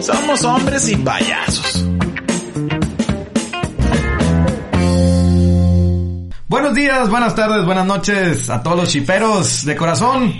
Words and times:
Somos 0.00 0.44
hombres 0.44 0.88
y 0.88 0.96
payasos. 0.96 1.86
Buenos 6.48 6.74
días, 6.74 7.08
buenas 7.08 7.34
tardes, 7.36 7.64
buenas 7.64 7.86
noches 7.86 8.50
a 8.50 8.62
todos 8.62 8.76
los 8.76 8.88
chiperos 8.88 9.64
de 9.64 9.76
corazón. 9.76 10.34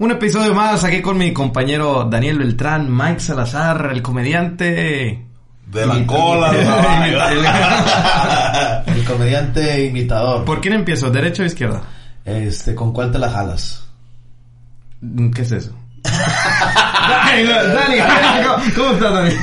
Un 0.00 0.10
episodio 0.10 0.54
más 0.54 0.82
aquí 0.82 1.00
con 1.00 1.18
mi 1.18 1.32
compañero 1.32 2.08
Daniel 2.10 2.38
Beltrán, 2.38 2.94
Mike 2.94 3.20
Salazar, 3.20 3.90
el 3.92 4.02
comediante. 4.02 5.24
De 5.66 5.86
la 5.86 6.06
cola, 6.06 6.52
de 6.52 6.64
la 6.64 8.84
El 8.86 9.04
comediante 9.04 9.86
imitador. 9.86 10.44
¿Por 10.44 10.60
quién 10.60 10.74
empiezo? 10.74 11.10
¿Derecha 11.10 11.44
o 11.44 11.46
izquierda? 11.46 11.82
Este, 12.24 12.74
¿con 12.74 12.92
cuál 12.92 13.12
te 13.12 13.18
la 13.18 13.30
jalas? 13.30 13.86
¿Qué 15.34 15.42
es 15.42 15.52
eso? 15.52 15.77
Dani, 16.04 17.44
Dani, 17.48 17.98
¿cómo 18.74 18.90
estás, 18.92 19.12
Dani? 19.12 19.30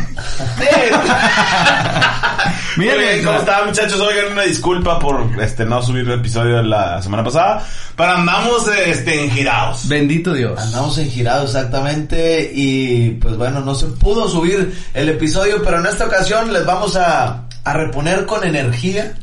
Mira, 2.77 2.96
Mira, 2.98 3.24
¿cómo 3.24 3.40
están 3.40 3.68
muchachos? 3.68 3.99
Oigan, 4.02 4.34
una 4.34 4.41
disculpa 4.43 4.99
por 4.99 5.41
este 5.41 5.66
no 5.66 5.82
subir 5.82 6.05
el 6.05 6.20
episodio 6.20 6.57
de 6.57 6.63
la 6.63 7.02
semana 7.02 7.24
pasada. 7.24 7.63
Pero 7.96 8.12
andamos 8.12 8.68
este 8.68 9.24
engirados. 9.24 9.88
Bendito 9.88 10.34
Dios. 10.34 10.60
Andamos 10.60 10.98
en 10.98 11.10
girado 11.10 11.46
exactamente 11.46 12.52
y 12.54 13.12
pues 13.12 13.38
bueno, 13.38 13.62
no 13.62 13.74
se 13.76 13.85
pudo 13.88 14.27
subir 14.27 14.77
el 14.94 15.10
episodio, 15.10 15.63
pero 15.63 15.79
en 15.79 15.85
esta 15.85 16.05
ocasión 16.05 16.51
les 16.51 16.66
vamos 16.66 16.98
a, 16.98 17.46
a 17.63 17.74
reponer 17.74 18.26
con 18.26 18.44
energía 18.44 19.13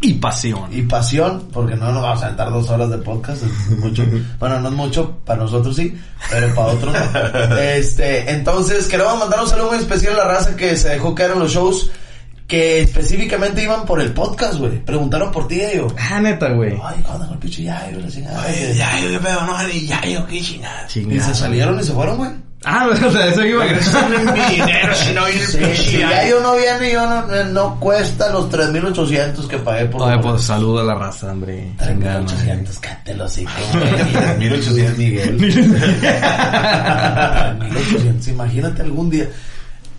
Y 0.00 0.14
pasión. 0.14 0.68
y 0.70 0.82
pasión, 0.82 1.48
porque 1.52 1.74
no 1.74 1.90
nos 1.92 2.02
vamos 2.02 2.22
a 2.22 2.28
saltar 2.28 2.50
dos 2.50 2.70
horas 2.70 2.88
de 2.90 2.98
podcast, 2.98 3.42
es 3.42 3.78
mucho. 3.78 4.04
Bueno, 4.38 4.60
no 4.60 4.68
es 4.68 4.74
mucho, 4.74 5.18
para 5.24 5.42
nosotros 5.42 5.74
sí, 5.74 5.98
pero 6.30 6.54
para 6.54 6.68
otros 6.68 6.94
no. 6.94 7.56
Este, 7.58 8.30
entonces 8.30 8.86
queremos 8.86 9.18
mandar 9.18 9.40
un 9.40 9.48
saludo 9.48 9.70
muy 9.70 9.78
especial 9.78 10.14
a 10.14 10.18
la 10.18 10.24
raza 10.24 10.54
que 10.54 10.76
se 10.76 10.90
dejó 10.90 11.14
caer 11.14 11.32
en 11.32 11.40
los 11.40 11.52
shows 11.52 11.90
que 12.46 12.80
específicamente 12.80 13.62
iban 13.62 13.84
por 13.84 14.00
el 14.00 14.12
podcast, 14.12 14.54
güey. 14.54 14.82
Preguntaron 14.82 15.30
por 15.30 15.46
ti, 15.46 15.60
yo. 15.74 15.88
Ah, 15.98 16.20
neta, 16.20 16.48
güey. 16.50 16.80
Ay, 16.82 17.02
¿cuándo 17.04 17.26
con 17.26 17.34
el 17.34 17.40
pinche 17.40 17.64
Yayo? 17.64 18.00
La 18.00 18.08
chingada. 18.08 18.42
Ay, 18.42 18.74
ya, 18.74 19.00
yo 19.00 19.10
qué 19.10 19.18
pedo, 19.18 19.46
no, 19.46 19.62
ni 19.68 19.86
ya, 19.86 20.00
yo 20.06 20.26
qué 20.26 20.40
chingada. 20.40 20.86
Y 20.94 21.20
se 21.20 21.34
salieron 21.34 21.78
y 21.78 21.84
se 21.84 21.92
fueron, 21.92 22.16
güey. 22.16 22.30
Ah, 22.64 22.88
o 22.90 22.96
sea, 23.10 23.28
eso 23.28 23.44
iba 23.44 23.62
a 23.62 23.66
mi 23.68 23.72
dinero 24.56 24.94
si 24.94 25.12
no 25.12 25.24
viene 25.26 25.40
el 25.40 25.46
Sí, 25.46 25.58
si 25.90 25.98
no 26.42 26.56
viene, 26.56 26.92
yo 26.92 27.06
no, 27.06 27.44
no 27.52 27.78
cuesta 27.78 28.32
los 28.32 28.50
3.800 28.50 29.46
que 29.46 29.58
pagué 29.58 29.86
por 29.86 30.02
Oye, 30.02 30.18
pues 30.18 30.42
saludo 30.42 30.80
a 30.80 30.84
la 30.84 30.94
raza, 30.96 31.30
hombre. 31.32 31.72
Chingada, 31.78 32.20
madre. 32.20 32.36
3.800, 32.66 32.78
cállate 32.80 33.14
los 33.14 33.38
hijos, 33.38 33.54
güey. 33.72 34.38
1800. 34.38 34.98
Miguel. 34.98 35.38
1800, 37.60 38.28
imagínate 38.28 38.82
algún 38.82 39.10
día. 39.10 39.28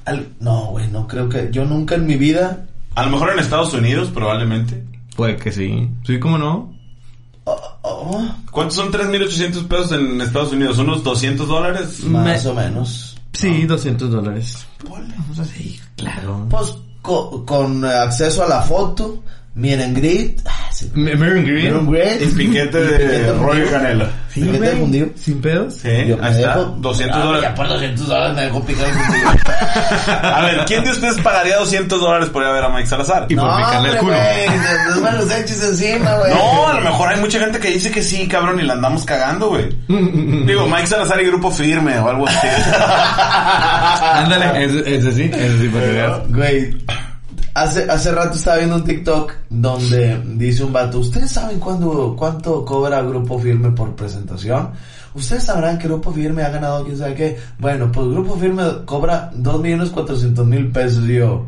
Al- 0.05 0.27
no, 0.39 0.65
güey, 0.67 0.87
no 0.89 1.07
creo 1.07 1.29
que. 1.29 1.47
Yo 1.51 1.63
nunca 1.65 1.95
en 1.95 2.05
mi 2.05 2.17
vida. 2.17 2.65
A 2.95 3.03
lo 3.05 3.11
mejor 3.11 3.31
en 3.31 3.39
Estados 3.39 3.73
Unidos, 3.73 4.09
probablemente. 4.13 4.83
Puede 5.15 5.37
que 5.37 5.51
sí. 5.51 5.89
Sí, 6.05 6.19
¿cómo 6.19 6.37
no? 6.37 6.73
Oh, 7.81 8.25
¿Cuántos 8.51 8.75
son 8.75 8.91
3.800 8.91 9.67
pesos 9.67 9.91
en 9.93 10.21
Estados 10.21 10.51
Unidos? 10.53 10.77
¿Unos 10.77 11.03
200 11.03 11.47
dólares? 11.47 12.03
más 12.03 12.45
o 12.45 12.53
menos. 12.53 13.17
Sí, 13.33 13.63
200 13.65 14.09
dólares. 14.11 14.65
Vamos 14.87 15.39
así, 15.39 15.79
claro. 15.95 16.45
Pues 16.49 16.73
co- 17.01 17.45
con 17.45 17.85
acceso 17.85 18.43
a 18.43 18.47
la 18.49 18.61
foto, 18.61 19.23
miren 19.55 19.93
grit. 19.93 20.41
Ah, 20.45 20.69
sí. 20.71 20.89
Miren 20.93 21.45
Green. 21.45 21.89
grit. 21.89 22.35
Piquete 22.35 22.79
Y 22.79 22.83
de 23.07 23.33
rollo 23.33 23.65
y 23.65 23.69
canela. 23.69 24.11
Sí, 24.39 24.45
¿Piquete 24.45 24.57
güey. 24.59 24.69
de 24.71 24.75
fundido? 24.77 25.07
Sin 25.15 25.41
pedos. 25.41 25.73
Sí, 25.75 25.89
Yo 26.07 26.17
me 26.17 26.27
ahí 26.27 26.35
está. 26.35 26.55
dejo- 26.55 26.75
200 26.79 27.17
Ah, 27.17 27.23
dólares. 27.25 27.49
Ya 27.49 27.55
por 27.55 27.67
200 27.67 28.07
dólares 28.07 28.35
me 28.35 28.41
dejó 28.43 28.65
picar 28.65 28.87
el 28.87 28.93
fundido. 28.93 29.29
A 30.35 30.41
ver, 30.41 30.65
¿quién 30.65 30.83
de 30.83 30.91
ustedes 30.91 31.21
pagaría 31.21 31.57
200 31.57 31.99
dólares 31.99 32.29
por 32.29 32.41
ir 32.43 32.49
a 32.49 32.51
ver 32.51 32.63
a 32.63 32.69
Mike 32.69 32.87
Salazar? 32.87 33.25
Y 33.29 33.35
por 33.35 33.55
picarle 33.57 33.89
el 33.89 33.97
culo. 33.97 34.13
güey, 34.13 34.47
no 34.95 35.01
me 35.01 35.11
los 35.11 35.31
eches 35.31 35.63
encima, 35.63 36.13
güey. 36.15 36.33
No, 36.33 36.67
a 36.67 36.73
lo 36.73 36.81
mejor 36.81 37.09
hay 37.09 37.19
mucha 37.19 37.39
gente 37.39 37.59
que 37.59 37.69
dice 37.69 37.91
que 37.91 38.01
sí, 38.01 38.27
cabrón, 38.27 38.59
y 38.59 38.63
la 38.63 38.73
andamos 38.73 39.03
cagando, 39.05 39.49
güey. 39.49 39.69
Digo, 39.87 40.67
Mike 40.67 40.87
Salazar 40.87 41.21
y 41.21 41.25
Grupo 41.27 41.51
Firme 41.51 41.97
o 41.99 42.09
algo 42.09 42.27
así. 42.27 42.47
Ándale, 44.01 44.65
ese, 44.65 44.95
ese 44.95 45.11
sí, 45.13 45.31
ese 45.33 45.59
sí, 45.61 45.67
para 45.69 45.85
que 45.85 45.91
veas. 45.91 46.19
Güey, 46.29 46.77
hace, 47.63 47.89
hace 47.89 48.11
rato 48.11 48.35
estaba 48.35 48.57
viendo 48.57 48.75
un 48.77 48.83
TikTok 48.83 49.33
donde 49.49 50.21
dice 50.35 50.63
un 50.63 50.73
vato, 50.73 50.99
¿ustedes 50.99 51.31
saben 51.31 51.59
cuándo, 51.59 52.15
cuánto 52.17 52.63
cobra 52.63 53.01
Grupo 53.01 53.37
Firme 53.39 53.71
por 53.71 53.95
presentación? 53.95 54.71
Ustedes 55.13 55.43
sabrán 55.43 55.77
que 55.77 55.87
Grupo 55.87 56.11
Firme 56.11 56.43
ha 56.43 56.49
ganado 56.49 56.85
quién 56.85 56.97
sabe 56.97 57.15
qué. 57.15 57.37
Bueno, 57.57 57.91
pues 57.91 58.07
Grupo 58.07 58.37
Firme 58.37 58.63
cobra 58.85 59.31
dos 59.33 59.59
millones 59.59 59.89
cuatrocientos 59.89 60.45
mil 60.45 60.71
pesos. 60.71 61.03
Y 61.09 61.15
yo, 61.15 61.45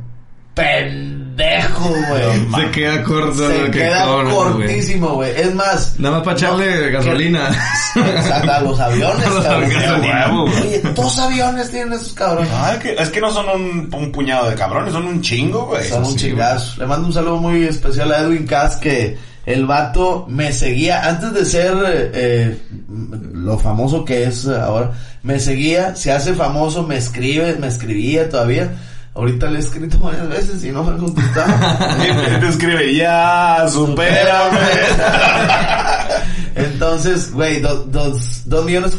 pendejo, 1.42 1.90
güey. 2.10 2.64
Se 2.66 2.72
queda 2.72 3.04
corto. 3.04 3.50
Se 3.50 3.64
que 3.66 3.72
queda 3.72 4.06
cortísimo, 4.06 5.10
güey. 5.16 5.32
Es 5.36 5.54
más... 5.54 6.00
Nada 6.00 6.18
más 6.18 6.26
para 6.26 6.38
echarle 6.38 6.92
no, 6.92 6.98
gasolina. 6.98 7.50
que- 7.94 8.00
Exacto, 8.00 8.52
a 8.52 8.62
los 8.62 8.80
aviones, 8.80 9.26
A 9.28 9.30
los 9.30 9.44
cabrón. 9.46 10.50
Oye, 10.62 10.82
dos 10.96 11.20
aviones 11.20 11.70
tienen 11.72 11.94
esos 11.94 12.14
cabrones. 12.14 12.50
Ah, 12.54 12.74
es, 12.74 12.80
que, 12.80 12.94
es 12.94 13.10
que 13.10 13.22
no 13.22 13.32
son 13.32 13.50
un, 13.50 13.90
un 13.94 14.12
puñado 14.12 14.50
de 14.50 14.56
cabrones, 14.56 14.94
son 14.94 15.06
un 15.08 15.22
chingo, 15.22 15.66
güey. 15.68 15.88
Son 15.88 16.04
un 16.04 16.12
sí, 16.12 16.30
chingazo. 16.30 16.80
Le 16.80 16.88
mando 16.88 17.08
un 17.08 17.14
saludo 17.14 17.38
muy 17.38 17.64
especial 17.66 18.12
a 18.12 18.20
Edwin 18.20 18.46
Cass 18.46 18.78
que 18.78 19.18
el 19.46 19.66
vato 19.66 20.26
me 20.30 20.52
seguía 20.52 21.08
antes 21.08 21.34
de 21.34 21.46
ser 21.46 21.74
eh, 21.88 22.12
eh, 22.14 22.58
lo 23.34 23.58
famoso 23.58 24.06
que 24.06 24.24
es 24.26 24.48
ahora. 24.48 24.92
Me 25.24 25.40
seguía, 25.40 25.96
se 25.96 26.12
hace 26.12 26.34
famoso, 26.34 26.84
me 26.84 26.98
escribe, 26.98 27.56
me 27.60 27.68
escribía 27.68 28.30
todavía. 28.30 28.70
Ahorita 29.14 29.50
le 29.50 29.58
he 29.58 29.62
escrito 29.62 30.00
varias 30.00 30.30
veces 30.30 30.64
y 30.64 30.72
no 30.72 30.84
me 30.84 30.94
ha 30.96 30.98
contestado. 30.98 31.52
Y 32.38 32.40
te 32.40 32.48
escribe, 32.48 32.96
ya, 32.96 33.66
supérame. 33.70 34.58
Entonces, 36.56 37.32
güey, 37.34 37.60
do- 37.62 37.86
dos, 37.86 38.44
dos 38.46 38.66
millones 38.66 38.96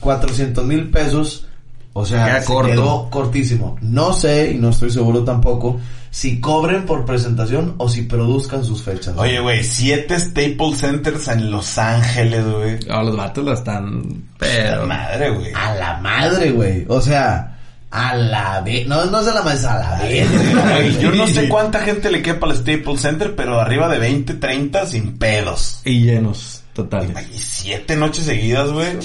cuatrocientos 0.00 0.64
mil 0.64 0.90
pesos. 0.90 1.44
O 1.92 2.04
sea, 2.04 2.26
Queda 2.26 2.40
se 2.40 2.46
corto. 2.46 2.70
quedó 2.70 3.10
cortísimo. 3.10 3.76
No 3.80 4.12
sé, 4.12 4.52
y 4.52 4.58
no 4.58 4.68
estoy 4.68 4.90
seguro 4.90 5.24
tampoco, 5.24 5.80
si 6.10 6.40
cobren 6.40 6.86
por 6.86 7.04
presentación 7.04 7.74
o 7.78 7.88
si 7.88 8.02
produzcan 8.02 8.64
sus 8.64 8.82
fechas. 8.84 9.14
Oye, 9.16 9.40
güey, 9.40 9.64
siete 9.64 10.18
Staples 10.20 10.78
Centers 10.78 11.26
en 11.28 11.50
Los 11.50 11.76
Ángeles, 11.78 12.44
güey. 12.46 12.78
No, 12.86 13.02
los 13.02 13.16
vatos 13.16 13.44
la 13.44 13.54
están. 13.54 14.02
La 14.02 14.20
Pero. 14.38 14.86
madre, 14.86 15.30
güey. 15.30 15.52
A 15.54 15.74
la 15.74 15.96
madre, 15.98 16.52
güey. 16.52 16.84
O 16.88 17.00
sea, 17.00 17.57
a 17.90 18.14
la 18.14 18.60
vez. 18.60 18.86
No, 18.86 19.04
no 19.06 19.20
es 19.20 19.26
a 19.28 19.42
la 19.42 19.52
es 19.54 19.64
a 19.64 19.78
la 19.78 19.98
vez. 20.02 21.00
Yo 21.00 21.10
no 21.12 21.26
sé 21.26 21.48
cuánta 21.48 21.80
gente 21.80 22.10
le 22.10 22.22
quepa 22.22 22.46
al 22.46 22.56
Staples 22.56 23.00
Center, 23.00 23.34
pero 23.34 23.60
arriba 23.60 23.88
de 23.88 23.98
20, 23.98 24.34
30 24.34 24.86
sin 24.86 25.16
pedos. 25.18 25.80
Y 25.84 26.02
llenos, 26.02 26.62
totales. 26.74 27.10
Y 27.34 27.38
siete 27.38 27.96
noches 27.96 28.24
seguidas, 28.24 28.70
güey. 28.70 28.98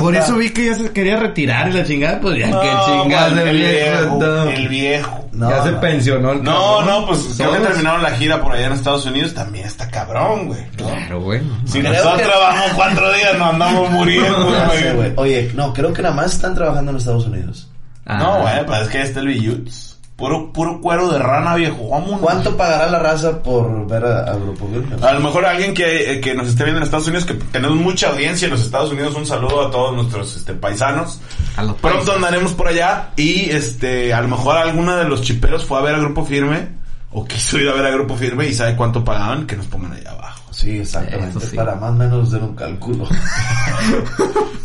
Por 0.00 0.16
eso 0.16 0.34
vi 0.36 0.50
que 0.50 0.66
ya 0.66 0.74
se 0.76 0.90
quería 0.92 1.16
retirar 1.16 1.68
y 1.68 1.72
la 1.72 1.84
chingada, 1.84 2.20
pues 2.20 2.38
ya 2.38 2.46
No, 2.48 2.60
que 2.60 2.68
chingada 2.86 3.42
el 3.42 3.56
viejo. 3.56 4.16
no. 4.18 4.42
el 4.50 4.68
viejo. 4.68 5.20
No, 5.32 5.50
ya 5.50 5.62
se 5.64 5.72
no. 5.72 5.80
pensionó 5.80 6.30
el 6.32 6.42
No, 6.44 6.52
cabrón. 6.78 6.86
no, 6.86 7.06
pues 7.08 7.34
creo 7.36 7.52
que 7.54 7.58
terminaron 7.58 8.02
la 8.02 8.12
gira 8.12 8.40
por 8.40 8.52
allá 8.52 8.66
en 8.68 8.72
Estados 8.74 9.04
Unidos, 9.04 9.34
también 9.34 9.66
está 9.66 9.90
cabrón, 9.90 10.46
güey. 10.46 10.64
Claro, 10.76 11.20
güey. 11.22 11.40
Si 11.66 11.80
nosotros 11.82 12.18
que- 12.18 12.24
trabajamos 12.24 12.70
cuatro 12.76 13.12
días, 13.12 13.36
nos 13.38 13.48
andamos 13.52 13.90
muriendo, 13.90 14.50
Ya 14.80 14.92
güey. 14.94 15.12
Oye, 15.16 15.50
no, 15.54 15.72
creo 15.74 15.92
que 15.92 16.02
nada 16.02 16.14
más 16.14 16.32
están 16.34 16.54
trabajando 16.54 16.92
en 16.92 16.98
Estados 16.98 17.26
Unidos. 17.26 17.68
Ah. 18.06 18.18
No, 18.18 18.40
güey, 18.42 18.66
pues 18.66 18.82
es 18.82 18.88
que 18.88 18.98
ahí 18.98 19.04
está 19.04 19.20
el 19.20 19.28
Billuts. 19.28 19.90
Puro, 20.16 20.52
puro 20.52 20.80
cuero 20.80 21.08
de 21.10 21.18
rana, 21.18 21.56
viejo. 21.56 21.88
Vámonos. 21.88 22.20
¿Cuánto 22.20 22.56
pagará 22.56 22.88
la 22.88 23.00
raza 23.00 23.42
por 23.42 23.84
ver 23.88 24.04
a, 24.04 24.30
a 24.30 24.34
Grupo 24.36 24.68
Firme? 24.68 25.04
A 25.04 25.12
lo 25.12 25.18
mejor 25.20 25.44
alguien 25.44 25.74
que, 25.74 26.12
eh, 26.12 26.20
que 26.20 26.34
nos 26.34 26.48
esté 26.48 26.62
viendo 26.62 26.78
en 26.78 26.84
Estados 26.84 27.08
Unidos, 27.08 27.24
que 27.26 27.34
tenemos 27.34 27.76
mucha 27.76 28.10
audiencia 28.10 28.46
en 28.46 28.52
los 28.52 28.62
Estados 28.62 28.92
Unidos, 28.92 29.16
un 29.16 29.26
saludo 29.26 29.66
a 29.66 29.70
todos 29.72 29.92
nuestros 29.96 30.36
este, 30.36 30.54
paisanos. 30.54 31.20
A 31.56 31.64
los 31.64 31.74
Pronto 31.76 31.98
países. 31.98 32.14
andaremos 32.14 32.52
por 32.52 32.68
allá 32.68 33.10
y 33.16 33.50
este, 33.50 34.14
a 34.14 34.20
lo 34.20 34.28
mejor 34.28 34.56
alguno 34.56 34.94
de 34.96 35.04
los 35.04 35.20
chiperos 35.22 35.64
fue 35.64 35.78
a 35.78 35.82
ver 35.82 35.96
a 35.96 35.98
Grupo 35.98 36.24
Firme 36.24 36.68
o 37.10 37.24
quiso 37.24 37.58
ir 37.58 37.68
a 37.68 37.74
ver 37.74 37.86
a 37.86 37.90
Grupo 37.90 38.14
Firme 38.14 38.46
y 38.46 38.54
sabe 38.54 38.76
cuánto 38.76 39.02
pagaban, 39.04 39.48
que 39.48 39.56
nos 39.56 39.66
pongan 39.66 39.94
allá 39.94 40.12
abajo. 40.12 40.42
Sí, 40.52 40.78
exactamente. 40.78 41.40
Sí. 41.44 41.56
Para 41.56 41.74
más 41.74 41.90
o 41.90 41.94
menos 41.94 42.30
de 42.30 42.38
un 42.38 42.54
cálculo. 42.54 43.08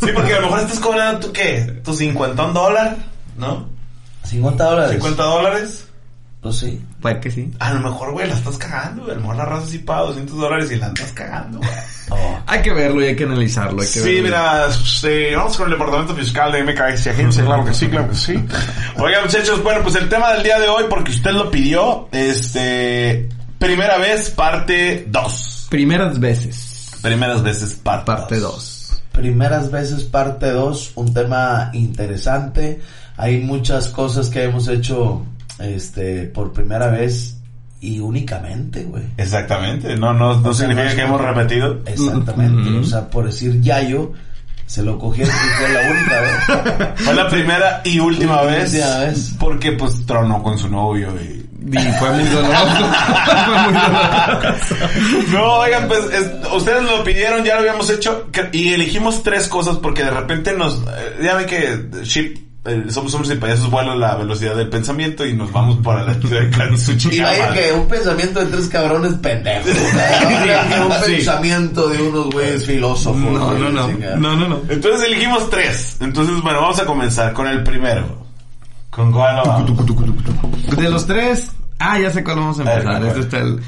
Sí, 0.00 0.08
porque 0.14 0.32
a 0.32 0.36
lo 0.40 0.46
mejor 0.46 0.60
estás 0.60 0.80
cobrando 0.80 1.20
tú 1.26 1.32
qué, 1.32 1.80
tu 1.84 1.92
cincuentón 1.92 2.54
dólar, 2.54 2.96
¿no? 3.40 3.68
50 4.24 4.64
dólares. 4.64 4.92
50 4.92 5.22
dólares. 5.22 5.86
Pues 6.42 6.56
sí. 6.56 6.82
Puede 7.02 7.20
que 7.20 7.30
sí. 7.30 7.52
A 7.58 7.74
lo 7.74 7.80
mejor, 7.80 8.12
güey, 8.12 8.26
la 8.26 8.34
estás 8.34 8.56
cagando, 8.56 9.02
güey. 9.02 9.12
A 9.12 9.14
lo 9.16 9.20
mejor 9.22 9.36
la 9.36 9.44
raza 9.44 9.66
sí 9.66 9.78
paga 9.78 10.02
200 10.02 10.38
dólares 10.38 10.70
y 10.72 10.76
la 10.76 10.86
estás 10.88 11.12
cagando, 11.12 11.58
güey. 11.58 11.70
Oh. 12.12 12.40
Hay 12.48 12.60
que 12.60 12.72
verlo 12.72 13.00
y 13.02 13.04
hay 13.04 13.14
que 13.14 13.22
analizarlo. 13.22 13.82
Hay 13.82 13.86
que 13.86 14.00
Sí, 14.00 14.14
verlo. 14.14 14.22
mira, 14.24 14.72
sí, 14.72 15.26
vamos 15.36 15.56
con 15.56 15.66
el 15.70 15.78
departamento 15.78 16.12
fiscal 16.16 16.50
de 16.50 16.64
MKS 16.64 17.06
Agencia, 17.06 17.44
claro 17.44 17.64
que 17.64 17.72
sí, 17.72 17.86
claro 17.86 18.08
que 18.08 18.16
sí. 18.16 18.34
Oiga, 18.96 19.20
muchachos, 19.22 19.62
bueno, 19.62 19.80
pues 19.84 19.94
el 19.94 20.08
tema 20.08 20.32
del 20.32 20.42
día 20.42 20.58
de 20.58 20.68
hoy, 20.68 20.86
porque 20.90 21.12
usted 21.12 21.30
lo 21.30 21.52
pidió, 21.52 22.08
este, 22.10 23.28
primera 23.60 23.96
vez, 23.98 24.30
parte 24.30 25.04
2. 25.08 25.68
Primeras 25.70 26.18
veces. 26.18 26.90
Primeras 27.00 27.44
veces, 27.44 27.74
parte 27.74 28.06
Parte 28.06 28.40
dos. 28.40 28.88
2. 28.90 29.02
Primeras 29.12 29.70
veces 29.70 30.02
parte 30.02 30.50
2, 30.50 30.92
un 30.96 31.14
tema 31.14 31.70
interesante. 31.74 32.80
Hay 33.20 33.38
muchas 33.38 33.88
cosas 33.88 34.28
que 34.30 34.44
hemos 34.44 34.66
hecho 34.68 35.22
este 35.58 36.24
por 36.26 36.52
primera 36.52 36.88
vez 36.88 37.36
y 37.80 37.98
únicamente, 37.98 38.84
güey. 38.84 39.04
Exactamente, 39.16 39.96
no, 39.96 40.12
no, 40.14 40.38
no 40.40 40.50
O 40.50 40.54
sea, 40.54 40.66
significa 40.68 40.90
no 40.90 40.96
que 40.96 41.02
hemos 41.02 41.20
repetido. 41.20 41.80
Exactamente. 41.86 42.70
O 42.78 42.84
sea, 42.84 43.08
por 43.10 43.26
decir 43.26 43.60
Yayo, 43.60 44.12
se 44.66 44.82
lo 44.82 44.98
cogieron 44.98 45.34
y 45.34 45.48
fue 45.58 45.68
la 45.72 45.90
única 45.90 46.20
vez. 46.20 46.90
Fue 47.04 47.14
la 47.14 47.28
primera 47.28 47.80
y 47.84 47.98
última 47.98 48.42
Y 48.44 48.46
vez, 48.46 48.72
última 48.74 48.98
vez. 49.00 49.34
porque 49.38 49.72
pues 49.72 50.06
tronó 50.06 50.42
con 50.42 50.56
su 50.58 50.68
novio 50.68 51.08
y... 51.20 51.40
Y 51.62 51.78
fue 51.98 52.10
muy 52.12 52.24
doloroso. 52.24 52.66
fue 53.44 53.62
muy 53.64 53.72
doloroso. 53.74 54.74
No, 55.32 55.52
oigan, 55.58 55.88
pues 55.88 56.00
es- 56.12 56.52
ustedes 56.54 56.82
lo 56.84 57.02
pidieron, 57.04 57.44
ya 57.44 57.54
lo 57.54 57.60
habíamos 57.60 57.90
hecho 57.90 58.28
y 58.52 58.72
elegimos 58.74 59.22
tres 59.22 59.48
cosas 59.48 59.76
porque 59.78 60.04
de 60.04 60.10
repente 60.10 60.52
nos... 60.54 60.76
eh, 60.78 61.18
ya 61.22 61.34
ven 61.34 61.46
que 61.46 61.88
ship, 62.04 62.36
eh, 62.36 62.44
somos 62.90 63.14
hombres 63.14 63.32
y 63.34 63.36
payasos 63.40 63.70
vuela 63.70 63.94
la 63.94 64.16
velocidad 64.16 64.54
del 64.54 64.68
pensamiento 64.68 65.24
y 65.26 65.32
nos 65.34 65.50
vamos 65.50 65.78
para 65.82 66.02
la 66.04 66.12
de 66.14 66.76
su 66.76 67.08
Y 67.10 67.20
vaya 67.20 67.48
madre. 67.48 67.60
que 67.68 67.72
un 67.72 67.88
pensamiento 67.88 68.40
de 68.40 68.46
tres 68.46 68.68
cabrones 68.68 69.14
pendejos. 69.14 69.66
Un 69.70 71.04
Sí. 71.06 71.12
pensamiento 71.16 71.88
de 71.88 72.02
unos 72.02 72.30
güeyes 72.30 72.66
filósofos. 72.66 73.16
No, 73.20 73.52
no, 73.54 73.70
no. 73.70 73.88
No, 74.16 74.36
no, 74.36 74.48
no. 74.48 74.60
Entonces 74.68 75.06
elegimos 75.06 75.48
tres. 75.48 75.96
Entonces, 76.00 76.40
bueno, 76.42 76.60
vamos 76.60 76.78
a 76.78 76.84
comenzar 76.84 77.32
con 77.32 77.46
el 77.46 77.62
primero. 77.62 78.26
¿Con 78.90 79.10
cuál 79.12 79.36
vamos? 79.44 79.70
De 80.76 80.90
los 80.90 81.06
tres, 81.06 81.52
ah, 81.78 81.98
ya 81.98 82.10
sé 82.10 82.22
cuál 82.22 82.36
vamos 82.40 82.58
a 82.58 82.62
A 82.62 82.64
ver, 82.66 82.78
empezar. 82.82 83.04
Este 83.06 83.20
está 83.20 83.38
el- 83.38 83.60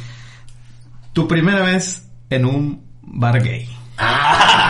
Tu 1.15 1.27
primera 1.29 1.61
vez 1.62 2.03
en 2.29 2.44
un 2.44 2.85
bar 3.03 3.43
gay. 3.43 3.69
Ay, 3.97 4.62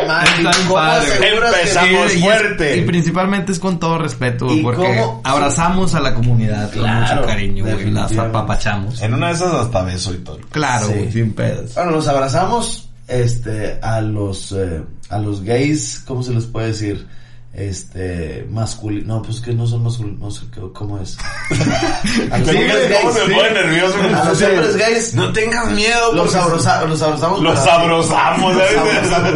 Empezamos. 0.00 2.14
y 2.14 2.18
fuerte. 2.20 2.76
Y 2.76 2.82
principalmente 2.82 3.52
es 3.52 3.58
con 3.58 3.78
todo 3.78 3.98
respeto, 3.98 4.52
¿Y 4.52 4.62
porque 4.62 4.96
cómo? 5.00 5.20
abrazamos 5.24 5.94
a 5.94 6.00
la 6.00 6.14
comunidad 6.14 6.70
con 6.72 6.82
Claro, 6.82 7.16
mucho 7.16 7.26
cariño, 7.26 7.64
güey. 7.64 7.90
Las 7.90 8.16
apapachamos. 8.16 9.00
En 9.02 9.14
una 9.14 9.28
de 9.28 9.34
esas 9.34 9.52
hasta 9.54 9.82
beso 9.82 10.12
y 10.14 10.18
todo. 10.18 10.38
Claro, 10.50 10.86
Sí. 10.86 10.92
güey, 10.94 11.12
sin 11.12 11.32
pedos. 11.32 11.74
Bueno, 11.74 11.90
los 11.92 12.08
abrazamos 12.08 12.88
este 13.08 13.78
a 13.82 14.00
los 14.00 14.52
eh, 14.52 14.82
a 15.08 15.18
los 15.18 15.42
gays, 15.42 16.02
¿cómo 16.06 16.22
se 16.22 16.32
les 16.32 16.46
puede 16.46 16.68
decir? 16.68 17.06
Este 17.52 18.46
masculino, 18.48 19.16
no, 19.16 19.22
pues 19.22 19.40
que 19.40 19.52
no 19.52 19.66
son 19.66 19.82
masculinos, 19.82 20.20
no 20.20 20.30
sé 20.30 20.42
cómo 20.72 21.00
es. 21.00 21.18
A 22.30 22.38
los 22.38 22.48
Sí, 22.48 22.56
hombres 22.56 22.96
¿Cómo 23.00 23.12
se 23.12 23.20
gays, 23.26 23.34
pone 23.36 23.50
nervioso? 23.50 23.96
A 23.98 24.24
los 24.28 24.42
hombres 24.42 24.76
gays 24.76 25.14
No 25.14 25.32
tengas 25.32 25.70
miedo. 25.72 26.12
los, 26.14 26.32
abroza- 26.36 26.84
los 26.86 27.02
abrazamos. 27.02 27.40
Los 27.42 27.58
abrazamos, 27.58 28.54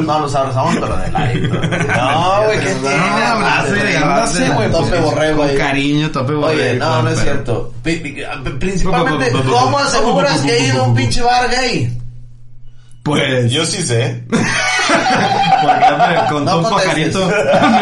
no, 0.06 0.18
los 0.20 0.34
abrazamos 0.34 0.74
pero 0.80 0.96
de 0.96 1.10
ladito. 1.10 1.54
No, 1.96 2.44
güey, 2.44 2.60
¿qué 2.60 2.74
No, 2.74 2.80
tiene? 2.82 3.24
Abrace, 3.24 3.96
abrace, 3.98 4.48
güey, 4.50 4.70
Tope 4.70 5.00
borrego 5.00 5.42
Con 5.46 5.56
cariño, 5.56 6.10
tope 6.12 6.32
borrego. 6.34 6.60
Oye, 6.62 6.74
no, 6.74 7.02
no 7.02 7.10
es 7.10 7.20
cierto. 7.20 7.74
Principalmente, 7.82 9.32
¿cómo 9.50 9.76
aseguras 9.78 10.40
que 10.42 10.56
he 10.56 10.66
ido 10.68 10.84
a 10.84 10.86
un 10.86 10.94
pinche 10.94 11.20
bar 11.20 11.50
gay? 11.50 12.00
Pues, 13.04 13.52
Yo 13.52 13.64
sí 13.66 13.82
sé. 13.82 14.24
porque 14.28 15.84
me 15.98 16.26
contó 16.30 16.52
No 16.52 16.58
un 16.68 16.74
pajarito. 16.74 17.18
me 17.28 17.34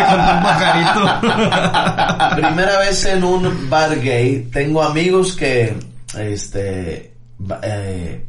contó 0.05 0.35
un 0.35 0.43
pajarito. 0.43 2.37
Primera 2.37 2.79
vez 2.81 3.05
en 3.07 3.25
un 3.25 3.71
bar 3.71 3.99
gay. 4.01 4.49
Tengo 4.53 4.83
amigos 4.83 5.35
que, 5.37 5.75
este, 6.19 7.13
eh, 7.63 8.27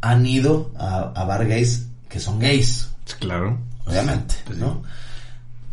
han 0.00 0.26
ido 0.26 0.70
a, 0.78 1.12
a 1.14 1.24
bar 1.24 1.46
gays 1.46 1.86
que 2.08 2.20
son 2.20 2.38
gays, 2.38 2.88
claro. 3.18 3.58
obviamente, 3.86 4.36
¿no? 4.56 4.82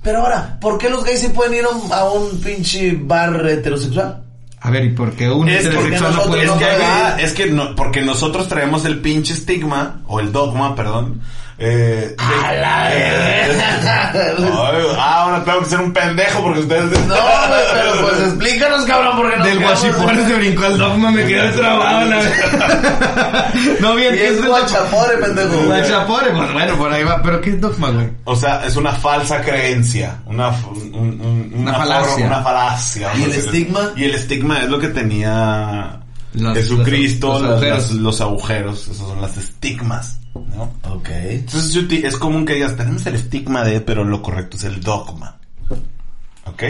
Pero 0.02 0.20
ahora, 0.24 0.58
¿por 0.60 0.78
qué 0.80 0.90
los 0.90 1.04
gays 1.04 1.20
sí 1.22 1.28
pueden 1.30 1.54
ir 1.54 1.66
a 1.94 2.06
un 2.10 2.42
pinche 2.42 2.94
bar 3.00 3.46
heterosexual? 3.48 4.24
A 4.64 4.70
ver, 4.70 4.86
¿y 4.86 4.90
por 4.90 5.14
qué 5.16 5.28
un 5.30 5.50
Es 5.50 5.66
heterosexual 5.66 6.16
no 6.16 6.24
puede 6.24 7.24
es 7.24 7.34
que 7.34 7.48
no, 7.48 7.76
porque 7.76 8.02
nosotros 8.02 8.48
traemos 8.48 8.86
el 8.86 9.00
pinche 9.00 9.34
estigma, 9.34 10.02
o 10.06 10.20
el 10.20 10.32
dogma, 10.32 10.76
perdón. 10.76 11.22
Eh, 11.64 12.16
de- 12.16 12.16
eh, 12.18 13.62
Ay, 14.14 14.84
ah, 14.98 15.22
ahora 15.24 15.44
tengo 15.44 15.60
que 15.60 15.66
ser 15.66 15.80
un 15.80 15.94
pendejo 15.94 16.42
porque 16.44 16.60
ustedes... 16.62 16.92
No, 17.08 17.14
güey, 17.16 17.62
pero 17.74 18.02
pues 18.02 18.20
explícanos, 18.22 18.86
cabrón, 18.86 19.18
porque 19.18 19.38
no 19.38 19.46
Del 19.46 19.60
guachipore 19.60 20.26
se 20.26 20.34
brincó 20.36 20.66
al 20.66 20.78
dogma, 20.80 21.12
me 21.12 21.24
quedé 21.26 21.50
trabado. 21.52 22.06
la- 22.10 22.22
no, 23.80 23.96
bien, 23.96 24.14
¿qué 24.16 24.28
es 24.30 24.38
el 24.40 24.48
guachapore, 24.48 25.18
pendejo. 25.18 25.64
Guachapore, 25.66 26.32
pues 26.32 26.54
bueno, 26.54 26.76
por 26.78 26.92
ahí 26.94 27.04
va. 27.04 27.22
¿Pero 27.22 27.42
qué 27.42 27.52
es 27.52 27.62
dogma, 27.62 27.92
güey? 27.92 28.10
O 28.26 28.36
sea, 28.36 28.66
es 28.66 28.76
una 28.76 28.92
falsa 28.94 29.42
creencia, 29.42 30.18
una, 30.26 30.50
un- 30.50 31.22
un- 31.22 31.52
Una 31.56 31.74
forma- 31.74 31.86
falacia. 31.96 32.26
una 32.26 32.42
falacia. 32.42 33.12
¿Y 33.16 33.22
a 33.22 33.26
el 33.26 33.32
estigma? 33.34 33.92
Y 33.96 34.04
el 34.06 34.16
estigma 34.16 34.60
es 34.62 34.70
lo 34.70 34.80
que 34.80 34.88
tenía 34.90 36.00
Los- 36.34 36.54
Jesucristo, 36.58 37.40
los- 37.40 37.52
agujeros. 37.52 37.78
las- 37.78 37.92
los 37.92 38.22
agujeros, 38.22 38.82
esos 38.88 38.98
son 38.98 39.22
las 39.22 39.38
estigmas, 39.38 40.18
¿no? 40.34 40.74
Ok. 40.90 41.10
Entonces 41.10 42.04
es 42.04 42.18
común 42.18 42.46
que 42.46 42.56
digas, 42.56 42.76
tenemos 42.76 43.06
el 43.06 43.16
estigma 43.16 43.64
de, 43.64 43.82
pero 43.82 44.04
lo 44.04 44.22
correcto 44.22 44.58
es 44.58 44.64
el 44.64 44.82
dogma. 44.82 45.38
¿Ok? 46.46 46.64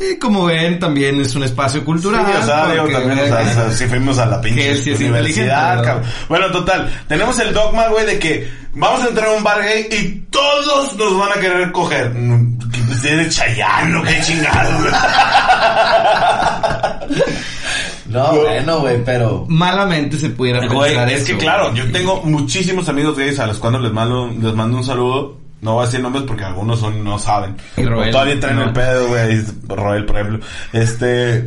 Y 0.00 0.18
como 0.18 0.46
ven, 0.46 0.78
también 0.78 1.20
es 1.20 1.34
un 1.34 1.44
espacio 1.44 1.84
cultural. 1.84 2.24
Sí, 2.24 2.32
o 2.40 2.46
sea, 2.46 2.72
digo, 2.72 2.88
también, 2.88 3.18
o 3.18 3.26
sea, 3.26 3.70
si 3.70 3.86
fuimos 3.86 4.18
a 4.18 4.24
la 4.24 4.40
pinche 4.40 4.74
sí 4.76 4.92
es 4.92 4.98
universidad, 4.98 5.84
cabrón. 5.84 6.08
Bueno, 6.26 6.50
total, 6.50 6.90
tenemos 7.06 7.38
el 7.38 7.52
dogma, 7.52 7.88
güey, 7.88 8.06
de 8.06 8.18
que 8.18 8.50
vamos 8.72 9.04
a 9.04 9.08
entrar 9.08 9.28
a 9.28 9.32
un 9.32 9.42
bar 9.42 9.62
gay 9.62 9.88
y 9.90 10.20
todos 10.30 10.96
nos 10.96 11.18
van 11.18 11.36
a 11.36 11.40
querer 11.40 11.70
coger. 11.70 12.14
Mm, 12.14 12.58
pues, 12.86 13.04
eres 13.04 13.36
chayano, 13.36 14.02
qué 14.02 14.18
chingado, 14.22 14.70
No, 18.10 18.32
bueno, 18.34 18.80
güey, 18.80 19.04
pero... 19.04 19.44
Malamente 19.48 20.18
se 20.18 20.30
pudiera 20.30 20.66
Güey, 20.66 20.90
pensar 20.90 21.10
es 21.10 21.20
eso. 21.22 21.26
que 21.26 21.38
claro, 21.38 21.74
yo 21.74 21.90
tengo 21.92 22.22
muchísimos 22.22 22.88
amigos 22.88 23.16
gays 23.18 23.38
a 23.38 23.46
los 23.46 23.58
cuales 23.58 23.80
les 23.82 23.92
mando, 23.92 24.28
les 24.28 24.54
mando 24.54 24.78
un 24.78 24.84
saludo. 24.84 25.38
No 25.62 25.74
voy 25.74 25.82
a 25.82 25.86
decir 25.86 26.00
nombres 26.00 26.24
porque 26.26 26.42
algunos 26.44 26.80
son, 26.80 27.04
no 27.04 27.18
saben. 27.18 27.54
Y 27.76 27.84
Roel, 27.84 28.10
todavía 28.10 28.40
traen 28.40 28.56
no. 28.56 28.64
el 28.64 28.72
pedo, 28.72 29.08
güey. 29.08 29.44
Roel, 29.68 30.06
por 30.06 30.16
ejemplo. 30.18 30.46
Este, 30.72 31.46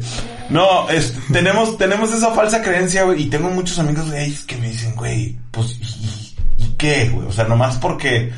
no, 0.49 0.87
es- 0.89 1.17
tenemos, 1.31 1.77
tenemos 1.79 2.13
esa 2.13 2.31
falsa 2.31 2.61
creencia, 2.61 3.03
güey. 3.03 3.23
Y 3.23 3.25
tengo 3.25 3.49
muchos 3.49 3.79
amigos 3.79 4.11
gays 4.11 4.45
que 4.45 4.55
me 4.57 4.69
dicen, 4.69 4.93
güey, 4.95 5.35
pues, 5.49 5.77
¿y, 5.81 6.35
y 6.63 6.75
qué, 6.77 7.09
güey? 7.11 7.27
O 7.27 7.31
sea, 7.31 7.45
nomás 7.45 7.77
porque 7.77 8.31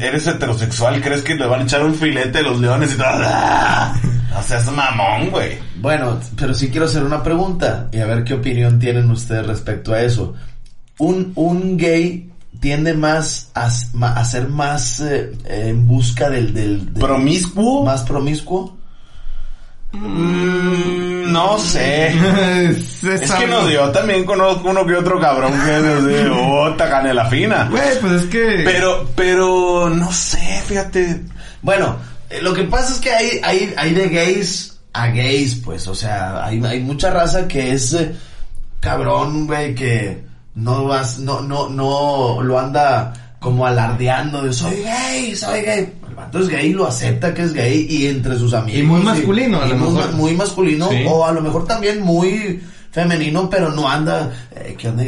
eres 0.00 0.26
heterosexual, 0.26 1.00
crees 1.02 1.20
que 1.22 1.34
le 1.34 1.46
van 1.46 1.60
a 1.60 1.64
echar 1.64 1.84
un 1.84 1.94
filete 1.94 2.38
a 2.38 2.42
los 2.42 2.58
leones 2.58 2.92
y 2.94 2.96
todo. 2.96 3.06
¡Ah! 3.10 3.94
O 4.38 4.42
sea, 4.44 4.58
es 4.58 4.70
mamón, 4.70 5.28
güey. 5.30 5.58
Bueno, 5.80 6.18
pero 6.38 6.52
sí 6.54 6.68
quiero 6.70 6.86
hacer 6.86 7.02
una 7.04 7.22
pregunta 7.22 7.88
y 7.92 7.98
a 8.00 8.06
ver 8.06 8.24
qué 8.24 8.34
opinión 8.34 8.78
tienen 8.78 9.10
ustedes 9.10 9.46
respecto 9.46 9.92
a 9.92 10.02
eso. 10.02 10.34
Un, 10.98 11.32
un 11.34 11.76
gay 11.78 12.30
tiende 12.60 12.92
más 12.94 13.50
a, 13.54 13.70
a 14.14 14.24
ser 14.24 14.48
más 14.48 15.00
eh, 15.00 15.32
en 15.46 15.86
busca 15.86 16.28
del, 16.28 16.52
del, 16.52 16.92
del- 16.92 17.02
¿Promiscuo? 17.02 17.84
más 17.84 18.02
promiscuo. 18.02 18.76
Mm, 19.92 21.32
no 21.32 21.58
sé. 21.58 22.08
es, 22.70 23.02
Es 23.04 23.32
que 23.32 23.46
no, 23.46 23.68
yo 23.70 23.90
también 23.90 24.24
conozco 24.24 24.68
uno 24.70 24.84
que 24.86 24.94
otro 24.94 25.18
cabrón 25.20 25.52
que 25.64 25.76
es 25.76 26.04
de 26.04 26.30
otra 26.30 26.88
canela 26.90 27.24
fina. 27.26 27.68
Güey, 27.70 27.98
pues 28.00 28.12
es 28.22 28.26
que... 28.26 28.62
Pero, 28.64 29.08
pero, 29.16 29.90
no 29.90 30.12
sé, 30.12 30.62
fíjate. 30.66 31.22
Bueno, 31.62 31.96
eh, 32.28 32.40
lo 32.42 32.52
que 32.54 32.64
pasa 32.64 32.92
es 32.92 33.00
que 33.00 33.10
hay, 33.10 33.40
hay, 33.42 33.74
hay 33.76 33.94
de 33.94 34.08
gays 34.08 34.69
a 34.92 35.06
gays, 35.08 35.54
pues, 35.56 35.86
o 35.88 35.94
sea, 35.94 36.44
hay, 36.44 36.62
hay 36.64 36.80
mucha 36.80 37.10
raza 37.10 37.46
que 37.46 37.72
es 37.72 37.92
eh, 37.94 38.12
cabrón, 38.80 39.46
güey, 39.46 39.74
que 39.74 40.24
no 40.54 40.84
vas, 40.86 41.18
no, 41.18 41.40
no, 41.42 41.68
no 41.68 42.42
lo 42.42 42.58
anda 42.58 43.36
como 43.38 43.66
alardeando 43.66 44.42
de 44.42 44.52
soy 44.52 44.82
gay, 44.82 45.34
soy 45.36 45.62
gay. 45.62 45.94
El 46.08 46.14
vato 46.14 46.40
es 46.40 46.48
gay, 46.48 46.72
lo 46.72 46.86
acepta 46.86 47.32
que 47.32 47.42
es 47.42 47.52
gay 47.54 47.86
y 47.88 48.06
entre 48.08 48.36
sus 48.36 48.52
amigos. 48.52 48.80
Y 48.80 48.82
muy 48.82 49.00
masculino, 49.00 49.60
a 49.62 49.66
y 49.66 49.70
lo 49.70 49.76
muy, 49.76 49.94
mejor. 49.94 50.12
muy 50.14 50.34
masculino, 50.34 50.88
Sí. 50.90 51.04
o 51.08 51.24
a 51.26 51.32
lo 51.32 51.40
mejor 51.40 51.66
también 51.66 52.02
muy, 52.02 52.60
femenino, 52.90 53.48
pero 53.48 53.70
no 53.70 53.88
anda, 53.88 54.30
eh, 54.50 54.74
¿qué 54.76 54.88
onda? 54.88 55.04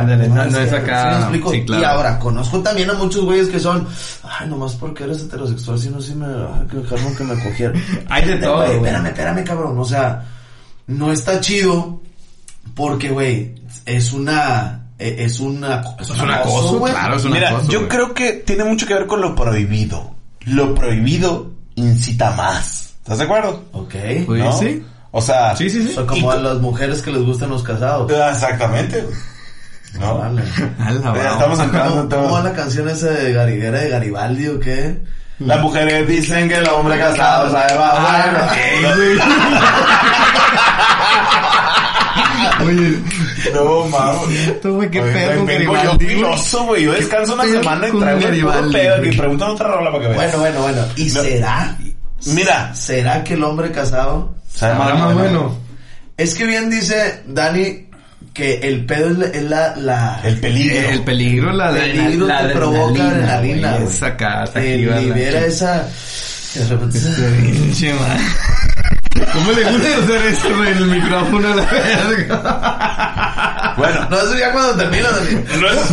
ándale, 0.00 0.28
no- 0.28 0.44
no 0.44 0.58
es 0.58 0.72
acá, 0.72 1.02
¿sí 1.02 1.08
me 1.08 1.20
explico? 1.20 1.50
sí, 1.50 1.64
claro. 1.64 1.82
Y 1.82 1.84
ahora, 1.86 2.18
conozco 2.18 2.60
también 2.60 2.90
a 2.90 2.94
muchos 2.94 3.24
güeyes 3.24 3.48
que 3.48 3.58
son, 3.58 3.86
ay, 4.22 4.48
nomás 4.48 4.74
porque 4.74 5.04
eres 5.04 5.22
heterosexual, 5.22 5.78
si 5.78 5.88
no, 5.88 6.00
sí 6.00 6.14
me, 6.14 6.26
ay, 6.26 6.66
que 6.70 6.76
dejaron 6.78 7.14
que 7.16 7.24
me 7.24 7.42
cogieran. 7.42 7.82
Hay 8.10 8.26
de 8.26 8.36
todo, 8.36 8.56
Güey. 8.58 8.76
Espérame, 8.76 9.06
espérame, 9.06 9.44
cabrón, 9.44 9.78
o 9.78 9.84
sea, 9.84 10.24
no 10.88 11.10
está 11.12 11.40
chido 11.40 12.02
porque, 12.74 13.08
güey, 13.10 13.54
es 13.86 14.12
una, 14.12 14.88
eh, 14.98 15.16
es 15.20 15.40
una, 15.40 15.82
es 15.98 16.10
un 16.10 16.30
acoso, 16.30 16.78
güey. 16.78 16.92
claro, 16.92 17.16
es 17.16 17.24
un 17.24 17.32
Mira, 17.32 17.48
acoso, 17.50 17.70
yo 17.72 17.88
creo 17.88 18.12
que 18.14 18.32
tiene 18.34 18.64
mucho 18.64 18.86
que 18.86 18.94
ver 18.94 19.06
con 19.06 19.20
lo 19.20 19.34
prohibido. 19.34 20.14
Lo 20.44 20.74
prohibido 20.74 21.50
incita 21.76 22.32
más. 22.32 22.94
¿Estás 23.02 23.18
de 23.18 23.24
acuerdo? 23.24 23.64
Ok. 23.72 23.94
Pues 24.26 24.44
¿No? 24.44 24.52
sí. 24.58 24.84
O 25.12 25.20
sea, 25.20 25.54
Sí, 25.56 25.68
sí, 25.70 25.82
sí. 25.84 25.90
O 25.90 25.94
sea, 25.94 26.06
como 26.06 26.32
Y- 26.32 26.36
a 26.36 26.40
las 26.40 26.56
mujeres 26.58 27.00
que 27.02 27.10
les 27.12 27.22
gustan 27.22 27.50
los 27.50 27.62
casados. 27.62 28.10
Ah, 28.12 28.30
Exactamente. 28.32 29.06
¿No? 30.00 30.16
Vale. 30.18 30.42
A 30.80 30.90
la 30.90 31.14
Ya 31.14 31.30
estamos 31.32 31.60
entrando 31.60 32.08
¿Cómo, 32.08 32.22
cómo 32.22 32.32
va 32.34 32.42
la 32.42 32.52
canción 32.54 32.88
esa 32.88 33.08
de 33.10 33.32
Gariguera 33.34 33.78
de 33.80 33.90
Garibaldi 33.90 34.48
o 34.48 34.58
qué? 34.58 34.98
Las 35.38 35.60
mujeres 35.60 36.08
dicen 36.08 36.48
que 36.48 36.54
el 36.56 36.66
hombre 36.68 36.98
casado 36.98 37.50
sabe 37.50 37.78
más 37.78 37.92
Ah, 37.94 38.22
bueno. 38.24 38.38
ok, 38.46 38.56
güey. 38.96 39.18
Oye, 42.78 42.98
No, 43.54 43.86
mames. 43.86 44.48
esto, 44.48 44.74
güey, 44.74 44.90
qué 44.90 45.00
Oye, 45.02 45.12
pedo 45.12 45.36
con 45.36 45.46
vengo 45.46 45.72
Garibaldi, 45.72 45.86
yo 45.86 45.94
güey. 45.96 46.08
filoso, 46.14 46.64
güey. 46.64 46.84
Yo 46.84 46.92
descanso 46.92 47.34
una 47.34 47.44
semana 47.44 47.88
y 47.88 47.98
traigo 47.98 48.20
Garibaldi, 48.20 48.72
pedo. 48.72 49.04
Y 49.04 49.16
preguntan 49.16 49.50
otra 49.50 49.68
rola 49.68 49.90
para 49.90 50.02
que 50.02 50.08
veas. 50.10 50.16
Bueno, 50.22 50.38
bueno, 50.38 50.60
bueno. 50.62 50.82
¿Y 50.96 51.06
No. 51.10 51.22
será? 51.22 51.76
Mira. 52.26 52.74
¿Será 52.74 53.24
que 53.24 53.34
el 53.34 53.44
hombre 53.44 53.70
casado? 53.72 54.34
Sabe 54.54 54.74
Ahora 54.74 54.94
más 54.94 55.14
bueno. 55.14 55.58
Es 56.16 56.34
que 56.34 56.44
bien 56.44 56.70
dice 56.70 57.22
Dani 57.26 57.86
que 58.32 58.54
el 58.60 58.84
pedo 58.86 59.10
es 59.10 59.18
la... 59.18 59.26
es 59.26 59.42
la, 59.42 59.76
la- 59.76 60.20
El 60.24 60.38
peligro. 60.40 60.88
El 60.90 61.02
peligro, 61.02 61.52
la 61.52 61.70
el 61.70 61.92
peligro 61.92 62.26
la 62.26 62.46
que 62.48 62.54
provoca 62.54 63.08
adrenalina, 63.08 63.68
güey. 63.72 63.80
güey. 63.82 63.94
Es 63.94 64.02
acá, 64.02 64.46
se 64.46 64.52
Te 64.52 64.72
activa 64.74 64.94
la- 64.94 65.00
libera 65.00 65.40
esa... 65.46 65.88
de 66.54 66.64
repente- 66.68 66.98
Pinche 67.50 67.94
madre. 67.94 68.20
¿Cómo 69.32 69.52
le 69.52 69.64
gusta 69.70 69.88
hacer 69.98 70.22
esto 70.26 70.48
el 70.64 70.86
micrófono 70.86 71.52
a 71.52 71.56
la 71.56 71.64
verga? 71.64 73.74
Bueno, 73.76 74.06
No, 74.10 74.16
eso 74.18 74.36
ya 74.38 74.52
cuando 74.52 74.74
termina, 74.76 75.08
Dani. 75.10 75.34
no, 75.60 75.68
es- 75.68 75.90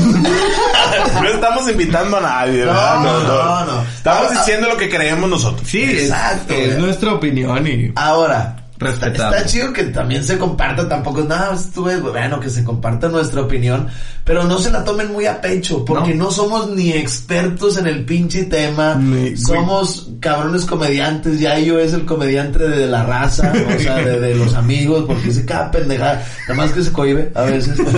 no 1.21 1.27
estamos 1.29 1.69
invitando 1.69 2.17
a 2.17 2.21
nadie, 2.21 2.65
No, 2.65 2.73
no, 3.01 3.65
no. 3.65 3.81
Estamos 3.83 4.27
Ah, 4.31 4.33
diciendo 4.33 4.67
lo 4.69 4.77
que 4.77 4.89
creemos 4.89 5.29
nosotros. 5.29 5.67
Sí, 5.67 5.83
Exacto, 5.83 6.53
es 6.53 6.69
güey. 6.71 6.81
nuestra 6.81 7.13
opinión 7.13 7.65
y... 7.67 7.91
Ahora, 7.95 8.55
Respetable. 8.79 9.37
está 9.37 9.49
chido 9.49 9.73
que 9.73 9.83
también 9.85 10.23
se 10.23 10.37
comparta, 10.37 10.87
tampoco 10.87 11.21
nada, 11.21 11.57
güey, 11.75 11.99
bueno, 11.99 12.39
que 12.39 12.49
se 12.49 12.63
comparta 12.63 13.09
nuestra 13.09 13.41
opinión, 13.41 13.87
pero 14.23 14.45
no 14.45 14.57
se 14.57 14.71
la 14.71 14.85
tomen 14.85 15.11
muy 15.11 15.25
a 15.25 15.41
pecho, 15.41 15.83
porque 15.83 16.15
no, 16.15 16.31
somos 16.31 16.69
ni 16.69 16.93
expertos 16.93 17.77
en 17.77 17.87
el 17.87 18.05
pinche 18.05 18.45
tema, 18.45 18.99
somos 19.35 20.09
cabrones 20.21 20.65
comediantes, 20.65 21.39
ya 21.41 21.59
yo 21.59 21.77
es 21.77 21.91
el 21.91 22.05
comediante 22.05 22.69
de 22.69 22.87
la 22.87 23.03
raza, 23.03 23.51
o 23.53 23.79
sea, 23.79 23.97
de, 23.97 24.19
de 24.19 24.35
los 24.35 24.53
amigos, 24.53 25.03
porque 25.05 25.27
dice 25.27 25.43
cada 25.43 25.69
pendejada, 25.71 26.25
nada 26.47 26.61
más 26.61 26.71
que 26.71 26.81
se 26.81 26.91
cohibe 26.91 27.31
a 27.35 27.43
veces. 27.43 27.79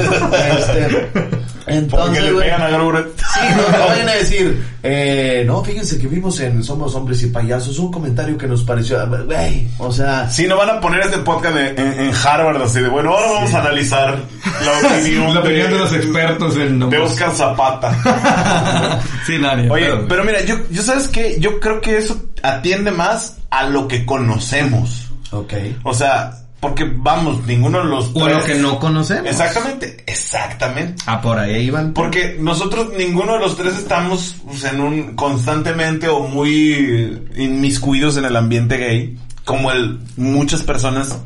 Este, 0.52 1.10
Porque 1.72 2.04
entonces, 2.06 2.24
le 2.24 2.32
güey, 2.32 2.46
pegan 2.46 2.62
a 2.62 2.70
Gruret. 2.70 3.06
Sí, 3.18 3.40
no 3.56 3.64
te 3.64 3.80
vayan 3.80 4.10
a 4.10 4.14
decir, 4.14 4.66
eh, 4.84 5.44
no, 5.48 5.64
fíjense 5.64 5.98
que 6.00 6.08
vimos 6.08 6.40
en 6.40 6.64
Somos 6.64 6.94
Hombres 6.96 7.22
y 7.24 7.28
Payasos 7.28 7.78
un 7.80 7.92
comentario 7.92 8.38
que 8.38 8.48
nos 8.48 8.64
pareció, 8.64 8.98
güey, 9.26 9.68
o 9.78 9.92
sea, 9.92 10.30
Si 10.30 10.48
no 10.48 10.58
van 10.58 10.70
a 10.70 10.80
poner 10.82 11.02
este 11.02 11.20
podcast 11.20 11.56
en, 11.58 11.80
en- 11.80 12.00
en 12.00 12.12
Harvard 12.24 12.62
así 12.62 12.80
de 12.82 12.90
bueno, 12.90 13.12
ahora 13.12 13.32
vamos 13.34 13.54
a 13.54 13.60
analizar 13.62 14.18
la 14.66 14.88
opinión, 14.90 15.34
La 15.34 15.40
opinión 15.42 15.72
de 15.72 15.78
los 15.80 15.94
expertos 15.94 16.56
en 16.58 16.90
de. 16.90 16.98
Oscar 16.98 17.32
Zapata. 17.36 19.00
Sí, 19.26 19.38
Nani. 19.40 19.70
Oye, 19.70 19.86
pero- 19.86 20.08
pero 20.08 20.24
mira, 20.24 20.42
yo, 20.46 20.56
yo 20.72 20.82
sabes 20.82 21.08
que 21.08 21.40
yo 21.40 21.60
creo 21.60 21.80
que 21.82 21.98
eso 21.98 22.26
atiende 22.44 22.92
más 22.92 23.38
a 23.50 23.64
lo 23.66 23.88
que 23.88 24.06
conocemos. 24.06 25.08
ok. 25.32 25.54
O 25.84 25.94
sea, 25.94 26.32
porque 26.62 26.90
vamos, 26.96 27.46
ninguno 27.46 27.80
de 27.80 27.86
los 27.86 28.12
O 28.14 28.20
lo 28.20 28.26
tres- 28.40 28.46
que 28.46 28.56
no 28.56 28.80
conocemos. 28.80 29.30
Exactamente, 29.30 30.04
exactamente. 30.08 31.04
Ah, 31.08 31.20
por 31.20 31.38
ahí 31.38 31.64
iban. 31.66 31.94
Porque 31.94 32.38
nosotros, 32.40 32.90
ninguno 32.98 33.34
de 33.34 33.40
los 33.40 33.58
tres 33.58 33.76
estamos 33.78 34.36
pues, 34.46 34.64
en 34.64 34.80
un 34.80 35.16
constantemente 35.16 36.08
o 36.08 36.20
muy 36.28 37.22
inmiscuidos 37.36 38.16
en 38.18 38.26
el 38.26 38.36
ambiente 38.38 38.78
gay, 38.78 39.18
como 39.44 39.72
el 39.72 40.00
muchas 40.18 40.62
personas 40.62 41.18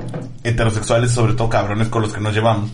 heterosexuales, 0.44 1.12
sobre 1.12 1.34
todo 1.34 1.50
cabrones 1.50 1.90
con 1.90 2.02
los 2.02 2.14
que 2.14 2.22
nos 2.22 2.34
llevamos. 2.34 2.70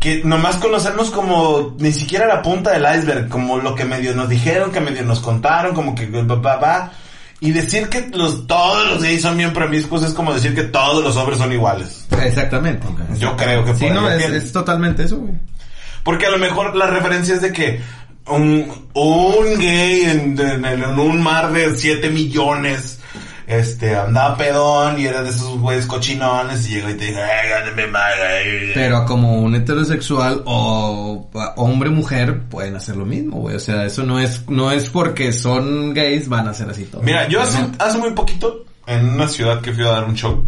Que 0.00 0.22
nomás 0.24 0.56
conocemos 0.56 1.10
como 1.10 1.76
ni 1.78 1.92
siquiera 1.92 2.26
la 2.26 2.42
punta 2.42 2.72
del 2.72 2.82
iceberg, 2.98 3.28
como 3.28 3.58
lo 3.58 3.74
que 3.74 3.84
medio 3.84 4.14
nos 4.14 4.28
dijeron, 4.28 4.70
que 4.72 4.80
medio 4.80 5.02
nos 5.04 5.20
contaron, 5.20 5.74
como 5.74 5.94
que 5.94 6.06
va, 6.06 6.34
va, 6.34 6.56
va. 6.56 6.92
Y 7.44 7.52
decir 7.52 7.88
que 7.90 8.08
los, 8.14 8.46
todos 8.46 8.88
los 8.90 9.02
gays 9.02 9.20
son 9.22 9.36
bien 9.36 9.52
promiscuos 9.52 10.02
es 10.02 10.14
como 10.14 10.32
decir 10.32 10.54
que 10.54 10.62
todos 10.64 11.04
los 11.04 11.14
hombres 11.16 11.38
son 11.38 11.52
iguales. 11.52 12.06
Exactamente. 12.22 12.86
Yo 13.18 13.36
creo 13.36 13.64
que 13.64 13.74
Sí, 13.74 13.84
por 13.84 13.94
no, 13.94 14.10
es, 14.10 14.50
totalmente 14.52 15.02
eso, 15.04 15.18
güey. 15.18 15.34
Porque 16.02 16.26
a 16.26 16.30
lo 16.30 16.38
mejor 16.38 16.74
la 16.74 16.86
referencia 16.86 17.34
es 17.34 17.42
de 17.42 17.52
que 17.52 17.80
un, 18.28 18.66
un 18.94 19.58
gay 19.58 20.02
en, 20.04 20.38
en- 20.40 20.64
en 20.64 20.98
un 20.98 21.22
mar 21.22 21.52
de 21.52 21.74
7 21.76 22.08
millones 22.10 22.98
este 23.46 23.94
andaba 23.96 24.36
pedón 24.36 24.98
y 24.98 25.04
era 25.06 25.22
de 25.22 25.28
esos 25.30 25.58
güeyes 25.58 25.86
cochinones 25.86 26.66
y 26.66 26.74
llegó 26.76 26.90
y 26.90 26.94
te 26.94 27.06
dijo, 27.06 27.18
"Ay, 27.20 27.48
gándeme 27.50 27.86
madre". 27.88 28.70
Pero 28.74 29.04
como 29.04 29.40
un 29.42 29.54
heterosexual 29.54 30.42
o 30.46 31.28
hombre 31.56 31.90
mujer 31.90 32.40
pueden 32.48 32.76
hacer 32.76 32.96
lo 32.96 33.04
mismo, 33.04 33.38
güey. 33.40 33.56
O 33.56 33.60
sea, 33.60 33.84
eso 33.84 34.02
no 34.02 34.18
es 34.18 34.48
no 34.48 34.70
es 34.70 34.88
porque 34.88 35.32
son 35.32 35.92
gays 35.92 36.28
van 36.28 36.48
a 36.48 36.54
ser 36.54 36.70
así 36.70 36.84
todo. 36.84 37.02
Mira, 37.02 37.28
yo 37.28 37.42
hace, 37.42 37.58
hace 37.78 37.98
muy 37.98 38.10
poquito, 38.12 38.64
en 38.86 39.10
una 39.10 39.28
ciudad 39.28 39.60
que 39.60 39.72
fui 39.72 39.84
a 39.84 39.90
dar 39.90 40.04
un 40.04 40.14
show, 40.14 40.44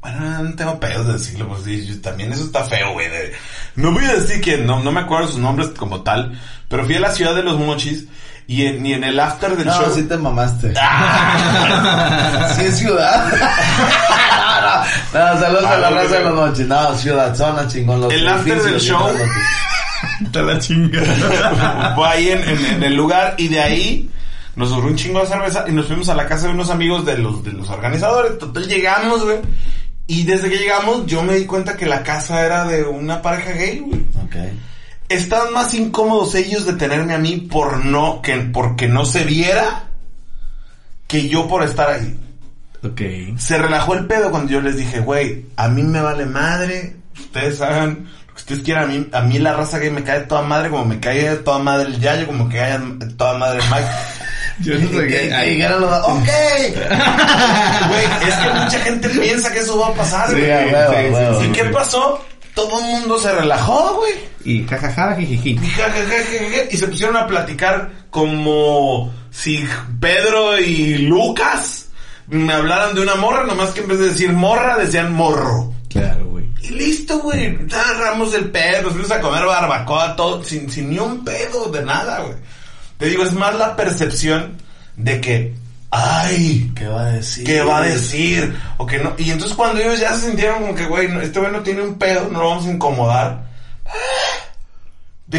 bueno, 0.00 0.42
no 0.42 0.54
tengo 0.54 0.78
pedos 0.78 1.06
de 1.06 1.12
decirlo, 1.14 1.48
pues 1.48 1.62
sí, 1.64 1.84
yo- 1.86 2.00
también 2.00 2.32
eso 2.32 2.44
está 2.44 2.62
feo, 2.64 2.92
güey. 2.92 3.08
No 3.74 3.92
voy 3.92 4.04
a 4.04 4.14
decir 4.14 4.40
que 4.40 4.58
no, 4.58 4.80
no 4.80 4.92
me 4.92 5.00
acuerdo 5.00 5.26
sus 5.28 5.38
nombres 5.38 5.68
como 5.70 6.02
tal, 6.02 6.38
pero 6.68 6.84
fui 6.84 6.94
a 6.94 7.00
la 7.00 7.10
ciudad 7.10 7.34
de 7.34 7.42
los 7.42 7.58
mochis 7.58 8.06
y 8.48 8.66
en, 8.66 8.84
y 8.86 8.92
en 8.92 9.04
el 9.04 9.18
after 9.18 9.56
del 9.56 9.66
No, 9.66 9.72
show... 9.74 9.92
sí 9.94 10.02
te 10.04 10.16
mamaste. 10.16 10.72
¡Ah! 10.80 12.52
Sí 12.56 12.64
es 12.64 12.78
ciudad. 12.78 13.26
no, 15.12 15.18
no, 15.34 15.40
saludos 15.40 15.64
a 15.64 15.76
la 15.78 15.88
Ah, 15.88 15.90
raza 15.90 16.16
de 16.18 16.24
no, 16.24 16.30
la 16.34 16.46
noche. 16.46 16.64
No, 16.64 16.94
ciudad, 16.94 17.34
zona 17.34 17.66
chingón. 17.68 18.00
Los 18.02 18.12
El 18.12 18.28
after 18.28 18.62
del 18.62 18.80
show. 18.80 19.08
Te 20.32 20.42
la 20.42 20.58
chinga. 20.58 21.02
Fue 21.94 22.08
ahí 22.08 22.30
en, 22.30 22.48
en- 22.48 22.66
en 22.66 22.82
el 22.82 22.94
lugar 22.94 23.34
y 23.38 23.48
de 23.48 23.60
ahí 23.60 24.10
nos 24.54 24.68
sobró 24.70 24.86
un 24.88 24.96
chingo 24.96 25.20
de 25.20 25.26
cerveza 25.26 25.64
y 25.68 25.72
nos 25.72 25.86
fuimos 25.86 26.08
a 26.08 26.14
la 26.14 26.26
casa 26.26 26.46
de 26.46 26.52
unos 26.54 26.70
amigos 26.70 27.04
de 27.04 27.18
los, 27.18 27.42
de 27.44 27.52
los 27.52 27.68
organizadores. 27.68 28.38
Total, 28.38 28.66
llegamos, 28.66 29.24
güey. 29.24 29.38
Y 30.06 30.22
desde 30.22 30.48
que 30.48 30.56
llegamos 30.58 31.04
yo 31.06 31.22
me 31.22 31.34
di 31.34 31.46
cuenta 31.46 31.76
que 31.76 31.84
la 31.86 32.02
casa 32.04 32.40
era 32.44 32.64
de 32.64 32.84
una 32.84 33.20
pareja 33.20 33.50
gay, 33.52 33.80
güey. 33.80 34.00
Ok. 34.24 34.36
Estaban 35.08 35.52
más 35.52 35.72
incómodos 35.74 36.34
ellos 36.34 36.66
de 36.66 36.72
tenerme 36.74 37.14
a 37.14 37.18
mí 37.18 37.36
por 37.36 37.84
no, 37.84 38.20
que, 38.22 38.36
porque 38.38 38.88
no 38.88 39.04
se 39.04 39.24
viera 39.24 39.84
que 41.06 41.28
yo 41.28 41.46
por 41.46 41.62
estar 41.62 41.90
ahí. 41.90 42.18
ok. 42.82 43.38
Se 43.38 43.58
relajó 43.58 43.94
el 43.94 44.06
pedo 44.06 44.30
cuando 44.30 44.50
yo 44.52 44.60
les 44.60 44.76
dije, 44.76 45.00
güey, 45.00 45.46
a 45.56 45.68
mí 45.68 45.82
me 45.82 46.00
vale 46.00 46.26
madre, 46.26 46.96
ustedes 47.16 47.60
hagan 47.60 48.08
lo 48.26 48.34
que 48.34 48.40
ustedes 48.40 48.62
quieran, 48.62 48.84
a 48.84 48.86
mí, 48.88 49.08
a 49.12 49.20
mí 49.22 49.38
la 49.38 49.54
raza 49.54 49.78
gay 49.78 49.90
me 49.90 50.02
cae 50.02 50.20
toda 50.22 50.42
madre, 50.42 50.70
como 50.70 50.84
me 50.84 50.98
cae 50.98 51.36
toda 51.36 51.58
madre 51.60 51.86
el 51.88 52.00
Yayo, 52.00 52.26
como 52.26 52.48
que 52.48 52.58
cae 52.58 52.78
toda 53.16 53.38
madre 53.38 53.60
el 53.60 53.70
Mike. 53.70 53.88
Yo 54.58 54.74
no 54.78 55.00
dijeron 55.00 55.82
los 55.82 55.90
dos, 55.90 56.08
ok. 56.08 56.28
Güey, 57.88 58.04
es 58.28 58.34
que 58.36 58.48
mucha 58.54 58.80
gente 58.80 59.08
piensa 59.10 59.52
que 59.52 59.58
eso 59.60 59.78
va 59.78 59.88
a 59.88 59.92
pasar, 59.92 60.28
Sí, 60.30 60.34
güey. 60.36 60.70
Sí, 60.70 61.38
sí. 61.40 61.46
¿Y 61.46 61.52
qué 61.52 61.64
pasó? 61.66 62.24
Todo 62.56 62.80
el 62.80 62.86
mundo 62.86 63.18
se 63.18 63.30
relajó, 63.32 63.96
güey. 63.96 64.14
Y 64.42 64.66
jajaja, 64.66 65.14
jijiji. 65.16 65.50
Y 65.50 65.68
ja, 65.68 65.90
ja, 65.90 65.90
ja, 65.90 66.00
ja, 66.00 66.56
ja, 66.56 66.62
y 66.70 66.76
se 66.78 66.88
pusieron 66.88 67.14
a 67.18 67.26
platicar 67.26 68.06
como 68.08 69.12
si 69.30 69.68
Pedro 70.00 70.58
y 70.58 70.96
Lucas 70.96 71.90
me 72.28 72.54
hablaran 72.54 72.94
de 72.94 73.02
una 73.02 73.14
morra, 73.16 73.44
nomás 73.44 73.72
que 73.72 73.80
en 73.80 73.88
vez 73.88 73.98
de 73.98 74.06
decir 74.06 74.32
morra, 74.32 74.78
decían 74.78 75.12
morro. 75.12 75.74
Claro, 75.90 76.30
güey. 76.30 76.46
Y 76.62 76.70
listo, 76.70 77.18
güey. 77.18 77.58
Agarramos 77.70 78.32
el 78.32 78.50
pedo, 78.50 78.84
nos 78.84 78.92
fuimos 78.92 79.10
a 79.10 79.20
comer 79.20 79.44
barbacoa, 79.44 80.16
todo, 80.16 80.42
sin, 80.42 80.70
sin 80.70 80.88
ni 80.88 80.98
un 80.98 81.22
pedo 81.24 81.70
de 81.70 81.84
nada, 81.84 82.20
güey. 82.20 82.36
Te 82.96 83.04
digo, 83.04 83.22
es 83.22 83.34
más 83.34 83.54
la 83.54 83.76
percepción 83.76 84.56
de 84.96 85.20
que, 85.20 85.54
ay, 85.90 86.72
¿Qué 86.74 86.86
va 86.86 87.06
a 87.06 87.12
decir? 87.12 87.44
¿qué 87.44 87.62
va 87.62 87.78
a 87.78 87.82
decir? 87.82 88.56
O 88.78 88.86
que 88.86 88.98
no. 88.98 89.14
Y 89.18 89.30
entonces 89.30 89.56
cuando 89.56 89.80
ellos 89.80 90.00
ya 90.00 90.14
se 90.14 90.26
sintieron 90.26 90.60
como 90.60 90.74
que, 90.74 90.86
güey, 90.86 91.08
este 91.22 91.40
güey 91.40 91.52
no 91.52 91.62
tiene 91.62 91.82
un 91.82 91.94
pedo, 91.98 92.28
no 92.30 92.40
lo 92.40 92.48
vamos 92.50 92.66
a 92.66 92.70
incomodar. 92.70 93.46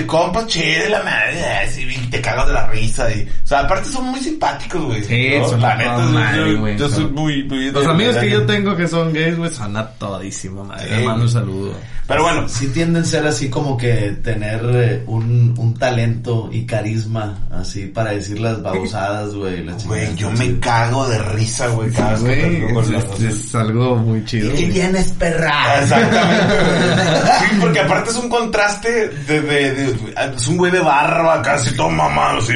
De 0.02 0.06
compas, 0.08 0.48
che, 0.48 0.90
la 0.90 1.04
madre, 1.04 1.44
así, 1.66 1.82
y 1.84 2.08
te 2.10 2.22
cagas 2.22 2.48
de 2.48 2.54
la 2.54 2.68
risa. 2.68 3.12
Y, 3.12 3.22
o 3.24 3.48
sea, 3.48 3.60
aparte 3.60 3.90
son 3.90 4.06
muy 4.06 4.20
simpáticos, 4.20 4.84
güey. 4.86 5.04
Sí, 5.04 5.30
¿no? 5.38 5.50
son 5.50 5.62
La 5.62 5.76
neta, 5.76 5.98
madre, 5.98 6.52
yo, 6.54 6.60
güey, 6.60 6.78
yo 6.78 6.90
soy 6.90 7.04
son- 7.04 7.14
muy, 7.14 7.44
muy 7.44 7.72
Los 7.72 7.88
amigos 7.88 8.18
que 8.18 8.30
yo 8.30 8.46
tengo 8.46 8.76
que 8.76 8.88
son 8.88 9.14
gays, 9.14 9.38
güey, 9.38 9.52
son 9.54 9.76
a 9.78 9.88
todísima 9.92 10.64
madre. 10.64 10.88
Sí. 10.90 10.96
Les 10.96 11.06
mando 11.06 11.24
un 11.24 11.30
saludo. 11.32 11.74
Pero 12.08 12.24
bueno, 12.24 12.48
Sí 12.48 12.68
tienden 12.68 13.04
a 13.04 13.06
ser 13.06 13.28
así 13.28 13.50
como 13.50 13.76
que 13.78 14.18
tener 14.24 14.62
eh, 14.74 15.04
un, 15.08 15.54
un 15.58 15.74
talento 15.74 16.50
y 16.52 16.66
carisma 16.66 17.38
así 17.52 17.88
para 17.88 18.12
decir 18.12 18.40
las 18.40 18.62
babosadas, 18.62 19.34
güey. 19.36 19.62
la 19.66 19.74
güey, 19.74 20.16
yo 20.16 20.32
me 20.32 20.58
cago 20.60 21.06
de 21.10 21.20
risa, 21.20 21.68
güey, 21.68 21.92
cada 21.92 22.12
vez 22.12 22.20
que 22.22 22.26
Güey, 22.26 22.40
platico 22.60 22.74
con 22.76 22.84
es, 22.84 22.90
los- 22.92 23.20
es- 23.20 23.46
es 23.48 23.56
algo 23.56 23.96
muy 23.98 24.24
chido. 24.24 24.50
¿Qué 24.54 24.62
güey. 24.62 24.72
tienes, 24.72 25.12
perra? 25.12 25.82
Exactamente. 25.82 26.56
güey. 26.56 27.18
Sí, 27.38 27.58
porque 27.62 27.80
aparte 27.80 28.10
es 28.10 28.16
un 28.16 28.30
contraste 28.30 29.10
de, 29.10 29.42
de, 29.42 29.72
de- 29.74 29.87
es 30.36 30.48
un 30.48 30.58
güey 30.58 30.72
de 30.72 30.80
barba, 30.80 31.42
casi 31.42 31.76
todo 31.76 31.90
mamado, 31.90 32.40
así. 32.40 32.54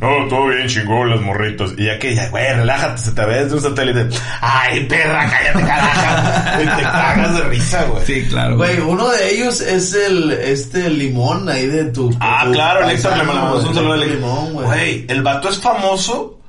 No, 0.00 0.26
todo 0.28 0.48
bien 0.48 0.66
chingón 0.66 1.08
las 1.08 1.20
morritas. 1.20 1.70
Y 1.78 1.84
ya 1.86 1.98
que 2.00 2.14
ya, 2.14 2.28
güey, 2.28 2.52
relájate, 2.52 3.00
se 3.00 3.12
te 3.12 3.24
ve 3.24 3.44
desde 3.44 3.54
un 3.56 3.62
satélite. 3.62 4.08
Ay, 4.40 4.84
perra, 4.86 5.30
cállate, 5.30 5.64
carajo. 5.66 6.62
Y 6.62 6.66
te 6.66 6.82
cagas 6.82 7.34
de 7.36 7.42
risa, 7.44 7.84
güey. 7.84 8.04
Sí, 8.04 8.26
claro. 8.28 8.56
Güey, 8.56 8.80
uno 8.80 9.08
de 9.08 9.34
ellos 9.34 9.60
es 9.60 9.94
el, 9.94 10.32
este 10.32 10.90
limón 10.90 11.48
ahí 11.48 11.66
de 11.66 11.84
tu... 11.86 12.10
de 12.10 12.16
Ah, 12.20 12.42
tu 12.44 12.52
claro, 12.52 12.84
el 12.88 12.96
Héctor 12.96 13.16
le 13.16 13.22
mandamos 13.24 13.64
un 13.64 13.74
saludo 13.74 13.94
Héctor. 13.94 14.10
Limón, 14.10 14.52
güey. 14.52 14.66
Güey, 14.66 15.06
el 15.08 15.22
vato 15.22 15.48
es 15.48 15.60
famoso 15.60 16.40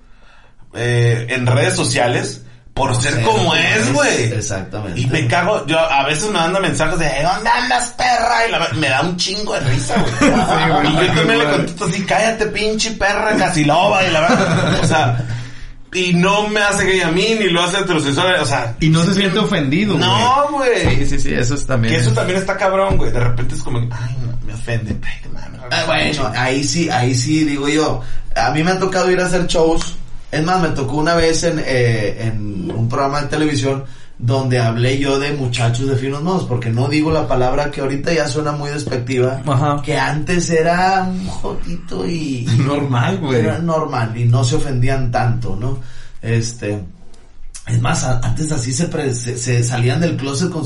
eh, 0.73 1.27
en 1.29 1.45
redes 1.45 1.75
sociales 1.75 2.44
por 2.75 2.93
ser 3.01 3.13
ser 3.13 3.23
como 3.23 3.55
es, 3.55 3.93
güey. 3.93 4.33
exactamente. 4.33 4.99
Y 4.99 5.07
me 5.07 5.27
cago, 5.27 5.65
yo 5.65 5.79
a 5.79 6.05
veces 6.05 6.25
me 6.25 6.33
manda 6.33 6.59
mensajes 6.59 6.99
de, 6.99 7.09
¿dónde 7.23 7.49
andas, 7.49 7.89
perra? 7.97 8.45
Y 8.47 8.51
la- 8.51 8.69
me 8.75 8.89
da 8.89 9.01
un 9.01 9.15
chingo 9.15 9.53
de 9.53 9.61
risa, 9.61 9.95
güey. 9.95 10.31
güey, 10.91 11.05
y 11.05 11.07
yo 11.07 11.13
también 11.13 11.39
le 11.39 11.45
contesto 11.51 11.85
así, 11.85 12.03
cállate, 12.05 12.45
pinche 12.47 12.91
perra, 12.91 13.35
casi 13.37 13.63
loba. 13.63 14.03
Y 14.03 14.11
la 14.11 14.19
verdad, 14.21 14.79
o 14.83 14.85
sea, 14.85 15.25
y 15.93 16.13
no 16.13 16.49
me 16.49 16.59
hace 16.61 16.83
gay 16.85 16.99
a 16.99 17.07
mí, 17.11 17.37
ni 17.39 17.45
lo 17.45 17.63
hace 17.63 17.79
heterosexual, 17.79 18.41
o 18.41 18.45
sea. 18.45 18.75
Y 18.81 18.89
no 18.89 19.05
se 19.05 19.13
siente 19.13 19.39
ofendido, 19.39 19.97
No, 19.97 20.47
güey. 20.51 20.97
Sí, 20.97 21.05
sí, 21.11 21.19
sí, 21.19 21.33
eso 21.33 21.55
es 21.55 21.65
también. 21.65 21.93
Que 21.93 22.01
eso 22.01 22.11
también 22.11 22.37
está 22.39 22.57
cabrón, 22.57 22.97
güey. 22.97 23.09
De 23.09 23.21
repente 23.21 23.55
es 23.55 23.61
como, 23.61 23.79
ay, 23.79 24.17
no, 24.21 24.37
me 24.45 24.53
ofende. 24.53 24.97
Ay, 25.01 25.19
qué 25.23 25.29
mames. 25.29 25.61
Ah, 25.71 25.83
bueno, 25.87 26.29
ahí 26.35 26.61
sí, 26.61 26.89
ahí 26.89 27.15
sí, 27.15 27.45
digo 27.45 27.69
yo. 27.69 28.01
A 28.35 28.49
mí 28.51 28.61
me 28.63 28.71
ha 28.71 28.79
tocado 28.79 29.09
ir 29.09 29.21
a 29.21 29.27
hacer 29.27 29.47
shows. 29.47 29.95
Es 30.35 30.43
más, 30.43 30.61
me 30.61 30.69
tocó 30.69 30.97
una 30.97 31.15
vez 31.15 31.43
en, 31.43 31.59
eh, 31.59 32.17
en 32.27 32.71
un 32.71 32.87
programa 32.89 33.21
de 33.21 33.27
televisión 33.27 33.83
donde 34.17 34.59
hablé 34.59 34.97
yo 34.97 35.19
de 35.19 35.33
muchachos 35.33 35.87
de 35.89 35.95
finos 35.97 36.23
modos, 36.23 36.45
porque 36.45 36.69
no 36.69 36.87
digo 36.87 37.11
la 37.11 37.27
palabra 37.27 37.69
que 37.69 37.81
ahorita 37.81 38.13
ya 38.13 38.27
suena 38.29 38.53
muy 38.53 38.69
despectiva, 38.69 39.41
Ajá. 39.45 39.81
que 39.83 39.97
antes 39.97 40.49
era 40.49 41.03
un 41.03 41.25
jotito 41.27 42.07
y... 42.07 42.45
Normal, 42.65 43.17
güey. 43.17 43.39
Era 43.39 43.59
normal 43.59 44.15
y 44.17 44.23
no 44.25 44.43
se 44.43 44.55
ofendían 44.55 45.11
tanto, 45.11 45.55
¿no? 45.59 45.79
Este... 46.21 46.81
Es 47.67 47.81
más, 47.81 48.03
a- 48.03 48.19
antes 48.19 48.51
así 48.51 48.71
se, 48.71 48.87
pre- 48.87 49.13
se, 49.13 49.37
se 49.37 49.63
salían 49.63 49.99
del 49.99 50.15
closet 50.15 50.49
con... 50.49 50.63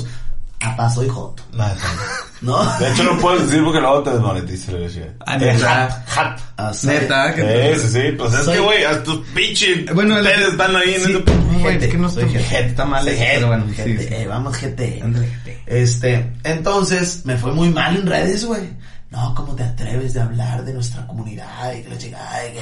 Papá, 0.59 0.89
soy 0.89 1.07
joto, 1.07 1.41
¿no? 2.41 2.77
De 2.79 2.89
hecho, 2.91 3.03
no 3.03 3.17
puedo 3.19 3.39
decir 3.39 3.63
porque 3.63 3.79
luego 3.79 4.03
te 4.03 4.09
desmonetiza, 4.11 4.71
le 4.73 4.79
decía. 4.79 5.13
Ah, 5.25 5.35
Eh, 5.35 5.39
neta. 5.39 5.85
hat, 5.85 6.17
hat. 6.17 6.39
Así. 6.57 6.87
Neta, 6.87 7.33
que... 7.33 7.75
Sí, 7.77 7.81
sí, 7.87 8.01
sí. 8.01 8.11
Pues 8.17 8.33
es 8.33 8.43
Soy- 8.45 8.53
que, 8.55 8.59
güey, 8.59 8.83
a 8.83 9.01
tus 9.03 9.25
pinches. 9.27 9.93
Bueno, 9.93 10.17
el- 10.17 10.25
ustedes 10.25 10.49
están 10.49 10.75
ahí 10.75 10.95
en 10.95 11.01
ese- 11.01 11.23
güey, 11.61 11.77
es 11.77 11.87
que 11.87 11.97
no 11.97 12.09
Soy 12.09 12.29
gente. 12.29 12.65
está 12.67 12.83
mal, 12.85 13.05
pero 13.05 13.47
bueno, 13.47 13.65
sí, 13.69 13.75
gente. 13.75 14.07
sí. 14.07 14.13
Eh, 14.13 14.27
vamos, 14.27 14.57
gente. 14.57 15.03
Este, 15.65 16.31
entonces, 16.43 17.25
me 17.25 17.37
fue 17.37 17.53
muy 17.53 17.69
mal 17.69 17.95
en 17.95 18.05
redes, 18.07 18.43
güey. 18.45 18.69
No, 19.11 19.33
¿cómo 19.33 19.55
te 19.55 19.63
atreves 19.63 20.13
de 20.13 20.21
hablar 20.21 20.63
de 20.65 20.73
nuestra 20.73 21.07
comunidad 21.07 21.73
y 21.73 21.81
que 21.83 21.89
la 21.89 21.97
chingada 21.97 22.47
y 22.47 22.51
que... 22.53 22.61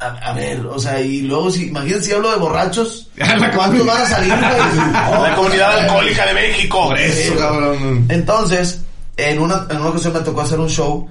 A, 0.00 0.06
a 0.08 0.32
ver, 0.34 0.66
o 0.66 0.78
sea, 0.78 1.00
y 1.00 1.22
luego 1.22 1.50
si, 1.50 1.68
imagínense 1.68 2.08
si 2.08 2.12
hablo 2.12 2.30
de 2.30 2.36
borrachos, 2.36 3.08
¿cuántos 3.54 3.86
van 3.86 4.02
a 4.02 4.06
salir, 4.06 4.28
güey? 4.34 4.92
La 5.22 5.34
comunidad 5.36 5.78
alcohólica 5.80 6.26
de 6.26 6.34
México. 6.34 6.94
Eso, 6.96 7.36
cabrón. 7.36 8.06
Entonces, 8.08 8.82
en 9.16 9.38
una, 9.38 9.66
en 9.70 9.76
una 9.78 9.90
ocasión 9.90 10.12
me 10.12 10.20
tocó 10.20 10.40
hacer 10.42 10.58
un 10.60 10.68
show 10.68 11.08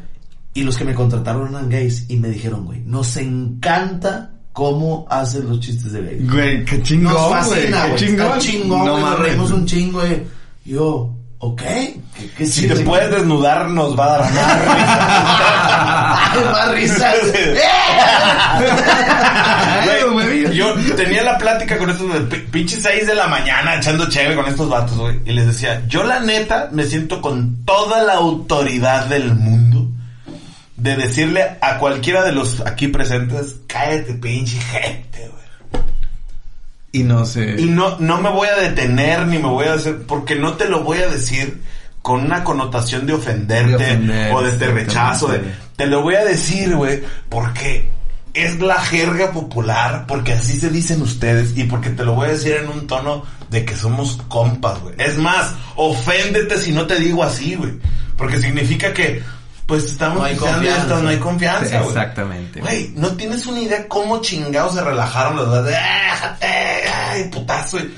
y 0.53 0.63
los 0.63 0.77
que 0.77 0.83
me 0.83 0.93
contrataron 0.93 1.49
eran 1.49 1.69
gays 1.69 2.05
y 2.09 2.17
me 2.17 2.27
dijeron, 2.29 2.65
güey, 2.65 2.81
nos 2.81 3.15
encanta 3.17 4.31
cómo 4.51 5.07
haces 5.09 5.43
los 5.45 5.59
chistes 5.61 5.93
de 5.93 6.01
gays. 6.01 6.31
Güey, 6.31 6.65
qué 6.65 6.83
chingón, 6.83 7.13
Nos 7.13 7.29
güey. 7.29 7.41
fascina, 7.41 7.81
Qué 7.83 7.87
güey. 7.89 7.99
chingón. 7.99 8.25
Está 8.27 8.37
chingón, 8.39 8.85
No 8.85 8.91
güey, 8.91 9.03
nos 9.03 9.19
reímos 9.19 9.51
un 9.51 9.65
chingo, 9.65 9.99
güey. 10.01 10.23
Yo, 10.65 11.09
ok. 11.45 11.61
¿Qué, 11.61 11.95
qué 12.37 12.45
Si 12.45 12.67
te 12.67 12.75
puedes 12.77 13.09
desnudar, 13.09 13.67
nos 13.69 13.97
va 13.97 14.05
a 14.05 14.09
dar 14.17 14.31
más 14.31 14.35
más 16.51 16.71
risa. 16.73 17.13
Ay, 18.53 20.03
Güey, 20.11 20.43
güey. 20.43 20.55
yo 20.55 20.73
tenía 20.95 21.23
la 21.23 21.37
plática 21.37 21.77
con 21.77 21.89
estos 21.89 22.07
pinches 22.51 22.81
6 22.83 23.07
de 23.07 23.15
la 23.15 23.27
mañana 23.27 23.75
echando 23.75 24.07
chévere 24.09 24.35
con 24.35 24.45
estos 24.47 24.69
vatos, 24.69 24.97
güey. 24.97 25.19
Y 25.25 25.31
les 25.33 25.47
decía, 25.47 25.83
yo 25.87 26.03
la 26.03 26.19
neta 26.19 26.69
me 26.71 26.85
siento 26.85 27.21
con 27.21 27.63
toda 27.65 28.03
la 28.03 28.13
autoridad 28.13 29.05
del 29.05 29.33
mundo 29.35 29.87
de 30.77 30.95
decirle 30.95 31.57
a 31.61 31.77
cualquiera 31.77 32.23
de 32.23 32.31
los 32.33 32.61
aquí 32.61 32.87
presentes, 32.87 33.55
cállate 33.67 34.13
pinche 34.15 34.57
gente, 34.59 35.29
güey. 35.29 35.42
Y 36.93 37.03
no 37.03 37.25
sé. 37.25 37.55
Y 37.59 37.65
no, 37.65 37.97
no 37.99 38.21
me 38.21 38.29
voy 38.29 38.47
a 38.47 38.55
detener 38.61 39.27
ni 39.27 39.39
me 39.39 39.47
voy 39.49 39.65
a 39.65 39.73
hacer, 39.73 40.03
porque 40.03 40.35
no 40.35 40.53
te 40.53 40.69
lo 40.69 40.83
voy 40.83 40.99
a 40.99 41.09
decir 41.09 41.61
con 42.01 42.21
una 42.21 42.43
connotación 42.45 43.05
de 43.05 43.13
ofenderte 43.13 43.77
De 43.77 43.85
ofender, 43.93 44.33
o 44.33 44.41
de 44.41 44.51
te 44.53 44.67
rechazo. 44.67 45.27
de- 45.27 45.41
te 45.75 45.87
lo 45.87 46.01
voy 46.03 46.15
a 46.15 46.23
decir, 46.23 46.75
güey, 46.75 47.01
porque 47.29 47.89
es 48.35 48.59
la 48.59 48.79
jerga 48.79 49.31
popular, 49.31 50.05
porque 50.07 50.33
así 50.33 50.59
se 50.59 50.69
dicen 50.69 51.01
ustedes 51.01 51.57
y 51.57 51.63
porque 51.65 51.89
te 51.89 52.03
lo 52.05 52.13
voy 52.13 52.27
a 52.27 52.33
decir 52.33 52.53
en 52.63 52.69
un 52.69 52.87
tono 52.87 53.23
de 53.49 53.65
que 53.65 53.75
somos 53.75 54.19
compas, 54.27 54.79
güey. 54.81 54.95
Es 54.99 55.17
más, 55.17 55.53
oféndete 55.75 56.57
si 56.59 56.71
no 56.71 56.85
te 56.87 56.97
digo 56.99 57.23
así, 57.23 57.55
güey, 57.55 57.73
porque 58.17 58.39
significa 58.39 58.93
que 58.93 59.21
pues 59.65 59.85
estamos 59.85 60.19
No 60.19 60.23
hay 60.25 60.33
pisando 60.33 60.53
confianza. 60.57 60.81
esto, 60.83 61.01
no 61.03 61.09
hay 61.09 61.17
confianza, 61.17 61.77
güey. 61.79 61.89
Exactamente. 61.89 62.59
Güey, 62.61 62.93
no 62.95 63.07
tienes 63.09 63.45
una 63.45 63.59
idea 63.61 63.87
cómo 63.87 64.21
chingados 64.21 64.75
se 64.75 64.81
relajaron 64.83 65.35
los 65.37 65.47
dos 65.47 65.65
de, 65.65 65.75
"Ah, 65.75 66.09
déjate, 66.11 66.89
ay, 67.11 67.23
putazo. 67.29 67.79
Y, 67.79 67.93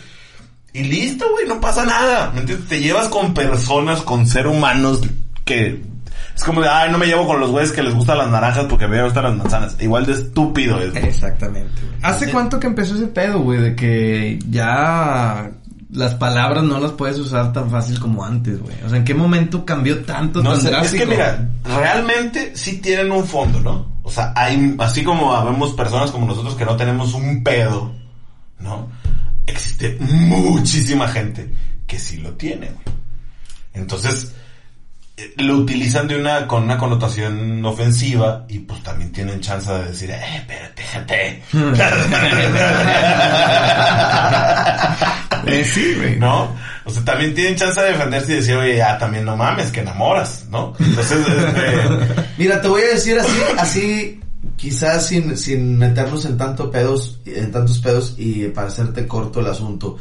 y 0.74 0.84
listo, 0.84 1.26
güey, 1.32 1.48
no 1.48 1.60
pasa 1.62 1.86
nada. 1.86 2.32
¿Me 2.34 2.42
entiendes? 2.42 2.68
Te 2.68 2.80
llevas 2.80 3.08
con 3.08 3.34
personas, 3.34 4.02
con 4.02 4.28
seres 4.28 4.52
humanos 4.52 5.02
que 5.44 5.82
es 6.36 6.44
como 6.44 6.62
de, 6.62 6.68
ay, 6.68 6.92
no 6.92 6.98
me 6.98 7.06
llevo 7.06 7.26
con 7.26 7.40
los 7.40 7.50
güeyes 7.50 7.72
que 7.72 7.82
les 7.82 7.94
gustan 7.94 8.18
las 8.18 8.30
naranjas 8.30 8.66
porque 8.70 8.88
me 8.88 9.02
gustan 9.04 9.24
las 9.24 9.36
manzanas. 9.36 9.76
Igual 9.80 10.06
de 10.06 10.14
estúpido 10.14 10.80
es. 10.82 10.92
güey. 10.92 11.06
Exactamente. 11.06 11.82
güey. 11.82 11.94
¿Hace 12.04 12.30
cuánto 12.30 12.60
que 12.60 12.68
empezó 12.68 12.96
ese 12.96 13.08
pedo, 13.08 13.40
güey? 13.40 13.60
De 13.62 13.76
que 13.76 14.38
ya 14.50 15.50
las 15.96 16.16
palabras 16.16 16.64
no 16.64 16.80
las 16.80 16.92
puedes 16.92 17.18
usar 17.20 17.54
tan 17.54 17.70
fácil 17.70 18.00
como 18.00 18.24
antes, 18.24 18.62
güey. 18.62 18.76
O 18.86 18.90
sea, 18.90 18.98
¿en 18.98 19.06
qué 19.06 19.14
momento 19.14 19.66
cambió 19.66 20.04
tanto 20.04 20.44
No 20.44 20.52
tan 20.52 20.62
sé, 20.62 20.72
es 20.82 20.94
que 20.94 21.06
mira, 21.06 21.50
realmente 21.64 22.52
sí 22.56 22.80
tienen 22.80 23.12
un 23.12 23.26
fondo, 23.26 23.60
¿no? 23.62 23.96
O 24.04 24.12
sea, 24.12 24.34
hay, 24.36 24.76
así 24.80 25.04
como 25.04 25.34
habemos 25.34 25.74
personas 25.74 26.12
como 26.12 26.28
nosotros 26.28 26.56
que 26.56 26.66
no 26.66 26.76
tenemos 26.76 27.14
un 27.14 27.44
pedo, 27.44 27.94
¿no? 28.60 28.90
Existe 29.48 29.98
muchísima 30.00 31.08
gente 31.08 31.52
que 31.88 31.98
sí 31.98 32.18
lo 32.18 32.34
tiene, 32.34 32.68
güey. 32.68 32.96
Entonces, 33.74 34.34
eh, 35.18 35.34
lo 35.38 35.56
utilizan 35.56 36.08
de 36.08 36.18
una, 36.18 36.46
con 36.46 36.64
una 36.64 36.78
connotación 36.78 37.64
ofensiva 37.64 38.46
y 38.50 38.60
pues 38.60 38.84
también 38.84 39.14
tienen 39.14 39.40
chance 39.40 39.72
de 39.72 39.86
decir, 39.86 40.12
eh, 40.12 40.22
espérate, 40.36 40.84
gente. 40.84 41.42
Sí, 45.64 45.96
güey. 45.96 46.18
¿No? 46.18 46.56
O 46.84 46.90
sea, 46.90 47.04
también 47.04 47.34
tienen 47.34 47.56
chance 47.56 47.82
de 47.82 47.92
defenderse 47.92 48.34
y 48.34 48.36
decir, 48.36 48.56
oye, 48.56 48.78
ya 48.78 48.98
también 48.98 49.26
no 49.26 49.36
mames, 49.36 49.72
que 49.72 49.82
enamoras, 49.82 50.46
¿no? 50.50 50.74
Entonces, 50.80 51.20
este, 51.28 52.24
Mira, 52.38 52.62
te 52.62 52.68
voy 52.68 52.82
a 52.84 52.94
decir 52.94 53.18
así, 53.20 53.40
así, 53.58 54.20
quizás 54.56 55.08
sin, 55.08 55.38
sin 55.38 55.78
meternos 55.78 56.26
en 56.26 56.38
tanto 56.38 56.70
pedos, 56.70 57.20
en 57.26 57.52
tantos 57.52 57.80
pedos 57.80 58.16
y 58.18 58.48
para 58.50 58.68
hacerte 58.68 59.08
corto 59.08 59.40
el 59.40 59.48
asunto. 59.48 59.98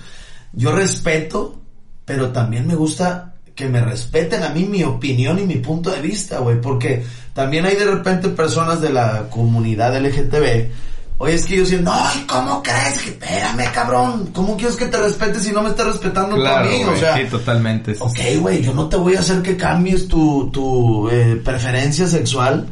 Yo 0.52 0.72
respeto, 0.72 1.60
pero 2.04 2.30
también 2.30 2.66
me 2.66 2.74
gusta 2.74 3.34
que 3.54 3.68
me 3.68 3.80
respeten 3.80 4.42
a 4.42 4.50
mí 4.50 4.64
mi 4.64 4.82
opinión 4.82 5.38
y 5.38 5.42
mi 5.44 5.56
punto 5.56 5.90
de 5.90 6.00
vista, 6.00 6.38
güey, 6.38 6.60
porque 6.60 7.04
también 7.32 7.64
hay 7.66 7.76
de 7.76 7.84
repente 7.84 8.28
personas 8.28 8.80
de 8.80 8.92
la 8.92 9.28
comunidad 9.30 9.96
LGTB. 9.96 10.70
Oye, 11.18 11.34
es 11.34 11.46
que 11.46 11.56
yo 11.58 11.64
siento, 11.64 11.92
ay, 11.94 12.24
¿cómo 12.26 12.60
crees 12.62 13.00
que, 13.00 13.10
espérame, 13.10 13.72
cabrón, 13.72 14.30
¿cómo 14.32 14.56
quieres 14.56 14.76
que 14.76 14.86
te 14.86 14.96
respete 14.98 15.38
si 15.38 15.52
no 15.52 15.62
me 15.62 15.70
estás 15.70 15.86
respetando 15.86 16.34
tú 16.36 16.42
a 16.42 16.44
Claro, 16.62 16.68
mí? 16.70 16.82
O 16.84 16.96
sea, 16.96 17.16
sí, 17.16 17.24
totalmente. 17.30 17.94
Ok, 18.00 18.18
güey, 18.40 18.62
yo 18.62 18.74
no 18.74 18.88
te 18.88 18.96
voy 18.96 19.14
a 19.14 19.20
hacer 19.20 19.40
que 19.40 19.56
cambies 19.56 20.08
tu, 20.08 20.50
tu 20.50 21.08
eh, 21.10 21.40
preferencia 21.44 22.08
sexual, 22.08 22.66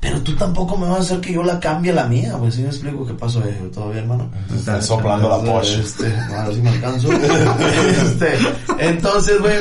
pero 0.00 0.20
tú 0.22 0.34
tampoco 0.34 0.76
me 0.76 0.86
vas 0.88 0.98
a 0.98 1.00
hacer 1.02 1.20
que 1.20 1.32
yo 1.32 1.44
la 1.44 1.60
cambie 1.60 1.92
a 1.92 1.94
la 1.94 2.04
mía, 2.06 2.34
güey. 2.34 2.50
¿Sí 2.50 2.62
me 2.62 2.68
explico 2.68 3.06
qué 3.06 3.14
pasó, 3.14 3.40
eh? 3.44 3.70
¿Todavía, 3.72 4.00
hermano? 4.02 4.28
Están 4.54 4.82
soplando 4.82 5.28
la 5.28 5.38
Porsche. 5.38 5.80
Este, 5.80 6.14
a 6.14 6.44
ver 6.46 6.54
si 6.56 6.60
me 6.62 6.70
alcanzo. 6.70 7.08
este, 7.12 8.38
entonces, 8.80 9.40
güey, 9.40 9.54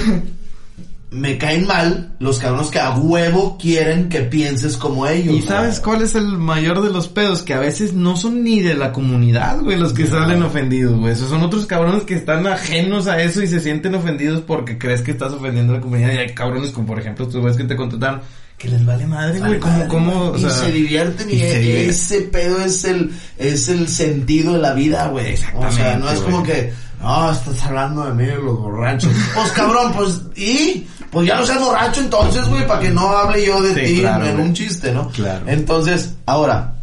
me 1.13 1.37
caen 1.37 1.67
mal 1.67 2.11
los 2.19 2.39
cabrones 2.39 2.69
que 2.69 2.79
a 2.79 2.95
huevo 2.95 3.57
quieren 3.57 4.09
que 4.09 4.21
pienses 4.21 4.77
como 4.77 5.07
ellos. 5.07 5.35
¿Y 5.35 5.41
sabes 5.41 5.79
cuál 5.79 6.01
es 6.01 6.15
el 6.15 6.37
mayor 6.37 6.81
de 6.81 6.89
los 6.89 7.07
pedos? 7.07 7.43
Que 7.43 7.53
a 7.53 7.59
veces 7.59 7.93
no 7.93 8.17
son 8.17 8.43
ni 8.43 8.61
de 8.61 8.73
la 8.73 8.91
comunidad, 8.91 9.61
güey, 9.61 9.77
los 9.77 9.93
que 9.93 10.07
salen 10.07 10.41
ofendidos, 10.41 10.99
güey. 10.99 11.13
Esos 11.13 11.29
son 11.29 11.43
otros 11.43 11.65
cabrones 11.65 12.03
que 12.03 12.15
están 12.15 12.47
ajenos 12.47 13.07
a 13.07 13.21
eso 13.21 13.41
y 13.43 13.47
se 13.47 13.59
sienten 13.59 13.95
ofendidos 13.95 14.41
porque 14.41 14.77
crees 14.77 15.01
que 15.01 15.11
estás 15.11 15.33
ofendiendo 15.33 15.73
a 15.73 15.77
la 15.77 15.81
comunidad. 15.81 16.13
Y 16.13 16.17
hay 16.17 16.33
cabrones 16.33 16.71
como, 16.71 16.87
por 16.87 16.99
ejemplo, 16.99 17.27
tú 17.27 17.41
ves 17.41 17.57
que 17.57 17.63
te 17.63 17.75
contrataron 17.75 18.21
que 18.57 18.69
les 18.69 18.85
vale 18.85 19.05
madre, 19.05 19.39
güey. 19.39 19.59
¿Cómo, 19.59 19.87
cómo, 19.87 20.13
o 20.31 20.37
y 20.37 20.49
se 20.49 20.71
divierten 20.71 21.29
y, 21.29 21.33
y 21.33 21.39
se 21.39 21.59
divierten. 21.59 21.89
ese 21.89 22.21
pedo 22.21 22.61
es 22.61 22.85
el, 22.85 23.11
es 23.37 23.67
el 23.67 23.87
sentido 23.87 24.53
de 24.53 24.59
la 24.59 24.73
vida, 24.73 25.07
güey. 25.07 25.35
O 25.55 25.71
sea, 25.71 25.97
no 25.97 26.09
es 26.09 26.19
como 26.21 26.43
que, 26.43 26.71
no, 27.01 27.31
estás 27.31 27.61
hablando 27.65 28.05
de 28.05 28.13
mí, 28.13 28.31
los 28.41 28.59
borrachos. 28.59 29.11
pues 29.35 29.51
cabrón, 29.51 29.91
pues, 29.93 30.21
y, 30.37 30.87
pues 31.11 31.27
ya 31.27 31.35
no 31.35 31.45
seas 31.45 31.59
borracho 31.59 31.99
entonces, 31.99 32.47
güey, 32.47 32.65
para 32.65 32.79
que 32.79 32.89
no 32.89 33.09
hable 33.09 33.45
yo 33.45 33.61
de 33.61 33.73
Sí, 33.73 33.95
ti 33.95 33.99
claro, 34.01 34.25
en 34.27 34.39
un 34.39 34.53
chiste, 34.53 34.93
¿no? 34.93 35.09
Claro. 35.09 35.43
Entonces, 35.47 36.15
ahora, 36.25 36.75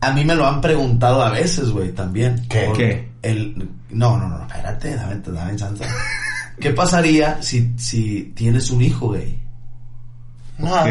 a 0.00 0.12
mí 0.12 0.24
me 0.24 0.34
lo 0.34 0.46
han 0.46 0.60
preguntado 0.60 1.22
a 1.22 1.30
veces, 1.30 1.70
güey, 1.70 1.92
también. 1.92 2.44
¿Qué? 2.48 2.62
Por 2.62 2.76
¿Qué? 2.76 3.08
El, 3.22 3.68
no, 3.90 4.18
no, 4.18 4.28
no, 4.28 4.42
espérate, 4.42 4.96
dame, 4.96 5.20
dame 5.24 5.56
chance. 5.56 5.84
¿Qué 6.60 6.70
pasaría 6.70 7.40
si, 7.40 7.74
si 7.78 8.32
tienes 8.34 8.70
un 8.70 8.82
hijo, 8.82 9.06
güey? 9.08 9.47
Nada. 10.58 10.84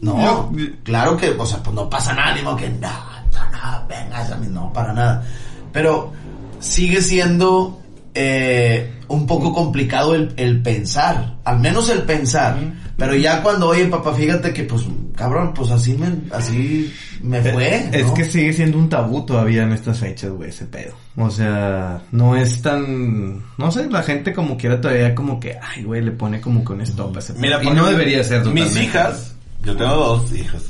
No, 0.00 0.52
Yo- 0.52 0.52
claro 0.82 1.16
que, 1.16 1.30
o 1.30 1.46
sea, 1.46 1.62
pues 1.62 1.74
no 1.74 1.88
pasa 1.88 2.12
nada, 2.12 2.34
modo 2.42 2.56
que 2.56 2.68
no, 2.68 2.88
no, 2.88 3.50
no, 3.52 3.86
venga, 3.88 4.28
no, 4.50 4.72
para 4.72 4.92
nada. 4.92 5.24
Pero 5.72 6.12
sigue 6.58 7.00
siendo 7.00 7.80
eh, 8.14 9.00
un 9.12 9.26
poco 9.26 9.52
complicado 9.52 10.14
el, 10.14 10.32
el 10.36 10.62
pensar, 10.62 11.36
al 11.44 11.58
menos 11.60 11.88
el 11.90 12.02
pensar. 12.02 12.56
Pero 12.96 13.14
ya 13.16 13.42
cuando, 13.42 13.68
oye, 13.68 13.86
papá, 13.86 14.14
fíjate 14.14 14.52
que, 14.52 14.64
pues, 14.64 14.82
cabrón, 15.16 15.52
pues 15.54 15.70
así 15.70 15.94
me, 15.94 16.08
así 16.34 16.92
me 17.22 17.40
fue. 17.42 17.88
Es 17.92 18.06
¿no? 18.06 18.14
que 18.14 18.24
sigue 18.24 18.52
siendo 18.52 18.78
un 18.78 18.88
tabú 18.88 19.24
todavía 19.26 19.62
en 19.64 19.72
estas 19.72 19.98
fechas, 19.98 20.30
güey, 20.30 20.50
ese 20.50 20.66
pedo. 20.66 20.94
O 21.16 21.30
sea, 21.30 22.00
no 22.12 22.36
es 22.36 22.62
tan... 22.62 23.42
No 23.58 23.70
sé, 23.72 23.88
la 23.90 24.02
gente 24.02 24.32
como 24.32 24.56
quiera 24.56 24.80
todavía 24.80 25.14
como 25.14 25.40
que, 25.40 25.56
ay, 25.60 25.82
güey, 25.84 26.02
le 26.02 26.12
pone 26.12 26.40
como 26.40 26.64
que 26.64 26.72
un 26.74 26.80
stop 26.82 27.16
a 27.16 27.18
ese 27.20 27.32
pedo. 27.32 27.42
Mira, 27.42 27.62
y 27.64 27.70
no 27.70 27.86
debería 27.86 28.22
ser 28.22 28.38
Mis 28.46 28.64
totalmente. 28.64 28.84
hijas, 28.84 29.34
yo 29.64 29.76
tengo 29.76 29.94
dos 29.96 30.32
hijas, 30.32 30.62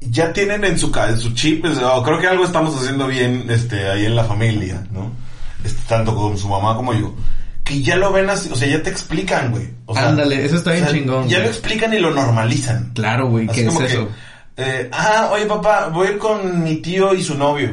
ya 0.00 0.32
tienen 0.32 0.64
en 0.64 0.78
su, 0.78 0.90
ca- 0.90 1.08
en 1.10 1.18
su 1.18 1.32
chip, 1.34 1.64
es- 1.66 1.78
oh, 1.82 2.02
creo 2.02 2.18
que 2.20 2.26
algo 2.28 2.44
estamos 2.44 2.76
haciendo 2.80 3.06
bien 3.08 3.44
este, 3.48 3.88
ahí 3.88 4.06
en 4.06 4.14
la 4.16 4.24
familia, 4.24 4.86
¿no? 4.92 5.10
Este, 5.66 5.80
tanto 5.88 6.14
con 6.14 6.36
su 6.38 6.48
mamá 6.48 6.74
como 6.76 6.94
yo. 6.94 7.14
Que 7.64 7.82
ya 7.82 7.96
lo 7.96 8.12
ven 8.12 8.30
así, 8.30 8.48
o 8.52 8.54
sea, 8.56 8.68
ya 8.68 8.82
te 8.82 8.90
explican, 8.90 9.50
güey. 9.50 9.68
O 9.86 9.94
sea, 9.94 10.08
Ándale, 10.08 10.44
eso 10.44 10.56
está 10.56 10.70
bien 10.72 10.84
o 10.84 10.86
sea, 10.88 10.94
chingón, 10.96 11.28
Ya 11.28 11.38
güey. 11.38 11.48
lo 11.48 11.52
explican 11.52 11.92
y 11.94 11.98
lo 11.98 12.10
normalizan. 12.12 12.92
Claro, 12.94 13.28
güey, 13.28 13.46
¿qué 13.48 13.66
es 13.66 13.74
que, 13.76 13.84
eso? 13.86 14.08
eh, 14.56 14.88
ah, 14.92 15.30
oye 15.32 15.46
papá, 15.46 15.88
voy 15.88 16.06
a 16.06 16.10
ir 16.12 16.18
con 16.18 16.62
mi 16.62 16.76
tío 16.76 17.12
y 17.14 17.22
su 17.22 17.36
novio. 17.36 17.70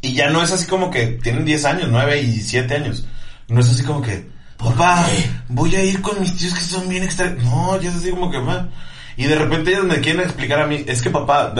Y 0.00 0.12
ya 0.14 0.30
no 0.30 0.42
es 0.42 0.52
así 0.52 0.66
como 0.66 0.90
que 0.90 1.06
tienen 1.22 1.44
10 1.44 1.64
años, 1.64 1.88
9 1.90 2.20
y 2.22 2.40
7 2.40 2.74
años. 2.76 3.04
No 3.48 3.60
es 3.60 3.68
así 3.70 3.82
como 3.82 4.00
que, 4.02 4.28
papá, 4.56 5.04
voy 5.48 5.74
a 5.74 5.82
ir 5.82 6.00
con 6.00 6.20
mis 6.20 6.36
tíos 6.36 6.54
que 6.54 6.60
son 6.60 6.88
bien 6.88 7.02
extra. 7.02 7.30
No, 7.30 7.80
ya 7.80 7.90
es 7.90 7.96
así 7.96 8.10
como 8.10 8.30
que, 8.30 8.38
"Ma". 8.38 8.68
Y 9.16 9.24
de 9.24 9.34
repente 9.34 9.72
ellos 9.72 9.84
me 9.86 9.98
quieren 10.00 10.22
explicar 10.22 10.60
a 10.60 10.66
mí, 10.68 10.84
es 10.86 11.02
que 11.02 11.10
papá, 11.10 11.52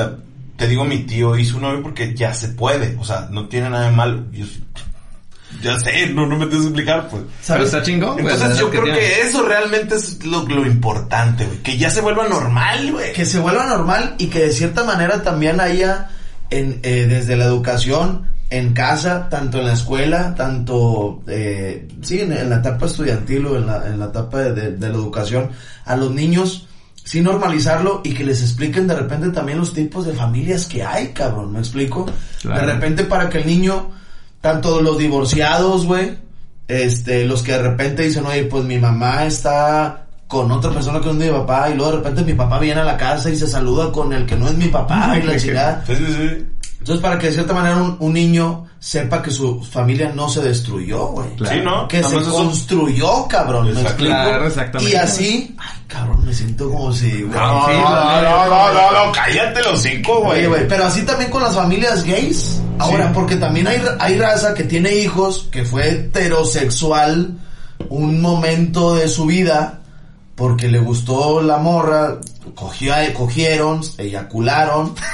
te 0.58 0.66
digo 0.68 0.84
mi 0.84 0.98
tío 1.04 1.34
y 1.36 1.46
su 1.46 1.58
novio 1.60 1.82
porque 1.82 2.14
ya 2.14 2.34
se 2.34 2.48
puede. 2.48 2.96
O 3.00 3.04
sea, 3.04 3.28
no 3.30 3.48
tiene 3.48 3.70
nada 3.70 3.88
de 3.88 3.96
malo. 3.96 4.24
Yo, 4.32 4.44
ya 5.62 5.78
sé, 5.80 6.08
no, 6.08 6.26
no 6.26 6.36
me 6.36 6.44
tienes 6.46 6.66
que 6.66 6.68
explicar, 6.68 7.08
pues. 7.08 7.22
Pero 7.46 7.64
está 7.64 7.82
chingón, 7.82 8.18
Entonces 8.18 8.58
yo 8.58 8.68
creo 8.68 8.82
tiene. 8.84 8.98
que 8.98 9.20
eso 9.22 9.42
realmente 9.46 9.94
es 9.94 10.22
lo, 10.24 10.46
lo 10.46 10.66
importante, 10.66 11.46
güey. 11.46 11.58
Que 11.62 11.78
ya 11.78 11.88
se 11.88 12.02
vuelva 12.02 12.28
normal, 12.28 12.92
güey. 12.92 13.12
que 13.14 13.24
se 13.24 13.38
vuelva 13.38 13.64
normal 13.64 14.14
y 14.18 14.26
que 14.26 14.40
de 14.40 14.52
cierta 14.52 14.84
manera 14.84 15.22
también 15.22 15.58
haya 15.60 16.10
en, 16.50 16.80
eh, 16.82 17.06
desde 17.08 17.36
la 17.36 17.46
educación 17.46 18.26
en 18.50 18.72
casa, 18.74 19.28
tanto 19.30 19.58
en 19.58 19.66
la 19.66 19.72
escuela, 19.74 20.34
tanto 20.34 21.22
eh, 21.28 21.88
sí 22.02 22.20
en, 22.20 22.32
en 22.32 22.50
la 22.50 22.56
etapa 22.56 22.86
estudiantil 22.86 23.46
o 23.46 23.56
en 23.56 23.66
la, 23.66 23.86
en 23.86 23.98
la 23.98 24.06
etapa 24.06 24.38
de, 24.40 24.52
de- 24.52 24.70
de 24.76 24.88
la 24.88 24.94
educación, 24.94 25.50
a 25.86 25.96
los 25.96 26.10
niños 26.12 26.67
sí 27.08 27.22
normalizarlo 27.22 28.02
y 28.04 28.12
que 28.12 28.22
les 28.22 28.42
expliquen 28.42 28.86
de 28.86 28.94
repente 28.94 29.30
también 29.30 29.56
los 29.56 29.72
tipos 29.72 30.04
de 30.04 30.12
familias 30.12 30.66
que 30.66 30.84
hay, 30.84 31.08
cabrón, 31.08 31.54
¿me 31.54 31.58
explico? 31.60 32.04
Claro. 32.42 32.66
De 32.66 32.72
repente 32.74 33.04
para 33.04 33.30
que 33.30 33.38
el 33.38 33.46
niño, 33.46 33.92
tanto 34.42 34.82
los 34.82 34.98
divorciados, 34.98 35.86
güey, 35.86 36.18
este, 36.68 37.24
los 37.24 37.42
que 37.42 37.52
de 37.52 37.62
repente 37.62 38.02
dicen, 38.02 38.26
oye, 38.26 38.44
pues 38.44 38.62
mi 38.64 38.78
mamá 38.78 39.24
está 39.24 40.04
con 40.26 40.50
otra 40.52 40.70
persona 40.70 41.00
que 41.00 41.06
no 41.06 41.12
es 41.12 41.18
mi 41.18 41.30
papá, 41.30 41.70
y 41.70 41.76
luego 41.76 41.92
de 41.92 41.96
repente 41.96 42.22
mi 42.24 42.34
papá 42.34 42.58
viene 42.58 42.82
a 42.82 42.84
la 42.84 42.98
casa 42.98 43.30
y 43.30 43.36
se 43.36 43.46
saluda 43.46 43.90
con 43.90 44.12
el 44.12 44.26
que 44.26 44.36
no 44.36 44.46
es 44.46 44.54
mi 44.54 44.68
papá, 44.68 45.18
y 45.18 45.22
la 45.22 45.36
chingada. 45.38 45.82
Sí, 45.86 45.96
sí, 45.96 46.04
sí. 46.12 46.46
Entonces, 46.88 47.02
para 47.02 47.18
que 47.18 47.26
de 47.26 47.32
cierta 47.34 47.52
manera 47.52 47.76
un, 47.76 47.96
un 48.00 48.12
niño 48.14 48.64
sepa 48.80 49.20
que 49.20 49.30
su 49.30 49.62
familia 49.62 50.10
no 50.14 50.26
se 50.26 50.40
destruyó, 50.40 51.08
güey. 51.08 51.36
Claro. 51.36 51.54
Sí, 51.54 51.60
¿no? 51.62 51.86
Que 51.86 52.02
se 52.02 52.16
eso- 52.16 52.32
construyó, 52.32 53.28
cabrón, 53.28 53.68
¿me? 53.68 54.06
Claro, 54.06 54.46
exactamente. 54.46 54.94
Y 54.94 54.96
así, 54.96 55.54
ay, 55.58 55.82
cabrón, 55.86 56.24
me 56.24 56.32
siento 56.32 56.70
como 56.70 56.90
si, 56.94 57.10
güey. 57.24 57.38
No, 57.38 57.66
Sí, 57.66 57.72
no, 57.74 58.22
no, 58.22 58.46
no, 58.48 58.72
no, 58.72 59.06
no, 59.06 59.12
cállate 59.12 59.62
los 59.64 59.82
cinco, 59.82 60.20
güey. 60.22 60.38
Oye, 60.38 60.46
güey, 60.48 60.66
pero 60.66 60.86
así 60.86 61.02
también 61.02 61.30
con 61.30 61.42
las 61.42 61.54
familias 61.54 62.04
gays. 62.04 62.58
Ahora, 62.78 63.08
Sí. 63.08 63.10
porque 63.12 63.36
también 63.36 63.66
hay, 63.68 63.82
hay 64.00 64.18
raza 64.18 64.54
que 64.54 64.64
tiene 64.64 64.94
hijos, 64.94 65.46
que 65.52 65.66
fue 65.66 65.90
heterosexual 65.90 67.34
un 67.90 68.22
momento 68.22 68.94
de 68.94 69.08
su 69.08 69.26
vida, 69.26 69.80
porque 70.36 70.68
le 70.68 70.78
gustó 70.78 71.42
la 71.42 71.58
morra, 71.58 72.16
cogió, 72.54 72.94
cogieron, 73.12 73.82
eyacularon. 73.98 74.94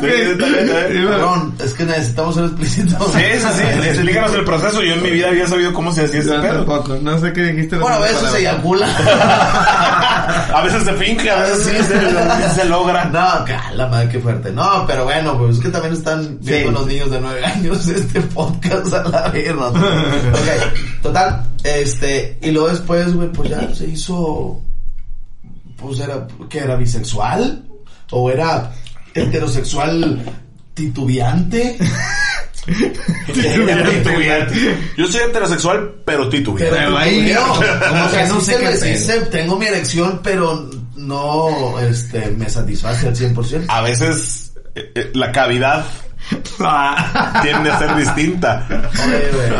Perdón, 0.00 1.54
es 1.62 1.74
que 1.74 1.84
necesitamos 1.84 2.34
ser 2.34 2.44
explícitos. 2.44 3.12
Sí, 3.12 3.20
sí, 3.38 3.46
sí, 3.56 3.88
explícanos 3.88 4.34
el 4.34 4.44
proceso. 4.44 4.82
Yo 4.82 4.94
en 4.94 5.02
mi 5.02 5.10
vida 5.10 5.28
había 5.28 5.46
sabido 5.46 5.72
cómo 5.72 5.92
se 5.92 6.04
hacía 6.04 6.20
ese 6.20 6.30
pedo. 6.38 6.64
tampoco, 6.64 6.96
no 7.00 7.18
sé 7.18 7.32
qué 7.32 7.42
dijiste. 7.44 7.76
Bueno, 7.78 7.96
a 7.96 8.00
veces 8.00 8.16
palabras. 8.16 8.40
eyacula. 8.40 8.86
A 10.56 10.62
veces 10.62 10.82
se 10.84 10.92
finge, 10.94 11.30
a 11.30 11.36
veces 11.40 11.64
sí 11.64 11.70
se, 11.84 12.54
se 12.54 12.64
logra. 12.64 13.04
No, 13.06 13.44
la 13.74 13.86
madre, 13.86 14.08
qué 14.08 14.18
fuerte. 14.18 14.50
No, 14.50 14.84
pero 14.86 15.04
bueno, 15.04 15.38
pues 15.38 15.56
es 15.56 15.62
que 15.62 15.68
también 15.68 15.94
están 15.94 16.38
viendo 16.40 16.68
Sí. 16.70 16.74
los 16.74 16.86
niños 16.86 17.10
de 17.10 17.20
nueve 17.20 17.44
años 17.44 17.86
este 17.86 18.20
podcast 18.22 18.92
a 18.92 19.04
la 19.04 19.28
verga. 19.28 19.68
ok, 19.68 21.02
total, 21.02 21.44
este, 21.62 22.38
y 22.42 22.50
luego 22.50 22.68
después, 22.70 23.14
güey, 23.14 23.28
pues 23.30 23.50
ya 23.50 23.72
se 23.74 23.86
hizo, 23.86 24.60
pues 25.76 26.00
era, 26.00 26.26
que 26.48 26.58
era 26.58 26.74
bisexual, 26.76 27.64
o 28.10 28.30
era 28.30 28.72
heterosexual 29.22 30.20
titubeante. 30.74 31.78
Titubeante. 33.32 34.76
Yo 34.96 35.06
soy 35.06 35.22
heterosexual, 35.22 35.94
pero 36.04 36.28
titubeante. 36.28 36.76
Pero 36.76 36.98
ahí, 36.98 37.26
titubeó. 37.26 37.46
como 37.88 38.10
que 38.10 38.24
no 38.24 38.40
sé 38.40 38.76
se 38.76 39.06
qué 39.06 39.20
tengo 39.26 39.56
mi 39.56 39.66
erección, 39.66 40.20
pero 40.22 40.68
no, 40.96 41.78
este, 41.78 42.30
me 42.30 42.48
satisface 42.48 43.08
al 43.08 43.14
100%. 43.14 43.66
A 43.68 43.82
veces 43.82 44.52
eh, 44.74 44.92
eh, 44.94 45.10
la 45.14 45.32
cavidad. 45.32 45.86
tiende 47.42 47.70
a 47.70 47.78
ser 47.78 47.96
distinta. 47.96 48.66
Oye, 48.70 49.30
güey. 49.32 49.50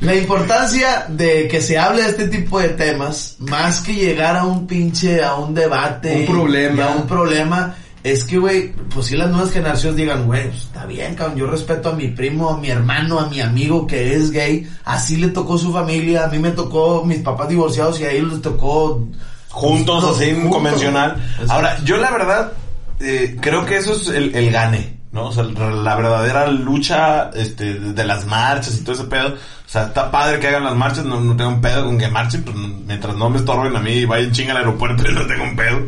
La 0.00 0.14
importancia 0.14 1.06
de 1.08 1.48
que 1.48 1.60
se 1.60 1.78
hable 1.78 2.02
de 2.02 2.08
este 2.08 2.28
tipo 2.28 2.60
de 2.60 2.70
temas, 2.70 3.36
más 3.40 3.80
que 3.80 3.94
llegar 3.94 4.36
a 4.36 4.44
un 4.44 4.66
pinche, 4.66 5.22
a 5.22 5.34
un 5.34 5.54
debate. 5.54 6.20
Un 6.20 6.26
problema. 6.26 6.76
y 6.76 6.80
a 6.80 6.88
un 6.90 7.06
problema, 7.06 7.74
es 8.02 8.24
que, 8.24 8.38
güey, 8.38 8.72
pues 8.72 9.06
si 9.06 9.16
las 9.16 9.30
nuevas 9.30 9.50
generaciones 9.50 9.96
digan, 9.96 10.26
güey, 10.26 10.48
pues, 10.48 10.62
está 10.62 10.86
bien, 10.86 11.14
cabrón, 11.14 11.36
yo 11.36 11.46
respeto 11.46 11.90
a 11.90 11.92
mi 11.92 12.08
primo, 12.08 12.50
a 12.50 12.58
mi 12.58 12.70
hermano, 12.70 13.18
a 13.18 13.28
mi 13.28 13.40
amigo 13.40 13.86
que 13.86 14.14
es 14.14 14.30
gay, 14.30 14.68
así 14.84 15.16
le 15.16 15.28
tocó 15.28 15.58
su 15.58 15.72
familia, 15.72 16.24
a 16.24 16.28
mí 16.28 16.38
me 16.38 16.52
tocó 16.52 17.04
mis 17.04 17.18
papás 17.18 17.48
divorciados 17.48 18.00
y 18.00 18.04
a 18.04 18.12
ellos 18.12 18.32
les 18.32 18.42
tocó... 18.42 19.06
Juntos, 19.50 20.04
así, 20.04 20.32
juntos. 20.32 20.52
convencional. 20.52 21.16
Exacto. 21.32 21.52
Ahora, 21.52 21.78
yo 21.82 21.96
la 21.96 22.10
verdad, 22.10 22.52
eh, 23.00 23.36
creo 23.40 23.64
que 23.64 23.76
eso 23.76 23.94
es 23.94 24.08
el, 24.08 24.34
el 24.34 24.50
gane, 24.50 24.98
¿no? 25.12 25.26
O 25.26 25.32
sea, 25.32 25.44
la 25.44 25.96
verdadera 25.96 26.48
lucha 26.48 27.30
este, 27.34 27.74
de 27.74 28.04
las 28.04 28.26
marchas 28.26 28.76
y 28.76 28.84
todo 28.84 28.94
ese 28.94 29.04
pedo. 29.04 29.28
O 29.28 29.68
sea, 29.70 29.84
está 29.84 30.10
padre 30.10 30.40
que 30.40 30.48
hagan 30.48 30.64
las 30.64 30.76
marchas, 30.76 31.04
no, 31.04 31.20
no 31.20 31.36
tengo 31.36 31.50
un 31.50 31.60
pedo 31.60 31.84
con 31.84 31.98
que 31.98 32.08
marchen, 32.08 32.42
pues 32.42 32.56
mientras 32.56 33.16
no 33.16 33.30
me 33.30 33.38
estorben 33.38 33.76
a 33.76 33.80
mí 33.80 33.90
y 33.92 34.04
vayan 34.04 34.32
chinga 34.32 34.52
al 34.52 34.58
aeropuerto, 34.58 35.04
yo 35.04 35.12
no 35.12 35.26
tengo 35.26 35.44
un 35.44 35.56
pedo. 35.56 35.86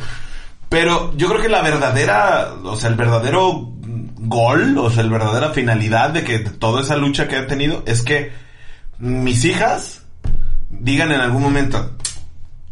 Pero 0.68 1.12
yo 1.16 1.28
creo 1.28 1.42
que 1.42 1.48
la 1.48 1.62
verdadera, 1.62 2.52
o 2.62 2.76
sea, 2.76 2.90
el 2.90 2.96
verdadero 2.96 3.72
gol, 4.20 4.78
o 4.78 4.90
sea, 4.90 5.02
la 5.02 5.10
verdadera 5.10 5.50
finalidad 5.50 6.10
de 6.10 6.22
que 6.22 6.38
de 6.38 6.50
toda 6.50 6.82
esa 6.82 6.96
lucha 6.96 7.26
que 7.26 7.36
han 7.36 7.48
tenido 7.48 7.82
es 7.86 8.02
que 8.02 8.32
mis 8.98 9.44
hijas 9.44 10.02
digan 10.68 11.10
en 11.10 11.20
algún 11.20 11.42
momento, 11.42 11.96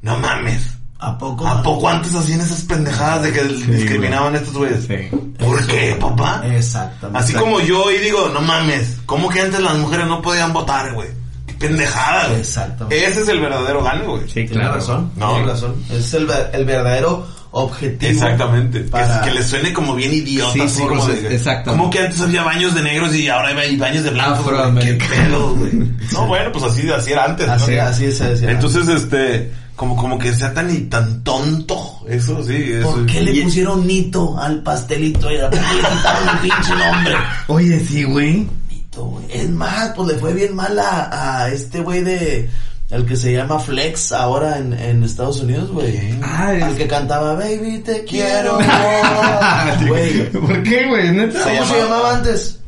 no 0.03 0.18
mames, 0.18 0.77
¿A 1.00 1.16
poco? 1.16 1.46
¿A 1.46 1.62
poco 1.62 1.88
antes 1.88 2.12
hacían 2.14 2.40
esas 2.40 2.62
pendejadas 2.62 3.22
de 3.22 3.32
que 3.32 3.44
discriminaban 3.44 4.34
a 4.34 4.38
estos 4.38 4.54
güeyes? 4.54 4.84
Sí. 4.87 5.16
¿Por 5.38 5.58
Eso, 5.61 5.68
qué, 5.68 5.96
papá? 6.00 6.42
Exactamente. 6.46 7.18
Así 7.18 7.32
como 7.34 7.61
yo 7.61 7.90
y 7.92 7.98
digo, 7.98 8.28
no 8.34 8.40
mames, 8.40 8.96
¿cómo 9.06 9.28
que 9.28 9.40
antes 9.40 9.61
las 9.61 9.76
mujeres 9.76 10.06
no 10.08 10.20
podían 10.20 10.52
votar, 10.52 10.92
güey? 10.94 11.08
Qué 11.46 11.54
pendejada, 11.54 12.26
güey. 12.28 12.40
Exactamente. 12.40 13.06
Ese 13.06 13.22
es 13.22 13.28
el 13.28 13.40
verdadero 13.40 13.82
gane, 13.84 14.04
güey. 14.06 14.22
Sí, 14.26 14.32
Tiene 14.44 14.48
claro. 14.54 14.74
razón. 14.74 15.12
No. 15.16 15.30
Tiene 15.34 15.46
razón. 15.46 15.74
Es 15.90 16.12
el, 16.14 16.28
el 16.52 16.64
verdadero 16.64 17.26
objetivo. 17.52 18.12
Exactamente. 18.12 18.82
Que- 18.84 18.90
para- 18.90 19.20
Que, 19.22 19.30
le 19.30 19.42
suene 19.44 19.72
como 19.72 19.94
bien 19.94 20.12
idiota. 20.12 20.52
Sí, 20.52 20.61
así 20.62 20.74
sí, 20.80 20.82
como 20.87 21.06
de-. 21.06 21.62
Como 21.64 21.90
que 21.90 22.00
antes 22.00 22.20
había 22.20 22.42
baños 22.42 22.74
de 22.74 22.82
negros 22.82 23.14
y 23.14 23.28
ahora 23.28 23.48
hay 23.50 23.76
baños 23.76 24.02
de 24.02 24.11
blancos. 24.11 24.44
güey. 24.44 24.84
Qué 24.84 24.94
pedo, 24.94 25.54
güey. 25.54 25.72
No, 26.12 26.26
bueno, 26.26 26.50
pues 26.52 26.64
así, 26.64 26.90
así 26.90 27.12
era 27.12 27.24
antes. 27.24 27.46
¿no? 27.46 27.52
Así, 27.52 27.78
así 27.78 28.11
se 28.12 28.30
decía. 28.30 28.50
Entonces, 28.50 28.88
este, 28.88 29.52
como, 29.78 29.96
como 29.96 30.18
que 30.18 30.34
sea 30.34 30.52
tan 30.52 30.68
y 30.74 30.80
tan 30.80 31.22
tonto. 31.22 32.00
Eso 32.08 32.42
sí, 32.42 32.72
eso. 32.74 32.90
¿Por 32.90 33.06
qué 33.06 33.22
le 33.22 33.32
Y- 33.32 33.42
pusieron 33.42 33.86
Nito 33.86 34.36
al 34.38 34.62
pastelito? 34.62 35.20
¿Por 35.20 35.30
qué 35.30 35.56
le 35.56 35.88
quitaron 35.96 36.28
el 36.28 36.38
pinche 36.40 36.70
nombre? 36.74 37.14
Oye, 37.46 37.80
sí, 37.80 38.02
güey. 38.04 38.46
Nito, 38.70 39.04
güey. 39.04 39.24
Es 39.30 39.48
más, 39.50 39.90
pues 39.94 40.08
le 40.08 40.14
fue 40.18 40.34
bien 40.34 40.54
mal 40.56 40.76
a, 40.78 41.42
a 41.44 41.48
este 41.50 41.80
güey 41.80 42.02
de... 42.02 42.50
El 42.90 43.04
que 43.04 43.16
se 43.16 43.32
llama 43.34 43.58
Flex 43.58 44.12
ahora 44.12 44.56
en, 44.56 44.72
en 44.72 45.04
Estados 45.04 45.40
Unidos, 45.42 45.70
güey. 45.70 46.18
Ah, 46.22 46.54
es- 46.54 46.62
Al 46.64 46.74
que 46.74 46.86
cantaba 46.88 47.34
Baby 47.34 47.78
te 47.84 48.02
quiero. 48.04 48.58
Güey. 49.86 50.30
¿Por 50.32 50.62
qué, 50.62 50.86
güey? 50.88 51.30
¿Cómo 51.30 51.64
se 51.66 51.78
llamaba 51.82 52.14
antes? 52.16 52.58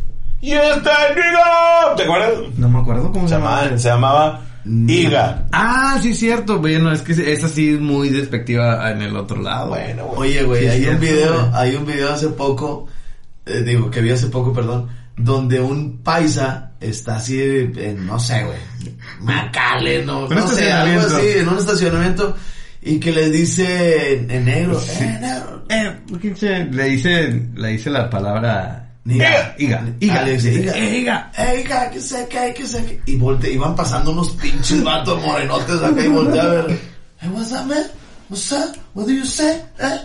¡Y 0.42 0.52
está 0.52 0.90
Iga! 1.12 1.94
¿Te 1.96 2.02
acuerdas? 2.04 2.30
No 2.56 2.68
me 2.68 2.78
acuerdo 2.80 3.10
cómo 3.12 3.26
Se 3.28 3.34
se 3.34 3.40
llama. 3.40 3.50
llamaba, 3.62 3.78
se 3.78 3.88
llamaba 3.88 4.40
Iga. 4.88 5.46
Ah, 5.52 5.98
sí, 6.02 6.14
cierto. 6.14 6.58
Bueno, 6.60 6.92
es 6.92 7.02
que 7.02 7.12
esa 7.32 7.48
sí 7.48 7.74
es 7.74 7.80
muy 7.80 8.08
despectiva 8.10 8.90
en 8.90 9.02
el 9.02 9.16
otro 9.16 9.40
lado. 9.42 9.68
Bueno, 9.70 10.04
güey. 10.06 10.30
Oye, 10.30 10.42
güey, 10.44 10.62
Sí, 10.62 10.68
hay 10.68 10.86
un 10.88 11.00
video, 11.00 11.32
güey. 11.34 11.50
hay 11.54 11.74
un 11.76 11.86
video 11.86 12.12
hace 12.12 12.28
poco, 12.28 12.86
eh, 13.46 13.62
digo, 13.62 13.90
que 13.90 14.00
vi 14.00 14.10
hace 14.10 14.26
poco, 14.28 14.52
perdón, 14.52 14.88
donde 15.16 15.60
un 15.60 15.98
paisa 16.02 16.72
está 16.80 17.16
así, 17.16 17.40
en, 17.40 18.06
no 18.06 18.18
sé, 18.18 18.42
güey, 18.44 18.58
Macale, 19.20 20.04
no, 20.04 20.28
no 20.28 20.46
sé, 20.48 20.72
algo 20.72 21.00
estacionamiento. 21.00 21.16
así, 21.16 21.26
en 21.38 21.48
un 21.48 21.58
estacionamiento, 21.58 22.36
y 22.82 22.98
que 23.00 23.12
le 23.12 23.30
dice 23.30 24.14
en, 24.28 24.44
negro, 24.46 24.80
eh, 24.80 25.18
negro, 25.20 25.64
Eh, 25.68 25.96
¿por 26.08 26.18
qué 26.20 26.34
se- 26.36 26.64
le 26.64 26.84
dice, 26.84 27.42
le 27.54 27.68
dice 27.68 27.90
la 27.90 28.08
palabra... 28.08 28.89
Niga. 29.04 29.54
Iga. 29.58 29.82
Ah, 29.84 29.90
Iga. 30.00 30.22
le 30.22 30.32
dice, 30.32 30.52
Iga. 30.52 30.72
"Eh, 30.76 30.98
Iga. 30.98 31.32
Eh, 31.38 31.60
Iga, 31.64 31.90
que 31.90 32.00
sé 32.00 32.28
que, 32.28 32.54
que 32.54 32.66
sé 32.66 32.84
que. 32.84 33.00
Y 33.12 33.16
volte, 33.16 33.50
iban 33.50 33.74
pasando 33.74 34.10
unos 34.12 34.30
pinches 34.32 34.84
vatos 34.84 35.20
morenotes 35.22 35.82
acá 35.82 36.00
y 36.02 36.08
voltea 36.08 36.42
a 36.42 36.48
ver. 36.48 36.66
Hey, 37.22 37.28
what's 37.34 37.52
up, 37.52 37.66
man? 37.66 37.84
What's 38.30 38.50
up? 38.52 38.74
What 38.94 39.04
do 39.06 39.12
you 39.12 39.26
say? 39.26 39.60
Eh? 39.78 39.98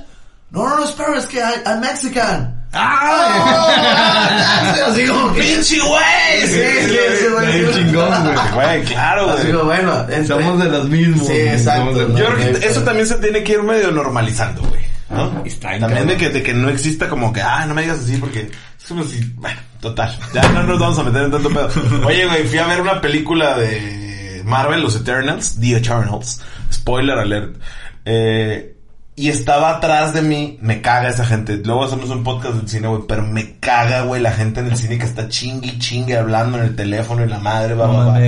No, 0.52 0.68
no, 0.68 0.80
no, 0.80 0.84
espera, 0.86 1.18
es 1.18 1.26
que 1.28 1.38
I, 1.40 1.62
I'm 1.66 1.80
Mexican. 1.80 2.68
¡Ah! 2.74 4.76
Así 4.90 5.06
como. 5.06 5.32
¡Pinche 5.34 5.80
güey! 5.80 6.48
Sí, 6.48 6.90
sí, 6.90 6.98
sí, 7.20 7.26
güey. 7.32 7.74
Chingón, 7.74 8.34
güey. 8.34 8.52
Güey, 8.54 8.84
claro, 8.84 9.30
Así 9.30 9.44
güey. 9.44 9.54
como, 9.54 9.66
bueno, 9.66 10.00
entre- 10.10 10.26
Somos 10.28 10.60
de 10.64 10.70
los 10.70 10.90
mismos. 10.90 11.28
Sí, 11.28 11.34
exacto. 11.38 12.08
Yo 12.18 12.26
creo 12.26 12.60
que 12.60 12.68
eso 12.68 12.82
también 12.84 13.08
se 13.08 13.16
tiene 13.16 13.44
que 13.44 13.54
ir 13.54 13.64
medio 13.64 13.92
normalizando, 13.92 14.62
güey. 14.64 14.82
¿No? 15.10 15.44
Está 15.46 15.78
También 15.80 16.08
de 16.08 16.18
que, 16.18 16.30
de 16.30 16.42
que 16.42 16.54
no 16.54 16.68
exista 16.70 17.08
como 17.08 17.32
que, 17.32 17.42
ah, 17.42 17.66
no 17.68 17.74
me 17.76 17.84
digas 17.84 18.00
así 18.00 18.18
porque 18.18 18.50
es 18.80 18.88
como 18.88 19.04
si, 19.04 19.24
bueno, 19.36 19.60
total. 19.80 20.18
Ya 20.34 20.48
no 20.50 20.64
nos 20.64 20.80
vamos 20.80 20.98
a 21.00 21.04
meter 21.04 21.24
en 21.24 21.32
tanto 21.32 21.50
pedo. 21.50 21.70
Oye, 22.08 22.26
güey, 22.26 22.44
fui 22.48 22.58
a 22.58 22.66
ver 22.68 22.82
una 22.82 23.00
película 23.02 23.56
de 23.56 24.42
Marvel, 24.46 24.82
los 24.82 24.96
Eternals, 24.96 25.60
The 25.60 25.78
Eternals. 25.78 26.42
Spoiler 26.74 27.18
alert. 27.20 27.56
Eh, 28.04 28.72
y 29.16 29.30
estaba 29.30 29.78
atrás 29.78 30.14
de 30.14 30.22
mí, 30.24 30.58
me 30.62 30.82
caga 30.82 31.08
esa 31.10 31.24
gente. 31.24 31.62
Luego 31.64 31.86
hacemos 31.86 32.10
un 32.10 32.24
podcast 32.24 32.56
del 32.56 32.68
cine, 32.68 32.88
güey, 32.88 33.04
pero 33.08 33.22
me 33.22 33.60
caga, 33.60 34.02
güey, 34.02 34.22
la 34.22 34.32
gente 34.32 34.60
en 34.60 34.68
el 34.68 34.76
cine 34.76 34.98
que 34.98 35.06
está 35.06 35.30
chingue 35.30 35.78
chingue 35.80 36.18
hablando 36.18 36.58
en 36.58 36.66
el 36.66 36.76
teléfono 36.76 37.24
y 37.24 37.28
la 37.30 37.40
madre, 37.40 37.76
va, 37.76 37.88
va, 37.88 38.06
va. 38.08 38.20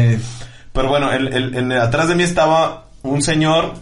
Pero 0.74 0.88
bueno, 0.90 1.12
el, 1.12 1.28
el- 1.56 1.72
atrás 1.74 2.08
de 2.08 2.16
mí 2.16 2.24
estaba 2.24 2.86
un 3.02 3.22
señor, 3.22 3.74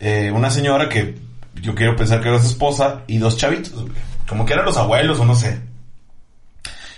eh, 0.00 0.30
una 0.34 0.50
señora 0.50 0.88
que 0.88 1.24
yo 1.60 1.74
quiero 1.74 1.96
pensar 1.96 2.20
que 2.20 2.28
era 2.28 2.38
su 2.38 2.46
esposa 2.48 3.02
y 3.06 3.18
dos 3.18 3.36
chavitos, 3.36 3.72
como 4.28 4.44
que 4.44 4.52
eran 4.52 4.64
los 4.64 4.76
abuelos 4.76 5.18
o 5.20 5.24
no 5.24 5.34
sé. 5.34 5.60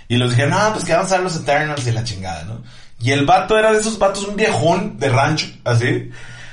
Y 0.09 0.17
los 0.17 0.31
dijeron, 0.31 0.53
no, 0.53 0.73
pues 0.73 0.85
que 0.85 0.93
van 0.93 1.05
a 1.05 1.09
ser 1.09 1.21
los 1.21 1.37
Eternals 1.37 1.87
y 1.87 1.93
la 1.93 2.05
chingada, 2.05 2.45
¿no? 2.45 2.63
Y 3.01 3.13
el 3.13 3.27
vato 3.27 3.59
era 3.59 3.73
de 3.73 3.79
esos 3.79 3.99
vatos, 3.99 4.27
un 4.27 4.37
viejón 4.37 4.99
de 4.99 5.09
rancho, 5.09 5.47
así. 5.65 6.11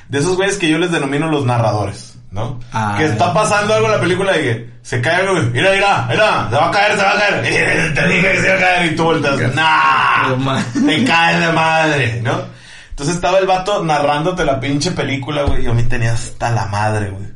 De 0.09 0.19
esos 0.19 0.35
güeyes 0.35 0.57
que 0.57 0.69
yo 0.69 0.77
les 0.77 0.91
denomino 0.91 1.27
los 1.29 1.45
narradores, 1.45 2.15
¿no? 2.31 2.59
Ah. 2.71 2.95
que 2.97 3.05
está 3.05 3.33
pasando 3.33 3.73
algo 3.73 3.87
en 3.87 3.93
la 3.93 3.99
película 3.99 4.37
y 4.37 4.43
que 4.43 4.69
se 4.83 5.01
cae 5.01 5.21
algo, 5.21 5.33
mira, 5.33 5.71
mira, 5.71 6.05
mira, 6.09 6.47
se 6.49 6.55
va 6.55 6.67
a 6.67 6.71
caer, 6.71 6.97
se 6.97 7.03
va 7.03 7.11
a 7.11 7.17
caer. 7.17 7.93
Te 7.93 8.07
dije 8.07 8.31
que 8.31 8.41
se 8.41 8.47
iba 8.47 8.55
a 8.55 8.59
caer 8.59 8.91
y 8.91 8.95
tú 8.95 9.03
volteas, 9.03 9.55
¡nah! 9.55 10.61
Te 10.85 11.03
cae 11.05 11.39
de 11.39 11.51
madre, 11.53 12.21
¿no? 12.21 12.43
Entonces 12.89 13.15
estaba 13.15 13.39
el 13.39 13.47
vato 13.47 13.83
narrándote 13.83 14.45
la 14.45 14.59
pinche 14.59 14.91
película, 14.91 15.43
güey, 15.43 15.65
y 15.65 15.67
a 15.67 15.73
mí 15.73 15.83
tenía 15.83 16.13
hasta 16.13 16.51
la 16.51 16.67
madre, 16.67 17.09
güey. 17.09 17.34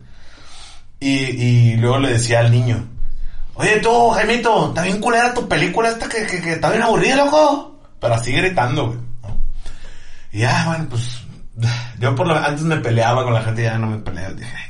Y, 0.99 1.09
y 1.09 1.77
luego 1.77 1.99
le 1.99 2.13
decía 2.13 2.39
al 2.39 2.51
niño, 2.51 2.85
oye 3.53 3.79
tú, 3.79 4.09
Jaimito, 4.09 4.69
está 4.69 4.83
bien 4.83 4.99
culera 4.99 5.33
tu 5.33 5.47
película 5.47 5.89
esta 5.89 6.09
que, 6.09 6.25
que, 6.25 6.41
que 6.41 6.53
está 6.53 6.69
bien 6.69 6.83
aburrida, 6.83 7.15
loco. 7.15 7.79
Pero 7.99 8.13
así 8.13 8.31
gritando, 8.31 8.87
güey. 8.87 8.97
¿no? 8.97 9.41
Y 10.31 10.39
ya, 10.39 10.65
bueno, 10.67 10.87
pues, 10.89 11.21
yo 11.99 12.15
por 12.15 12.27
lo 12.27 12.35
antes 12.35 12.63
me 12.63 12.77
peleaba 12.77 13.23
con 13.23 13.33
la 13.33 13.41
gente, 13.41 13.63
ya 13.63 13.77
no 13.77 13.87
me 13.87 13.97
peleo. 13.99 14.33
Dije. 14.33 14.69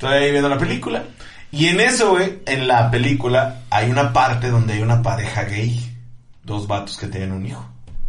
Estoy 0.00 0.14
ahí 0.14 0.30
viendo 0.30 0.48
la 0.48 0.56
película. 0.56 1.04
Y 1.52 1.66
en 1.66 1.78
eso, 1.78 2.12
güey, 2.12 2.40
en 2.46 2.66
la 2.66 2.90
película 2.90 3.64
hay 3.68 3.90
una 3.90 4.14
parte 4.14 4.48
donde 4.48 4.72
hay 4.72 4.80
una 4.80 5.02
pareja 5.02 5.44
gay. 5.44 5.94
Dos 6.42 6.66
vatos 6.66 6.96
que 6.96 7.06
tienen 7.06 7.32
un 7.32 7.44
hijo. 7.44 7.68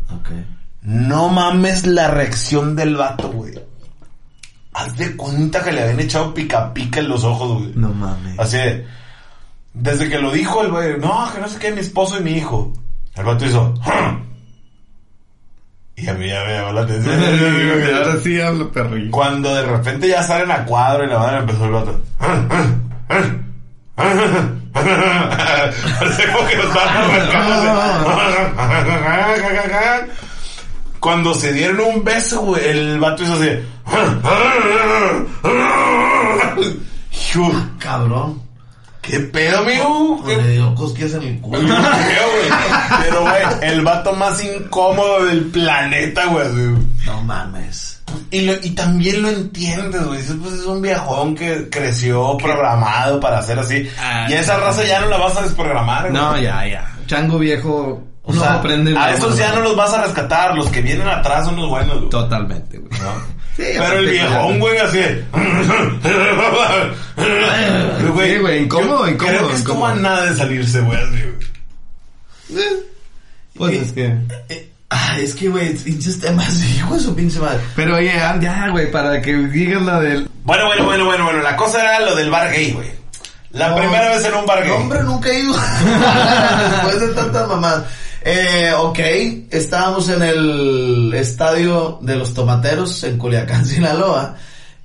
Ok. 0.09 0.29
No 0.83 1.27
mames 1.27 1.85
la 1.85 2.07
reacción 2.07 2.77
del 2.77 2.95
vato, 2.95 3.29
güey. 3.29 3.55
Haz 4.81 4.97
de 4.97 5.15
cuenta 5.15 5.63
que 5.63 5.71
le 5.71 5.83
habían 5.83 5.99
echado 5.99 6.33
pica 6.33 6.73
pica 6.73 6.99
en 6.99 7.09
los 7.09 7.23
ojos, 7.23 7.59
güey. 7.59 7.71
No 7.75 7.89
mames. 7.89 8.37
Así 8.39 8.57
de, 8.57 8.85
desde 9.73 10.09
que 10.09 10.17
lo 10.19 10.31
dijo 10.31 10.63
el 10.63 10.71
güey, 10.71 10.97
no, 10.99 11.29
que 11.33 11.39
no 11.39 11.47
sé 11.47 11.59
qué, 11.59 11.71
mi 11.71 11.79
esposo 11.81 12.19
y 12.19 12.23
mi 12.23 12.31
hijo. 12.31 12.73
El 13.15 13.25
vato 13.25 13.45
hizo, 13.45 13.73
"Hm". 13.83 14.23
y 15.97 16.07
a 16.07 16.13
mí 16.13 16.27
ya 16.27 16.43
me 16.45 16.53
llamó 16.53 16.71
la 16.71 16.81
atención. 16.81 17.15
Ahora 17.95 18.17
sí 18.23 18.39
hablo, 18.41 18.71
perrillo. 18.71 19.11
Cuando 19.11 19.53
de 19.53 19.63
repente 19.63 20.07
ya 20.07 20.23
salen 20.23 20.49
a 20.51 20.65
cuadro 20.65 21.03
y 21.03 21.07
la 21.09 21.19
madre 21.19 21.37
empezó 21.39 21.65
el 21.65 21.71
vato. 21.71 22.01
Parece 24.73 26.23
como 26.31 26.47
que 26.47 26.53
estaban 26.55 26.97
arrancando. 26.97 27.71
Cuando 31.01 31.33
se 31.33 31.51
dieron 31.51 31.79
un 31.81 32.03
beso, 32.03 32.39
güey, 32.41 32.63
el 32.69 32.99
vato 32.99 33.23
hizo 33.23 33.33
así. 33.33 33.49
Hijo, 37.11 37.51
Cabrón. 37.79 38.41
¿Qué 39.01 39.19
pedo, 39.19 39.59
amigo? 39.59 40.23
¿Qué 40.27 40.37
Le 40.37 40.47
dio 40.51 40.75
cosquillas 40.75 41.13
en 41.15 41.23
el 41.23 41.41
culo. 41.41 41.57
Pero, 43.01 43.21
güey, 43.21 43.41
el 43.63 43.81
vato 43.81 44.13
más 44.13 44.43
incómodo 44.43 45.25
del 45.25 45.45
planeta, 45.45 46.27
güey. 46.27 46.47
No 47.07 47.21
mames. 47.23 47.99
Y, 48.29 48.41
lo- 48.41 48.53
y 48.61 48.69
también 48.71 49.23
lo 49.23 49.29
entiendes, 49.29 50.05
güey. 50.05 50.21
Pues 50.21 50.53
es 50.53 50.65
un 50.65 50.81
viejón 50.83 51.33
que 51.33 51.67
creció 51.71 52.37
programado 52.37 53.19
para 53.19 53.39
hacer 53.39 53.57
así. 53.57 53.89
Ah, 53.99 54.27
y 54.29 54.33
esa 54.33 54.57
raza 54.57 54.83
ya 54.85 55.01
no 55.01 55.07
la 55.07 55.17
vas 55.17 55.35
a 55.35 55.41
desprogramar, 55.41 56.11
güey. 56.11 56.13
No, 56.13 56.37
ya, 56.39 56.63
ya. 56.67 56.87
Chango 57.07 57.39
viejo. 57.39 58.03
O 58.23 58.33
no 58.33 58.41
sea, 58.41 58.53
aprende 58.55 58.95
a 58.97 59.13
esos 59.13 59.35
ya 59.37 59.47
güey. 59.51 59.57
no 59.57 59.63
los 59.69 59.75
vas 59.75 59.93
a 59.93 60.03
rescatar. 60.03 60.55
Los 60.55 60.69
que 60.69 60.81
vienen 60.81 61.07
atrás 61.07 61.45
son 61.45 61.55
los 61.55 61.69
buenos, 61.69 61.97
güey. 61.97 62.09
Totalmente, 62.09 62.77
güey. 62.77 62.91
¿No? 63.01 63.41
Sí, 63.57 63.63
Pero 63.77 63.93
el 63.99 64.09
viejón, 64.09 64.59
güey, 64.59 64.77
así. 64.77 64.99
Sí, 67.17 68.37
güey, 68.37 68.63
incómodo, 68.63 69.05
yo 69.05 69.11
incómodo, 69.11 69.17
Creo 69.37 69.47
que 69.49 69.55
estuvo 69.55 69.85
a 69.85 69.89
incómodo. 69.91 69.95
nada 69.95 70.25
de 70.25 70.35
salirse, 70.37 70.79
güey, 70.81 70.97
así, 70.99 71.21
güey. 72.49 72.67
Pues 73.57 73.73
Eh, 73.73 73.81
es 73.81 73.91
que. 73.91 74.05
eh, 74.49 74.71
ah, 74.89 75.17
es 75.19 75.35
que, 75.35 75.49
güey, 75.49 75.73
pinches 75.75 76.19
temas, 76.19 76.53
hijo 76.63 76.93
de 76.95 76.99
su 76.99 77.15
pinche 77.15 77.39
madre. 77.39 77.59
Pero 77.75 77.95
oye, 77.97 78.11
ah, 78.11 78.37
ya, 78.41 78.69
güey, 78.69 78.89
para 78.91 79.21
que 79.21 79.33
digas 79.35 79.81
la 79.81 79.99
del. 79.99 80.29
Bueno, 80.43 80.65
bueno, 80.67 80.85
bueno, 80.85 81.05
bueno, 81.05 81.23
bueno. 81.25 81.41
La 81.41 81.55
cosa 81.55 81.81
era 81.81 81.99
lo 82.01 82.15
del 82.15 82.29
bar 82.29 82.51
gay, 82.51 82.71
güey. 82.71 82.89
La 83.51 83.69
No, 83.69 83.75
primera 83.77 84.09
vez 84.11 84.23
en 84.25 84.33
un 84.33 84.45
bar 84.45 84.63
gay. 84.63 84.71
Hombre, 84.71 85.03
nunca 85.03 85.29
he 85.29 85.39
ido. 85.39 85.53
Después 86.71 86.99
de 87.01 87.07
tantas 87.09 87.47
mamás. 87.49 87.83
Eh, 88.23 88.71
ok, 88.77 88.99
estábamos 89.49 90.09
en 90.09 90.21
el 90.21 91.13
estadio 91.15 91.97
de 92.01 92.15
los 92.15 92.33
tomateros 92.33 93.03
en 93.03 93.17
Culiacán, 93.17 93.65
Sinaloa. 93.65 94.35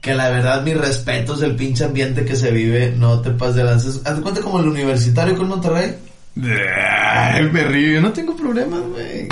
Que 0.01 0.15
la 0.15 0.31
verdad, 0.31 0.63
mis 0.63 0.77
respetos 0.77 1.41
del 1.41 1.57
pinche 1.57 1.85
ambiente 1.85 2.25
que 2.25 2.37
se 2.37 2.51
vive, 2.53 2.95
no 2.97 3.21
te 3.21 3.31
pases 3.31 3.57
de 3.57 3.65
lanzas. 3.65 4.01
Haz 4.05 4.17
de 4.17 4.23
cuenta 4.23 4.41
como 4.41 4.61
el 4.61 4.69
universitario 4.69 5.37
con 5.37 5.49
Monterrey. 5.49 5.97
Ay, 6.41 7.49
perrillo, 7.49 7.95
yo 7.95 8.01
no 8.03 8.13
tengo 8.13 8.37
problemas, 8.37 8.81
güey. 8.93 9.27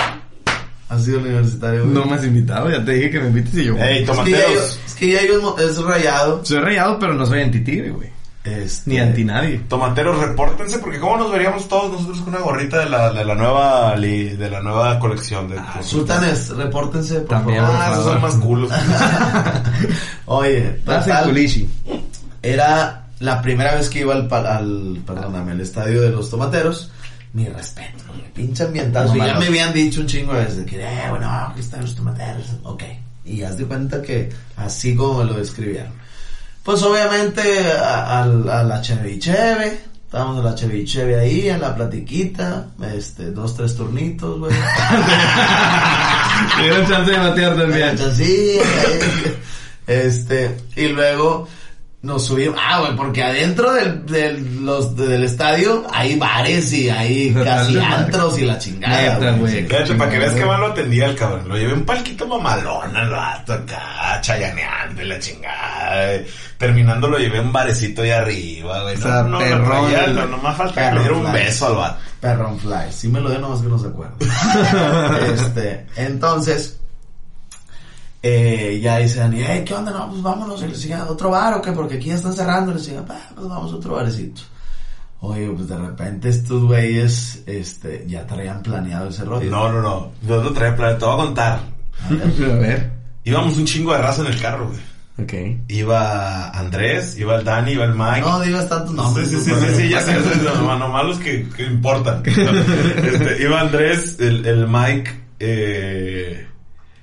¿Has 0.89 1.03
sido 1.05 1.19
universitario, 1.19 1.83
güey? 1.83 1.93
No 1.93 2.05
me 2.05 2.15
has 2.15 2.25
invitado, 2.25 2.69
ya 2.69 2.83
te 2.83 2.91
dije 2.93 3.09
que 3.11 3.19
me 3.19 3.27
invites 3.27 3.55
y 3.55 3.65
yo. 3.65 3.77
Ey, 3.77 3.99
Es 3.99 3.99
que 3.99 4.05
ya 4.05 4.13
tomateros. 4.13 4.53
yo- 4.53 4.81
es 4.85 4.93
que 4.95 5.11
ya 5.11 5.25
yo 5.25 5.55
es 5.59 5.77
rayado. 5.81 6.45
Soy 6.45 6.59
rayado, 6.59 6.99
pero 6.99 7.13
no 7.13 7.25
soy 7.25 7.41
anti-tigre, 7.41 7.89
güey. 7.91 8.09
Este, 8.45 8.91
Ni 8.91 8.99
anti 8.99 9.23
nadie. 9.23 9.57
Tomateros, 9.67 10.19
repórtense, 10.19 10.77
porque 10.77 10.99
cómo 10.99 11.17
nos 11.17 11.31
veríamos 11.31 11.67
todos 11.67 11.91
nosotros 11.93 12.19
con 12.19 12.35
una 12.35 12.43
gorrita 12.43 12.77
de 12.79 12.89
la, 12.91 13.11
de 13.11 13.25
la 13.25 13.33
nueva 13.33 13.95
li- 13.95 14.29
de 14.35 14.49
la 14.51 14.61
nueva 14.61 14.99
colección 14.99 15.49
de 15.49 15.59
Sultanes, 15.81 16.49
repórtense, 16.49 17.21
por 17.21 17.29
También, 17.29 17.63
favor. 17.63 17.79
Ah, 17.81 17.89
esos 17.91 18.03
son 18.05 18.21
más 18.21 18.35
culos. 18.35 18.69
Oye, 20.25 20.67
Estás 20.69 21.07
en 21.07 21.13
total, 21.13 21.25
culichi. 21.25 21.69
era 22.41 23.07
la 23.19 23.41
primera 23.41 23.75
vez 23.75 23.89
que 23.89 23.99
iba 24.01 24.13
al, 24.13 24.29
al 24.31 25.01
perdóname, 25.05 25.51
al 25.53 25.61
estadio 25.61 26.01
de 26.01 26.09
los 26.11 26.29
tomateros. 26.29 26.91
Mi 27.33 27.49
respeto, 27.49 28.03
pinche 28.33 28.63
ambientazo. 28.63 29.13
No 29.15 29.25
ya 29.25 29.37
me 29.39 29.47
habían 29.47 29.73
dicho 29.73 29.99
un 30.01 30.07
chingo 30.07 30.33
de 30.33 30.39
veces 30.41 30.57
de 30.57 30.65
que, 30.65 30.81
eh, 30.81 31.01
bueno, 31.09 31.29
aquí 31.29 31.59
están 31.59 31.81
los 31.81 31.93
tomateros. 31.95 32.45
Ok. 32.63 32.83
Y 33.25 33.41
haz 33.43 33.57
de 33.57 33.65
cuenta 33.65 34.01
que 34.01 34.29
así 34.55 34.95
como 34.95 35.23
lo 35.23 35.33
describieron. 35.33 35.91
Pues 36.65 36.81
obviamente 36.83 37.69
a, 37.71 38.23
al- 38.23 38.49
a 38.49 38.63
la 38.63 38.81
Cheve 38.81 39.11
y 39.11 39.19
Cheve. 39.19 39.79
Estábamos 40.05 40.39
en 40.39 40.45
la 40.45 40.55
Cheve 40.55 40.77
y 40.79 40.85
Cheve 40.85 41.19
ahí, 41.19 41.49
en 41.49 41.61
la 41.61 41.75
platiquita. 41.75 42.67
Este, 42.95 43.31
dos, 43.31 43.55
tres 43.55 43.75
turnitos, 43.75 44.39
güey. 44.39 44.51
Me 46.57 46.63
dieron 46.63 46.87
chance 46.87 47.11
de 47.11 47.17
batear 47.17 47.55
también. 47.55 47.97
Sí, 48.15 48.59
este, 49.87 50.57
y 50.75 50.87
luego 50.87 51.47
nos 52.05 52.25
subimos, 52.27 52.57
ah, 52.63 52.79
güey, 52.81 52.95
porque 52.95 53.23
adentro 53.23 53.73
del, 53.73 54.05
del, 54.05 54.63
los, 54.65 54.95
del 54.95 55.23
estadio 55.23 55.83
hay 55.91 56.15
bares 56.17 56.71
y 56.71 56.89
hay 56.89 57.33
casi 57.43 57.79
antros 57.79 58.37
y 58.39 58.45
la 58.45 58.57
chingada, 58.59 59.17
Neta, 59.19 59.31
güey. 59.31 59.67
Para 59.67 60.09
que 60.11 60.19
veas 60.19 60.33
que 60.33 60.45
mal 60.45 60.59
lo 60.61 60.67
atendía 60.67 61.07
el 61.07 61.15
cabrón. 61.15 61.47
Lo 61.49 61.57
llevé 61.57 61.73
un 61.73 61.83
palquito 61.83 62.27
mamalón 62.27 62.95
al 62.95 63.09
vato 63.09 63.53
acá, 63.53 64.19
chayaneando 64.21 65.01
y 65.01 65.05
la 65.05 65.19
chingada. 65.19 66.13
eh. 66.13 66.27
Terminando 66.57 67.09
lo 67.09 67.17
llevé 67.17 67.39
a 67.39 67.41
un 67.41 67.51
barecito 67.51 68.01
ahí 68.03 68.11
arriba, 68.11 68.83
güey. 68.83 68.95
O 68.95 68.99
No, 68.99 69.03
sea, 69.03 69.23
no, 69.23 69.29
no, 69.29 69.39
perrón, 69.39 69.65
traía, 69.91 70.05
el- 70.05 70.15
no, 70.15 70.25
nomás 70.27 70.55
falta 70.57 70.89
que 70.89 70.95
le 70.95 70.99
diera 71.01 71.15
un 71.15 71.23
perrón, 71.23 71.33
beso 71.33 71.67
al 71.67 71.75
vato. 71.75 71.97
Perron 72.21 72.59
Fly, 72.59 72.91
sí 72.91 73.07
me 73.09 73.19
lo 73.19 73.29
dio 73.29 73.39
nomás 73.39 73.61
que 73.61 73.67
no 73.67 73.77
se 73.77 73.87
acuerda. 73.87 74.13
este, 75.33 75.85
entonces, 75.97 76.79
eh, 78.27 78.79
ya 78.81 78.97
dice 78.97 79.19
Dani, 79.19 79.43
hey, 79.45 79.63
¿qué 79.63 79.75
onda? 79.75 79.91
No, 79.91 80.09
pues 80.09 80.23
vámonos, 80.23 80.59
y 80.63 80.65
le 80.65 80.71
decía, 80.71 81.03
¿a 81.03 81.11
otro 81.11 81.29
bar 81.29 81.53
o 81.53 81.61
qué? 81.61 81.71
Porque 81.71 81.97
aquí 81.97 82.07
ya 82.07 82.15
están 82.15 82.33
cerrando, 82.33 82.71
le 82.71 82.79
decía, 82.79 83.03
"Ah, 83.07 83.29
pues 83.35 83.47
vamos 83.47 83.71
a 83.71 83.75
otro 83.75 83.93
barecito. 83.93 84.41
Oye, 85.19 85.47
pues 85.51 85.67
de 85.67 85.77
repente 85.77 86.29
estos 86.29 86.63
güeyes, 86.63 87.43
este, 87.45 88.03
ya 88.07 88.25
traían 88.25 88.63
planeado 88.63 89.09
ese 89.09 89.25
rollo. 89.25 89.51
No, 89.51 89.71
no, 89.71 89.79
no. 89.79 90.11
Yo 90.27 90.41
lo 90.41 90.51
traía 90.53 90.75
planeado. 90.75 90.97
Te 90.97 91.05
voy 91.05 91.13
a 91.13 91.17
contar. 91.17 91.59
A 92.09 92.55
ver. 92.55 92.91
Íbamos 93.23 93.57
un 93.57 93.65
chingo 93.65 93.93
de 93.93 93.99
raza 93.99 94.21
en 94.21 94.27
el 94.33 94.41
carro, 94.41 94.69
güey. 94.69 94.79
Ok. 95.17 95.33
Iba 95.67 96.49
Andrés, 96.49 97.17
iba 97.19 97.35
el 97.35 97.45
Dani, 97.45 97.73
iba 97.73 97.85
el 97.85 97.93
Mike. 97.93 98.21
No 98.21 98.41
digas 98.41 98.67
tantos 98.67 98.93
nombres. 98.93 99.29
Sí, 99.29 99.35
sí, 99.37 99.51
sí, 99.51 99.51
sí, 99.67 99.75
sí, 99.75 99.89
ya 99.89 100.01
sé, 100.01 100.15
no, 100.43 100.61
no, 100.63 100.79
nomás 100.79 101.05
los 101.05 101.19
que, 101.19 101.47
que 101.55 101.63
importan. 101.63 102.23
Este, 102.25 103.43
iba 103.43 103.61
Andrés, 103.61 104.17
el, 104.19 104.45
el 104.45 104.67
Mike, 104.67 105.11
eh, 105.39 106.47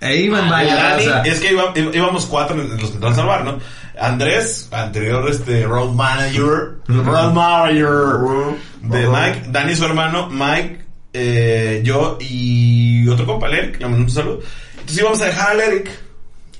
Ahí 0.02 0.28
van 0.28 0.50
vaya 0.50 0.74
Dani, 0.74 1.06
raza. 1.06 1.22
es 1.22 1.40
que 1.40 1.52
iba- 1.52 1.72
íbamos 1.76 2.26
cuatro 2.26 2.56
los 2.56 2.66
que 2.76 2.84
entraron 2.86 3.12
a 3.12 3.16
salvar, 3.16 3.44
¿no? 3.44 3.58
Andrés, 4.00 4.68
anterior 4.72 5.28
este 5.30 5.64
road 5.64 5.90
manager, 5.92 6.76
road 6.88 7.32
manager 7.32 8.56
de 8.82 9.06
Mike, 9.08 9.44
Dani 9.48 9.76
su 9.76 9.84
hermano, 9.84 10.28
Mike, 10.28 10.84
eh, 11.12 11.82
yo 11.84 12.18
y 12.20 13.06
otro 13.08 13.26
compa, 13.26 13.46
el 13.46 13.54
Eric, 13.54 13.74
le 13.78 13.86
mandamos 13.86 14.10
un 14.10 14.14
saludo. 14.16 14.40
Entonces 14.72 14.98
íbamos 14.98 15.20
a 15.20 15.24
dejar 15.26 15.50
al 15.52 15.60
Eric, 15.60 15.90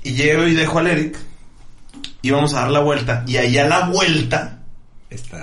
y 0.03 0.13
llego 0.13 0.47
y 0.47 0.53
dejo 0.53 0.79
al 0.79 0.87
Eric, 0.87 1.17
y 2.21 2.29
vamos 2.31 2.53
a 2.53 2.61
dar 2.61 2.71
la 2.71 2.79
vuelta, 2.79 3.23
y 3.27 3.35
ahí 3.37 3.57
a 3.57 3.67
la 3.67 3.81
vuelta, 3.87 4.59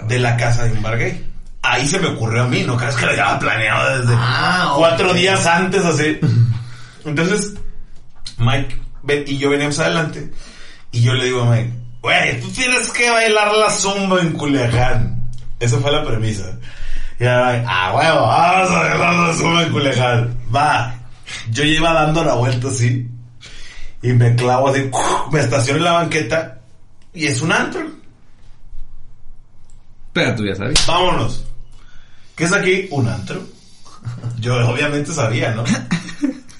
de 0.08 0.18
la 0.18 0.36
casa 0.36 0.64
de 0.64 0.72
un 0.72 0.82
bar 0.82 0.96
gay. 0.98 1.26
Ahí 1.62 1.86
se 1.86 1.98
me 2.00 2.08
ocurrió 2.08 2.44
a 2.44 2.46
mí, 2.46 2.62
no 2.62 2.76
crees 2.76 2.94
que 2.94 3.04
lo 3.04 3.12
había 3.12 3.38
planeado 3.38 3.98
desde 4.00 4.14
Ah, 4.16 4.72
cuatro 4.78 5.12
días 5.12 5.44
antes, 5.46 5.84
así. 5.84 6.18
Entonces, 7.04 7.54
Mike 8.40 8.76
ven- 9.02 9.24
y 9.26 9.38
yo 9.38 9.50
veníamos 9.50 9.78
adelante 9.78 10.30
y 10.92 11.02
yo 11.02 11.14
le 11.14 11.26
digo 11.26 11.42
a 11.42 11.50
Mike, 11.50 11.72
güey, 12.02 12.40
tú 12.40 12.48
tienes 12.50 12.88
que 12.90 13.10
bailar 13.10 13.52
la 13.54 13.70
zumba 13.70 14.20
en 14.20 14.32
Culiacán. 14.32 15.30
Esa 15.60 15.78
fue 15.78 15.92
la 15.92 16.04
premisa. 16.04 16.58
Y 17.18 17.24
ahora 17.26 17.52
Mike, 17.52 17.66
ah, 17.68 17.92
huevo, 17.94 18.26
vamos 18.26 18.70
a 18.70 18.78
bailar 18.80 19.14
la 19.28 19.34
zumba 19.34 19.62
en 19.62 19.72
Culiacán. 19.72 20.38
Va. 20.54 20.94
Yo 21.50 21.62
iba 21.64 21.92
dando 21.92 22.24
la 22.24 22.34
vuelta 22.34 22.68
así 22.68 23.06
y 24.02 24.12
me 24.14 24.34
clavo 24.34 24.68
así, 24.68 24.90
me 25.30 25.40
estaciono 25.40 25.78
en 25.78 25.84
la 25.84 25.92
banqueta 25.92 26.58
y 27.14 27.26
es 27.26 27.40
un 27.42 27.52
antro. 27.52 27.82
Pero 30.12 30.34
tú 30.34 30.44
ya 30.46 30.54
sabes. 30.56 30.84
Vámonos. 30.86 31.44
¿Qué 32.34 32.44
es 32.44 32.52
aquí? 32.52 32.88
Un 32.90 33.08
antro. 33.08 33.40
Yo 34.38 34.56
obviamente 34.68 35.12
sabía, 35.12 35.50
¿no? 35.52 35.62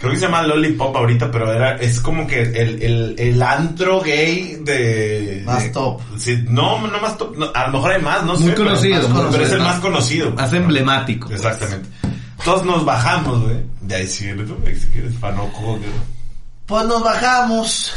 Creo 0.01 0.13
que 0.13 0.19
se 0.19 0.25
llama 0.27 0.43
Lollipop 0.43 0.97
ahorita, 0.97 1.31
pero 1.31 1.53
era, 1.53 1.77
es 1.77 2.01
como 2.01 2.27
que 2.27 2.41
el, 2.41 2.83
el, 2.83 3.15
el 3.19 3.43
antro 3.43 4.01
gay 4.01 4.57
de... 4.65 5.43
Más 5.45 5.63
de- 5.65 5.69
top. 5.71 6.01
Sí, 6.17 6.43
no, 6.49 6.87
no 6.87 6.99
más 7.01 7.19
top. 7.19 7.37
no, 7.37 7.51
a 7.55 7.67
lo 7.67 7.73
mejor 7.75 7.93
hay 7.93 8.01
más, 8.03 8.25
no 8.25 8.33
Muy 8.35 8.45
sé. 8.45 8.51
pero- 8.53 8.65
conocido, 8.71 9.09
pero, 9.31 9.45
es 9.45 9.53
el 9.53 9.59
conocido. 9.59 9.65
más 9.65 9.81
conocido. 9.81 10.31
Más 10.33 10.53
emblemático. 10.55 11.29
pues. 11.29 11.41
Exactamente. 11.45 11.89
Todos 12.45 12.65
nos 12.65 12.85
bajamos, 12.87 13.43
güey. 13.43 13.57
De 13.83 13.95
ahí 13.97 14.07
tú, 14.45 14.55
güey, 14.63 14.75
si 14.75 14.87
quieres, 14.87 15.13
no 15.33 15.53
que- 15.79 15.87
Pues 16.65 16.87
nos 16.87 17.03
bajamos. 17.05 17.93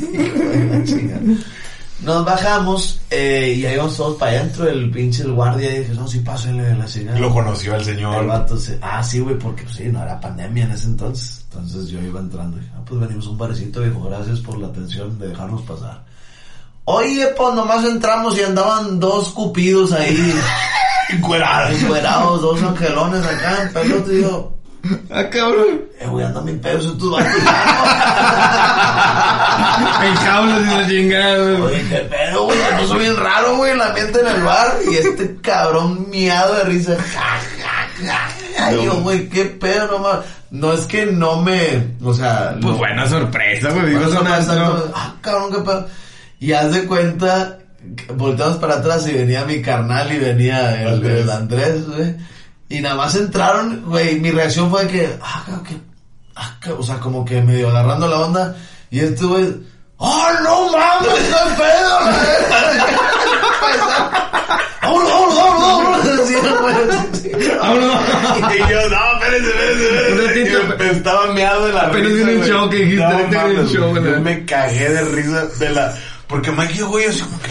nos 2.02 2.24
bajamos 2.24 3.00
eh, 3.10 3.54
y 3.58 3.66
ahí 3.66 3.76
vamos 3.76 3.96
todos 3.96 4.16
para 4.18 4.32
adentro. 4.32 4.68
El 4.68 4.90
pinche 4.90 5.22
el 5.22 5.32
guardia 5.32 5.70
dice, 5.70 5.94
no, 5.94 6.06
sí, 6.08 6.18
pásenle 6.20 6.74
la 6.76 6.86
chingada. 6.86 7.18
Lo 7.18 7.32
conoció 7.32 7.74
el 7.74 7.80
El 7.80 7.86
señor. 7.86 8.26
vato 8.26 8.56
se- 8.56 8.78
ah, 8.82 9.02
sí, 9.02 9.20
güey, 9.20 9.38
porque 9.38 9.62
pues, 9.64 9.76
sí, 9.76 9.84
no 9.84 10.02
era 10.02 10.20
pandemia 10.20 10.64
en 10.64 10.72
ese 10.72 10.86
entonces. 10.86 11.44
Entonces 11.50 11.88
yo 11.88 12.00
iba 12.00 12.18
entrando 12.20 12.56
y 12.56 12.60
dije, 12.60 12.72
ah, 12.76 12.82
pues 12.86 13.00
venimos 13.00 13.26
a 13.26 13.30
un 13.30 13.38
barecito, 13.38 13.80
viejo, 13.80 14.02
gracias 14.02 14.40
por 14.40 14.58
la 14.58 14.68
atención 14.68 15.18
de 15.18 15.28
dejarnos 15.28 15.62
pasar. 15.62 16.04
Oye, 16.84 17.26
pues 17.36 17.54
nomás 17.54 17.84
entramos 17.84 18.36
y 18.36 18.42
andaban 18.42 18.98
dos 18.98 19.28
cupidos 19.30 19.92
ahí, 19.92 20.34
Encuerada. 21.10 21.70
encuerados, 21.72 22.42
dos 22.42 22.62
angelones 22.62 23.24
acá 23.24 23.62
en 23.62 23.72
pelote 23.72 24.18
y 24.18 24.22
Ah, 25.10 25.28
cabrón. 25.30 25.82
eh, 26.00 26.06
güey, 26.06 26.24
anda 26.24 26.40
mi 26.40 26.52
pedo, 26.54 26.80
son 26.82 26.98
tus 26.98 27.12
vatos. 27.12 27.30
En 30.04 30.14
jaulas 30.16 30.60
y 30.60 30.64
la 30.76 30.88
chingada, 30.88 31.36
güey. 31.58 31.62
Oye, 31.62 31.84
qué 31.88 31.96
pedo, 31.98 32.44
güey, 32.44 32.58
no 32.80 32.86
soy 32.88 32.98
bien 33.00 33.16
raro, 33.16 33.56
güey, 33.56 33.72
el 33.72 33.80
ambiente 33.80 34.20
en 34.20 34.26
el 34.26 34.42
bar 34.42 34.74
y 34.90 34.96
este 34.96 35.36
cabrón 35.40 36.10
miado 36.10 36.54
de 36.56 36.64
risa. 36.64 36.96
Ja, 36.96 37.38
ja, 37.62 38.06
ja. 38.06 38.66
Ay, 38.66 38.84
yo, 38.84 38.94
güey, 39.00 39.28
qué 39.28 39.44
pedo, 39.44 39.86
no 39.92 39.98
mames. 40.00 40.26
No 40.50 40.72
es 40.72 40.80
que 40.86 41.06
no 41.06 41.40
me, 41.40 41.94
o 42.02 42.12
sea, 42.12 42.56
Pues 42.60 42.76
buena 42.76 43.06
sorpresa, 43.08 43.70
güey. 43.70 43.94
Está 43.94 44.06
antro. 44.18 44.24
pasando, 44.24 44.92
Ah, 44.94 45.14
cabrón, 45.20 45.52
qué 45.52 45.58
pedo. 45.60 45.86
Y 46.40 46.52
haz 46.52 46.72
de 46.72 46.84
cuenta, 46.86 47.58
volteamos 48.14 48.56
para 48.58 48.74
atrás 48.74 49.06
y 49.08 49.12
venía 49.12 49.44
mi 49.44 49.62
carnal 49.62 50.12
y 50.12 50.18
venía 50.18 50.82
el, 50.82 51.04
el 51.06 51.30
Andrés, 51.30 51.86
güey. 51.86 52.14
Y 52.72 52.80
nada 52.80 52.94
más 52.94 53.14
entraron, 53.16 53.82
güey, 53.84 54.18
mi 54.18 54.30
reacción 54.30 54.70
fue 54.70 54.86
que, 54.88 55.18
ah, 55.20 55.44
que, 55.68 55.76
ah, 56.36 56.56
que- 56.58 56.72
o 56.72 56.82
sea, 56.82 56.98
como 56.98 57.22
que 57.22 57.42
medio 57.42 57.68
agarrando 57.68 58.08
la 58.08 58.20
onda. 58.20 58.56
Y 58.90 59.00
este 59.00 59.26
güey, 59.26 59.54
¡oh, 59.98 60.28
no 60.42 60.70
mames, 60.72 61.12
qué 61.12 61.62
pedo! 61.62 62.00
la 62.00 62.62
verga". 62.62 62.86
¡Vámonos, 64.82 65.10
vámonos, 65.10 65.36
vámonos, 65.36 65.60
vámonos! 65.60 66.16
Decía 66.16 66.38
el 66.38 66.58
güey, 66.58 66.74
sí, 67.12 67.30
sí. 67.42 67.48
Vámonos. 67.60 68.00
Y 68.54 68.58
yo, 68.58 68.88
no, 68.88 69.20
espérense, 69.20 69.50
espérense, 69.50 70.08
espérense. 70.08 70.84
me 70.84 70.90
estaba 70.92 71.32
meado 71.34 71.66
de 71.66 71.72
la 71.74 71.80
Apenas 71.82 72.10
risa, 72.12 72.24
viene 72.24 72.40
un 72.40 72.48
show 72.48 72.70
que 72.70 72.76
dijiste, 72.76 73.04
No. 73.04 73.64
Yo 73.66 74.20
me 74.22 74.44
cagué 74.46 74.88
de 74.88 75.04
risa 75.04 75.44
de 75.58 75.70
la... 75.70 75.94
Porque 76.26 76.50
y 76.50 76.74
yo, 76.74 76.88
güey, 76.88 77.04
así 77.04 77.20
como 77.20 77.38
que... 77.38 77.50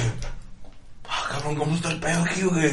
Ah, 1.08 1.28
cabrón, 1.30 1.56
¿cómo 1.58 1.76
está 1.76 1.92
el 1.92 2.00
pedo 2.00 2.24
aquí, 2.24 2.42
güey? 2.42 2.72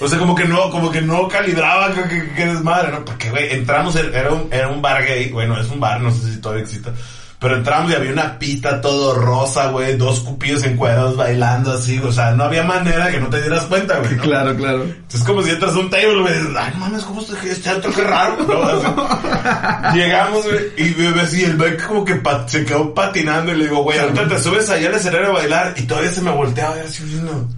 O 0.00 0.08
sea, 0.08 0.18
como 0.18 0.34
que 0.34 0.44
no, 0.46 0.70
como 0.70 0.90
que 0.90 1.02
no 1.02 1.28
calibraba 1.28 1.92
que, 1.92 2.02
que, 2.08 2.30
que 2.34 2.46
desmadre, 2.46 2.90
¿no? 2.92 3.04
Porque, 3.04 3.30
güey, 3.30 3.52
entramos, 3.52 3.94
en- 3.96 4.14
era 4.14 4.30
un, 4.32 4.48
era 4.50 4.68
un 4.68 4.80
bar 4.80 5.04
gay, 5.04 5.30
bueno, 5.30 5.60
es 5.60 5.68
un 5.68 5.78
bar, 5.80 6.00
no 6.00 6.10
sé 6.10 6.32
si 6.32 6.40
todavía 6.40 6.62
existe. 6.64 6.90
Pero 7.38 7.56
entramos 7.56 7.90
y 7.90 7.94
había 7.94 8.12
una 8.12 8.38
pista 8.38 8.82
todo 8.82 9.14
rosa, 9.14 9.68
güey, 9.68 9.96
dos 9.96 10.20
cupidos 10.20 10.62
encuadrados 10.64 11.16
bailando 11.16 11.72
así, 11.72 11.98
o 11.98 12.12
sea, 12.12 12.32
no 12.32 12.44
había 12.44 12.62
manera 12.64 13.10
que 13.10 13.18
no 13.18 13.28
te 13.28 13.40
dieras 13.40 13.64
cuenta, 13.64 13.96
güey. 13.98 14.14
¿no? 14.16 14.22
Claro, 14.22 14.54
claro. 14.56 14.84
Es 15.10 15.22
como 15.24 15.42
si 15.42 15.48
entras 15.48 15.74
a 15.74 15.78
un 15.78 15.88
table, 15.88 16.20
güey. 16.20 16.34
Ay, 16.58 16.74
mames, 16.76 17.02
¿cómo 17.02 17.22
está 17.22 17.34
este 17.42 17.70
antro? 17.70 17.90
Qué 17.94 18.04
raro. 18.04 18.36
¿no? 18.46 18.62
Así. 18.62 19.94
Llegamos, 19.98 20.44
güey, 20.44 20.58
y 20.76 20.90
bebé 20.92 21.20
así, 21.22 21.42
el 21.44 21.56
Mike 21.56 21.82
como 21.86 22.04
que 22.04 22.20
se 22.46 22.64
quedó 22.64 22.92
patinando 22.92 23.52
y 23.52 23.56
le 23.56 23.64
digo, 23.64 23.82
güey, 23.84 23.98
ahorita 23.98 24.28
te 24.28 24.38
subes 24.38 24.68
allá 24.68 24.88
al 24.88 24.94
escenario 24.96 25.28
a 25.28 25.32
bailar 25.32 25.74
y 25.76 25.82
todavía 25.82 26.10
se 26.12 26.20
me 26.20 26.30
voltea 26.30 26.68
a 26.70 26.74
ver 26.74 26.84
así 26.86 27.02
diciendo, 27.04 27.48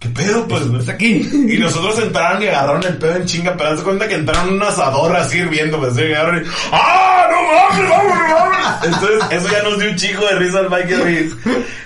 ¿qué 0.00 0.08
pedo, 0.08 0.48
pues? 0.48 0.62
Pues 0.64 0.88
aquí. 0.88 1.28
Y 1.48 1.58
nosotros 1.58 1.98
entraron 2.00 2.42
y 2.42 2.48
agarraron 2.48 2.82
el 2.82 2.96
pedo 2.98 3.16
en 3.16 3.26
chinga, 3.26 3.54
pero 3.56 3.70
haz 3.70 3.80
cuenta 3.82 4.08
que 4.08 4.16
entraron 4.16 4.48
en 4.48 4.54
un 4.54 4.62
asador 4.62 5.14
así 5.14 5.38
hirviendo, 5.38 5.78
pues, 5.78 5.96
y 5.96 6.12
agarraron 6.12 6.42
y, 6.42 6.48
¡ah, 6.72 7.28
no 7.30 7.42
mames, 7.42 7.90
vámonos, 7.90 8.30
vámonos! 8.32 8.84
Entonces, 8.84 9.20
eso 9.30 9.48
ya 9.48 9.62
nos 9.62 9.78
dio 9.78 9.90
un 9.90 9.96
chico 9.96 10.24
de 10.26 10.36
risa 10.36 10.58
al 10.58 10.72
a 10.72 11.04
mí. 11.04 11.30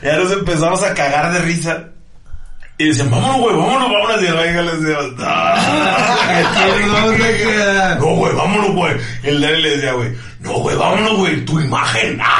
Ya 0.02 0.16
nos 0.16 0.32
empezamos 0.32 0.82
a 0.82 0.94
cagar 0.94 1.32
de 1.32 1.40
risa. 1.40 1.84
Y 2.76 2.88
decían, 2.88 3.08
vámonos, 3.10 3.38
güey, 3.38 3.56
vámonos, 3.56 3.90
vámonos. 3.90 4.22
Y 4.22 4.26
el 4.26 4.34
Mike 4.34 4.62
les 4.62 4.80
decía, 4.80 4.98
No 6.88 7.16
queda. 7.16 7.94
no, 8.00 8.06
güey, 8.06 8.34
vámonos, 8.34 8.72
güey. 8.72 8.96
Y 9.22 9.28
el 9.28 9.40
Dani 9.40 9.62
le 9.62 9.70
decía, 9.70 9.92
güey, 9.92 10.12
no, 10.40 10.54
güey, 10.54 10.76
vámonos, 10.76 11.16
güey, 11.16 11.44
tu 11.44 11.60
imagen. 11.60 12.20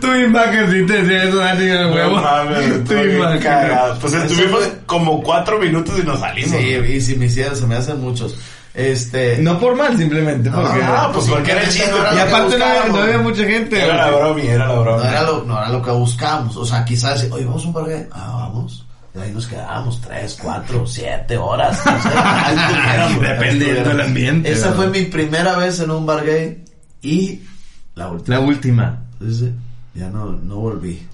Tu 0.00 0.14
imagen 0.14 0.70
sí 0.70 0.86
te 0.86 1.02
decía 1.02 1.24
eso, 1.24 1.36
Dani, 1.38 1.64
el 1.64 1.82
No 1.88 1.94
huevo. 1.94 2.16
mames, 2.20 2.88
bien 2.88 3.16
imagen. 3.16 3.40
cagado. 3.40 3.98
Pues 3.98 4.12
estuvimos 4.12 4.60
como 4.86 5.22
cuatro 5.22 5.58
minutos 5.58 5.94
y 5.98 6.06
nos 6.06 6.20
salimos. 6.20 6.50
Sí, 6.50 6.74
y 6.74 7.00
si 7.00 7.16
me 7.16 7.26
hicieran, 7.26 7.56
se 7.56 7.66
me 7.66 7.74
hacen 7.76 8.00
muchos. 8.00 8.36
Este. 8.74 9.38
No 9.38 9.58
por 9.58 9.74
mal, 9.74 9.96
simplemente 9.96 10.50
No, 10.50 10.60
porque... 10.60 10.80
Ah, 10.82 11.08
pues 11.12 11.26
porque 11.26 11.52
era 11.52 11.62
el 11.62 11.68
chiste. 11.70 11.90
no 11.90 11.96
y 11.96 12.14
que 12.14 12.20
aparte 12.20 12.58
no 12.58 12.64
había, 12.64 12.74
buscábamos. 12.82 12.96
no 12.98 13.02
había 13.02 13.18
mucha 13.18 13.44
gente. 13.44 13.82
Era 13.84 13.96
la 13.96 14.10
bromi, 14.10 14.46
era 14.46 14.66
la 14.68 14.74
No 14.74 14.82
broma. 14.82 15.08
era, 15.08 15.22
lo, 15.22 15.44
no 15.44 15.58
era 15.58 15.68
lo 15.70 15.82
que 15.82 15.90
buscamos. 15.92 16.56
O 16.56 16.64
sea, 16.66 16.84
quizás, 16.84 17.26
oye, 17.30 17.44
vamos 17.46 17.64
a 17.64 17.68
un 17.68 17.72
parque. 17.74 18.06
Ah, 18.12 18.32
vamos. 18.48 18.82
Ahí 19.18 19.30
nos 19.32 19.46
quedamos 19.46 19.98
tres, 20.02 20.36
cuatro, 20.42 20.86
siete 20.86 21.38
horas. 21.38 21.80
no 21.86 22.02
sé, 22.02 23.20
Dependiendo 23.28 23.88
del 23.88 24.00
ambiente, 24.02 24.52
Esa 24.52 24.66
¿verdad? 24.70 24.76
fue 24.76 24.86
mi 24.88 25.06
primera 25.06 25.56
vez 25.56 25.80
en 25.80 25.90
un 25.90 26.04
bar 26.04 26.22
gay 26.26 26.62
y 27.00 27.40
la 27.94 28.08
última. 28.10 28.36
La 28.36 28.40
última. 28.44 29.02
Entonces, 29.20 29.50
ya 29.94 30.10
no, 30.10 30.32
no 30.32 30.56
volví. 30.56 31.06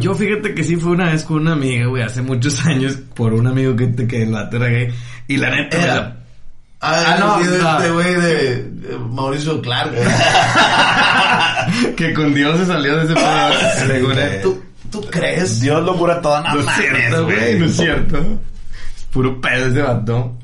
Yo 0.00 0.14
fíjate 0.14 0.54
que 0.54 0.64
sí 0.64 0.76
fue 0.76 0.92
una 0.92 1.10
vez 1.10 1.24
con 1.24 1.40
una 1.42 1.52
amiga, 1.52 1.86
güey, 1.86 2.02
hace 2.02 2.22
muchos 2.22 2.64
años, 2.66 2.96
por 3.14 3.34
un 3.34 3.46
amigo 3.46 3.76
que, 3.76 3.86
te- 3.88 4.06
que 4.06 4.22
era 4.22 4.48
gay. 4.68 4.88
Y 5.28 5.36
la 5.36 5.50
neta, 5.50 5.76
me 5.78 5.84
Era. 5.84 5.94
la- 5.96 6.16
Ah, 6.86 7.02
Ah, 7.06 7.16
no, 7.18 7.40
no, 7.42 7.62
no. 7.62 7.78
este 7.78 7.90
güey 7.92 8.14
de, 8.14 8.62
de 8.70 8.98
Mauricio 8.98 9.62
Clark. 9.62 9.94
que 11.96 12.12
con 12.12 12.34
Dios 12.34 12.58
se 12.58 12.66
salió 12.66 12.96
de 12.98 13.04
ese 13.04 13.14
pedo. 13.14 13.86
según 13.86 14.18
él. 14.18 14.40
¿Tú, 14.42 14.62
¿Tú 14.90 15.00
crees? 15.10 15.60
Dios 15.60 15.82
lo 15.84 15.96
cura 15.96 16.20
todo. 16.20 16.40
No, 16.42 16.54
No 16.54 16.60
es 16.60 16.66
cierto, 16.76 17.24
güey, 17.24 17.58
no 17.58 17.64
es 17.66 17.76
cierto. 17.76 18.18
Es 18.18 19.04
puro 19.10 19.40
pedo 19.40 19.66
ese 19.68 19.82
vato. 19.82 20.36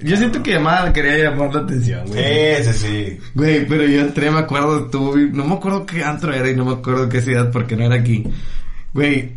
Yo 0.00 0.16
siento 0.16 0.42
que 0.42 0.52
llamaba, 0.52 0.92
quería 0.92 1.30
llamar 1.30 1.54
la 1.54 1.60
atención, 1.62 2.06
güey. 2.06 2.56
Sí, 2.56 2.64
sí, 2.64 2.78
sí. 2.78 3.18
Güey, 3.34 3.66
pero 3.66 3.84
yo 3.84 4.00
entré, 4.00 4.30
me 4.30 4.40
acuerdo, 4.40 4.86
tú, 4.86 5.16
no 5.32 5.44
me 5.44 5.54
acuerdo 5.54 5.86
qué 5.86 6.02
antro 6.02 6.32
era 6.32 6.48
y 6.50 6.56
no 6.56 6.64
me 6.64 6.72
acuerdo 6.72 7.08
qué 7.08 7.20
ciudad 7.20 7.50
porque 7.50 7.76
no 7.76 7.84
era 7.84 7.96
aquí. 7.96 8.24
Güey, 8.92 9.32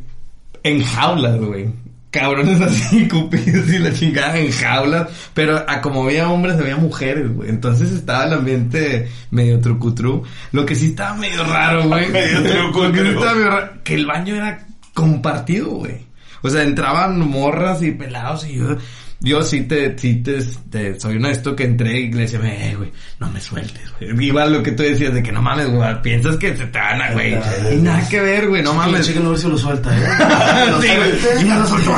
en 0.64 0.84
jaulas, 0.84 1.38
güey. 1.38 1.68
Cabrones 2.12 2.62
así, 2.62 3.08
cupidos 3.08 3.68
y 3.70 3.80
la 3.80 3.94
chingada 3.94 4.38
en 4.38 4.52
jaulas. 4.52 5.10
Pero 5.34 5.64
a 5.68 5.82
como 5.82 6.04
había 6.06 6.30
hombres, 6.30 6.60
había 6.60 6.78
mujeres, 6.78 7.34
güey. 7.34 7.50
Entonces 7.50 7.92
estaba 7.92 8.26
el 8.26 8.34
ambiente 8.34 9.10
medio 9.32 9.60
trucutru. 9.60 10.24
Lo 10.52 10.66
que 10.66 10.76
sí 10.76 10.88
estaba 10.88 11.16
medio 11.16 11.44
raro, 11.44 11.88
güey. 11.88 12.10
Medio 12.12 12.44
trucutru. 12.44 12.84
Lo 12.84 12.94
que 12.94 13.02
sí 13.02 13.10
estaba 13.10 13.34
medio 13.34 13.50
raro, 13.50 13.74
que 13.84 13.94
el 13.96 14.06
baño 14.06 14.36
era 14.36 14.66
compartido, 14.94 15.70
güey. 15.72 16.06
O 16.44 16.50
sea, 16.50 16.64
entraban 16.64 17.20
morras 17.20 17.82
y 17.82 17.92
pelados 17.92 18.46
y 18.48 18.58
yo... 18.58 18.78
Yo 19.24 19.42
sí 19.42 19.62
te, 19.62 19.98
sí 19.98 20.16
te, 20.18 20.40
te- 20.70 21.00
soy 21.00 21.16
honesto 21.16 21.56
que 21.56 21.64
entré 21.64 21.98
y 22.02 22.12
le 22.12 22.22
decía, 22.24 22.40
eh, 22.44 22.76
güey, 22.78 22.92
no 23.20 23.30
me 23.32 23.40
sueltes, 23.40 23.82
güey. 24.00 24.28
Igual 24.28 24.52
lo 24.52 24.62
que 24.62 24.74
tú 24.74 24.84
decías 24.84 25.14
de 25.14 25.24
que 25.24 25.32
no 25.32 25.42
mames, 25.42 25.70
güey, 25.72 26.02
piensas 26.02 26.36
que 26.36 26.56
se 26.58 26.66
te 26.66 26.78
van 26.78 27.02
a, 27.02 27.12
güey. 27.14 27.34
Y 27.72 27.76
nada 27.78 28.08
que 28.10 28.20
ver, 28.20 28.50
güey, 28.50 28.62
no 28.62 28.74
mames. 28.74 29.06
Chica, 29.08 29.22
a 29.22 29.30
ver 29.30 29.38
si 29.40 29.48
lo 29.48 29.58
suelta, 29.58 29.90
¿eh? 29.98 30.02
Sí, 30.82 30.88
güey. 30.98 31.44
Y 31.44 31.48
ya 31.48 31.58
lo 31.58 31.66
soltó. 31.68 31.94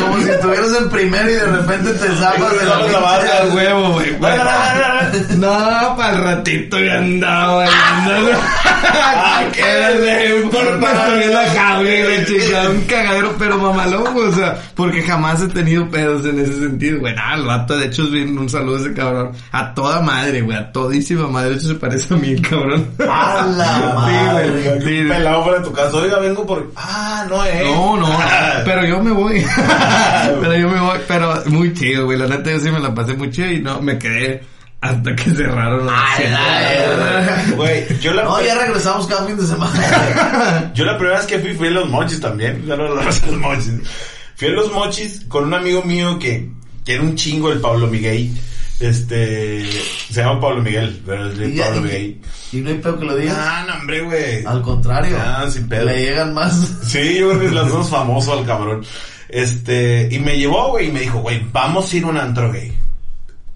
Como 0.00 0.20
si 0.22 0.30
estuvieras 0.30 0.68
en 0.80 0.88
primero 0.90 1.28
y 1.30 1.34
de 1.34 1.46
repente 1.46 1.90
te 1.94 2.06
zapas 2.16 2.58
de 2.60 2.66
la 2.66 2.78
la 2.92 2.98
barra, 3.00 3.38
Al 3.42 3.50
huevo, 3.56 3.92
güey. 3.94 4.16
No, 5.38 5.94
para 5.96 6.16
el 6.16 6.22
ratito 6.24 6.78
ya 6.80 6.98
andaba 6.98 7.56
bailando. 7.56 8.38
¿Qué 9.52 10.40
importa? 10.42 10.92
Estoy 10.92 11.22
en 11.24 11.32
la 11.34 11.50
jaula 11.50 11.90
y 11.94 12.02
la 12.18 12.24
chica, 12.26 12.70
un 12.70 12.80
cagadero, 12.82 13.34
pero 13.38 13.58
mamalón, 13.58 14.12
güey, 14.14 14.28
o 14.28 14.32
sea, 14.34 14.58
porque 14.78 15.02
jamás 15.02 15.42
he 15.42 15.48
tenido 15.48 15.90
pedos 15.90 16.24
en 16.24 16.38
ese 16.38 16.52
sentido, 16.52 17.00
güey. 17.00 17.12
Nada, 17.12 17.34
el 17.34 17.42
vato, 17.42 17.76
de 17.76 17.86
hecho, 17.86 18.04
es 18.04 18.12
bien, 18.12 18.38
un 18.38 18.48
saludo 18.48 18.76
a 18.76 18.80
ese 18.80 18.94
cabrón. 18.94 19.32
A 19.50 19.74
toda 19.74 20.00
madre, 20.02 20.40
güey, 20.40 20.56
a 20.56 20.70
todísima 20.70 21.26
madre. 21.26 21.50
De 21.50 21.56
hecho, 21.56 21.66
se 21.66 21.74
parece 21.74 22.14
a 22.14 22.16
mí, 22.16 22.30
el 22.30 22.40
cabrón. 22.40 22.88
A 23.00 23.44
la 23.56 24.06
Sí, 24.06 24.54
güey. 24.54 24.80
Sí. 24.82 25.08
pelado 25.08 25.52
de 25.52 25.60
tu 25.64 25.72
casa. 25.72 25.96
Oiga, 25.96 26.20
vengo 26.20 26.46
por... 26.46 26.70
Ah, 26.76 27.26
no 27.28 27.44
es. 27.44 27.64
No, 27.64 27.96
no, 27.96 28.08
pero 28.64 28.86
yo 28.86 29.02
me 29.02 29.10
voy. 29.10 29.44
pero 30.40 30.56
yo 30.56 30.68
me 30.68 30.78
voy, 30.78 30.98
pero 31.08 31.42
muy 31.46 31.74
chido, 31.74 32.04
güey. 32.04 32.16
La 32.16 32.28
neta 32.28 32.48
yo 32.52 32.60
sí 32.60 32.70
me 32.70 32.78
la 32.78 32.94
pasé 32.94 33.14
muy 33.14 33.30
chido 33.32 33.50
y 33.50 33.60
no, 33.60 33.82
me 33.82 33.98
quedé 33.98 34.44
hasta 34.80 35.16
que 35.16 35.24
cerraron 35.32 35.86
la 35.86 36.04
Ay, 36.06 36.24
ay, 36.38 37.52
Güey, 37.56 37.98
yo 37.98 38.12
la... 38.12 38.22
No, 38.22 38.40
ya 38.40 38.54
regresamos 38.54 39.08
cada 39.08 39.26
fin 39.26 39.36
de 39.36 39.44
semana. 39.44 40.70
Yo 40.74 40.84
la 40.84 40.96
primera 40.96 41.18
vez 41.18 41.26
que 41.26 41.40
fui 41.40 41.54
fui 41.54 41.66
a 41.66 41.72
los 41.72 41.88
mochis 41.88 42.20
también. 42.20 42.64
Ya 42.64 42.76
no 42.76 42.94
los 42.94 43.26
mochis. 43.32 43.72
Fui 44.38 44.48
a 44.48 44.52
los 44.52 44.72
mochis 44.72 45.24
con 45.28 45.44
un 45.44 45.54
amigo 45.54 45.82
mío 45.82 46.18
que, 46.18 46.48
era 46.86 47.02
un 47.02 47.14
chingo, 47.16 47.52
el 47.52 47.60
Pablo 47.60 47.86
Miguel. 47.88 48.30
Este, 48.80 49.68
se 50.10 50.20
llama 50.22 50.40
Pablo 50.40 50.62
Miguel, 50.62 51.02
pero 51.04 51.30
es 51.32 51.38
Y 51.50 51.54
ya- 51.54 51.64
Pablo 51.66 51.80
y- 51.80 51.82
Miguel. 51.82 52.20
Y 52.52 52.56
no 52.58 52.70
hay 52.70 52.76
pedo 52.78 52.98
que 53.00 53.04
lo 53.04 53.16
diga. 53.16 53.34
Ah, 53.36 53.64
no, 53.66 53.74
hombre, 53.80 54.00
güey. 54.02 54.44
Al 54.46 54.62
contrario. 54.62 55.16
Ah, 55.20 55.46
sin 55.50 55.68
pedo. 55.68 55.84
Le 55.86 56.00
llegan 56.00 56.32
más. 56.32 56.54
Sí, 56.86 57.18
yo 57.18 57.30
creo 57.30 57.40
que 57.40 57.50
las 57.50 57.68
dos 57.68 57.90
famoso 57.90 58.32
al 58.38 58.46
cabrón. 58.46 58.84
Este, 59.28 60.08
y 60.10 60.18
me 60.20 60.38
llevó, 60.38 60.70
güey, 60.70 60.88
y 60.88 60.92
me 60.92 61.00
dijo, 61.00 61.18
güey, 61.18 61.42
vamos 61.52 61.92
a 61.92 61.96
ir 61.96 62.04
a 62.04 62.06
un 62.06 62.16
antro 62.16 62.50
gay. 62.52 62.72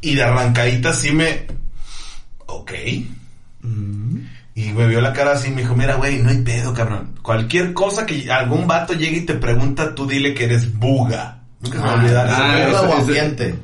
Y 0.00 0.16
de 0.16 0.22
arrancadita 0.24 0.92
sí 0.92 1.12
me... 1.12 1.46
Ok. 2.46 2.72
Y 4.54 4.72
me 4.72 4.86
vio 4.86 5.00
la 5.00 5.12
cara 5.12 5.32
así 5.32 5.48
y 5.48 5.50
me 5.52 5.62
dijo, 5.62 5.74
mira, 5.74 5.94
güey, 5.94 6.18
no 6.18 6.28
hay 6.28 6.38
pedo, 6.42 6.74
cabrón. 6.74 7.14
Cualquier 7.22 7.72
cosa 7.72 8.04
que 8.04 8.30
algún 8.30 8.66
vato 8.66 8.92
llegue 8.92 9.18
y 9.18 9.26
te 9.26 9.34
pregunta, 9.34 9.94
tú 9.94 10.06
dile 10.06 10.34
que 10.34 10.44
eres 10.44 10.78
buga. 10.78 11.38
Nunca 11.60 11.78
se 11.78 11.82
me 11.82 11.88
va 11.88 11.92
a 11.92 11.96
olvidar 11.96 12.26
ese 12.26 12.36
ah. 12.36 12.66
Buga 12.66 12.82
o 12.82 13.00
ambiente. 13.00 13.54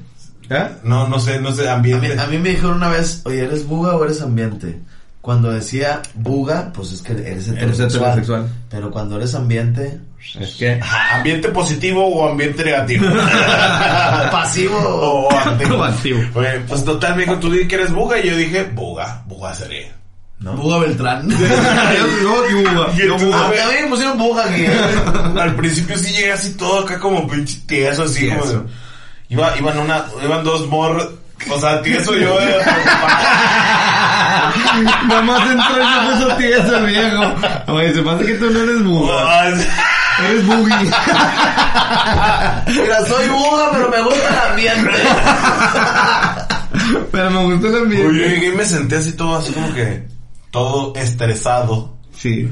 ¿Eh? 0.51 0.69
No, 0.85 1.07
no 1.09 1.19
sé, 1.19 1.41
no 1.41 1.53
sé, 1.53 1.69
A 1.69 1.77
mí, 1.77 1.93
ambiente. 1.93 2.19
a 2.19 2.27
mí 2.27 2.39
me 2.39 2.51
dijeron 2.51 2.77
una 2.77 2.89
vez, 2.89 3.21
oye, 3.27 3.45
¿eres 3.45 3.67
buga 3.67 3.97
o 3.97 4.05
eres 4.05 4.23
ambiente? 4.23 4.81
Cuando 5.21 5.51
decía 5.53 6.01
buga, 6.15 6.73
pues 6.73 6.93
es 6.93 7.03
que 7.03 7.13
eres 7.13 7.49
heterosexual. 7.49 8.13
heterosexual. 8.13 8.49
Pero 8.71 8.91
cuando 8.91 9.17
eres 9.17 9.35
ambiente, 9.35 10.01
Es 10.41 10.55
que... 10.55 10.81
¿Ambiente 11.13 11.51
positivo 11.51 12.07
o 12.07 12.31
ambiente 12.31 12.65
negativo? 12.65 13.05
pasivo. 14.33 14.79
o 14.79 15.31
activo. 15.33 15.85
Activo. 15.85 16.21
Güey, 16.33 16.65
pues 16.67 16.83
total, 16.83 17.17
me 17.17 17.23
dijo, 17.25 17.39
tú 17.39 17.51
di 17.51 17.69
que 17.69 17.75
eres 17.75 17.93
buga. 17.93 18.19
Y 18.19 18.29
yo 18.31 18.37
dije, 18.37 18.65
buga, 18.65 19.23
buga 19.27 19.55
seré. 19.55 19.98
¿No? 20.41 20.53
Buga 20.53 20.79
Beltrán. 20.79 21.29
yo, 21.31 21.37
a, 22.85 22.89
mí, 22.89 23.03
me 23.83 23.89
pusieron 23.89 24.19
buga 24.19 24.45
aquí. 24.45 24.67
Al 25.39 25.57
principio 25.57 25.99
sí 25.99 26.13
llegué 26.13 26.33
así 26.33 26.55
todo 26.55 26.81
acá 26.81 26.99
como 26.99 27.27
pinche 27.29 27.61
tieso, 27.67 28.05
así 28.05 28.29
como... 28.31 28.67
Iba, 29.31 29.59
iban 29.59 29.79
una, 29.79 30.07
iban 30.25 30.43
dos 30.43 30.67
morros, 30.69 31.07
o 31.51 31.61
sea, 31.61 31.83
tieso 31.83 32.15
yo, 32.15 32.41
eh, 32.41 32.57
Nomás 35.07 35.51
entró 35.51 35.83
y 35.83 35.87
se 35.87 36.01
puso 36.17 36.37
tieso 36.37 36.77
el 36.79 36.87
viejo. 36.87 37.35
Oye, 37.67 37.95
se 37.95 38.03
pasa 38.03 38.25
que 38.25 38.35
tú 38.35 38.51
no 38.51 38.63
eres 38.63 38.83
buga. 38.85 39.49
Eres 39.49 40.47
boogie. 40.47 40.91
Mira, 42.67 43.07
soy 43.07 43.29
buga, 43.29 43.71
pero 43.73 43.89
me 43.91 44.03
gusta 44.03 44.29
el 44.29 44.51
ambiente. 44.51 44.91
Pero 47.13 47.31
me 47.31 47.45
gustó 47.45 47.67
el 47.69 47.83
ambiente. 47.83 48.09
Oye, 48.09 48.29
llegué 48.31 48.47
y 48.49 48.57
me 48.57 48.65
senté 48.65 48.97
así 48.97 49.13
todo, 49.13 49.37
así 49.37 49.53
como 49.53 49.73
que, 49.75 50.07
todo 50.59 50.93
estresado, 50.97 51.95
Sí. 52.19 52.49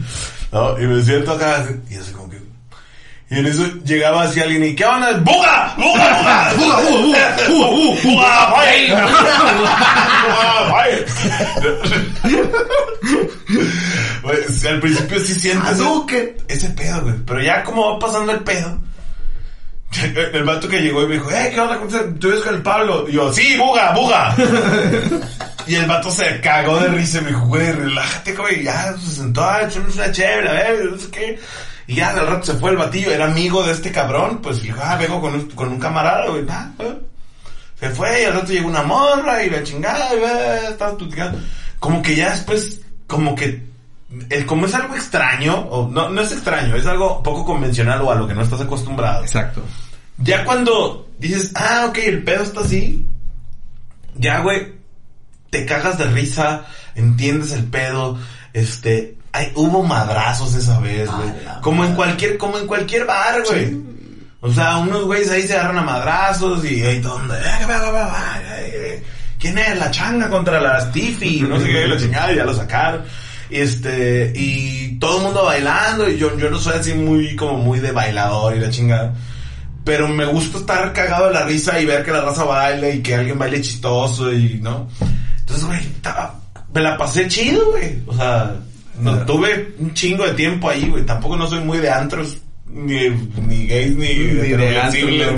¿no? 0.52 0.80
Y 0.80 0.86
me 0.86 1.02
siento 1.02 1.32
acá, 1.32 1.56
así, 1.56 1.74
y 1.90 1.96
así 1.96 2.12
como 2.12 2.30
que... 2.30 2.36
Y 3.28 3.38
en 3.40 3.46
eso 3.46 3.64
llegaba 3.84 4.22
así 4.22 4.40
alguien 4.40 4.62
y, 4.64 4.74
¿qué 4.76 4.84
onda? 4.84 5.12
¡Buga! 5.18 5.74
¡Buga! 5.76 6.52
¡Buga! 6.54 6.54
¡Buga! 6.54 7.36
¡Buga! 7.48 7.96
¡Buga! 8.04 8.52
¡Buga! 8.52 9.06
¡Buga! 10.68 10.84
Al 14.70 14.80
principio 14.80 15.18
sí 15.20 15.34
sientes 15.34 15.68
Hadouken. 15.68 16.36
ese 16.48 16.68
pedo, 16.70 17.02
güey. 17.02 17.14
Pero 17.26 17.42
ya 17.42 17.62
como 17.62 17.92
va 17.92 17.98
pasando 17.98 18.32
el 18.32 18.40
pedo, 18.40 18.78
el 20.32 20.44
vato 20.44 20.68
que 20.68 20.80
llegó 20.82 21.02
y 21.04 21.06
me 21.06 21.14
dijo, 21.14 21.30
eh, 21.30 21.50
¿qué 21.54 21.60
onda? 21.60 21.78
¿Cómo 21.78 21.90
te- 21.90 21.98
¿Tú 22.18 22.28
ves 22.30 22.40
con 22.42 22.54
el 22.54 22.62
Pablo? 22.62 23.06
Y 23.08 23.12
yo, 23.12 23.32
sí, 23.32 23.56
buga, 23.56 23.92
buga. 23.94 24.34
y 25.66 25.74
el 25.74 25.86
vato 25.86 26.10
se 26.10 26.40
cagó 26.40 26.78
de 26.78 26.88
risa 26.88 27.18
y 27.18 27.22
me 27.22 27.28
dijo, 27.28 27.46
güey, 27.46 27.72
relájate, 27.72 28.34
güey. 28.34 28.62
Ya 28.62 28.96
se 28.96 29.16
sentó, 29.16 29.42
ah, 29.42 29.68
una 29.94 30.12
chévere, 30.12 30.48
a 30.48 30.52
ver, 30.52 30.84
no 30.84 30.98
sé 30.98 31.10
qué. 31.10 31.38
Y 31.86 31.96
ya 31.96 32.14
del 32.14 32.26
rato 32.26 32.52
se 32.52 32.58
fue 32.58 32.70
el 32.70 32.76
batillo, 32.76 33.10
era 33.10 33.26
amigo 33.26 33.62
de 33.64 33.72
este 33.72 33.92
cabrón, 33.92 34.40
pues 34.42 34.62
dijo, 34.62 34.80
ah, 34.82 34.96
vengo 34.96 35.20
con 35.20 35.34
un, 35.34 35.50
con 35.50 35.68
un 35.68 35.78
camarada, 35.78 36.28
güey. 36.28 36.44
Ah. 36.48 36.70
Se 37.78 37.90
fue 37.90 38.22
y 38.22 38.24
al 38.24 38.34
rato 38.34 38.52
llegó 38.52 38.68
una 38.68 38.82
morra 38.82 39.42
y 39.44 39.50
la 39.50 39.62
chingada, 39.62 40.10
y 40.14 40.70
estaba 40.70 40.96
platicando. 40.96 41.38
Como 41.78 42.00
que 42.02 42.16
ya 42.16 42.30
después, 42.30 42.80
como 43.06 43.34
que 43.34 43.66
eh, 44.30 44.46
como 44.46 44.66
es 44.66 44.74
algo 44.74 44.94
extraño, 44.94 45.56
o 45.56 45.88
no, 45.88 46.08
no 46.08 46.20
es 46.20 46.32
extraño, 46.32 46.76
es 46.76 46.86
algo 46.86 47.22
poco 47.22 47.44
convencional 47.44 48.00
o 48.02 48.10
a 48.10 48.14
lo 48.14 48.28
que 48.28 48.34
no 48.34 48.42
estás 48.42 48.60
acostumbrado. 48.60 49.22
Exacto. 49.22 49.62
Ya 50.18 50.44
cuando 50.44 51.08
dices, 51.18 51.52
ah, 51.54 51.86
ok, 51.88 51.98
el 51.98 52.22
pedo 52.22 52.44
está 52.44 52.60
así, 52.60 53.04
ya, 54.14 54.40
güey, 54.40 54.75
te 55.56 55.64
cagas 55.64 55.96
de 55.96 56.04
risa, 56.06 56.64
entiendes 56.94 57.52
el 57.52 57.64
pedo, 57.64 58.18
este, 58.52 59.16
hay, 59.32 59.52
hubo 59.54 59.82
madrazos 59.82 60.54
esa 60.54 60.78
vez, 60.80 61.10
güey. 61.10 61.30
Como 61.62 61.84
en 61.84 61.94
cualquier, 61.94 62.36
como 62.36 62.58
en 62.58 62.66
cualquier 62.66 63.06
bar, 63.06 63.42
güey. 63.48 63.76
O 64.40 64.52
sea, 64.52 64.76
unos 64.76 65.04
güeyes 65.04 65.30
ahí 65.30 65.42
se 65.42 65.54
agarran 65.54 65.78
a 65.78 65.82
madrazos 65.82 66.64
y 66.64 66.82
ahí 66.82 67.00
todo. 67.00 67.20
¿quién 69.38 69.58
es 69.58 69.78
la 69.78 69.90
changa 69.90 70.28
contra 70.28 70.60
la 70.60 70.80
Stiffy? 70.80 71.40
No 71.40 71.58
sé 71.58 71.66
qué, 71.66 71.88
la 71.88 71.96
chingada, 71.96 72.32
ya 72.32 72.44
lo 72.44 72.54
sacaron. 72.54 73.02
Y 73.48 73.60
este, 73.60 74.32
y 74.34 74.98
todo 74.98 75.18
el 75.18 75.24
mundo 75.24 75.44
bailando, 75.44 76.08
y 76.08 76.18
yo, 76.18 76.36
yo 76.36 76.50
no 76.50 76.58
soy 76.58 76.78
así 76.78 76.94
muy, 76.94 77.34
como 77.34 77.58
muy 77.58 77.80
de 77.80 77.92
bailador 77.92 78.56
y 78.56 78.60
la 78.60 78.70
chingada. 78.70 79.14
Pero 79.86 80.08
me 80.08 80.24
gusta 80.24 80.58
estar 80.58 80.92
cagado 80.92 81.28
de 81.28 81.34
la 81.34 81.44
risa 81.44 81.80
y 81.80 81.86
ver 81.86 82.04
que 82.04 82.10
la 82.10 82.20
raza 82.20 82.42
baile 82.42 82.96
y 82.96 83.02
que 83.02 83.14
alguien 83.14 83.38
baile 83.38 83.60
chistoso 83.60 84.32
y, 84.32 84.58
¿no? 84.60 84.88
Entonces, 85.38 85.64
güey, 85.64 85.78
me 86.74 86.80
la 86.80 86.98
pasé 86.98 87.28
chido, 87.28 87.70
güey. 87.70 88.00
O 88.08 88.12
sea, 88.12 88.56
no, 88.98 89.24
tuve 89.24 89.76
un 89.78 89.94
chingo 89.94 90.26
de 90.26 90.32
tiempo 90.32 90.68
ahí, 90.68 90.88
güey. 90.88 91.06
Tampoco 91.06 91.36
no 91.36 91.46
soy 91.46 91.60
muy 91.60 91.78
de 91.78 91.88
antros, 91.88 92.38
ni, 92.68 93.10
ni 93.46 93.68
gays, 93.68 93.94
ni, 93.96 94.08
de 94.08 94.54
heteroflexibles, 94.54 95.28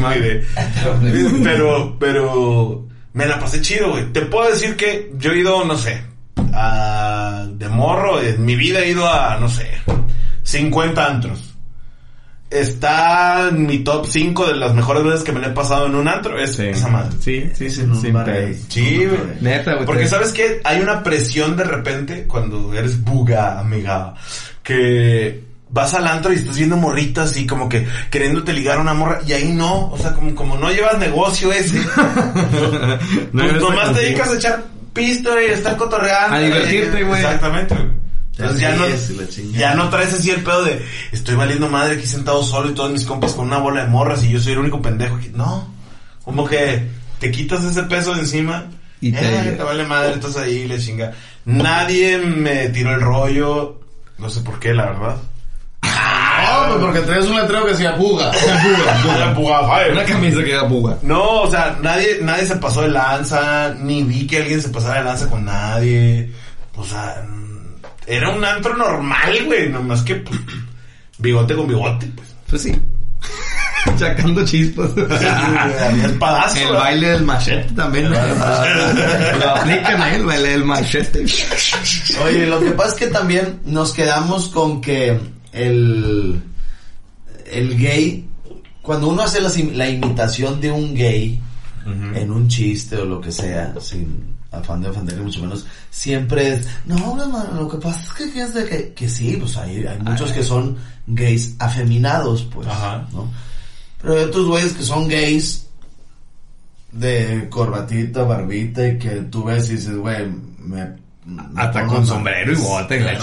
antros, 0.57 1.03
ni 1.03 1.11
de... 1.11 1.45
pero, 1.45 1.99
pero, 2.01 2.89
me 3.13 3.27
la 3.27 3.39
pasé 3.39 3.61
chido, 3.61 3.91
güey. 3.91 4.11
Te 4.15 4.23
puedo 4.23 4.51
decir 4.51 4.77
que 4.77 5.13
yo 5.19 5.33
he 5.33 5.41
ido, 5.41 5.63
no 5.67 5.77
sé, 5.77 6.03
a, 6.55 7.45
de 7.53 7.69
morro, 7.69 8.23
en 8.23 8.43
mi 8.47 8.57
vida 8.57 8.81
he 8.81 8.93
ido 8.93 9.07
a, 9.07 9.37
no 9.39 9.51
sé, 9.51 9.69
50 10.45 11.07
antros. 11.07 11.48
Está 12.51 13.49
en 13.51 13.67
mi 13.67 13.81
top 13.81 14.07
5 14.07 14.47
de 14.47 14.57
las 14.57 14.75
mejores 14.75 15.05
veces 15.05 15.23
que 15.23 15.33
me 15.33 15.41
la 15.41 15.49
he 15.49 15.51
pasado 15.51 15.87
en 15.87 15.95
un 15.95 16.09
antro. 16.09 16.39
Es 16.39 16.57
Sí. 16.57 16.65
esa 16.69 16.89
madre. 16.89 17.11
Sí, 17.21 17.51
sí, 17.55 17.69
Sí. 17.71 17.85
Sí, 18.71 19.05
güey. 19.05 19.21
Neta, 19.41 19.75
güey. 19.75 19.85
Porque 19.87 20.07
sabes 20.07 20.33
que 20.33 20.61
hay 20.65 20.81
una 20.81 21.03
presión 21.03 21.57
de 21.57 21.65
repente 21.65 22.25
cuando 22.27 22.73
eres 22.73 23.05
buga, 23.05 23.59
amiga, 23.61 24.15
que 24.63 25.45
vas 25.71 25.93
al 25.93 26.07
antro 26.07 26.33
y 26.33 26.37
estás 26.37 26.57
viendo 26.57 26.79
morritas 26.79 27.37
y 27.37 27.47
como 27.47 27.69
que 27.69 27.87
queriéndote 28.11 28.55
ligar 28.55 28.79
a 28.79 28.81
una 28.81 28.95
morra 28.95 29.21
y 29.27 29.33
ahí 29.33 29.53
no, 29.53 29.91
o 29.91 29.99
sea, 29.99 30.13
como, 30.15 30.35
como 30.35 30.57
no 30.57 30.71
llevas 30.71 30.99
negocio 30.99 31.53
ese, 31.53 31.79
No 33.33 33.43
pues 33.43 33.61
nomás 33.61 33.93
te 33.93 34.01
dedicas 34.01 34.31
a 34.31 34.35
echar 34.37 34.65
pisto 34.95 35.39
y 35.41 35.47
estar 35.47 35.77
cotorreando. 35.77 36.35
A 36.37 36.41
divertirte, 36.41 37.05
güey. 37.05 37.21
Exactamente, 37.21 37.75
güey. 37.75 38.08
Entonces 38.39 38.61
ya 38.61 38.74
no, 38.76 38.86
ya 39.59 39.74
no 39.74 39.89
traes 39.91 40.14
así 40.14 40.30
el 40.30 40.43
pedo 40.45 40.62
de 40.64 40.84
estoy 41.12 41.34
valiendo 41.34 41.68
madre 41.68 41.97
aquí 41.97 42.07
sentado 42.07 42.43
solo 42.45 42.70
y 42.70 42.74
todos 42.74 42.91
mis 42.93 43.05
compas 43.05 43.32
con 43.32 43.47
una 43.47 43.59
bola 43.59 43.82
de 43.82 43.89
morras 43.91 44.22
y 44.22 44.30
yo 44.30 44.41
soy 44.41 44.53
el 44.53 44.59
único 44.61 44.80
pendejo 44.80 45.16
aquí. 45.16 45.30
No, 45.34 45.68
como 46.24 46.47
que 46.47 46.86
te 47.18 47.30
quitas 47.32 47.64
ese 47.64 47.82
peso 47.84 48.14
de 48.14 48.20
encima 48.20 48.66
Y 49.01 49.11
te- 49.12 49.53
te 49.57 49.62
vale 49.62 49.84
madre, 49.84 50.14
estás 50.14 50.36
ahí, 50.36 50.66
le 50.68 50.78
chinga. 50.78 51.12
Nadie 51.45 52.18
me 52.18 52.68
tiró 52.68 52.95
el 52.95 53.01
rollo, 53.01 53.80
no 54.18 54.28
sé 54.30 54.41
por 54.43 54.59
qué, 54.61 54.72
la 54.74 54.86
verdad. 54.86 55.16
No, 55.82 56.66
pues 56.68 56.80
porque 56.80 57.01
traes 57.01 57.26
un 57.26 57.36
letrero 57.36 57.64
que 57.64 57.72
decía 57.72 57.97
puga. 57.97 58.30
Una 59.16 59.34
pugada, 59.34 59.93
Una 59.93 60.05
camisa 60.05 60.43
que 60.45 60.55
da 60.55 60.62
buga. 60.62 60.97
No, 61.03 61.43
o 61.43 61.51
sea, 61.51 61.76
nadie, 61.82 62.18
nadie 62.22 62.47
se 62.47 62.57
pasó 62.57 62.82
de 62.82 62.89
lanza, 62.89 63.74
ni 63.80 64.03
vi 64.05 64.26
que 64.26 64.39
alguien 64.39 64.62
se 64.62 64.68
pasara 64.68 65.01
de 65.01 65.05
lanza 65.05 65.28
con 65.28 65.45
nadie. 65.45 66.30
O 66.76 66.84
sea, 66.84 67.24
era 68.09 68.31
un 68.31 68.45
antro 68.45 68.77
normal, 68.77 69.45
güey, 69.45 69.69
nomás 69.69 70.03
que 70.03 70.17
pues, 70.17 70.41
bigote 71.19 71.55
con 71.55 71.69
bigote, 71.69 72.07
pues. 72.15 72.35
Pues 72.49 72.63
sí. 72.63 72.73
Sacando 73.99 74.45
chispas. 74.45 74.91
Espadazo. 74.97 76.59
El 76.59 76.75
baile 76.75 77.09
del 77.11 77.25
machete 77.25 77.75
también. 77.75 78.11
Lo 78.11 79.51
aplican 79.51 80.03
ahí, 80.03 80.17
el 80.17 80.25
baile 80.25 80.49
del 80.49 80.65
machete. 80.65 81.25
Oye, 82.25 82.47
lo 82.47 82.61
que 82.61 82.71
pasa 82.73 82.91
es 82.91 82.95
que 82.95 83.07
también 83.09 83.61
nos 83.65 83.93
quedamos 83.93 84.49
con 84.49 84.81
que 84.81 85.19
el, 85.53 86.41
el 87.51 87.79
gay, 87.79 88.27
cuando 88.83 89.09
uno 89.09 89.23
hace 89.23 89.41
la 89.41 89.89
imitación 89.89 90.61
de 90.61 90.71
un 90.71 90.95
gay 90.95 91.41
en 92.15 92.31
un 92.31 92.49
chiste 92.49 92.97
o 92.97 93.05
lo 93.05 93.21
que 93.21 93.33
sea, 93.33 93.75
sin 93.81 94.38
afán 94.59 94.81
de 94.81 94.89
ofender 94.89 95.21
mucho 95.21 95.41
menos, 95.41 95.67
siempre 95.91 96.55
es, 96.55 96.69
no, 96.87 97.17
lo 97.55 97.69
que 97.69 97.79
pasa 97.79 98.01
es 98.01 98.13
que, 98.13 98.33
que 98.33 98.43
es 98.43 98.55
de 98.55 98.65
que, 98.67 98.93
que 98.93 99.09
sí, 99.09 99.37
pues 99.39 99.57
hay, 99.57 99.87
hay 99.87 99.99
muchos 100.01 100.33
que 100.33 100.43
son 100.43 100.77
gays 101.07 101.55
afeminados, 101.59 102.43
pues, 102.53 102.69
Ajá. 102.69 103.07
¿no? 103.13 103.31
Pero 104.01 104.15
hay 104.15 104.25
otros 104.25 104.47
güeyes 104.47 104.73
que 104.73 104.85
son 104.85 105.09
gays 105.09 105.67
de 106.93 107.49
corbatita, 107.51 108.23
barbita 108.25 108.87
y 108.87 108.99
que 108.99 109.11
tú 109.23 109.45
ves 109.45 109.69
y 109.71 109.77
dices, 109.77 109.97
güey, 109.97 110.27
me... 110.59 111.09
Hasta 111.57 111.87
con 111.87 111.99
mal". 111.99 112.07
sombrero 112.07 112.53
y 112.53 112.57
bota 112.57 112.97
y 112.97 113.01
la 113.01 113.19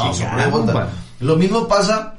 compa. 0.52 0.90
Lo 1.22 1.36
mismo 1.38 1.68
pasa, 1.68 2.16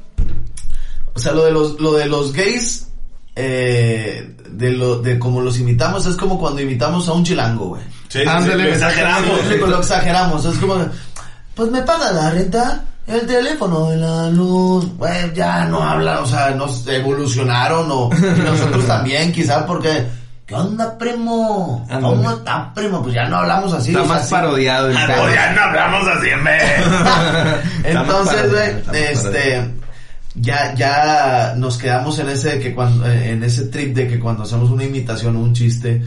o 1.15 1.19
sea, 1.19 1.33
lo 1.33 1.45
de 1.45 1.53
los, 1.53 1.81
lo 1.81 1.93
de 1.95 2.07
los 2.07 2.33
gays, 2.33 2.89
eh, 3.37 4.35
de 4.51 4.71
lo, 4.71 5.01
de 5.01 5.19
como 5.19 5.41
los 5.41 5.59
imitamos, 5.59 6.07
es 6.07 6.17
como 6.17 6.39
cuando 6.39 6.61
imitamos 6.61 7.09
a 7.09 7.13
un 7.13 7.25
chilango, 7.25 7.69
güey. 7.69 7.83
Sí, 8.09 8.19
sí, 8.19 8.25
sí, 8.25 8.29
Ándale, 8.29 8.65
lo 8.65 8.71
exageramos. 8.71 9.45
Lo, 9.47 9.67
lo 9.67 9.79
exageramos, 9.79 10.45
es 10.45 10.59
como, 10.59 10.77
pues 11.55 11.71
me 11.71 11.83
paga 11.83 12.13
la 12.13 12.31
renta, 12.31 12.85
el 13.07 13.27
teléfono, 13.27 13.95
la 13.95 14.29
luz, 14.31 14.97
güey, 14.97 15.33
ya 15.35 15.65
no 15.67 15.83
hablan, 15.83 16.19
o 16.19 16.27
sea, 16.27 16.51
nos 16.51 16.87
evolucionaron 16.89 17.87
o 17.91 18.11
y 18.13 18.41
nosotros 18.41 18.87
también, 18.89 19.33
quizás 19.33 19.63
porque, 19.65 20.07
¿qué 20.45 20.55
onda, 20.55 20.99
primo? 20.99 21.87
¿Cómo 21.89 22.11
Ándale. 22.11 22.37
está, 22.37 22.75
primo? 22.75 23.03
Pues 23.03 23.15
ya 23.15 23.27
no 23.29 23.37
hablamos 23.37 23.73
así. 23.73 23.91
Está 23.91 24.03
o 24.03 24.07
sea, 24.07 24.15
más 24.17 24.25
sí. 24.29 24.35
parodiado 24.35 24.91
el 24.91 24.97
Ah, 24.97 25.07
pues 25.21 25.35
ya 25.35 25.53
no 25.53 25.63
hablamos 25.63 26.09
así, 26.09 26.29
vez. 26.45 27.65
Entonces, 27.85 28.51
güey, 28.51 29.03
este, 29.09 29.71
ya, 30.35 30.75
ya 30.75 31.55
nos 31.57 31.79
quedamos 31.79 32.19
en 32.19 32.29
ese 32.29 32.59
que 32.59 32.75
cuando, 32.75 33.07
eh, 33.07 33.31
en 33.31 33.43
ese 33.45 33.67
trip 33.67 33.95
de 33.95 34.09
que 34.09 34.19
cuando 34.19 34.43
hacemos 34.43 34.69
una 34.71 34.85
imitación 34.85 35.37
o 35.37 35.41
un 35.41 35.55
chiste, 35.55 36.03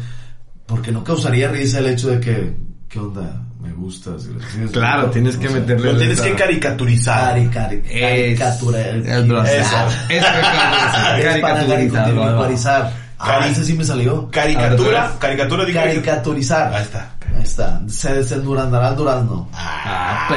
porque 0.70 0.92
no 0.92 1.04
causaría 1.04 1.50
risa 1.50 1.80
el 1.80 1.88
hecho 1.88 2.10
de 2.10 2.20
que, 2.20 2.54
¿qué 2.88 3.00
onda? 3.00 3.42
Me 3.60 3.74
gustas. 3.74 4.26
Y 4.26 4.30
le 4.30 4.40
dices, 4.46 4.72
Claro, 4.72 5.04
no, 5.08 5.10
tienes 5.10 5.36
que 5.36 5.48
sea, 5.50 5.60
meterle 5.60 5.92
Lo 5.94 5.98
tienes 6.00 6.22
que 6.22 6.34
caricaturizar. 6.36 7.50
Cari, 7.50 7.82
Es- 7.90 8.40
caricatura. 8.40 8.90
el 8.90 9.28
bronce. 9.28 9.60
Eso. 9.60 9.76
Es 10.10 10.24
Es 10.24 11.42
para 11.42 11.66
caricaturizar. 11.66 12.06
caricaturizar. 12.06 12.94
Ah, 13.22 13.48
ese 13.50 13.66
sí 13.66 13.74
me 13.74 13.84
salió. 13.84 14.30
Caricatura, 14.32 15.12
caricatura, 15.20 15.66
digo. 15.66 15.82
Caricaturizar. 15.82 16.74
Ahí 16.74 16.84
está. 16.84 17.12
Ahí 17.36 17.44
está. 17.44 17.82
Se 17.90 18.14
desendurandará 18.14 18.90
el 18.90 18.96
durazno. 18.96 19.50
Ah, 19.54 20.28
sí, 20.30 20.36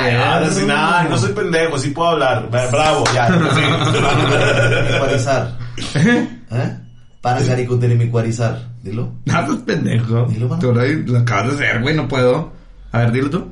pero... 0.62 0.66
no, 0.66 1.08
no 1.10 1.16
soy 1.18 1.32
pendejo, 1.32 1.78
sí 1.78 1.90
puedo 1.90 2.08
hablar. 2.10 2.48
Bravo, 2.50 3.04
ya. 3.14 3.28
Micuarizar. 4.92 5.56
¿Eh? 5.94 6.76
Para 7.22 7.40
caricaturizar. 7.40 8.68
Dilo. 8.82 9.12
No, 9.24 9.46
pues 9.46 9.58
pendejo. 9.60 10.26
Dilo, 10.26 10.48
mano. 10.48 10.60
Tú 10.60 10.72
lo, 10.72 10.82
lo 10.84 11.18
acabas 11.20 11.56
de 11.56 11.66
hacer, 11.66 11.80
güey, 11.80 11.94
no 11.94 12.08
puedo. 12.08 12.52
A 12.90 12.98
ver, 12.98 13.12
dilo 13.12 13.30
tú. 13.30 13.48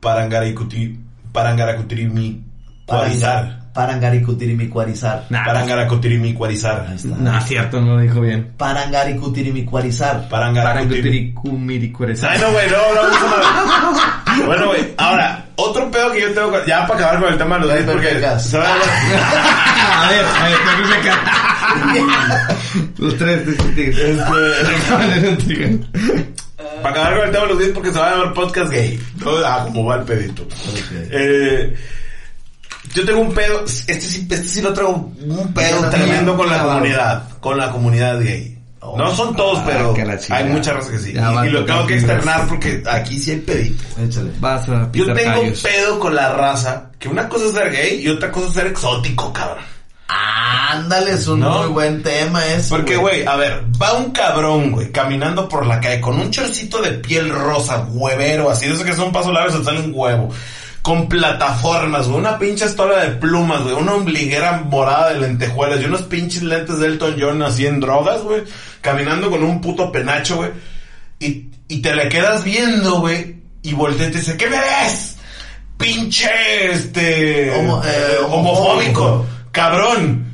Parangaracuti, 0.00 0.98
parangaracutiri 1.32 2.42
cuarizar. 2.84 3.58
Parangaricutirimikuarizar. 3.72 5.26
Nah, 5.30 5.44
Parangaracutirimikuarizar. 5.44 6.86
Ahí 6.88 6.96
está. 6.96 7.16
No, 7.16 7.38
es 7.38 7.44
cierto, 7.44 7.80
no 7.80 7.94
lo 7.94 8.00
dijo 8.00 8.20
bien. 8.20 8.52
Parangaricutirimikuarizar. 8.56 10.28
Parangaracutiri. 10.28 11.00
Parangutiricumiricuarezar. 11.32 12.32
Ay, 12.32 12.40
no, 12.40 12.50
güey, 12.50 12.66
no, 12.68 12.76
no, 12.94 13.02
no, 13.08 13.92
no. 14.40 14.46
Bueno, 14.46 14.66
güey, 14.66 14.94
ahora, 14.96 15.46
otro 15.60 15.90
pedo 15.90 16.12
que 16.12 16.20
yo 16.22 16.32
tengo, 16.32 16.50
con- 16.52 16.64
ya 16.66 16.86
para 16.86 17.00
acabar 17.00 17.20
con 17.20 17.32
el 17.32 17.38
tema 17.38 17.56
de 17.56 17.60
los 17.62 17.70
gays, 17.74 17.84
porque 17.86 18.06
Vergas. 18.06 18.46
se 18.46 18.58
va 18.58 18.64
a 18.64 18.74
A 20.06 20.10
ver, 20.10 20.24
a 20.24 20.48
ver, 20.48 20.58
tengo 20.58 20.88
que 20.88 20.94
sacar. 21.10 22.56
Los 22.98 23.16
tres. 23.18 23.48
Este, 23.48 23.92
para 26.82 26.90
acabar 26.90 27.16
con 27.18 27.26
el 27.26 27.32
tema 27.32 27.44
de 27.44 27.48
los 27.50 27.58
gays, 27.58 27.72
porque 27.72 27.92
se 27.92 27.98
va 27.98 28.06
a 28.06 28.10
llamar 28.16 28.34
podcast 28.34 28.70
gay. 28.70 29.00
¿no? 29.16 29.30
Ah, 29.44 29.62
como 29.64 29.84
va 29.86 29.96
el 29.96 30.02
pedito. 30.04 30.46
Eh, 31.10 31.74
yo 32.94 33.04
tengo 33.04 33.20
un 33.20 33.34
pedo, 33.34 33.64
este 33.64 34.00
sí, 34.00 34.26
este 34.30 34.48
sí 34.48 34.62
lo 34.62 34.72
traigo 34.72 34.92
un 35.20 35.52
pedo 35.54 35.88
tremendo 35.90 36.36
con 36.36 36.48
la 36.50 36.62
comunidad, 36.62 37.28
con 37.40 37.58
la 37.58 37.70
comunidad 37.70 38.20
gay. 38.20 38.57
No 38.80 39.14
son 39.14 39.34
todos, 39.34 39.58
Ah, 39.58 39.64
pero 39.66 39.94
hay 40.30 40.44
muchas 40.44 40.74
razas 40.74 40.90
que 40.90 40.98
sí. 40.98 41.12
Ya 41.12 41.30
va 41.30 41.44
Y, 41.44 41.48
y 41.48 41.52
lo 41.52 41.64
tengo 41.64 41.86
que 41.86 41.94
externar 41.94 42.46
porque 42.46 42.82
aquí 42.88 43.18
sí 43.18 43.32
hay 43.32 43.38
pedito. 43.38 43.84
Échale. 44.00 44.30
Vas 44.38 44.68
a 44.68 44.88
Yo 44.92 45.12
tengo 45.12 45.40
un 45.40 45.52
pedo 45.52 45.98
con 45.98 46.14
la 46.14 46.32
raza, 46.32 46.90
que 46.98 47.08
una 47.08 47.28
cosa 47.28 47.46
es 47.46 47.52
ser 47.52 47.72
gay 47.72 48.00
y 48.02 48.08
otra 48.08 48.30
cosa 48.30 48.48
es 48.48 48.54
ser 48.54 48.66
exótico, 48.68 49.32
cabrón. 49.32 49.64
Ándale, 50.70 51.12
es 51.12 51.26
un 51.28 51.40
¿No? 51.40 51.58
muy 51.62 51.68
buen 51.68 52.02
tema 52.02 52.44
ese. 52.46 52.70
Porque, 52.70 52.96
güey, 52.96 53.26
a 53.26 53.36
ver, 53.36 53.64
va 53.80 53.92
un 53.94 54.10
cabrón, 54.10 54.70
güey, 54.72 54.90
caminando 54.90 55.48
por 55.48 55.66
la 55.66 55.80
calle 55.80 56.00
con 56.00 56.18
un 56.18 56.30
chorcito 56.30 56.80
de 56.80 56.92
piel 56.92 57.28
rosa, 57.30 57.86
huevero, 57.90 58.50
así, 58.50 58.66
de 58.66 58.74
eso 58.74 58.84
que 58.84 58.94
son 58.94 59.12
pasos 59.12 59.32
largos 59.34 59.54
y 59.54 59.58
te 59.58 59.64
sale 59.64 59.80
un 59.80 59.92
huevo. 59.94 60.30
Con 60.82 61.08
plataformas, 61.08 62.06
güey, 62.06 62.18
una 62.20 62.38
pinche 62.38 62.64
estola 62.64 63.04
de 63.04 63.10
plumas, 63.16 63.62
güey, 63.62 63.74
una 63.74 63.94
ombliguera 63.94 64.62
morada 64.64 65.12
de 65.12 65.20
lentejuelas 65.20 65.80
y 65.80 65.84
unos 65.84 66.02
pinches 66.02 66.42
lentes 66.42 66.78
de 66.78 66.86
Elton 66.86 67.16
John 67.18 67.42
así 67.42 67.66
en 67.66 67.80
drogas, 67.80 68.22
güey, 68.22 68.42
caminando 68.80 69.30
con 69.30 69.42
un 69.42 69.60
puto 69.60 69.92
penacho, 69.92 70.36
güey, 70.36 70.50
y, 71.20 71.48
y 71.68 71.82
te 71.82 71.94
le 71.94 72.08
quedas 72.08 72.42
viendo, 72.44 73.00
güey, 73.00 73.36
y 73.62 73.74
voltea 73.74 74.08
y 74.08 74.12
te 74.12 74.18
dice, 74.18 74.36
¿qué 74.36 74.46
me 74.48 74.56
ves? 74.58 75.16
Pinche, 75.76 76.72
este, 76.72 77.50
Homo- 77.52 77.82
eh, 77.84 77.88
eh, 77.88 78.16
homofóbico. 78.28 79.04
homofóbico, 79.04 79.26
cabrón. 79.52 80.26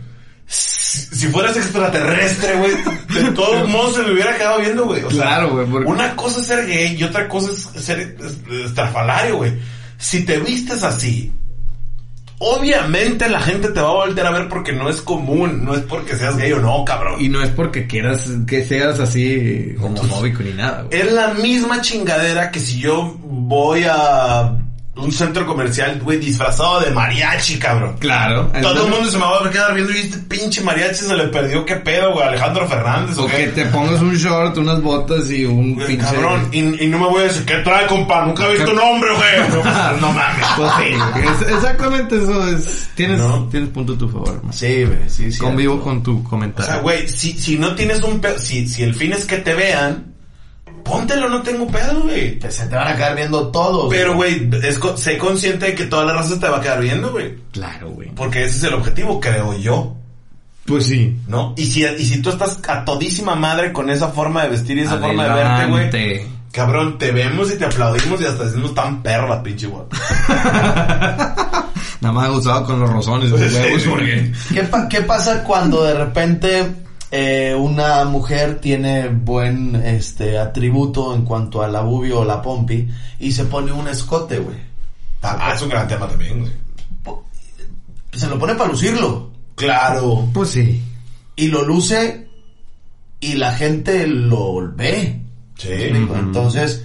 Si, 0.46 0.98
si 1.16 1.28
fueras 1.28 1.56
extraterrestre, 1.56 2.54
güey, 2.54 2.72
de 3.24 3.30
todos 3.32 3.68
modos 3.68 3.96
se 3.96 4.02
le 4.04 4.12
hubiera 4.12 4.36
quedado 4.36 4.60
viendo, 4.60 4.84
güey. 4.84 5.02
O 5.02 5.10
sea, 5.10 5.22
Claro, 5.22 5.50
güey, 5.50 5.66
porque- 5.66 5.88
Una 5.88 6.14
cosa 6.16 6.40
es 6.40 6.46
ser 6.46 6.66
gay 6.66 6.96
y 6.98 7.02
otra 7.04 7.28
cosa 7.28 7.50
es 7.52 7.84
ser 7.84 8.16
es- 8.20 8.66
estrafalario, 8.66 9.36
güey. 9.38 9.52
Si 9.98 10.24
te 10.24 10.38
vistes 10.38 10.82
así, 10.82 11.32
obviamente 12.38 13.28
la 13.28 13.40
gente 13.40 13.68
te 13.68 13.80
va 13.80 13.88
a 13.88 14.06
voltear 14.06 14.26
a 14.26 14.30
ver 14.30 14.48
porque 14.48 14.72
no 14.72 14.88
es 14.88 15.00
común, 15.00 15.64
no 15.64 15.74
es 15.74 15.82
porque 15.82 16.16
seas 16.16 16.36
gay 16.36 16.52
o 16.52 16.60
no, 16.60 16.84
cabrón. 16.84 17.20
Y 17.20 17.28
no 17.28 17.42
es 17.42 17.50
porque 17.50 17.86
quieras 17.86 18.28
que 18.46 18.64
seas 18.64 19.00
así 19.00 19.74
homofóbico 19.80 20.42
ni 20.42 20.52
nada, 20.52 20.82
güey. 20.82 21.00
Es 21.00 21.12
la 21.12 21.34
misma 21.34 21.80
chingadera 21.80 22.50
que 22.50 22.60
si 22.60 22.80
yo 22.80 23.16
voy 23.22 23.84
a 23.88 24.58
un 24.96 25.10
centro 25.10 25.44
comercial, 25.44 25.98
güey, 26.02 26.18
disfrazado 26.18 26.80
de 26.80 26.90
mariachi, 26.92 27.58
cabrón. 27.58 27.96
Claro. 27.98 28.50
Todo 28.62 28.84
el 28.84 28.90
mundo 28.92 29.10
se 29.10 29.18
me 29.18 29.24
va 29.24 29.44
a 29.44 29.50
quedar 29.50 29.74
viendo 29.74 29.92
y 29.92 29.96
este 29.98 30.18
pinche 30.18 30.62
mariachi 30.62 30.94
se 31.04 31.16
le 31.16 31.24
perdió, 31.28 31.64
qué 31.64 31.76
pedo, 31.76 32.12
güey, 32.12 32.28
Alejandro 32.28 32.68
Fernández, 32.68 33.18
O 33.18 33.24
¿o 33.24 33.26
que 33.26 33.48
te 33.48 33.64
pongas 33.66 34.00
un 34.00 34.14
short, 34.14 34.56
unas 34.56 34.80
botas 34.80 35.28
y 35.30 35.44
un 35.44 35.74
Güey, 35.74 35.86
pinche... 35.88 36.04
Cabrón, 36.04 36.48
y, 36.52 36.84
y 36.84 36.86
no 36.86 36.98
me 37.00 37.06
voy 37.06 37.20
a 37.22 37.24
decir, 37.24 37.44
¿qué 37.44 37.56
trae, 37.56 37.86
compa? 37.88 38.24
Nunca 38.24 38.46
he 38.46 38.52
visto 38.52 38.70
un 38.70 38.78
hombre, 38.78 39.10
güey. 39.14 39.62
No, 39.64 39.96
no 40.00 40.12
mames. 40.12 40.46
Pues 40.56 40.70
sí, 40.78 40.94
güey, 41.12 41.26
es- 41.26 41.54
exactamente 41.54 42.16
eso 42.16 42.48
es... 42.48 42.88
Tienes, 42.94 43.18
No. 43.18 43.48
tienes 43.50 43.70
punto 43.70 43.94
a 43.94 43.98
tu 43.98 44.08
favor, 44.08 44.42
man. 44.44 44.52
Sí, 44.52 44.84
güey, 44.84 44.98
sí, 45.08 45.32
sí. 45.32 45.38
Convivo 45.38 45.80
con 45.80 46.02
tu 46.02 46.18
O 46.20 46.24
comentario. 46.24 46.72
sea, 46.72 46.80
güey, 46.80 47.08
si, 47.08 47.32
si 47.38 47.58
no 47.58 47.74
tienes 47.74 48.00
un 48.02 48.22
si, 48.38 48.68
si 48.68 48.82
el 48.84 48.94
fin 48.94 49.12
es 49.12 49.24
que 49.26 49.38
te 49.38 49.54
vean, 49.54 50.13
póntelo, 50.84 51.28
no 51.28 51.42
tengo 51.42 51.66
pedo, 51.66 52.02
güey. 52.02 52.38
Que 52.38 52.50
se 52.50 52.66
te 52.66 52.76
van 52.76 52.88
a 52.88 52.96
quedar 52.96 53.16
viendo 53.16 53.48
todos. 53.48 53.88
Pero, 53.90 54.14
güey, 54.14 54.48
co- 54.78 54.96
sé 54.96 55.18
consciente 55.18 55.66
de 55.66 55.74
que 55.74 55.84
toda 55.86 56.04
la 56.04 56.12
raza 56.12 56.38
te 56.38 56.48
va 56.48 56.58
a 56.58 56.60
quedar 56.60 56.80
viendo, 56.80 57.10
güey. 57.10 57.34
Claro, 57.52 57.90
güey. 57.90 58.10
Porque 58.10 58.44
ese 58.44 58.58
es 58.58 58.64
el 58.64 58.74
objetivo, 58.74 59.18
creo 59.18 59.58
yo, 59.58 59.96
Pues 60.66 60.86
sí. 60.86 61.16
¿no? 61.26 61.54
Y 61.56 61.66
si, 61.66 61.84
y 61.84 62.04
si 62.04 62.22
tú 62.22 62.30
estás 62.30 62.58
a 62.68 62.84
todísima 62.84 63.34
madre 63.34 63.72
con 63.72 63.90
esa 63.90 64.08
forma 64.08 64.44
de 64.44 64.50
vestir 64.50 64.78
y 64.78 64.82
esa 64.82 64.98
forma 64.98 65.24
de 65.24 65.34
verte, 65.34 65.66
güey. 65.66 66.34
Cabrón, 66.52 66.98
te 66.98 67.10
vemos 67.10 67.50
y 67.50 67.56
te 67.58 67.64
aplaudimos 67.64 68.20
y 68.20 68.26
hasta 68.26 68.44
decimos 68.44 68.72
tan 68.74 69.02
perro 69.02 69.26
la 69.28 69.42
pinche 69.42 69.66
güey. 69.66 69.82
Nada 72.00 72.12
más 72.12 72.30
gustado 72.30 72.64
con 72.64 72.80
los 72.80 72.90
rosones, 72.90 73.30
güey, 73.32 73.48
sí. 73.50 74.32
¿Qué, 74.54 74.62
pa- 74.64 74.88
qué 74.88 75.00
pasa 75.00 75.42
cuando 75.42 75.82
de 75.84 75.94
repente 75.94 76.66
eh, 77.10 77.54
una 77.54 78.04
mujer 78.04 78.60
tiene 78.60 79.08
buen 79.08 79.76
este 79.76 80.38
atributo 80.38 81.14
en 81.14 81.24
cuanto 81.24 81.62
a 81.62 81.68
la 81.68 81.82
bubi 81.82 82.10
o 82.12 82.24
la 82.24 82.42
pompi 82.42 82.88
y 83.20 83.32
se 83.32 83.44
pone 83.44 83.72
un 83.72 83.88
escote, 83.88 84.38
güey? 84.38 84.56
Ah, 85.22 85.52
es 85.54 85.62
un 85.62 85.68
gran 85.68 85.88
tema 85.88 86.08
también, 86.08 86.40
güey. 86.40 86.52
Se 88.12 88.28
lo 88.28 88.38
pone 88.38 88.54
para 88.54 88.70
lucirlo 88.70 89.32
Claro. 89.54 90.28
Pues 90.32 90.50
sí. 90.50 90.82
y 91.36 91.48
lo 91.48 91.62
luce 91.62 92.28
y 93.20 93.34
la 93.34 93.52
gente 93.52 94.06
lo 94.06 94.72
ve. 94.74 95.20
Sí. 95.56 95.72
Entonces, 95.72 96.84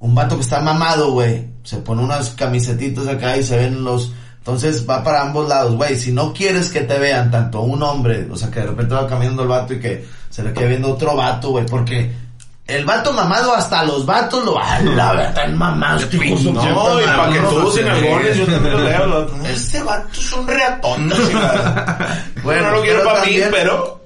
un 0.00 0.14
vato 0.14 0.36
que 0.36 0.42
está 0.42 0.60
mamado, 0.60 1.12
güey, 1.12 1.46
se 1.62 1.78
pone 1.78 2.02
unas 2.02 2.30
camisetitas 2.30 3.06
acá 3.06 3.36
y 3.36 3.42
se 3.42 3.56
ven 3.56 3.84
los... 3.84 4.12
Entonces 4.46 4.88
va 4.88 5.02
para 5.02 5.22
ambos 5.22 5.48
lados, 5.48 5.74
güey. 5.74 5.96
Si 5.96 6.12
no 6.12 6.32
quieres 6.32 6.70
que 6.70 6.82
te 6.82 7.00
vean 7.00 7.32
tanto 7.32 7.62
un 7.62 7.82
hombre, 7.82 8.28
o 8.30 8.36
sea, 8.36 8.48
que 8.48 8.60
de 8.60 8.66
repente 8.66 8.94
va 8.94 9.08
caminando 9.08 9.42
el 9.42 9.48
vato 9.48 9.74
y 9.74 9.80
que 9.80 10.06
se 10.30 10.44
le 10.44 10.52
quede 10.52 10.68
viendo 10.68 10.92
otro 10.92 11.16
vato, 11.16 11.50
güey, 11.50 11.66
porque 11.66 12.14
el 12.68 12.84
vato 12.84 13.12
mamado 13.12 13.52
hasta 13.52 13.82
los 13.82 14.06
vatos 14.06 14.44
lo... 14.44 14.56
¡A 14.56 14.78
la 14.78 15.10
verdad, 15.10 15.28
están 15.30 15.58
mamados, 15.58 16.06
No, 16.12 17.00
y 17.00 17.04
para 17.04 17.32
que 17.32 17.40
todos 17.40 17.74
no, 17.74 17.80
en 17.80 17.86
no, 17.88 17.92
algones, 17.92 18.36
yo 18.38 18.46
también 18.46 18.72
lo 18.72 18.82
leo. 18.84 19.30
Este 19.46 19.82
vato 19.82 20.08
es 20.12 20.32
un 20.32 20.46
reatón. 20.46 21.12
Bueno, 22.44 22.70
no 22.70 22.76
lo 22.76 22.82
quiero 22.82 23.02
para 23.02 23.24
mí, 23.24 23.40
pero... 23.50 24.00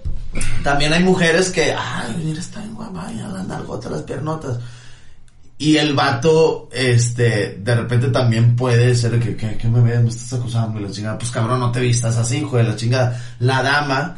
También 0.64 0.94
hay 0.94 1.04
mujeres 1.04 1.50
que, 1.50 1.74
ay, 1.74 2.14
mira, 2.16 2.40
está 2.40 2.60
bien 2.60 2.74
guapa, 2.74 3.10
ya 3.14 3.28
las 3.28 3.46
nalgotas, 3.46 3.92
las 3.92 4.02
piernotas. 4.04 4.58
Y 5.60 5.76
el 5.76 5.92
vato, 5.92 6.70
este, 6.72 7.58
de 7.60 7.74
repente 7.74 8.08
también 8.08 8.56
puede 8.56 8.94
ser 8.94 9.20
que, 9.20 9.36
que, 9.36 9.68
me 9.68 9.82
ves, 9.82 10.02
me 10.02 10.08
estás 10.08 10.40
acusando 10.40 10.80
y 10.80 10.84
la 10.84 10.90
chingada. 10.90 11.18
Pues 11.18 11.30
cabrón, 11.30 11.60
no 11.60 11.70
te 11.70 11.80
vistas 11.80 12.16
así, 12.16 12.38
hijo 12.38 12.56
de 12.56 12.62
la 12.62 12.76
chingada. 12.76 13.22
La 13.40 13.62
dama, 13.62 14.16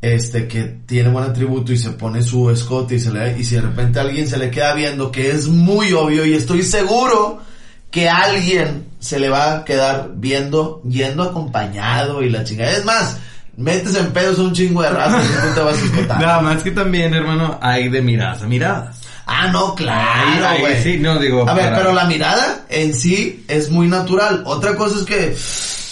este, 0.00 0.48
que 0.48 0.62
tiene 0.86 1.10
buen 1.10 1.26
atributo 1.26 1.74
y 1.74 1.76
se 1.76 1.90
pone 1.90 2.22
su 2.22 2.48
escote 2.48 2.94
y 2.94 3.00
se 3.00 3.12
le, 3.12 3.38
y 3.38 3.44
si 3.44 3.56
de 3.56 3.60
repente 3.60 4.00
alguien 4.00 4.26
se 4.26 4.38
le 4.38 4.50
queda 4.50 4.72
viendo, 4.72 5.12
que 5.12 5.30
es 5.30 5.46
muy 5.46 5.92
obvio 5.92 6.24
y 6.24 6.32
estoy 6.32 6.62
seguro 6.62 7.42
que 7.90 8.08
alguien 8.08 8.86
se 8.98 9.20
le 9.20 9.28
va 9.28 9.56
a 9.56 9.64
quedar 9.66 10.12
viendo, 10.14 10.80
yendo 10.88 11.22
acompañado 11.22 12.22
y 12.22 12.30
la 12.30 12.44
chingada. 12.44 12.72
Es 12.72 12.86
más, 12.86 13.18
metes 13.58 13.94
en 13.94 14.10
pedos 14.14 14.38
un 14.38 14.54
chingo 14.54 14.80
de 14.80 14.88
raza 14.88 15.22
y 15.22 15.48
tú 15.48 15.54
te 15.54 15.60
vas 15.60 15.76
a 15.76 15.84
escotar. 15.84 16.18
Nada 16.22 16.40
más 16.40 16.62
que 16.62 16.70
también, 16.70 17.12
hermano, 17.12 17.58
hay 17.60 17.90
de 17.90 18.00
miradas 18.00 18.42
a 18.42 18.46
miradas. 18.46 19.07
Ah, 19.30 19.48
no, 19.52 19.74
claro, 19.74 20.58
güey. 20.60 20.82
sí, 20.82 20.96
no, 20.98 21.18
digo, 21.18 21.46
A 21.48 21.52
ver, 21.54 21.66
para- 21.66 21.76
pero 21.78 21.92
la 21.92 22.04
mirada 22.06 22.64
en 22.70 22.94
sí 22.94 23.44
es 23.46 23.70
muy 23.70 23.86
natural. 23.86 24.42
Otra 24.46 24.74
cosa 24.74 24.98
es 25.00 25.04
que... 25.04 25.36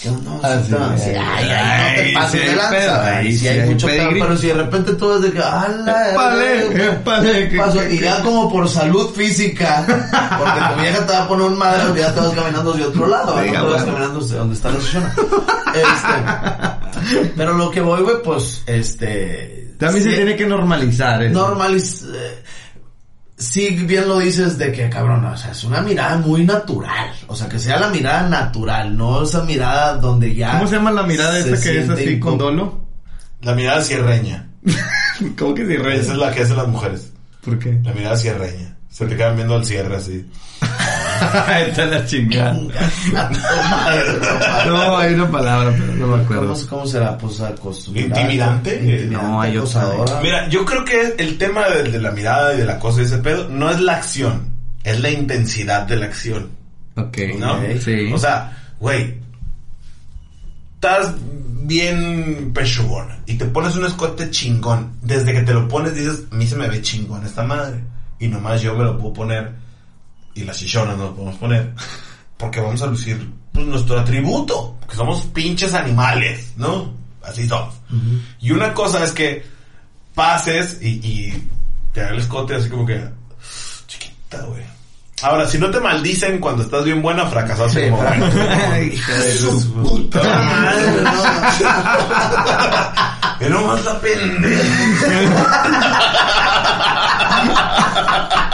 ¿Qué 0.01 0.09
onda? 0.09 0.31
Ah, 0.43 0.95
ay, 1.35 1.49
ay, 1.49 1.97
no 1.97 2.03
te 2.03 2.13
pases 2.13 2.31
sí 2.41 2.47
de 2.47 2.55
lanza. 2.55 2.69
pedo, 2.69 2.93
Ahí 3.01 3.15
ahí 3.17 3.31
sí 3.33 3.37
sí 3.39 3.47
hay 3.47 3.59
hay 3.61 3.69
mucho 3.69 3.87
pedo, 3.87 3.97
pedigrí. 3.97 4.21
pero 4.21 4.37
si 4.37 4.47
de 4.47 4.53
repente 4.53 4.93
tú 4.93 5.13
es 5.15 5.21
de 5.21 5.31
que... 5.31 5.39
¡Ala! 5.39 6.09
Épale, 6.11 6.85
épale, 6.87 7.57
Pasó, 7.57 7.79
que- 7.79 7.93
y 7.95 7.99
ya 7.99 8.21
como 8.21 8.51
por 8.51 8.67
salud 8.69 9.09
física, 9.15 9.83
porque 10.37 10.59
tu 10.75 10.81
vieja 10.81 11.05
te 11.05 11.13
va 11.13 11.23
a 11.23 11.27
poner 11.27 11.45
un 11.47 11.57
madre, 11.57 11.99
ya 11.99 12.13
te 12.13 12.19
vas 12.19 12.29
caminando 12.31 12.73
hacia 12.73 12.87
otro 12.87 13.07
lado, 13.07 13.35
no 13.35 13.41
te 13.41 13.57
vas 13.59 13.83
caminando 13.83 14.19
donde 14.19 14.55
está 14.55 14.69
la 14.71 14.79
sesión. 14.81 15.03
Este, 15.75 17.27
pero 17.35 17.53
lo 17.53 17.69
que 17.71 17.81
voy, 17.81 18.01
güey, 18.01 18.15
pues, 18.23 18.63
este... 18.65 19.73
También 19.79 20.03
se 20.03 20.13
tiene 20.13 20.35
que 20.35 20.45
normalizar. 20.47 21.21
eso. 21.23 21.33
normaliz... 21.33 22.03
eh, 22.03 22.43
sí, 23.37 23.69
bien 23.85 24.07
lo 24.07 24.19
dices 24.19 24.57
de 24.57 24.71
que, 24.71 24.89
cabrón, 24.89 25.23
o 25.25 25.37
sea, 25.37 25.51
es 25.51 25.63
una 25.63 25.81
mirada 25.81 26.17
muy 26.17 26.43
natural. 26.43 27.11
O 27.27 27.35
sea, 27.35 27.47
que 27.47 27.59
sea 27.59 27.79
la 27.79 27.89
mirada 27.89 28.27
natural, 28.27 28.95
no 28.97 29.23
esa 29.23 29.43
mirada 29.43 29.97
donde 29.97 30.35
ya... 30.35 30.53
¿Cómo 30.53 30.67
se 30.67 30.75
llama 30.75 30.91
la 30.91 31.03
mirada 31.03 31.37
esa 31.37 31.61
que 31.61 31.79
es 31.79 31.89
así 31.89 32.19
con 32.19 32.37
dolo? 32.37 32.85
La 33.41 33.53
mirada 33.53 33.81
cierreña. 33.81 34.49
¿Cómo 35.37 35.53
que 35.53 35.65
se 35.65 35.75
Esa 35.75 36.11
es 36.13 36.17
la 36.17 36.31
que 36.31 36.41
hacen 36.41 36.57
las 36.57 36.67
mujeres. 36.67 37.11
¿Por 37.41 37.59
qué? 37.59 37.79
La 37.83 37.93
mirada 37.93 38.17
cierreña. 38.17 38.75
Se 38.89 39.05
te 39.05 39.15
quedan 39.15 39.35
viendo 39.35 39.55
al 39.55 39.65
cierre 39.65 39.95
así. 39.95 40.25
Esta 41.67 41.83
es 41.85 41.89
la 41.91 42.05
chingada. 42.05 42.57
No, 44.67 44.97
hay 44.97 45.13
una 45.13 45.29
palabra, 45.31 45.73
pero 45.77 45.93
no 45.95 46.07
me 46.17 46.23
acuerdo. 46.23 46.53
¿Cómo, 46.53 46.67
cómo 46.69 46.87
será? 46.87 47.17
Pues 47.17 47.39
acostumbrada. 47.41 48.07
¿Intimidante? 48.07 48.75
Intimidante, 48.75 49.07
No, 49.15 49.41
hay 49.41 49.57
otra. 49.57 49.81
acosadora. 49.81 50.21
Mira, 50.21 50.49
yo 50.49 50.65
creo 50.65 50.83
que 50.85 51.15
el 51.17 51.37
tema 51.37 51.67
de, 51.69 51.83
de 51.83 51.99
la 52.01 52.11
mirada 52.11 52.53
y 52.53 52.57
de 52.57 52.65
la 52.65 52.79
cosa 52.79 53.01
y 53.01 53.05
ese 53.05 53.17
pedo 53.19 53.47
no 53.49 53.69
es 53.69 53.79
la 53.79 53.95
acción, 53.95 54.49
es 54.83 54.99
la 54.99 55.09
intensidad 55.09 55.83
de 55.83 55.95
la 55.95 56.05
acción. 56.07 56.49
Ok. 56.95 57.17
¿No? 57.39 57.57
Sí. 57.79 58.11
O 58.13 58.17
sea, 58.17 58.57
güey, 58.79 59.15
estás 60.75 61.13
bien 61.63 62.51
pechugón 62.53 63.07
y 63.25 63.35
te 63.35 63.45
pones 63.45 63.75
un 63.75 63.85
escote 63.85 64.29
chingón. 64.29 64.93
Desde 65.01 65.33
que 65.33 65.41
te 65.41 65.53
lo 65.53 65.67
pones 65.67 65.95
dices, 65.95 66.23
a 66.31 66.35
mí 66.35 66.45
se 66.47 66.55
me 66.55 66.67
ve 66.67 66.81
chingón 66.81 67.25
esta 67.25 67.43
madre. 67.43 67.81
Y 68.19 68.27
nomás 68.27 68.61
yo 68.61 68.73
me 68.75 68.83
lo 68.83 68.97
puedo 68.97 69.13
poner 69.13 69.51
y 70.37 70.43
las 70.43 70.57
chichonas 70.57 70.97
no 70.97 71.05
lo 71.05 71.15
podemos 71.15 71.35
poner. 71.37 71.73
Porque 72.37 72.61
vamos 72.61 72.81
a 72.81 72.87
lucir 72.87 73.29
pues, 73.51 73.65
nuestro 73.65 73.99
atributo. 73.99 74.75
Porque 74.79 74.95
somos 74.95 75.21
pinches 75.25 75.73
animales, 75.73 76.53
¿no? 76.55 76.93
Así 77.23 77.47
somos. 77.47 77.75
Y 78.39 78.51
una 78.51 78.73
cosa 78.73 79.03
es 79.03 79.11
que 79.11 79.43
pases 80.13 80.79
y, 80.81 80.87
y 80.87 81.49
te 81.93 82.01
haga 82.01 82.11
el 82.11 82.19
escote 82.19 82.55
así 82.55 82.69
como 82.69 82.85
que 82.85 83.03
chiquita, 83.87 84.41
güey. 84.43 84.63
Ahora, 85.23 85.47
si 85.47 85.57
no 85.57 85.71
te 85.71 85.79
maldicen 85.79 86.37
cuando 86.39 86.61
estás 86.61 86.85
bien 86.85 87.01
buena, 87.01 87.25
fracasaste 87.25 87.89
como 87.89 88.03
bueno. 88.03 88.27
Puta 89.83 90.21
madre, 90.23 91.01
no. 91.01 91.11
Que 93.39 93.49
no 93.49 93.61
más 93.67 93.83
la 93.85 93.99
pendeja. 93.99 94.63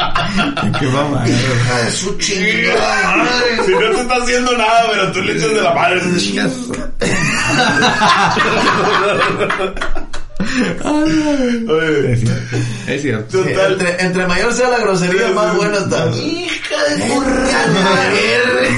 Qué 0.79 0.85
mamá. 0.87 1.23
Hija 1.27 1.77
de 1.85 1.91
su 1.91 2.17
chingada 2.17 3.17
madre. 3.17 3.63
Si 3.65 3.71
no 3.71 3.79
te 3.79 4.01
está 4.01 4.15
haciendo 4.15 4.57
nada, 4.57 4.85
pero 4.91 5.11
tú 5.11 5.21
le 5.21 5.33
echas 5.33 5.49
de 5.53 5.61
la 5.61 5.73
madre. 5.73 6.01
Oye, 11.67 12.13
Es 12.13 12.19
cierto. 12.19 12.57
Es 12.87 13.01
cierto. 13.01 13.37
Total. 13.43 13.71
Entre, 13.73 14.03
entre 14.05 14.27
mayor 14.27 14.53
sea 14.53 14.69
la 14.69 14.79
grosería, 14.79 15.29
más 15.31 15.55
buena 15.55 15.77
está. 15.77 16.07
Hija 16.15 16.83
de 16.89 16.97
madre. 17.09 18.69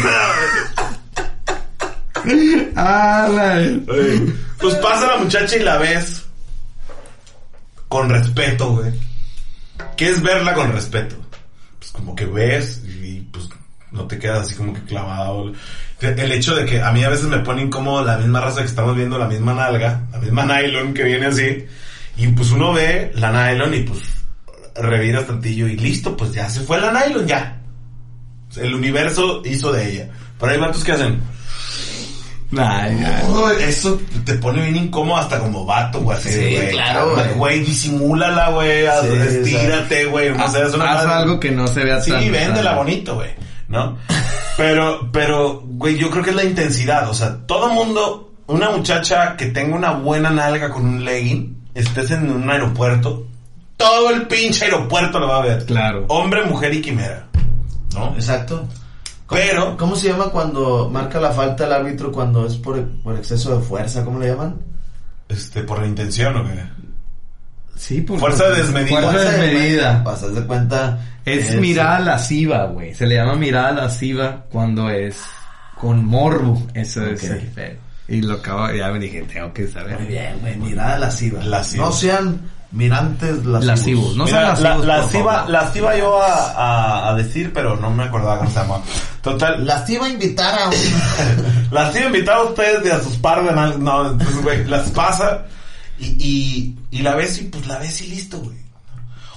Ah, 2.75 3.59
Pues 4.59 4.75
pasa 4.75 5.07
la 5.07 5.17
muchacha 5.17 5.55
y 5.57 5.59
la 5.59 5.77
ves 5.77 6.23
con 7.87 8.09
respeto, 8.09 8.71
güey. 8.75 8.91
¿Qué 9.97 10.09
es 10.09 10.21
verla 10.21 10.53
con 10.53 10.71
respeto? 10.71 11.15
Como 11.95 12.15
que 12.15 12.25
ves 12.25 12.83
y 12.85 13.21
pues 13.31 13.49
no 13.91 14.05
te 14.05 14.19
quedas 14.19 14.45
así 14.45 14.55
como 14.55 14.73
que 14.73 14.81
clavado. 14.81 15.53
El 16.01 16.31
hecho 16.31 16.55
de 16.55 16.65
que 16.65 16.81
a 16.81 16.91
mí 16.91 17.03
a 17.03 17.09
veces 17.09 17.25
me 17.25 17.39
pone 17.39 17.61
incómodo 17.61 18.03
la 18.03 18.17
misma 18.17 18.41
raza 18.41 18.59
que 18.59 18.67
estamos 18.67 18.95
viendo, 18.95 19.17
la 19.17 19.27
misma 19.27 19.53
nalga, 19.53 20.03
la 20.11 20.19
misma 20.19 20.45
nylon 20.61 20.93
que 20.93 21.03
viene 21.03 21.27
así. 21.27 21.65
Y 22.17 22.27
pues 22.27 22.51
uno 22.51 22.73
ve 22.73 23.11
la 23.15 23.31
nylon 23.31 23.73
y 23.73 23.81
pues 23.81 24.01
reviras 24.75 25.27
tantillo 25.27 25.67
y 25.67 25.77
listo, 25.77 26.15
pues 26.15 26.33
ya 26.33 26.49
se 26.49 26.61
fue 26.61 26.79
la 26.79 26.91
nylon, 26.91 27.27
ya. 27.27 27.61
El 28.57 28.73
universo 28.73 29.41
hizo 29.45 29.71
de 29.71 29.89
ella. 29.89 30.09
Pero 30.39 30.51
hay 30.51 30.59
vatos 30.59 30.83
que 30.83 30.91
hacen... 30.91 31.21
Ay, 32.57 32.97
ay. 33.03 33.23
Uy, 33.29 33.63
eso 33.63 33.99
te 34.23 34.35
pone 34.35 34.61
bien 34.63 34.85
incómodo 34.85 35.17
hasta 35.17 35.39
como 35.39 35.65
vato, 35.65 35.99
güey. 36.01 36.17
así, 36.17 36.29
Sí, 36.31 36.55
güey. 36.55 36.69
claro, 36.71 37.11
güey. 37.13 37.33
Güey, 37.35 37.59
disimúlala, 37.61 38.49
güey. 38.51 38.85
Sí, 39.01 39.07
estírate, 39.37 40.05
güey. 40.05 40.27
Es 40.27 40.73
una 40.73 40.93
Haz 40.93 41.05
algo 41.05 41.39
que 41.39 41.51
no 41.51 41.67
se 41.67 41.83
vea 41.83 42.01
Sí, 42.01 42.11
tan... 42.11 42.31
véndela 42.31 42.69
tan- 42.71 42.77
bonito, 42.77 43.15
güey. 43.15 43.31
¿No? 43.67 43.97
Pero, 44.57 45.09
pero, 45.11 45.61
güey, 45.65 45.97
yo 45.97 46.09
creo 46.09 46.23
que 46.23 46.29
es 46.29 46.35
la 46.35 46.43
intensidad. 46.43 47.09
O 47.09 47.13
sea, 47.13 47.35
todo 47.45 47.69
mundo, 47.73 48.31
una 48.47 48.69
muchacha 48.69 49.35
que 49.35 49.47
tenga 49.47 49.75
una 49.75 49.91
buena 49.91 50.29
nalga 50.29 50.69
con 50.69 50.85
un 50.85 51.03
legging, 51.03 51.57
estés 51.73 52.11
en 52.11 52.29
un 52.31 52.49
aeropuerto, 52.49 53.25
todo 53.75 54.11
el 54.11 54.27
pinche 54.27 54.65
aeropuerto 54.65 55.19
lo 55.19 55.27
va 55.27 55.37
a 55.37 55.41
ver. 55.41 55.65
Claro. 55.65 56.05
Hombre, 56.07 56.43
mujer 56.45 56.73
y 56.73 56.81
quimera. 56.81 57.27
¿No? 57.93 58.13
Exacto. 58.15 58.65
¿Cómo- 59.27 59.41
Pero- 59.41 59.77
¿Cómo 59.77 59.95
se 59.95 60.09
llama 60.09 60.25
cuando 60.25 60.89
marca 60.89 61.19
la 61.19 61.31
falta 61.31 61.65
el 61.65 61.73
árbitro 61.73 62.11
cuando 62.11 62.45
es 62.45 62.55
por, 62.55 62.83
por 63.03 63.15
exceso 63.17 63.57
de 63.57 63.63
fuerza? 63.65 64.03
¿Cómo 64.05 64.19
le 64.19 64.27
llaman? 64.27 64.55
Este, 65.29 65.63
por 65.63 65.79
la 65.79 65.87
intención, 65.87 66.35
¿o 66.37 66.43
qué? 66.45 66.63
Sí, 67.75 68.01
por 68.01 68.19
Fuerza 68.19 68.49
desmedida. 68.51 68.89
Fuerza 69.01 69.11
Fuerza 69.11 69.31
de- 69.31 69.47
desmedida. 69.47 70.03
Pasas 70.03 70.33
de 70.35 70.45
cuenta. 70.45 70.99
Es 71.25 71.55
mirada 71.55 71.99
lasciva, 71.99 72.65
güey. 72.67 72.93
Se 72.93 73.05
le 73.05 73.15
llama 73.15 73.35
mirada 73.35 73.71
lasciva 73.71 74.45
cuando 74.49 74.89
es 74.89 75.21
con 75.79 76.05
morbo. 76.05 76.61
Eso 76.73 77.05
es 77.05 77.23
Ok. 77.23 77.29
el 77.31 77.41
feo. 77.49 77.73
Y 78.07 78.21
lo 78.21 78.35
acabo, 78.35 78.71
ya 78.71 78.89
me 78.91 78.99
dije, 78.99 79.23
tengo 79.23 79.51
que 79.51 79.67
saber. 79.67 79.97
Muy 79.99 80.07
bien, 80.09 80.37
güey. 80.39 80.55
Mirada 80.57 80.99
lasciva. 80.99 81.43
Lasciva. 81.43 81.85
No 81.85 81.91
sean 81.91 82.39
mirantes 82.71 83.45
lascivos. 83.45 83.65
Lascivos, 83.65 84.15
no 84.17 84.25
Mira, 84.25 84.55
sean 84.55 84.63
lascivos, 84.63 84.85
la, 84.85 84.95
por 84.95 85.03
las 85.05 85.15
iba, 85.15 85.33
favor. 85.35 85.49
las 85.51 85.75
iba 85.75 85.97
yo 85.97 86.21
a, 86.21 86.51
a, 86.51 87.09
a 87.09 87.15
decir, 87.15 87.51
pero 87.53 87.75
no 87.77 87.89
me 87.89 88.03
acordaba 88.03 88.37
cómo 88.39 88.49
se 88.49 88.59
llama. 88.59 88.81
Total, 89.21 89.65
Las 89.65 89.89
iba 89.89 90.05
a 90.05 90.09
invitar 90.09 90.59
a 90.59 90.67
un... 90.69 90.75
las 91.71 91.95
iba 91.95 92.03
a 92.05 92.07
invitar 92.07 92.35
a 92.37 92.43
ustedes 92.43 92.85
y 92.85 92.89
a 92.89 92.99
sus 93.01 93.15
par 93.17 93.43
de 93.43 93.51
No, 93.79 94.11
entonces, 94.11 94.41
güey, 94.43 94.65
las 94.65 94.89
pasa 94.91 95.45
y, 95.99 96.05
y, 96.19 96.75
y 96.91 97.01
la 97.01 97.15
ves 97.15 97.39
y 97.39 97.45
pues 97.45 97.65
la 97.67 97.77
ves 97.79 98.01
y 98.01 98.07
listo, 98.07 98.39
güey. 98.39 98.57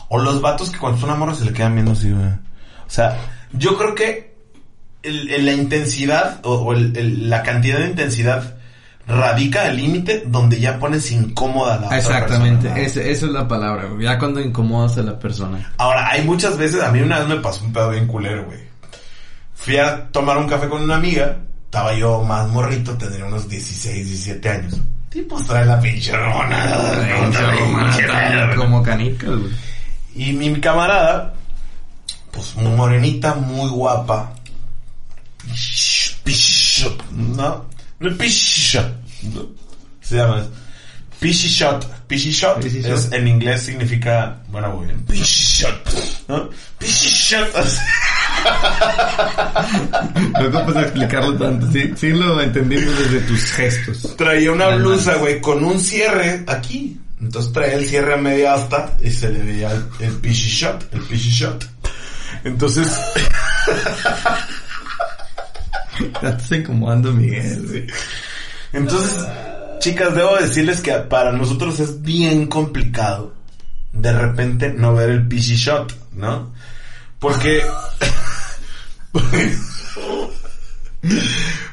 O 0.08 0.18
los 0.18 0.40
vatos 0.40 0.70
que 0.70 0.78
cuando 0.78 0.98
son 1.00 1.10
amores 1.10 1.38
se 1.38 1.44
le 1.44 1.52
quedan 1.52 1.74
viendo 1.74 1.92
así, 1.92 2.10
güey. 2.10 2.26
O 2.26 2.90
sea, 2.90 3.16
yo 3.52 3.76
creo 3.76 3.94
que 3.94 4.34
el- 5.02 5.30
el- 5.30 5.46
la 5.46 5.52
intensidad 5.52 6.40
o, 6.44 6.54
o 6.54 6.72
el- 6.72 6.96
el- 6.96 7.30
la 7.30 7.42
cantidad 7.42 7.78
de 7.78 7.86
intensidad 7.88 8.56
radica 9.08 9.66
el 9.68 9.76
límite 9.78 10.24
donde 10.26 10.60
ya 10.60 10.78
pones 10.78 11.10
incómoda 11.10 11.74
a 11.74 11.78
la 11.80 11.86
otra 11.86 11.98
Exactamente, 11.98 12.68
persona. 12.68 12.80
ese- 12.86 13.10
esa 13.10 13.26
es 13.26 13.32
la 13.32 13.48
palabra, 13.48 13.86
güey. 13.86 14.04
Ya 14.04 14.18
cuando 14.18 14.38
incomodas 14.40 14.98
a 14.98 15.02
la 15.02 15.18
persona. 15.18 15.72
Ahora, 15.78 16.10
hay 16.10 16.22
muchas 16.24 16.56
veces, 16.58 16.82
a 16.82 16.92
mí 16.92 17.00
una 17.00 17.18
vez 17.20 17.28
me 17.28 17.36
pasó 17.36 17.64
un 17.64 17.72
pedo 17.72 17.88
bien 17.90 18.06
culero, 18.06 18.44
güey. 18.44 18.58
Fui 19.54 19.76
a 19.78 20.06
tomar 20.12 20.36
un 20.36 20.46
café 20.46 20.68
con 20.68 20.82
una 20.82 20.96
amiga, 20.96 21.36
estaba 21.64 21.94
yo 21.94 22.22
más 22.22 22.46
morrito, 22.48 22.92
tendría 22.98 23.24
unos 23.24 23.48
16, 23.48 24.06
17 24.06 24.48
años. 24.48 24.74
Tipos 25.08 25.44
trae 25.46 25.64
la 25.64 25.80
pinche 25.80 26.12
hormona, 26.12 26.66
Como 28.56 28.82
canicas, 28.82 29.30
güey. 29.30 29.52
Y 30.14 30.32
mi 30.34 30.60
camarada, 30.60 31.32
pues 32.30 32.54
muy 32.56 32.72
morenita, 32.76 33.34
muy 33.34 33.70
guapa. 33.70 34.32
¿no? 37.12 37.64
¿No? 39.34 39.46
Se 40.00 40.16
llama. 40.16 40.46
Pichishot 41.20 41.98
Pichishot. 42.06 42.64
es 42.64 43.12
en 43.12 43.28
inglés 43.28 43.62
significa, 43.62 44.40
bueno, 44.48 44.76
muy 44.76 44.86
bien. 44.86 45.04
Pichishot. 45.04 46.28
¿no? 46.28 46.48
Pichishot. 46.78 47.54
No 50.32 50.50
te 50.50 50.58
puedes 50.64 50.82
explicarlo 50.84 51.36
tanto. 51.36 51.70
Sí, 51.72 51.92
sí 51.96 52.10
lo 52.10 52.40
entendimos 52.40 52.96
desde 52.98 53.20
tus 53.20 53.44
gestos. 53.46 54.16
Traía 54.16 54.52
una 54.52 54.68
blusa, 54.76 55.16
güey, 55.16 55.40
con 55.40 55.64
un 55.64 55.78
cierre 55.80 56.44
aquí. 56.46 57.00
Entonces 57.20 57.52
traía 57.52 57.74
el 57.74 57.86
cierre 57.86 58.14
a 58.14 58.16
media 58.16 58.54
asta 58.54 58.96
y 59.02 59.10
se 59.10 59.28
le 59.30 59.42
veía 59.42 59.72
el, 59.72 59.84
el 59.98 60.14
el. 60.92 61.66
Entonces, 62.44 62.86
estás 66.22 66.52
incomodando, 66.52 67.12
Miguel, 67.12 67.66
güey. 67.66 67.86
Entonces, 68.72 69.26
chicas, 69.80 70.14
debo 70.14 70.36
decirles 70.36 70.80
que 70.80 70.92
para 70.92 71.32
nosotros 71.32 71.80
es 71.80 72.02
bien 72.02 72.46
complicado 72.46 73.38
de 73.92 74.12
repente 74.12 74.72
no 74.72 74.94
ver 74.94 75.10
el 75.10 75.26
PC 75.26 75.56
shot, 75.56 75.92
¿no? 76.12 76.52
Porque 77.18 77.62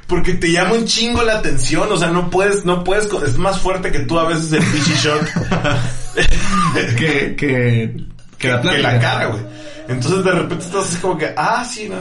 porque 0.07 0.33
te 0.33 0.51
llama 0.51 0.73
un 0.73 0.85
chingo 0.85 1.23
la 1.23 1.37
atención, 1.37 1.91
o 1.91 1.97
sea, 1.97 2.09
no 2.09 2.29
puedes 2.29 2.65
no 2.65 2.83
puedes 2.83 3.11
es 3.27 3.37
más 3.37 3.59
fuerte 3.59 3.91
que 3.91 3.99
tú 3.99 4.17
a 4.19 4.27
veces 4.27 4.51
el 4.53 4.63
PC 4.63 4.95
shot 4.95 5.21
Que, 6.97 7.35
que, 7.35 7.95
que 8.37 8.47
la 8.49 8.55
que 8.57 8.61
plática. 8.61 8.91
la 8.91 8.99
cara, 8.99 9.25
güey. 9.27 9.43
Entonces 9.87 10.23
de 10.23 10.31
repente 10.31 10.65
estás 10.65 10.85
así 10.89 10.97
como 10.97 11.17
que, 11.17 11.33
ah, 11.37 11.63
sí, 11.63 11.87
no, 11.87 11.95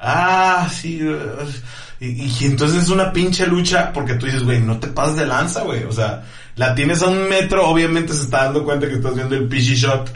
ah, 0.00 0.68
sí, 0.72 1.00
y, 2.00 2.06
y 2.06 2.36
entonces 2.42 2.84
es 2.84 2.88
una 2.90 3.12
pinche 3.12 3.46
lucha 3.46 3.92
porque 3.92 4.14
tú 4.14 4.26
dices, 4.26 4.44
güey, 4.44 4.60
no 4.60 4.78
te 4.78 4.86
pases 4.88 5.16
de 5.16 5.26
lanza, 5.26 5.62
güey. 5.62 5.84
O 5.84 5.92
sea, 5.92 6.24
la 6.56 6.74
tienes 6.74 7.02
a 7.02 7.06
un 7.08 7.28
metro, 7.28 7.68
obviamente 7.68 8.12
se 8.12 8.22
está 8.24 8.44
dando 8.44 8.64
cuenta 8.64 8.86
que 8.88 8.94
estás 8.94 9.14
viendo 9.14 9.34
el 9.34 9.48
pichi 9.48 9.74
shot. 9.74 10.12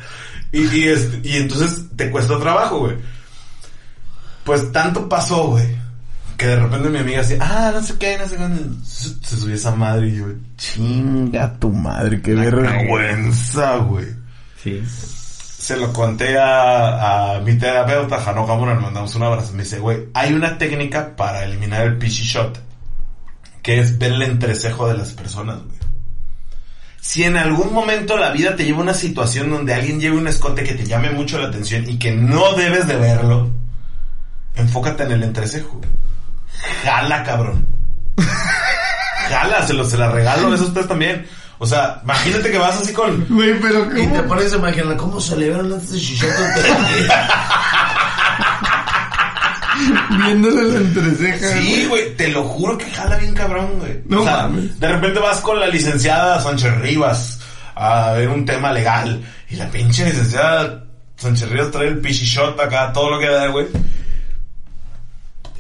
Y, 0.53 0.67
y, 0.69 0.89
este- 0.89 1.29
y 1.29 1.37
entonces 1.39 1.85
te 1.97 2.11
cuesta 2.11 2.39
trabajo, 2.39 2.81
güey. 2.81 2.97
Pues 4.45 4.71
tanto 4.73 5.09
pasó, 5.09 5.49
güey. 5.49 5.67
Que 6.37 6.47
de 6.49 6.57
repente 6.57 6.89
mi 6.89 6.99
amiga 6.99 7.21
así, 7.21 7.35
ah, 7.41 7.71
no 7.73 7.83
sé 7.83 7.95
qué, 7.99 8.19
no 8.19 8.27
sé 8.27 8.37
qué. 8.37 8.49
Se 8.85 9.37
subió 9.37 9.55
esa 9.55 9.75
madre 9.75 10.09
y 10.09 10.17
yo, 10.17 10.27
chinga 10.57 11.55
tu 11.59 11.71
madre, 11.71 12.21
qué 12.21 12.35
vergüenza, 12.35 13.77
güey 13.77 14.07
Sí. 14.63 14.83
Se 15.63 15.77
lo 15.77 15.93
conté 15.93 16.37
a, 16.37 17.37
a 17.37 17.41
mi 17.41 17.57
terapeuta, 17.57 18.21
Jano 18.21 18.45
Kamura, 18.45 18.75
le 18.75 18.81
mandamos 18.81 19.15
un 19.15 19.23
abrazo. 19.23 19.53
Me 19.53 19.63
dice, 19.63 19.79
güey, 19.79 20.09
hay 20.13 20.33
una 20.33 20.59
técnica 20.59 21.15
para 21.15 21.45
eliminar 21.45 21.83
el 21.83 21.99
pishy 21.99 22.25
shot, 22.25 22.59
que 23.63 23.79
es 23.79 23.97
ver 23.97 24.11
el 24.11 24.23
entrecejo 24.23 24.89
de 24.89 24.97
las 24.97 25.13
personas, 25.13 25.59
güey. 25.59 25.79
Si 27.01 27.23
en 27.23 27.37
algún 27.37 27.73
momento 27.73 28.17
la 28.17 28.33
vida 28.33 28.57
te 28.57 28.65
lleva 28.65 28.81
a 28.81 28.83
una 28.83 28.95
situación 28.95 29.51
donde 29.51 29.73
alguien 29.73 30.01
lleva 30.01 30.17
un 30.17 30.27
escote 30.27 30.65
que 30.65 30.75
te 30.75 30.85
llame 30.85 31.11
mucho 31.11 31.41
la 31.41 31.47
atención 31.47 31.89
y 31.89 31.97
que 31.97 32.11
no 32.11 32.55
debes 32.55 32.89
de 32.89 32.97
verlo, 32.97 33.49
enfócate 34.57 35.05
en 35.05 35.13
el 35.13 35.23
entrecejo. 35.23 35.81
Jala, 36.83 37.23
cabrón. 37.23 37.69
Jala, 39.29 39.65
se, 39.65 39.75
lo, 39.75 39.85
se 39.85 39.97
la 39.97 40.11
regalo, 40.11 40.53
eso 40.53 40.65
ustedes 40.65 40.89
también. 40.89 41.25
O 41.63 41.67
sea, 41.67 42.01
imagínate 42.03 42.51
que 42.51 42.59
vas 42.59 42.81
así 42.81 42.93
con... 42.93 43.25
Güey, 43.29 43.55
pero 43.61 43.85
Y 43.97 44.05
te 44.09 44.17
¿cómo? 44.17 44.25
pones 44.31 44.53
a 44.53 44.57
imaginar 44.57 44.97
cómo 44.97 45.21
se 45.21 45.37
le 45.37 45.45
vieron 45.47 45.73
estos 45.73 45.97
chichotes. 46.01 46.35
Viéndole 50.11 50.61
el 50.61 50.77
entreceja. 50.77 51.53
Sí, 51.61 51.87
güey, 51.87 52.17
te 52.17 52.29
lo 52.29 52.43
juro 52.45 52.77
que 52.77 52.91
jala 52.91 53.17
bien 53.17 53.33
cabrón, 53.35 53.79
güey. 53.79 54.01
No 54.07 54.23
O 54.23 54.25
sea, 54.25 54.39
mames. 54.49 54.79
De 54.81 54.89
repente 54.89 55.21
vas 55.21 55.39
con 55.41 55.59
la 55.61 55.69
licenciada 55.69 56.41
Sánchez 56.41 56.75
Rivas 56.81 57.39
a 57.77 58.11
ver 58.13 58.29
un 58.29 58.45
tema 58.45 58.73
legal 58.73 59.23
y 59.49 59.55
la 59.57 59.71
pinche 59.71 60.05
licenciada 60.05 60.85
Sánchez 61.17 61.49
Rivas 61.49 61.71
trae 61.71 61.87
el 61.89 61.99
pichi 62.01 62.25
shot 62.27 62.59
acá, 62.61 62.93
todo 62.93 63.09
lo 63.11 63.21
que 63.21 63.29
da, 63.29 63.47
güey. 63.47 63.67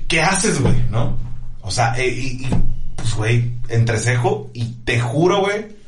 ¿Qué 0.08 0.20
haces, 0.20 0.60
güey? 0.60 0.74
¿No? 0.90 1.16
O 1.62 1.70
sea, 1.70 1.94
eh, 1.96 2.08
y, 2.08 2.44
y, 2.44 2.48
pues, 2.96 3.14
güey, 3.14 3.52
entrecejo 3.68 4.50
y 4.52 4.64
te 4.84 5.00
juro, 5.00 5.40
güey, 5.42 5.80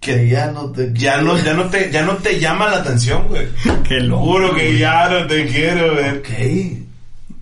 que 0.00 0.28
ya 0.28 0.50
no 0.52 0.70
te 0.70 0.92
ya 0.94 1.20
no, 1.20 1.36
ya 1.42 1.54
no 1.54 1.64
te, 1.64 1.90
ya 1.90 2.02
no 2.04 2.16
te 2.16 2.38
llama 2.38 2.68
la 2.68 2.76
atención, 2.78 3.26
güey. 3.28 3.46
Qué 3.82 3.96
Te 3.96 4.00
loco. 4.00 4.24
juro 4.24 4.54
que 4.54 4.78
ya 4.78 5.08
no 5.08 5.26
te 5.26 5.46
quiero 5.46 5.94
ver. 5.94 6.18
Ok. 6.18 6.28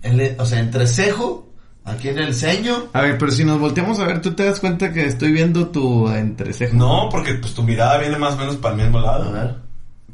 El- 0.03 0.35
o 0.39 0.45
sea, 0.45 0.59
entrecejo, 0.59 1.47
aquí 1.83 2.09
en 2.09 2.19
el 2.19 2.33
ceño. 2.33 2.87
A 2.93 3.01
ver, 3.01 3.17
pero 3.17 3.31
si 3.31 3.43
nos 3.43 3.59
volteamos 3.59 3.99
a 3.99 4.05
ver, 4.05 4.21
tú 4.21 4.31
te 4.33 4.45
das 4.45 4.59
cuenta 4.59 4.91
que 4.93 5.05
estoy 5.05 5.31
viendo 5.31 5.67
tu 5.67 6.07
entrecejo. 6.09 6.75
No, 6.75 7.09
porque 7.11 7.33
pues 7.35 7.53
tu 7.53 7.63
mirada 7.63 7.97
viene 7.99 8.17
más 8.17 8.33
o 8.33 8.37
menos 8.37 8.55
para 8.57 8.75
el 8.75 8.81
mismo 8.83 8.99
A 8.99 9.01
lado. 9.01 9.31
ver. 9.31 9.55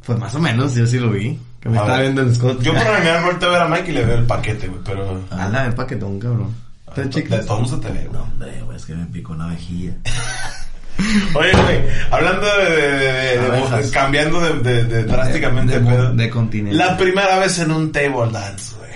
Pues 0.06 0.18
más 0.18 0.34
o 0.36 0.40
menos, 0.40 0.74
yo 0.76 0.88
sí 0.88 0.98
lo 1.00 1.12
vi. 1.12 1.38
Que 1.60 1.70
me 1.70 1.78
A 1.78 1.82
estaba 1.82 1.98
ver. 2.00 2.12
viendo 2.12 2.22
el 2.24 2.36
Scott. 2.36 2.62
Yo 2.64 2.74
por 2.74 2.84
lo 2.86 2.94
general 2.96 3.24
volteo 3.26 3.50
a 3.50 3.52
ver 3.52 3.62
a 3.62 3.68
Mike 3.68 3.92
y 3.92 3.94
le 3.94 4.06
veo 4.06 4.18
el 4.18 4.26
paquete, 4.26 4.68
güey, 4.68 4.82
pero... 4.84 5.22
Ala, 5.30 5.66
el 5.68 5.74
paquetón, 5.76 6.20
cabrón. 6.20 6.56
¿Tres 6.96 7.10
chicles? 7.10 7.42
De 7.42 7.46
todos 7.46 7.70
se 7.70 7.78
te 7.78 7.88
ve, 7.90 8.00
güey. 8.08 8.12
No, 8.14 8.24
hombre, 8.24 8.62
güey, 8.64 8.76
es 8.78 8.86
que 8.86 8.96
me 8.96 9.06
picó 9.06 9.34
una 9.34 9.48
vejilla. 9.48 9.94
Oye, 11.36 11.52
güey, 11.52 11.82
hablando 12.12 12.46
de, 12.58 12.70
de- 12.70 13.40
de- 13.40 13.78
de- 13.84 13.92
cambiando 13.92 14.40
de, 14.42 14.54
de- 14.60 14.84
de- 14.86 15.04
drásticamente 15.04 15.74
de, 15.74 15.80
de, 15.80 15.86
pedo. 15.92 16.14
de 16.14 16.30
continente. 16.30 16.78
La 16.78 16.96
primera 16.98 17.40
vez 17.40 17.60
en 17.60 17.72
un 17.72 17.92
table 17.92 18.32
dance, 18.32 18.76
güey. 18.78 18.92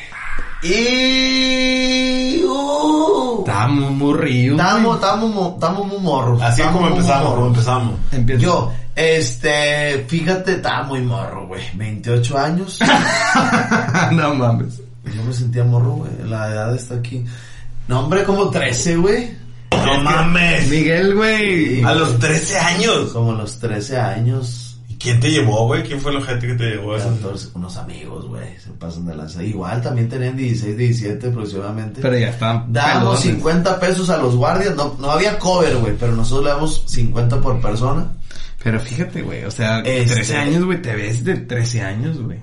Y... 1.15 2.43
Uh, 2.43 3.43
Estamos 3.45 3.91
muy 3.91 4.13
ríos. 4.13 4.59
Estamos, 4.59 4.95
estamos, 4.95 5.33
mo- 5.33 5.51
estamos 5.55 5.87
muy 5.87 5.99
morros. 5.99 6.41
Así 6.41 6.61
es 6.61 6.67
como 6.67 6.87
empezamos, 6.87 7.33
como 7.35 7.47
empezamos. 7.47 7.93
Yo, 8.39 8.71
este, 8.95 10.05
fíjate, 10.07 10.53
estaba 10.53 10.83
muy 10.83 11.01
morro, 11.01 11.47
güey. 11.47 11.61
28 11.75 12.37
años. 12.37 12.79
no 14.11 14.33
mames. 14.35 14.81
Yo 15.15 15.23
me 15.23 15.33
sentía 15.33 15.63
morro, 15.63 15.91
güey. 15.91 16.11
La 16.25 16.47
edad 16.49 16.75
está 16.75 16.95
aquí. 16.95 17.23
No, 17.87 17.99
hombre, 18.01 18.23
como 18.23 18.49
13, 18.49 18.95
güey. 18.97 19.44
No 19.85 20.01
mames. 20.03 20.69
Miguel, 20.69 21.15
güey. 21.15 21.83
A 21.83 21.93
los 21.93 22.17
13 22.19 22.57
años. 22.59 23.11
Como 23.11 23.31
a 23.31 23.35
los 23.35 23.59
13 23.59 23.97
años. 23.97 24.77
¿Y 24.87 24.95
quién 24.97 25.19
te 25.19 25.29
llevó, 25.29 25.65
güey? 25.67 25.83
¿Quién 25.83 25.99
fue 25.99 26.13
el 26.15 26.23
gente 26.23 26.47
que 26.47 26.53
te 26.53 26.63
llevó 26.71 26.93
a 26.93 26.97
eso? 26.97 27.09
14, 27.09 27.49
unos 27.55 27.75
amigos, 27.77 28.25
güey. 28.27 28.57
Se 28.63 28.69
pasan 28.71 29.05
de 29.05 29.15
lanza. 29.15 29.43
Igual 29.43 29.81
también 29.81 30.07
tenían 30.09 30.35
16, 30.37 30.77
17 30.77 31.27
aproximadamente. 31.27 32.01
Pero 32.01 32.17
ya 32.17 32.29
están. 32.29 32.71
Dábamos 32.71 33.19
pelones. 33.21 33.21
50 33.21 33.79
pesos 33.79 34.09
a 34.09 34.17
los 34.17 34.35
guardias. 34.35 34.75
No, 34.75 34.95
no 34.99 35.11
había 35.11 35.37
cover, 35.39 35.75
güey. 35.77 35.95
Pero 35.99 36.13
nosotros 36.13 36.45
le 36.45 36.51
damos 36.51 36.83
50 36.87 37.41
por 37.41 37.59
persona. 37.61 38.07
Pero 38.63 38.79
fíjate, 38.79 39.21
güey. 39.21 39.43
O 39.45 39.51
sea, 39.51 39.79
Este- 39.79 40.13
13 40.15 40.37
años, 40.37 40.63
güey. 40.65 40.81
Te 40.81 40.95
ves 40.95 41.23
de 41.23 41.35
13 41.35 41.81
años, 41.81 42.17
güey. 42.21 42.39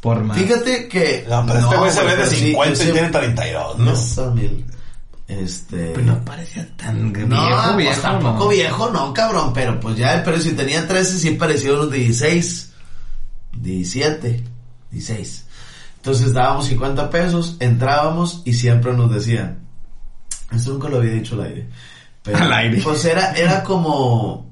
Por 0.00 0.22
más. 0.22 0.38
Fíjate 0.38 0.86
que. 0.88 1.26
No, 1.28 1.44
pero 1.46 1.58
este 1.58 1.76
güey 1.76 1.90
se 1.90 2.02
ve 2.04 2.10
de 2.10 2.16
pero 2.16 2.30
sí, 2.30 2.36
50 2.36 2.74
yo 2.74 2.82
y 2.88 2.92
tiene 2.92 2.98
siempre- 3.00 3.20
32, 3.20 3.78
¿no? 3.78 3.92
Esa 3.92 4.30
mil. 4.30 4.64
Este. 5.28 5.92
Pero 5.94 6.02
no 6.06 6.24
parecía 6.24 6.66
tan 6.76 7.12
viejo, 7.12 7.28
No, 7.28 7.76
viejo. 7.76 7.90
pues 7.92 8.02
tampoco 8.02 8.44
¿no? 8.44 8.48
viejo, 8.48 8.90
no, 8.90 9.12
cabrón. 9.12 9.52
Pero 9.52 9.78
pues 9.78 9.96
ya, 9.96 10.22
pero 10.24 10.40
si 10.40 10.52
tenía 10.52 10.88
13, 10.88 11.18
sí 11.18 11.30
parecía 11.32 11.74
unos 11.74 11.90
16, 11.92 12.72
17, 13.52 14.44
16. 14.90 15.44
Entonces 15.96 16.32
dábamos 16.32 16.66
50 16.66 17.10
pesos, 17.10 17.56
entrábamos 17.60 18.42
y 18.44 18.54
siempre 18.54 18.92
nos 18.94 19.12
decían, 19.12 19.58
esto 20.52 20.72
nunca 20.72 20.88
lo 20.88 20.98
había 20.98 21.12
dicho 21.12 21.34
al 21.34 21.42
aire. 21.42 21.68
Pero, 22.22 22.38
Al 22.38 22.52
aire. 22.52 22.80
Pues 22.82 23.04
era, 23.04 23.32
era 23.32 23.62
como 23.62 24.50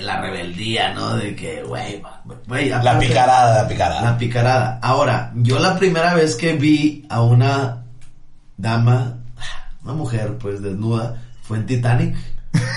la 0.00 0.20
rebeldía, 0.20 0.92
¿no? 0.94 1.16
De 1.16 1.34
que, 1.36 1.62
güey, 1.62 2.02
güey, 2.46 2.68
La 2.70 2.98
picarada, 2.98 3.62
la 3.62 3.68
picarada. 3.68 4.02
la 4.02 4.18
picarada. 4.18 4.78
Ahora, 4.82 5.32
yo 5.36 5.58
la 5.58 5.78
primera 5.78 6.14
vez 6.14 6.36
que 6.36 6.54
vi 6.54 7.04
a 7.08 7.22
una 7.22 7.84
dama, 8.56 9.18
una 9.86 9.94
mujer, 9.94 10.36
pues 10.38 10.60
desnuda, 10.62 11.22
fue 11.42 11.58
en 11.58 11.66
Titanic. 11.66 12.14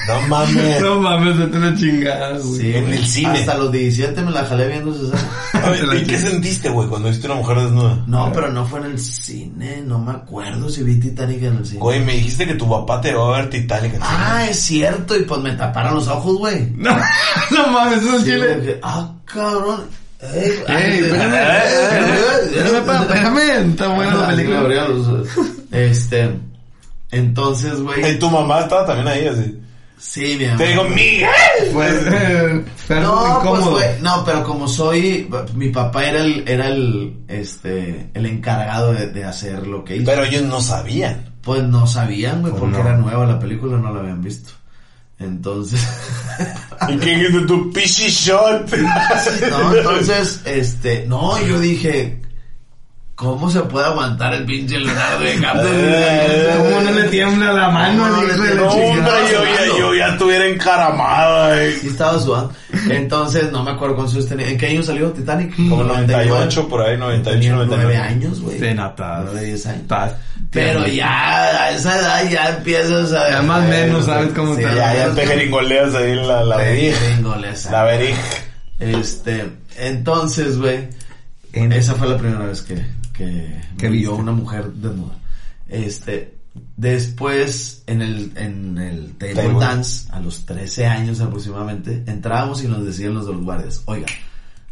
No 0.07 0.21
mames. 0.27 0.81
No 0.81 0.99
mames, 0.99 1.37
vete 1.37 1.57
una 1.57 1.75
chingada, 1.75 2.37
güey. 2.37 2.59
Sí, 2.59 2.75
en 2.75 2.89
el 2.93 3.05
cine. 3.05 3.39
Hasta 3.39 3.57
los 3.57 3.71
17 3.71 4.21
me 4.23 4.31
la 4.31 4.43
jalé 4.45 4.67
viendo. 4.67 4.91
Oye, 5.69 6.01
¿Y 6.01 6.03
qué 6.05 6.17
sentiste, 6.19 6.69
güey, 6.69 6.87
cuando 6.89 7.07
viste 7.09 7.27
una 7.27 7.35
mujer 7.35 7.59
desnuda? 7.59 8.03
No, 8.07 8.31
pero 8.33 8.51
no 8.51 8.65
fue 8.65 8.79
en 8.79 8.85
el 8.87 8.99
cine, 8.99 9.81
no 9.85 9.97
me 9.99 10.11
acuerdo 10.11 10.69
si 10.69 10.83
vi 10.83 10.99
Titanic 10.99 11.41
en 11.43 11.57
el 11.57 11.65
cine. 11.65 11.79
Güey, 11.79 12.03
me 12.03 12.13
dijiste 12.13 12.45
que 12.45 12.55
tu 12.55 12.69
papá 12.69 12.99
te 13.01 13.13
va 13.13 13.35
a 13.37 13.41
ver 13.41 13.49
Titanic 13.49 13.93
en 13.95 14.01
Ah, 14.03 14.45
es 14.49 14.59
cierto, 14.59 15.15
y 15.17 15.21
pues 15.23 15.41
me 15.41 15.53
taparon 15.53 15.95
los 15.95 16.07
ojos, 16.07 16.37
güey. 16.37 16.71
No, 16.75 16.91
no 17.51 17.67
mames, 17.71 17.99
eso 18.03 18.15
es 18.17 18.23
Sí, 18.23 18.31
chile. 18.31 18.47
porque, 18.55 18.79
ah, 18.83 19.11
cabrón. 19.25 19.81
Ey, 20.21 20.51
Ey, 20.67 20.99
espérame, 20.99 21.33
espérame, 22.55 23.01
espérame, 23.01 23.71
está 23.71 23.87
buena 23.87 24.15
la 24.15 24.27
película. 24.27 24.61
Este, 25.71 26.35
entonces, 27.11 27.81
güey. 27.81 28.13
Y 28.13 28.19
tu 28.19 28.29
mamá 28.29 28.61
estaba 28.61 28.85
también 28.85 29.07
ahí, 29.07 29.27
así. 29.27 29.59
Sí, 29.97 30.35
mi 30.37 30.45
amor. 30.45 30.57
Te 30.59 30.67
digo, 30.67 30.83
Miguel. 30.85 31.29
Pues, 31.73 31.93
eh, 32.11 32.63
No, 33.01 33.41
pues, 33.43 33.65
güey, 33.65 34.01
no, 34.01 34.23
pero 34.23 34.43
como 34.43 34.67
soy, 34.67 35.29
mi 35.55 35.69
papá 35.69 36.05
era 36.05 36.21
el, 36.21 36.47
era 36.47 36.67
el, 36.67 37.17
este, 37.27 38.09
el 38.13 38.25
encargado 38.25 38.93
de, 38.93 39.07
de 39.07 39.25
hacer 39.25 39.67
lo 39.67 39.83
que 39.83 39.97
hizo. 39.97 40.05
Pero 40.05 40.23
ellos 40.23 40.43
no 40.43 40.61
sabían. 40.61 41.33
Pues 41.41 41.63
no 41.63 41.85
sabían, 41.87 42.41
güey, 42.41 42.51
Pues 42.53 42.61
porque 42.61 42.77
no. 42.77 42.87
era 42.87 42.97
nueva 42.97 43.25
la 43.25 43.39
película, 43.39 43.77
no 43.77 43.93
la 43.93 43.99
habían 43.99 44.21
visto. 44.21 44.51
Entonces, 45.19 45.85
¿Y 46.89 46.97
qué 46.97 47.29
tu 47.45 47.71
pichi 47.73 48.07
shot? 48.09 48.71
no, 49.51 49.75
entonces, 49.75 50.41
este, 50.45 51.05
no, 51.07 51.45
yo 51.45 51.59
dije, 51.59 52.21
¿cómo 53.19 53.51
se 53.51 53.59
puede 53.63 53.85
aguantar 53.87 54.33
el 54.33 54.45
pinche 54.45 54.79
Leonardo 54.79 55.19
DiCaprio? 55.25 55.69
Eh, 55.73 56.55
¿Cómo 56.57 56.81
no 56.81 56.91
le 56.91 57.03
tiembla 57.09 57.51
la 57.51 57.69
mano 57.69 57.97
No, 57.97 58.05
al 58.05 58.11
no 58.13 58.21
le 58.21 58.33
de 58.55 58.59
hombre, 58.61 59.11
yo 59.31 59.43
ya, 59.43 59.77
yo 59.77 59.93
ya 59.93 60.07
estuviera 60.07 60.45
encaramado, 60.47 61.53
Sí 61.53 61.59
güey. 61.81 61.87
estaba 61.91 62.19
sudando. 62.19 62.53
Entonces, 62.89 63.51
no 63.51 63.61
me 63.63 63.71
acuerdo 63.71 63.95
cuántos 63.95 64.15
años 64.15 64.29
tenía. 64.29 64.47
¿En 64.49 64.57
qué 64.57 64.67
año 64.67 64.83
salió 64.83 65.11
Titanic? 65.11 65.53
Como 65.55 65.83
98, 65.83 66.67
por 66.69 66.81
ahí, 66.81 66.97
98, 66.97 67.31
Tenía 67.39 67.51
99. 67.55 67.83
nueve 67.83 67.97
años, 67.97 68.39
güey. 68.41 68.57
Sí, 68.59 68.65
estás- 68.65 69.23
Nueve, 69.25 69.41
diez 69.45 69.65
años. 69.65 69.81
estás- 69.81 70.13
Pero 70.51 70.87
ya, 70.87 71.63
a 71.65 71.71
esa 71.71 71.99
edad 71.99 72.29
ya 72.29 72.49
empiezas 72.49 73.11
a... 73.13 73.29
Ya 73.31 73.41
más 73.41 73.65
o 73.65 73.67
menos 73.67 74.05
sabes 74.05 74.31
cómo 74.33 74.55
Sí, 74.55 74.61
te- 74.63 74.75
Ya, 74.75 74.93
ya 74.95 75.13
te 75.13 75.27
jeringoleas 75.27 75.93
ahí 75.93 76.15
la, 76.15 76.43
la 76.43 76.57
verija. 76.57 76.97
La 77.71 77.83
verija. 77.83 78.21
Este, 78.79 79.45
entonces, 79.77 80.57
güey, 80.57 80.87
En- 81.51 81.73
esa 81.73 81.95
fue 81.95 82.07
la 82.07 82.17
primera 82.17 82.45
vez 82.45 82.61
que, 82.61 82.75
que, 83.19 83.61
¿Qué 83.77 83.89
vio 83.89 84.15
una 84.15 84.31
mujer 84.31 84.71
desnuda. 84.71 85.13
Este, 85.67 86.37
después, 86.77 87.83
en 87.85 88.01
el, 88.01 88.31
en 88.35 88.77
el 88.77 89.13
table, 89.17 89.35
Table. 89.35 89.59
dance, 89.59 90.07
a 90.11 90.19
los 90.19 90.45
13 90.45 90.85
años 90.87 91.19
aproximadamente, 91.21 92.03
entrábamos 92.07 92.63
y 92.63 92.67
nos 92.67 92.83
decían 92.85 93.13
los 93.13 93.27
de 93.27 93.33
los 93.33 93.43
guardias, 93.43 93.81
oiga, 93.85 94.07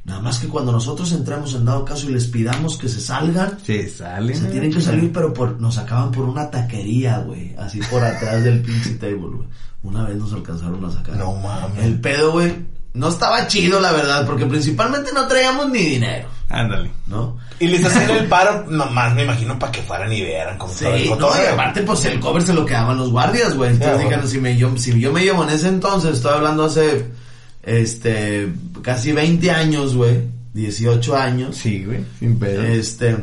nada 0.05 0.21
más 0.21 0.39
que 0.39 0.47
cuando 0.47 0.71
nosotros 0.71 1.11
entramos 1.11 1.53
en 1.53 1.65
dado 1.65 1.85
caso 1.85 2.09
y 2.09 2.13
les 2.13 2.27
pidamos 2.27 2.77
que 2.77 2.89
se 2.89 3.01
salgan, 3.01 3.57
Sí, 3.63 3.87
sale. 3.89 4.33
se 4.35 4.47
tienen 4.47 4.71
que 4.73 4.81
salir, 4.81 5.11
pero 5.11 5.33
por, 5.33 5.59
nos 5.61 5.75
sacaban 5.75 6.11
por 6.11 6.25
una 6.25 6.49
taquería, 6.49 7.19
güey. 7.19 7.53
Así 7.57 7.79
por 7.91 8.03
atrás 8.03 8.43
del 8.43 8.61
pinche 8.61 8.91
table, 8.95 9.17
güey. 9.35 9.47
Una 9.83 10.03
vez 10.05 10.17
nos 10.17 10.33
alcanzaron 10.33 10.83
a 10.85 10.91
sacar. 10.91 11.15
No 11.17 11.33
mames. 11.35 11.83
El 11.85 11.99
pedo, 11.99 12.31
güey, 12.31 12.53
no 12.93 13.09
estaba 13.09 13.45
chido, 13.47 13.79
la 13.79 13.91
verdad, 13.91 14.25
porque 14.25 14.45
principalmente 14.47 15.11
no 15.13 15.27
traíamos 15.27 15.69
ni 15.69 15.79
dinero, 15.83 16.27
Ándale. 16.49 16.89
¿no? 17.07 17.37
Y 17.59 17.67
les 17.67 17.83
hacían 17.85 18.09
el 18.11 18.25
paro, 18.27 18.65
nomás 18.69 19.13
me 19.15 19.23
imagino, 19.23 19.57
para 19.59 19.71
que 19.71 19.81
fueran 19.81 20.11
y 20.13 20.21
vieran 20.21 20.57
cómo 20.57 20.71
estaba 20.71 20.95
el 20.95 21.03
Sí, 21.03 21.09
no, 21.09 21.15
cotorreo. 21.17 21.43
y 21.49 21.53
aparte, 21.53 21.81
pues 21.81 22.05
el 22.05 22.19
cover 22.19 22.41
se 22.43 22.53
lo 22.53 22.65
quedaban 22.65 22.97
los 22.97 23.11
guardias, 23.11 23.53
güey. 23.55 23.71
Entonces 23.71 24.05
bueno. 24.05 24.27
si, 24.27 24.37
me, 24.39 24.55
yo, 24.57 24.77
si 24.77 24.97
yo 24.99 25.11
me 25.11 25.23
llevo 25.23 25.43
en 25.43 25.49
ese 25.49 25.67
entonces, 25.67 26.15
estoy 26.17 26.33
hablando 26.33 26.65
hace, 26.65 27.05
este, 27.63 28.51
casi 28.81 29.11
20 29.11 29.51
años, 29.51 29.95
güey, 29.95 30.21
18 30.53 31.17
años. 31.17 31.55
Sí, 31.57 31.83
güey, 31.85 32.03
sin 32.19 32.39
pedo. 32.39 32.63
Este, 32.63 33.17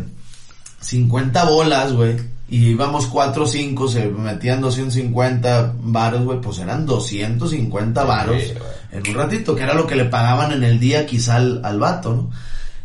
50 0.81 1.45
bolas, 1.45 1.93
güey. 1.93 2.17
Y 2.49 2.67
íbamos 2.69 3.07
4 3.07 3.45
o 3.45 3.47
5, 3.47 3.89
se 3.89 4.05
metían 4.07 4.61
250 4.61 5.75
varos, 5.79 6.25
güey. 6.25 6.41
Pues 6.41 6.59
eran 6.59 6.85
250 6.85 8.05
varos 8.05 8.43
Sí, 8.43 8.53
en 8.93 9.09
un 9.09 9.15
ratito, 9.15 9.57
que 9.57 9.63
era 9.63 9.75
lo 9.75 9.87
que 9.87 9.97
le 9.97 10.05
pagaban 10.05 10.53
en 10.53 10.63
el 10.63 10.79
día 10.79 11.07
quizá 11.07 11.37
al, 11.37 11.63
al 11.65 11.79
vato, 11.79 12.13
¿no? 12.15 12.31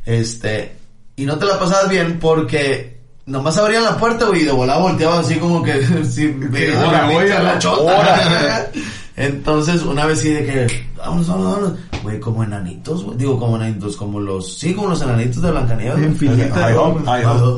Este, 0.10 0.76
y 1.16 1.26
no 1.26 1.38
te 1.38 1.45
la 1.45 1.60
pasabas 1.60 1.88
bien 1.89 2.18
porque 2.20 2.97
nomás 3.28 3.57
abrían 3.57 3.84
la 3.84 3.95
puerta, 3.97 4.26
güey, 4.26 4.41
y 4.41 4.45
de 4.45 4.51
volada 4.51 4.80
volteaban 4.82 5.20
así 5.20 5.36
como 5.36 5.62
que, 5.62 5.86
sí, 6.10 6.28
veías 6.36 6.78
ahora 6.84 7.05
voy 7.12 7.30
a 7.30 7.39
la- 7.39 7.53
la 7.53 7.60
chota. 7.60 8.68
Entonces, 9.16 9.84
una 9.84 10.05
vez 10.05 10.22
sí 10.22 10.30
de 10.30 10.45
que, 10.45 10.86
vámonos, 10.97 11.28
vámonos, 11.28 11.53
vámonos. 11.53 11.80
Güey, 12.03 12.20
como 12.22 12.43
enanitos, 12.43 13.03
güey. 13.03 13.18
Digo, 13.18 13.38
como 13.38 13.57
enanitos, 13.57 13.97
como 13.97 14.20
los, 14.20 14.57
sí, 14.57 14.74
como 14.74 14.88
los 14.88 15.01
enanitos 15.01 15.41
de 15.43 15.51
Blancanieves. 15.51 16.18
Oh. 16.78 16.97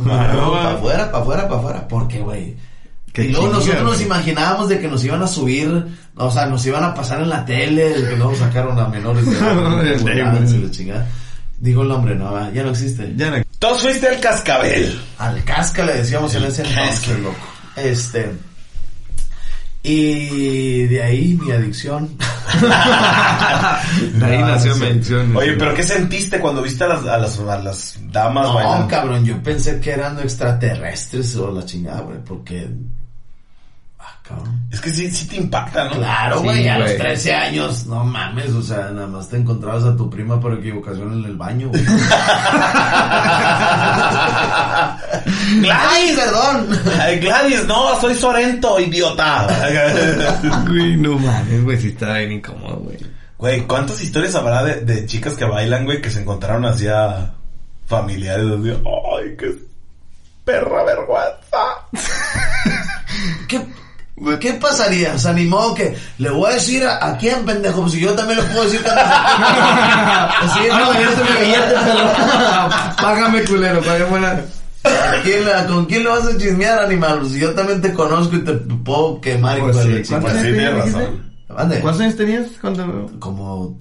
Para 0.03 0.71
afuera, 0.71 1.11
para 1.11 1.19
afuera, 1.21 1.47
para 1.47 1.57
afuera. 1.59 1.87
Porque, 1.87 2.19
güey. 2.19 2.57
Qué 3.13 3.25
Y 3.25 3.29
luego 3.31 3.47
nosotros 3.49 3.83
nos 3.83 3.93
güey. 3.97 4.05
imaginábamos 4.05 4.69
de 4.69 4.79
que 4.79 4.87
nos 4.87 5.03
iban 5.05 5.21
a 5.21 5.27
subir, 5.27 5.85
o 6.15 6.31
sea, 6.31 6.47
nos 6.47 6.65
iban 6.65 6.83
a 6.83 6.93
pasar 6.95 7.21
en 7.21 7.29
la 7.29 7.45
tele, 7.45 7.89
de 7.89 8.09
que 8.09 8.15
luego 8.15 8.35
sacaron 8.35 8.79
a 8.79 8.87
menores 8.87 9.25
de 9.25 9.37
edad, 9.37 10.39
Digo 11.61 11.83
el 11.83 11.89
nombre, 11.89 12.15
no, 12.15 12.31
va, 12.33 12.49
ya 12.51 12.63
no 12.63 12.71
existe. 12.71 13.13
Ya 13.15 13.29
no. 13.29 13.37
Todos 13.59 13.83
fuiste 13.83 14.07
al 14.07 14.19
cascabel. 14.19 14.99
Al 15.19 15.43
casca 15.43 15.85
le 15.85 15.93
decíamos 15.93 16.33
en 16.33 16.43
ese 16.45 16.63
entonces, 16.63 17.19
loco. 17.19 17.37
Este. 17.75 18.31
Y 19.83 20.83
de 20.87 21.01
ahí 21.03 21.37
mi 21.41 21.51
adicción. 21.51 22.09
De 24.13 24.25
ahí 24.25 24.37
No, 24.39 24.47
nació 24.47 24.73
sí. 24.75 24.79
mención. 24.81 25.35
Oye, 25.35 25.53
pero 25.53 25.73
¿qué 25.73 25.83
sentiste 25.83 26.39
cuando 26.39 26.61
viste 26.61 26.83
a 26.83 26.87
las, 26.87 27.05
a 27.05 27.17
las, 27.17 27.39
a 27.39 27.57
las 27.59 27.97
damas 28.11 28.47
No, 28.47 28.53
bailando? 28.55 28.87
cabrón, 28.87 29.25
yo 29.25 29.41
pensé 29.41 29.79
que 29.79 29.91
eran 29.91 30.19
extraterrestres 30.19 31.35
o 31.35 31.51
la 31.51 31.65
chingada, 31.65 32.01
güey, 32.01 32.17
porque... 32.23 32.67
Cabrón. 34.35 34.61
Es 34.71 34.79
que 34.79 34.89
sí, 34.89 35.11
sí 35.11 35.27
te 35.27 35.35
impacta, 35.35 35.83
¿no? 35.85 35.91
Claro, 35.97 36.37
Sí, 36.39 36.43
güey, 36.45 36.67
a 36.69 36.77
los 36.79 36.87
güey. 36.87 36.97
13 36.97 37.33
años, 37.33 37.85
no 37.87 38.05
mames, 38.05 38.51
o 38.51 38.61
sea, 38.61 38.89
nada 38.91 39.07
más 39.07 39.27
te 39.27 39.35
encontrabas 39.35 39.83
a 39.83 39.97
tu 39.97 40.09
prima 40.09 40.39
por 40.39 40.53
equivocación 40.53 41.11
en 41.11 41.25
el 41.25 41.35
baño, 41.35 41.67
güey. 41.67 41.83
Gladys, 45.61 46.17
perdón. 46.17 46.67
Ay, 47.01 47.19
Gladys, 47.19 47.65
no, 47.67 47.99
soy 47.99 48.15
Sorento, 48.15 48.79
idiota. 48.79 49.47
Güey, 50.67 50.95
no 50.97 51.17
mames, 51.19 51.63
güey, 51.63 51.77
sí 51.77 51.89
estaba 51.89 52.17
bien 52.19 52.31
incómodo, 52.33 52.77
güey. 52.77 52.97
Güey, 53.37 53.61
¿cuántas 53.67 54.01
historias 54.01 54.35
habrá 54.35 54.63
de, 54.63 54.81
de 54.81 55.05
chicas 55.05 55.33
que 55.35 55.45
bailan, 55.45 55.83
güey, 55.83 56.01
que 56.01 56.09
se 56.09 56.21
encontraron 56.21 56.63
así 56.65 56.87
a 56.87 57.33
familiares? 57.87 58.45
Así, 58.45 58.69
Ay, 58.71 59.35
qué 59.37 59.55
perra 60.45 60.83
vergüenza. 60.83 61.57
¿Qué, 64.23 64.39
¿Qué 64.39 64.53
pasaría? 64.53 65.17
Se 65.17 65.29
animó 65.29 65.73
que 65.73 65.95
le 66.17 66.29
voy 66.29 66.51
a 66.51 66.55
decir 66.55 66.83
a, 66.85 67.05
a 67.05 67.17
quién, 67.17 67.43
pendejo, 67.45 67.81
pues 67.81 67.93
si 67.93 67.99
yo 67.99 68.13
también 68.13 68.37
lo 68.39 68.45
puedo 68.45 68.63
decir 68.65 68.81
cuando 68.81 69.01
Así 69.01 70.59
es, 70.59 70.69
no, 70.73 70.93
yo 70.93 71.09
te 71.09 71.23
me 71.33 71.41
billete, 71.41 71.75
pero... 71.85 72.95
Págame, 73.01 73.43
culero, 73.43 73.81
págame 73.81 74.05
buena. 74.05 74.41
¿A 74.83 75.21
quién 75.23 75.45
le- 75.45 75.65
¿Con 75.67 75.85
quién 75.85 76.03
le 76.03 76.09
vas 76.09 76.25
a 76.27 76.37
chismear, 76.37 76.79
animal? 76.79 77.19
Pues 77.19 77.33
si 77.33 77.39
yo 77.39 77.53
también 77.53 77.81
te 77.81 77.93
conozco 77.93 78.35
y 78.35 78.39
te 78.43 78.53
puedo 78.53 79.21
quemar 79.21 79.57
y 79.59 79.61
Pues 79.61 79.75
con 79.77 79.85
sí, 79.85 79.89
la. 80.11 80.19
Pues 80.21 80.33
sí, 80.33 80.41
tienes 80.41 80.73
razón. 80.75 81.31
¿Cuántos 81.81 81.99
años 82.01 82.15
tenías 82.15 82.47
cuando...? 82.59 83.11
Como... 83.19 83.77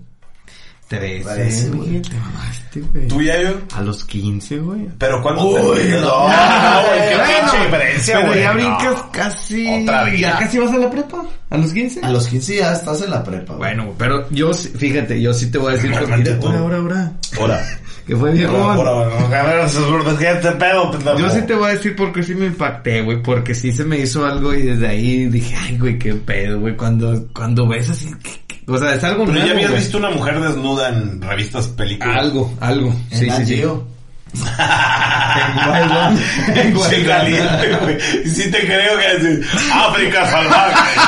Trece, 0.90 1.24
Trece, 1.34 1.68
güey. 1.70 2.02
Te 2.02 2.16
mamaste, 2.16 2.80
güey. 2.80 3.06
¿Tú 3.06 3.22
ya 3.22 3.40
yo? 3.40 3.50
A 3.76 3.80
los 3.82 4.04
15, 4.04 4.58
güey. 4.58 4.88
¿Pero 4.98 5.22
cuándo 5.22 5.44
Uy, 5.46 5.78
te... 5.78 5.88
no. 5.90 6.00
No, 6.00 6.28
no, 6.28 6.82
güey, 6.88 7.08
qué 7.08 7.16
pinche 7.40 7.64
diferencia, 7.64 8.14
Pero 8.16 8.26
güey. 8.28 8.40
ya 8.40 8.48
no. 8.48 8.54
brincas 8.54 9.04
casi... 9.12 9.82
Otra 9.82 10.04
vida. 10.04 10.18
¿Ya 10.18 10.38
casi 10.40 10.58
vas 10.58 10.72
a 10.72 10.78
la 10.78 10.90
prepa? 10.90 11.24
¿A 11.50 11.56
los 11.56 11.72
15? 11.72 12.00
A 12.02 12.10
los 12.10 12.26
15 12.26 12.56
ya 12.56 12.72
estás 12.72 13.02
en 13.02 13.10
la 13.10 13.22
prepa. 13.22 13.54
güey. 13.54 13.74
Bueno, 13.76 13.94
pero 13.96 14.28
yo, 14.30 14.52
sí- 14.52 14.70
fíjate, 14.76 15.20
yo 15.22 15.32
sí 15.32 15.48
te 15.50 15.58
voy 15.58 15.70
a 15.72 15.76
decir... 15.76 15.90
Mira, 15.90 16.40
tú. 16.40 16.48
ahora, 16.48 16.58
ahora, 16.58 16.76
ahora. 16.78 17.12
Hola. 17.38 17.62
Que 18.06 18.16
fue 18.16 18.30
Hola, 18.30 18.38
viejón. 18.38 18.60
hola, 18.78 18.90
hola. 18.92 19.40
A 19.40 19.42
ver, 19.46 19.58
esos 19.66 19.88
gordos, 19.88 20.18
¿qué 20.18 20.34
te 20.42 20.50
pedo, 20.52 20.90
pendejo? 20.90 21.18
Yo 21.18 21.30
sí 21.30 21.42
te 21.42 21.54
voy 21.54 21.68
a 21.68 21.72
decir 21.74 21.94
porque 21.94 22.24
sí 22.24 22.34
me 22.34 22.46
impacté, 22.46 23.02
güey, 23.02 23.22
porque 23.22 23.54
sí 23.54 23.70
se 23.70 23.84
me 23.84 23.98
hizo 24.00 24.26
algo 24.26 24.52
y 24.52 24.62
desde 24.62 24.88
ahí 24.88 25.26
dije, 25.26 25.54
ay, 25.54 25.78
güey, 25.78 25.96
qué 25.96 26.14
pedo, 26.14 26.58
güey, 26.58 26.76
cuando, 26.76 27.28
cuando 27.32 27.68
ves 27.68 27.88
así, 27.90 28.10
¿qué- 28.20 28.40
qué? 28.48 28.60
o 28.66 28.76
sea, 28.78 28.94
es 28.94 29.04
algo 29.04 29.26
Pero 29.26 29.34
nuevo, 29.34 29.46
ya 29.46 29.52
habías 29.52 29.70
güey. 29.70 29.82
visto 29.82 29.98
una 29.98 30.10
mujer 30.10 30.40
desnuda 30.40 30.79
en 30.88 31.20
revistas, 31.22 31.66
películas. 31.68 32.16
Algo, 32.16 32.52
algo, 32.60 32.94
En 33.10 33.18
sí, 33.18 33.30
sí, 33.30 33.44
sí. 33.46 33.62
En 33.62 33.78
Wild 35.68 35.92
En 36.56 38.30
Sí, 38.30 38.50
te 38.50 38.64
creo 38.64 38.96
que 38.98 39.06
es 39.16 39.22
África 39.72 40.26
salvaje. 40.30 41.00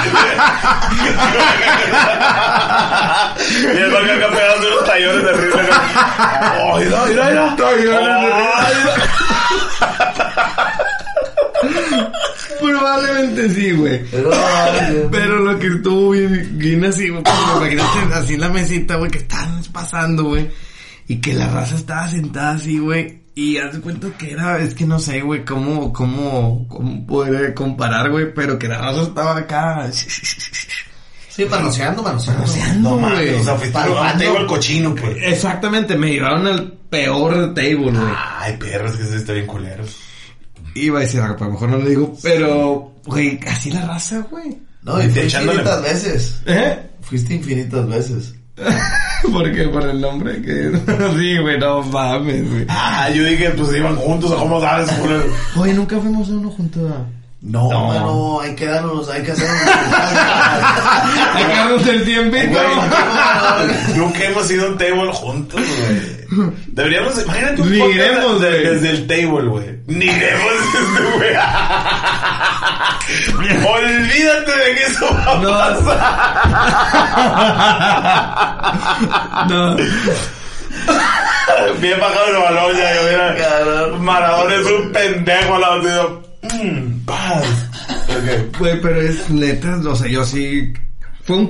y 3.74 3.76
el 3.78 3.90
vaca 3.92 4.14
acá 4.14 4.28
pegando 4.28 4.68
unos 4.68 4.84
tallones 4.86 5.24
de 5.24 5.32
risa. 5.32 5.58
¡Oh, 6.60 6.78
mira, 6.78 6.98
mira, 7.06 7.56
mira! 7.76 8.02
Probablemente 12.60 13.50
sí, 13.50 13.72
güey. 13.72 14.02
Pero, 14.10 15.38
lo 15.38 15.58
que 15.58 15.66
estuvo 15.68 16.10
bien, 16.10 16.50
bien 16.58 16.84
así, 16.84 17.08
güey, 17.08 17.22
porque 17.22 17.74
imagínate 17.74 18.14
así 18.14 18.34
en 18.34 18.40
la 18.40 18.48
mesita, 18.48 18.96
güey, 18.96 19.10
que 19.10 19.18
estaban 19.18 19.62
pasando, 19.72 20.24
güey. 20.24 20.50
Y 21.08 21.16
que 21.16 21.34
la 21.34 21.48
raza 21.48 21.74
estaba 21.76 22.08
sentada 22.08 22.52
así, 22.52 22.78
güey. 22.78 23.22
Y 23.34 23.56
haz 23.56 23.78
cuenta 23.78 24.08
que 24.18 24.32
era, 24.32 24.58
es 24.58 24.74
que 24.74 24.84
no 24.84 24.98
sé, 24.98 25.22
güey, 25.22 25.44
cómo, 25.44 25.92
cómo, 25.92 26.66
cómo 26.68 27.06
poder 27.06 27.54
comparar, 27.54 28.10
güey, 28.10 28.32
pero 28.34 28.58
que 28.58 28.68
la 28.68 28.78
raza 28.78 29.02
estaba 29.02 29.38
acá. 29.38 29.90
Sí. 29.92 31.46
Manoseando. 32.04 32.90
No 32.90 32.98
mames, 32.98 33.20
güey. 33.20 33.40
o 33.40 33.44
sea, 33.44 33.56
fuiste 33.56 33.78
a 33.78 33.84
Palpando. 33.84 34.18
te 34.18 34.24
digo 34.24 34.36
el 34.36 34.46
cochino, 34.46 34.94
pues. 34.94 35.16
Exactamente, 35.22 35.96
me 35.96 36.10
llevaron 36.10 36.46
al 36.46 36.72
peor 36.90 37.54
table, 37.54 37.74
güey. 37.74 38.14
Ay, 38.38 38.56
perros, 38.58 38.96
que 38.96 39.04
se 39.04 39.16
está 39.16 39.32
bien 39.32 39.46
culero. 39.46 39.82
Iba 40.74 40.98
a 40.98 41.02
decir 41.02 41.20
algo, 41.20 41.34
pero 41.36 41.44
a 41.44 41.48
lo 41.48 41.52
mejor 41.54 41.68
no 41.70 41.76
lo 41.78 41.88
digo, 41.88 42.16
pero, 42.22 42.94
güey, 43.06 43.38
así 43.46 43.70
la 43.70 43.86
raza, 43.86 44.26
güey. 44.30 44.58
No, 44.82 45.00
y 45.00 45.06
Echándole- 45.06 45.58
infinitas 45.60 45.82
veces. 45.82 46.42
¿Eh? 46.46 46.78
Fuiste 47.02 47.34
infinitas 47.34 47.86
veces. 47.88 48.34
¿Por 49.32 49.52
qué? 49.52 49.68
Por 49.68 49.82
el 49.88 50.00
nombre 50.00 50.40
que... 50.42 50.70
sí, 51.18 51.38
güey, 51.38 51.58
no 51.58 51.82
mames, 51.82 52.50
güey. 52.50 52.66
Ah, 52.68 53.08
yo 53.10 53.24
dije, 53.24 53.50
pues 53.50 53.74
iban 53.76 53.96
juntos, 53.96 54.34
¿cómo 54.34 54.60
sabes? 54.60 54.90
Oye, 55.56 55.72
nunca 55.74 55.98
fuimos 56.00 56.28
a 56.28 56.32
uno 56.32 56.50
juntos. 56.50 56.90
a- 56.90 57.06
No, 57.44 57.68
No. 57.68 57.86
mano, 57.88 58.40
hay 58.40 58.54
que 58.54 58.66
darnos, 58.66 59.08
hay 59.10 59.20
que 59.22 59.32
hacer 59.32 59.48
Hay 61.34 61.44
que 61.44 61.56
darnos 61.56 61.84
el 61.88 62.04
tiempito. 62.04 62.52
Güey, 62.52 62.64
nunca 63.96 64.24
hemos 64.24 64.48
ido 64.50 64.66
a 64.66 64.68
un 64.70 64.78
table 64.78 65.12
juntos, 65.12 65.60
güey. 65.60 66.22
Deberíamos, 66.68 67.20
imagínate 67.22 67.60
un 67.62 67.70
Ni 67.72 67.78
iremos, 67.78 68.40
desde 68.40 68.90
el 68.90 69.06
table, 69.08 69.48
güey. 69.48 69.76
Ni 69.88 70.04
iremos 70.04 70.52
desde, 70.72 71.10
güey. 71.16 71.34
Olvídate 73.66 74.52
de 74.56 74.74
que 74.76 74.84
eso 74.84 75.06
va 75.12 75.32
a 75.32 75.34
No. 75.38 75.50
pasar. 75.50 75.98
No. 79.48 79.76
Bien 81.80 81.98
bajado 82.00 82.26
el 82.28 82.36
balón 82.42 82.76
ya, 82.76 82.94
yo 82.94 83.02
mira. 83.10 83.34
Maradona 83.98 84.54
es 84.54 84.66
un 84.66 84.92
pendejo 84.92 85.54
al 85.56 85.60
lado 85.60 85.80
tío. 85.80 86.21
Mmm, 86.42 87.00
paz. 87.04 87.44
Ok. 88.08 88.58
Güey, 88.58 88.80
pero 88.80 89.00
es 89.00 89.30
neta, 89.30 89.76
o 89.86 89.96
sea, 89.96 90.08
yo 90.08 90.24
sí... 90.24 90.72
Fue 91.24 91.36
un 91.36 91.48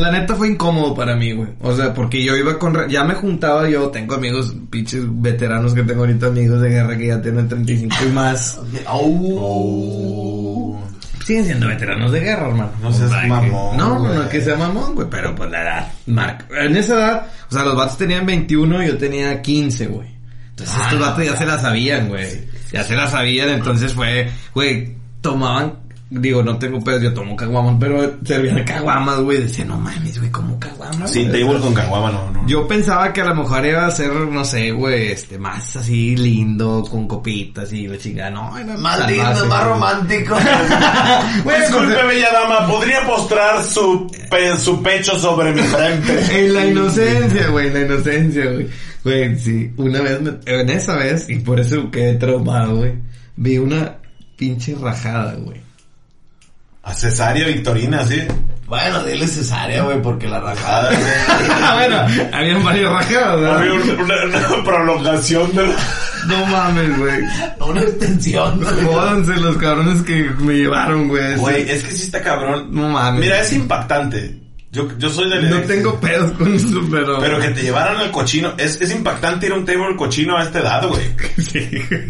la 0.00 0.10
neta 0.10 0.34
fue 0.34 0.48
incómodo 0.48 0.92
para 0.92 1.14
mí, 1.14 1.30
güey. 1.32 1.48
O 1.60 1.72
sea, 1.76 1.94
porque 1.94 2.24
yo 2.24 2.36
iba 2.36 2.58
con... 2.58 2.88
Ya 2.88 3.04
me 3.04 3.14
juntaba, 3.14 3.68
yo 3.70 3.88
tengo 3.90 4.16
amigos, 4.16 4.52
pinches 4.68 5.04
veteranos 5.06 5.74
que 5.74 5.84
tengo 5.84 6.00
ahorita, 6.00 6.26
amigos 6.26 6.60
de 6.60 6.70
guerra 6.70 6.98
que 6.98 7.06
ya 7.06 7.22
tienen 7.22 7.48
35 7.48 7.94
y 8.04 8.08
más. 8.10 8.58
Oh. 8.88 10.76
Siguen 11.24 11.44
siendo 11.44 11.68
veteranos 11.68 12.10
de 12.12 12.20
guerra, 12.20 12.48
hermano. 12.48 12.70
No 12.82 12.92
seas 12.92 13.10
que- 13.10 13.26
mamón, 13.28 13.76
No, 13.76 13.98
no, 14.00 14.12
no 14.14 14.22
es 14.22 14.28
que 14.28 14.40
sea 14.40 14.56
mamón, 14.56 14.94
güey, 14.94 15.08
pero 15.10 15.34
pues 15.34 15.50
la 15.50 15.62
edad 15.62 15.88
marca. 16.06 16.46
En 16.64 16.76
esa 16.76 16.94
edad, 16.94 17.26
o 17.48 17.52
sea, 17.54 17.64
los 17.64 17.76
vatos 17.76 17.98
tenían 17.98 18.26
21 18.26 18.82
y 18.82 18.86
yo 18.88 18.96
tenía 18.98 19.40
15, 19.40 19.86
güey. 19.86 20.08
Entonces 20.50 20.76
Ah, 20.78 20.82
estos 20.84 21.00
vatos 21.00 21.24
ya 21.24 21.36
se 21.36 21.46
la 21.46 21.58
sabían, 21.58 22.08
güey. 22.08 22.26
Ya 22.72 22.84
se 22.84 22.94
la 22.96 23.06
sabían, 23.08 23.48
entonces 23.50 23.92
fue, 23.94 24.30
güey, 24.54 24.94
tomaban, 25.20 25.74
digo, 26.08 26.40
no 26.42 26.56
tengo 26.58 26.82
pedos, 26.84 27.02
yo 27.02 27.12
tomo 27.14 27.34
caguamas, 27.34 27.74
pero 27.80 28.16
servían 28.24 28.62
caguamas, 28.64 29.18
güey. 29.20 29.38
Decía, 29.42 29.64
no 29.64 29.76
mames, 29.76 30.18
güey, 30.18 30.30
¿cómo 30.30 30.58
caguamas? 30.60 31.10
Sí, 31.10 31.24
güey?" 31.26 31.42
table 31.44 31.60
con 31.60 31.74
caguama, 31.74 32.10
no, 32.12 32.30
no. 32.30 32.46
Yo 32.46 32.68
pensaba 32.68 33.12
que 33.12 33.22
a 33.22 33.24
lo 33.24 33.34
mejor 33.34 33.66
iba 33.66 33.86
a 33.86 33.90
ser, 33.90 34.12
no 34.12 34.44
sé, 34.44 34.70
güey, 34.70 35.08
este, 35.08 35.36
más 35.36 35.74
así 35.74 36.14
lindo, 36.16 36.84
con 36.88 37.08
copitas 37.08 37.72
y 37.72 37.88
la 37.88 37.98
chingada. 37.98 38.30
No, 38.30 38.56
era 38.56 38.76
Más 38.76 39.04
lindo, 39.10 39.46
más 39.46 39.64
romántico. 39.64 40.36
Güey, 41.44 41.60
Disculpe, 41.60 41.92
pues, 41.94 42.06
bella 42.06 42.28
dama, 42.32 42.66
¿podría 42.68 43.04
postrar 43.06 43.64
su, 43.64 44.10
pe- 44.30 44.56
su 44.58 44.82
pecho 44.82 45.18
sobre 45.18 45.52
mi 45.52 45.62
frente? 45.62 46.24
En 46.46 46.54
la 46.54 46.66
inocencia, 46.66 47.48
güey, 47.48 47.66
en 47.68 47.74
la 47.74 47.80
inocencia, 47.80 48.44
güey. 48.52 48.68
Güey, 49.06 49.38
sí, 49.38 49.70
una 49.76 50.00
vez, 50.00 50.20
me- 50.20 50.32
en 50.46 50.68
esa 50.68 50.96
vez, 50.96 51.28
y 51.30 51.36
por 51.36 51.60
eso 51.60 51.88
quedé 51.92 52.14
traumado, 52.14 52.74
güey, 52.78 52.94
vi 53.36 53.56
una 53.58 53.98
pinche 54.36 54.74
rajada, 54.74 55.34
güey. 55.34 55.60
A 56.82 56.92
cesárea 56.92 57.46
Victorina, 57.46 58.04
sí. 58.04 58.20
bueno, 58.66 59.04
dile 59.04 59.28
cesárea, 59.28 59.84
güey, 59.84 60.02
porque 60.02 60.26
la 60.26 60.40
rajada. 60.40 60.90
Ah, 61.62 61.74
bueno, 62.08 62.30
habían 62.36 62.64
varias 62.64 62.90
rajadas, 62.92 63.40
¿verdad? 63.40 63.58
Había 63.58 63.72
un- 63.74 63.90
una, 64.00 64.14
una 64.56 64.64
prolongación 64.64 65.54
de 65.54 65.66
la... 65.68 65.74
No 66.26 66.46
mames, 66.46 66.98
güey. 66.98 67.20
Una 67.68 67.80
extensión. 67.82 68.60
Jódanse 68.64 69.36
los 69.36 69.56
cabrones 69.58 70.02
que 70.02 70.24
me 70.40 70.54
llevaron, 70.54 71.06
güey. 71.06 71.36
Güey, 71.36 71.70
es 71.70 71.84
que 71.84 71.92
sí 71.92 72.02
está 72.06 72.20
cabrón. 72.22 72.70
No 72.72 72.88
mames. 72.88 73.20
Mira, 73.20 73.40
es 73.40 73.52
impactante. 73.52 74.36
Yo, 74.76 74.86
yo 74.98 75.08
soy 75.08 75.30
del... 75.30 75.48
No 75.48 75.60
tengo 75.62 75.98
pedos 75.98 76.32
con 76.32 76.54
eso, 76.54 76.82
pero... 76.90 77.18
Pero 77.18 77.40
que 77.40 77.48
te 77.48 77.62
llevaran 77.62 77.96
al 77.96 78.10
cochino. 78.10 78.52
Es, 78.58 78.78
es 78.78 78.94
impactante 78.94 79.46
ir 79.46 79.52
a 79.52 79.54
un 79.54 79.64
table 79.64 79.96
cochino 79.96 80.36
a 80.36 80.42
esta 80.42 80.60
edad, 80.60 80.86
güey. 80.86 81.06
Sí. 81.38 81.60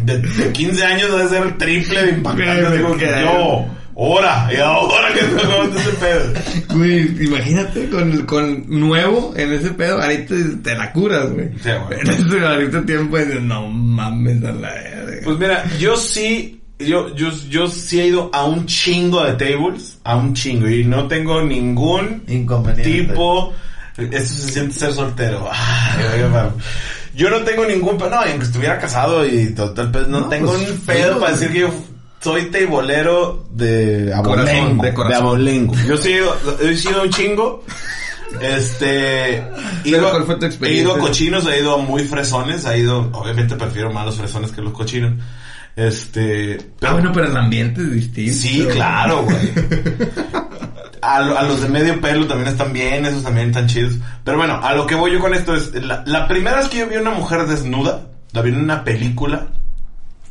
De, 0.03 0.19
de 0.19 0.53
15 0.53 0.85
años 0.85 1.13
debe 1.13 1.29
ser 1.29 1.43
el 1.45 1.57
triple 1.57 2.03
de 2.03 2.11
impactante. 2.11 2.63
Güey, 2.63 2.77
Digo, 2.79 2.97
que 2.97 3.07
yo, 3.07 3.67
ahora, 3.97 4.49
y 4.53 4.57
ahora 4.57 5.15
que 5.15 5.21
te 5.21 5.79
ese 5.79 5.91
pedo. 6.01 6.77
Güey, 6.77 7.25
imagínate 7.25 7.89
con, 7.89 8.27
con 8.27 8.65
nuevo 8.69 9.33
en 9.37 9.53
ese 9.53 9.71
pedo, 9.71 10.03
ahorita 10.03 10.35
te 10.65 10.75
la 10.75 10.93
curas, 10.93 11.31
güey. 11.33 11.51
Sí, 11.63 11.71
güey. 11.87 12.01
En 12.01 12.11
ese 12.11 12.45
ahorita 12.45 12.85
tiempo 12.85 13.17
dices, 13.17 13.43
no 13.43 13.69
mames 13.69 14.43
a 14.43 14.53
la 14.53 14.73
verga. 14.75 15.21
Pues 15.25 15.39
mira, 15.39 15.65
yo 15.79 15.97
sí, 15.97 16.61
yo, 16.79 17.15
yo, 17.15 17.31
yo 17.49 17.69
sí 17.69 18.01
he 18.01 18.07
ido 18.09 18.31
a 18.33 18.45
un 18.45 18.67
chingo 18.67 19.25
de 19.25 19.33
tables, 19.35 19.99
a 20.05 20.17
un 20.17 20.35
chingo, 20.35 20.69
y 20.69 20.85
no 20.85 21.07
tengo 21.09 21.41
ningún 21.43 22.23
Inconveniente. 22.29 22.91
tipo, 22.91 23.53
eso 23.97 24.35
se 24.35 24.53
siente 24.53 24.75
ser 24.75 24.93
soltero. 24.93 25.49
Yo 27.15 27.31
no 27.31 27.39
tengo 27.39 27.65
ningún, 27.65 27.97
no, 27.99 28.05
aunque 28.21 28.45
estuviera 28.45 28.79
casado 28.79 29.27
y 29.27 29.55
total, 29.55 29.91
pues, 29.91 30.07
no, 30.07 30.21
No, 30.21 30.29
tengo 30.29 30.53
pues, 30.53 30.69
un 30.71 30.79
pedo 30.81 31.09
digo, 31.15 31.21
para 31.21 31.33
decir 31.33 31.51
que 31.51 31.61
yo 31.61 31.71
soy 32.21 32.47
teibolero 32.51 33.47
de 33.53 34.13
Corazón, 34.23 34.49
abolengo, 34.51 34.83
de 34.83 34.89
de, 34.91 34.95
corazón. 34.95 35.23
abolengo. 35.27 35.75
Yo 35.89 35.97
sí 35.97 36.13
he 36.13 36.17
ido, 36.17 36.37
he 36.61 36.77
sido 36.77 37.03
un 37.05 37.11
chingo. 37.11 37.65
Este, 38.43 39.37
he 39.39 39.45
ido, 39.85 40.11
¿cuál 40.11 40.25
fue 40.25 40.37
tu 40.37 40.45
he 40.45 40.49
experiencia? 40.49 40.83
ido 40.83 40.95
a 40.95 40.99
cochinos, 40.99 41.47
he 41.47 41.61
ido 41.61 41.75
a 41.75 41.79
muy 41.79 42.03
fresones, 42.05 42.67
he 42.67 42.81
ido, 42.81 43.09
obviamente 43.13 43.57
prefiero 43.57 43.91
más 43.93 44.05
los 44.05 44.17
fresones 44.17 44.53
que 44.53 44.61
los 44.61 44.75
cochinos. 44.75 45.15
Este, 45.77 46.59
Ah, 46.81 46.93
bueno, 46.95 47.13
pero 47.13 47.29
el 47.29 47.37
ambiente 47.37 47.83
es 47.83 47.91
distinto. 47.93 48.33
Sí, 48.33 48.67
claro, 48.73 49.23
güey. 49.25 49.37
A, 51.03 51.19
a 51.19 51.43
los 51.45 51.61
de 51.63 51.69
medio 51.69 52.01
pelo 52.01 52.27
también 52.27 52.49
están 52.49 52.73
bien, 52.73 53.05
esos 53.07 53.23
también 53.23 53.49
están 53.49 53.69
chidos. 53.69 53.95
Pero 54.25 54.39
bueno, 54.39 54.59
a 54.61 54.75
lo 54.75 54.87
que 54.89 54.97
voy 54.97 55.13
yo 55.13 55.21
con 55.21 55.35
esto 55.35 55.55
es, 55.55 55.73
la, 55.75 56.03
la 56.05 56.27
primera 56.27 56.57
vez 56.57 56.67
que 56.69 56.79
yo 56.79 56.89
vi 56.89 56.97
a 56.97 57.01
una 57.01 57.13
mujer 57.13 57.47
desnuda, 57.47 58.09
la 58.33 58.43
vi 58.43 58.51
en 58.51 58.59
una 58.59 58.83
película, 58.83 59.47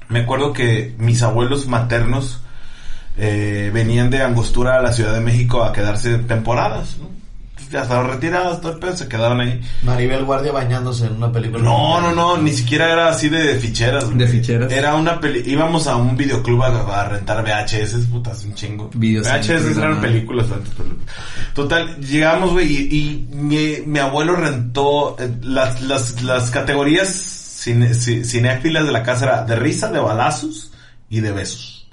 me 0.09 0.21
acuerdo 0.21 0.51
que 0.51 0.93
mis 0.97 1.21
abuelos 1.21 1.67
maternos 1.67 2.41
eh, 3.17 3.71
venían 3.73 4.09
de 4.09 4.21
Angostura 4.21 4.75
a 4.75 4.81
la 4.81 4.91
Ciudad 4.91 5.13
de 5.13 5.21
México 5.21 5.63
a 5.63 5.71
quedarse 5.71 6.17
temporadas, 6.17 6.97
¿no? 6.99 7.09
Pues 7.55 7.69
Ya 7.69 7.83
estaban 7.83 8.07
retirados, 8.09 8.59
todo 8.61 8.73
el 8.73 8.79
pedo, 8.79 8.95
se 8.97 9.07
quedaron 9.07 9.39
ahí. 9.39 9.61
Maribel 9.83 10.25
Guardia 10.25 10.51
bañándose 10.51 11.05
en 11.05 11.13
una 11.13 11.31
película. 11.31 11.63
No, 11.63 12.01
no, 12.01 12.13
no, 12.13 12.37
ni 12.37 12.51
siquiera 12.51 12.91
era 12.91 13.09
así 13.09 13.29
de 13.29 13.55
ficheras. 13.55 14.05
güey. 14.05 14.17
¿De 14.17 14.27
ficheras? 14.27 14.71
Era 14.71 14.93
una 14.95 15.19
peli 15.21 15.41
íbamos 15.49 15.87
a 15.87 15.95
un 15.95 16.17
videoclub 16.17 16.61
a, 16.63 17.01
a 17.01 17.07
rentar 17.09 17.43
VHS, 17.43 18.07
puta, 18.11 18.31
hace 18.31 18.47
un 18.47 18.55
chingo. 18.55 18.89
Videocentros, 18.93 19.63
VHS 19.63 19.77
eran 19.77 19.95
¿no? 19.95 20.01
películas 20.01 20.47
antes. 20.51 20.73
pero- 20.75 20.89
Total, 21.53 21.95
llegamos, 22.01 22.51
güey, 22.51 22.67
y, 22.71 22.95
y 23.31 23.35
mi, 23.35 23.77
mi 23.85 23.99
abuelo 23.99 24.35
rentó 24.35 25.15
eh, 25.17 25.31
las, 25.41 25.81
las, 25.81 26.21
las 26.23 26.51
categorías 26.51 27.07
cine- 27.09 27.91
ci- 27.91 28.25
cinéfilas 28.25 28.85
de 28.85 28.91
la 28.91 29.01
casa 29.03 29.25
era 29.25 29.43
de 29.45 29.55
risa, 29.55 29.89
de 29.89 29.99
balazos 29.99 30.71
y 31.09 31.21
de 31.21 31.31
besos. 31.31 31.87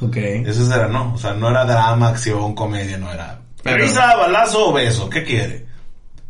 Ok. 0.00 0.16
Esos 0.16 0.70
eran, 0.70 0.92
¿no? 0.92 1.14
O 1.14 1.18
sea, 1.18 1.34
no 1.34 1.50
era 1.50 1.64
drama, 1.64 2.08
acción, 2.08 2.54
comedia, 2.54 2.96
no 2.98 3.10
era... 3.12 3.40
Pero- 3.62 3.82
Risa, 3.84 4.16
balazo 4.16 4.68
o 4.68 4.72
beso, 4.72 5.08
¿qué 5.10 5.24
quiere? 5.24 5.66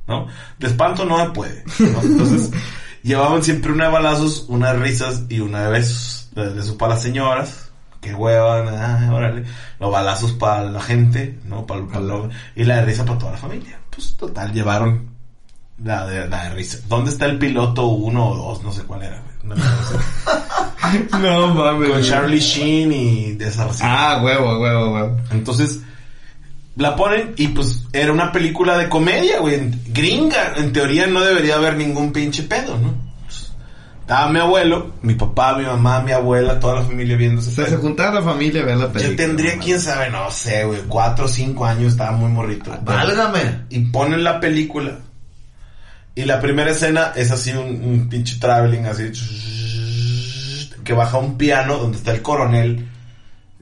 ¿No? 0.07 0.27
De 0.59 0.67
espanto 0.69 1.05
no 1.05 1.19
se 1.23 1.31
puede. 1.31 1.63
¿no? 1.81 2.01
Entonces, 2.03 2.51
llevaban 3.03 3.43
siempre 3.43 3.73
una 3.73 3.85
de 3.87 3.93
balazos, 3.93 4.47
una 4.49 4.73
de 4.73 4.79
risas 4.81 5.23
y 5.29 5.41
una 5.41 5.65
de 5.65 5.71
besos. 5.71 6.29
De, 6.33 6.59
eso 6.61 6.77
para 6.79 6.95
las 6.95 7.03
señoras. 7.03 7.65
Que 8.01 8.15
hueva, 8.15 8.59
ah, 8.71 9.11
órale. 9.13 9.45
Los 9.81 9.91
balazos 9.91 10.33
para 10.33 10.63
la 10.65 10.81
gente, 10.81 11.39
¿no? 11.45 11.67
Para, 11.67 11.85
para 11.87 12.01
lo- 12.01 12.31
y 12.55 12.63
la 12.65 12.77
de 12.77 12.85
risa 12.87 13.05
para 13.05 13.19
toda 13.19 13.33
la 13.33 13.39
familia. 13.39 13.79
Pues 13.91 14.17
total, 14.17 14.53
llevaron 14.53 15.11
la 15.83 16.07
de, 16.07 16.29
la 16.29 16.45
de 16.45 16.51
risa. 16.51 16.79
¿Dónde 16.89 17.11
está 17.11 17.27
el 17.27 17.39
piloto 17.39 17.87
uno 17.89 18.29
o 18.29 18.37
dos? 18.37 18.63
No 18.63 18.73
sé 18.73 18.83
cuál 18.85 19.03
era. 19.03 19.21
No, 21.21 21.49
mames. 21.55 21.91
Con. 21.91 22.03
Charlie 22.03 22.41
Sheen 22.41 22.93
y 22.93 23.33
de 23.33 23.49
esa 23.49 23.69
Ah, 23.83 24.21
huevo, 24.23 24.59
huevo, 24.61 24.93
huevo. 24.95 25.17
entonces, 25.31 25.81
la 26.79 26.97
ponen 26.97 27.35
y 27.37 27.49
pues 27.49 27.85
era 27.93 28.13
una 28.13 28.33
película 28.33 28.79
de 28.79 28.89
comedia, 28.89 29.41
güey. 29.41 29.57
en- 29.57 29.81
Gringa. 29.89 30.55
En 30.57 30.73
teoría 30.73 31.07
no 31.07 31.21
debería 31.21 31.57
haber 31.57 31.77
ningún 31.77 32.13
pinche 32.13 32.45
pedo, 32.45 32.79
¿no? 32.79 32.95
Pues, 33.27 33.53
estaba 34.01 34.31
mi 34.31 34.39
abuelo, 34.39 34.93
mi 35.03 35.15
papá, 35.15 35.57
mi 35.59 35.65
mamá, 35.65 36.01
mi 36.01 36.13
abuela, 36.13 36.59
toda 36.61 36.77
la 36.77 36.83
familia 36.85 37.17
viendo 37.17 37.41
ese 37.41 37.51
O 37.51 37.55
sea, 37.55 37.67
se 37.67 37.77
juntaba 37.77 38.21
la 38.21 38.23
familia 38.23 38.63
a 38.63 38.67
ver 38.67 38.77
la 38.77 38.93
película. 38.93 39.11
Yo 39.11 39.17
tendría, 39.17 39.59
quién 39.59 39.81
sabe, 39.81 40.09
no 40.11 40.31
sé, 40.31 40.65
güey, 40.65 40.81
cuatro 40.89 41.25
o 41.27 41.29
cinco 41.29 41.67
años, 41.67 41.93
estaba 41.93 42.13
muy 42.13 42.31
morrito. 42.31 42.73
Válgame. 42.83 43.65
Y 43.71 43.81
ponen 43.91 44.23
la 44.25 44.39
película. 44.41 44.99
Y 46.15 46.25
la 46.25 46.41
primera 46.41 46.71
escena 46.71 47.13
es 47.15 47.31
así 47.31 47.51
un, 47.53 47.83
un 47.85 48.09
pinche 48.09 48.39
traveling 48.41 48.87
así. 48.87 49.11
Que 50.85 50.93
baja 50.93 51.19
un 51.19 51.37
piano 51.37 51.77
donde 51.79 51.99
está 51.99 52.13
el 52.13 52.23
coronel. 52.23 52.89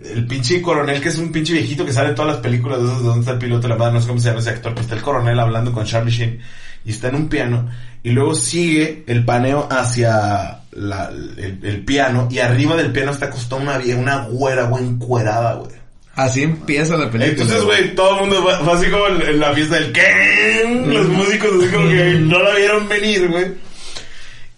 El 0.05 0.27
pinche 0.27 0.61
coronel 0.61 1.01
que 1.01 1.09
es 1.09 1.19
un 1.19 1.33
pinche 1.33 1.55
viejito 1.55 1.85
que 1.87 1.93
sale 1.93 2.11
en 2.11 2.15
todas 2.15 2.33
las 2.33 2.41
películas 2.41 2.81
de 2.81 2.85
esas 2.87 2.99
de 2.99 3.05
donde 3.05 3.21
está 3.21 3.33
el 3.33 3.39
piloto 3.39 3.63
de 3.63 3.69
la 3.71 3.77
madre, 3.77 3.95
no 3.95 4.01
sé 4.03 4.09
cómo 4.09 4.21
se 4.21 4.29
llama 4.29 4.41
ese 4.41 4.51
actor, 4.51 4.73
pero 4.75 4.83
está 4.83 4.95
el 4.95 5.03
coronel 5.03 5.39
hablando 5.41 5.73
con 5.73 5.87
Charlie 5.87 6.11
Sheen 6.13 6.39
y 6.85 6.91
está 6.91 7.09
en 7.09 7.15
un 7.15 7.29
piano 7.29 7.69
y 8.03 8.11
luego 8.11 8.35
sigue 8.35 9.05
el 9.07 9.25
paneo 9.25 9.67
hacia 9.71 10.61
la- 10.73 11.09
el, 11.11 11.59
el 11.63 11.85
piano 11.85 12.29
y 12.31 12.39
arriba 12.41 12.77
del 12.77 12.93
piano 12.93 13.11
está 13.13 13.27
acostada 13.27 13.63
una 13.63 13.79
vieja, 13.79 13.99
una 13.99 14.27
güera, 14.27 14.65
güey, 14.65 14.85
encuerada, 14.85 15.55
güey. 15.55 15.71
Así 16.15 16.43
empieza 16.43 16.97
la 16.97 17.11
película. 17.11 17.27
Entonces, 17.43 17.63
güey, 17.65 17.95
todo 17.95 18.15
el 18.17 18.21
mundo 18.21 18.45
va, 18.45 18.61
va 18.61 18.75
así 18.79 18.87
como 18.91 19.07
en, 19.09 19.39
la 19.41 19.53
fiesta 19.53 19.77
del 19.77 19.93
Ken. 19.93 20.93
Los 20.95 21.09
músicos 21.09 21.51
así 21.59 21.69
como 21.71 21.89
que 21.89 22.15
no 22.21 22.39
la 22.43 22.55
vieron 22.55 22.89
venir, 22.89 23.29
güey. 23.29 23.47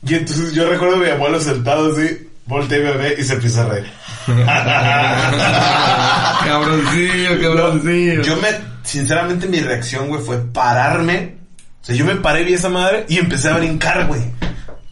Y 0.06 0.14
entonces 0.14 0.52
yo 0.52 0.68
recuerdo 0.68 0.96
a 0.96 0.98
mi 0.98 1.06
abuelo 1.08 1.40
sentado 1.40 1.92
así, 1.92 2.28
volteé 2.46 2.78
y 2.78 2.82
me 2.84 2.92
ve 2.92 3.16
y 3.18 3.24
se 3.24 3.34
empieza 3.34 3.62
a 3.64 3.68
reír. 3.70 3.86
cabroncillo, 6.44 7.40
cabroncillo. 7.40 8.22
Yo 8.22 8.36
me, 8.36 8.48
sinceramente 8.82 9.46
mi 9.46 9.60
reacción, 9.60 10.08
güey, 10.08 10.22
fue 10.22 10.38
pararme. 10.38 11.38
O 11.82 11.84
sea, 11.84 11.94
yo 11.94 12.04
me 12.04 12.16
paré, 12.16 12.44
vi 12.44 12.54
esa 12.54 12.68
madre 12.68 13.06
y 13.08 13.18
empecé 13.18 13.48
a 13.48 13.56
brincar, 13.56 14.06
güey. 14.06 14.22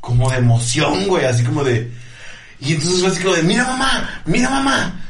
Como 0.00 0.30
de 0.30 0.38
emoción, 0.38 1.06
güey, 1.06 1.24
así 1.24 1.44
como 1.44 1.64
de... 1.64 1.92
Y 2.60 2.74
entonces 2.74 3.00
fue 3.00 3.10
así 3.10 3.22
como 3.22 3.34
de, 3.34 3.42
mira 3.42 3.64
mamá, 3.64 4.22
mira 4.24 4.48
mamá. 4.48 5.00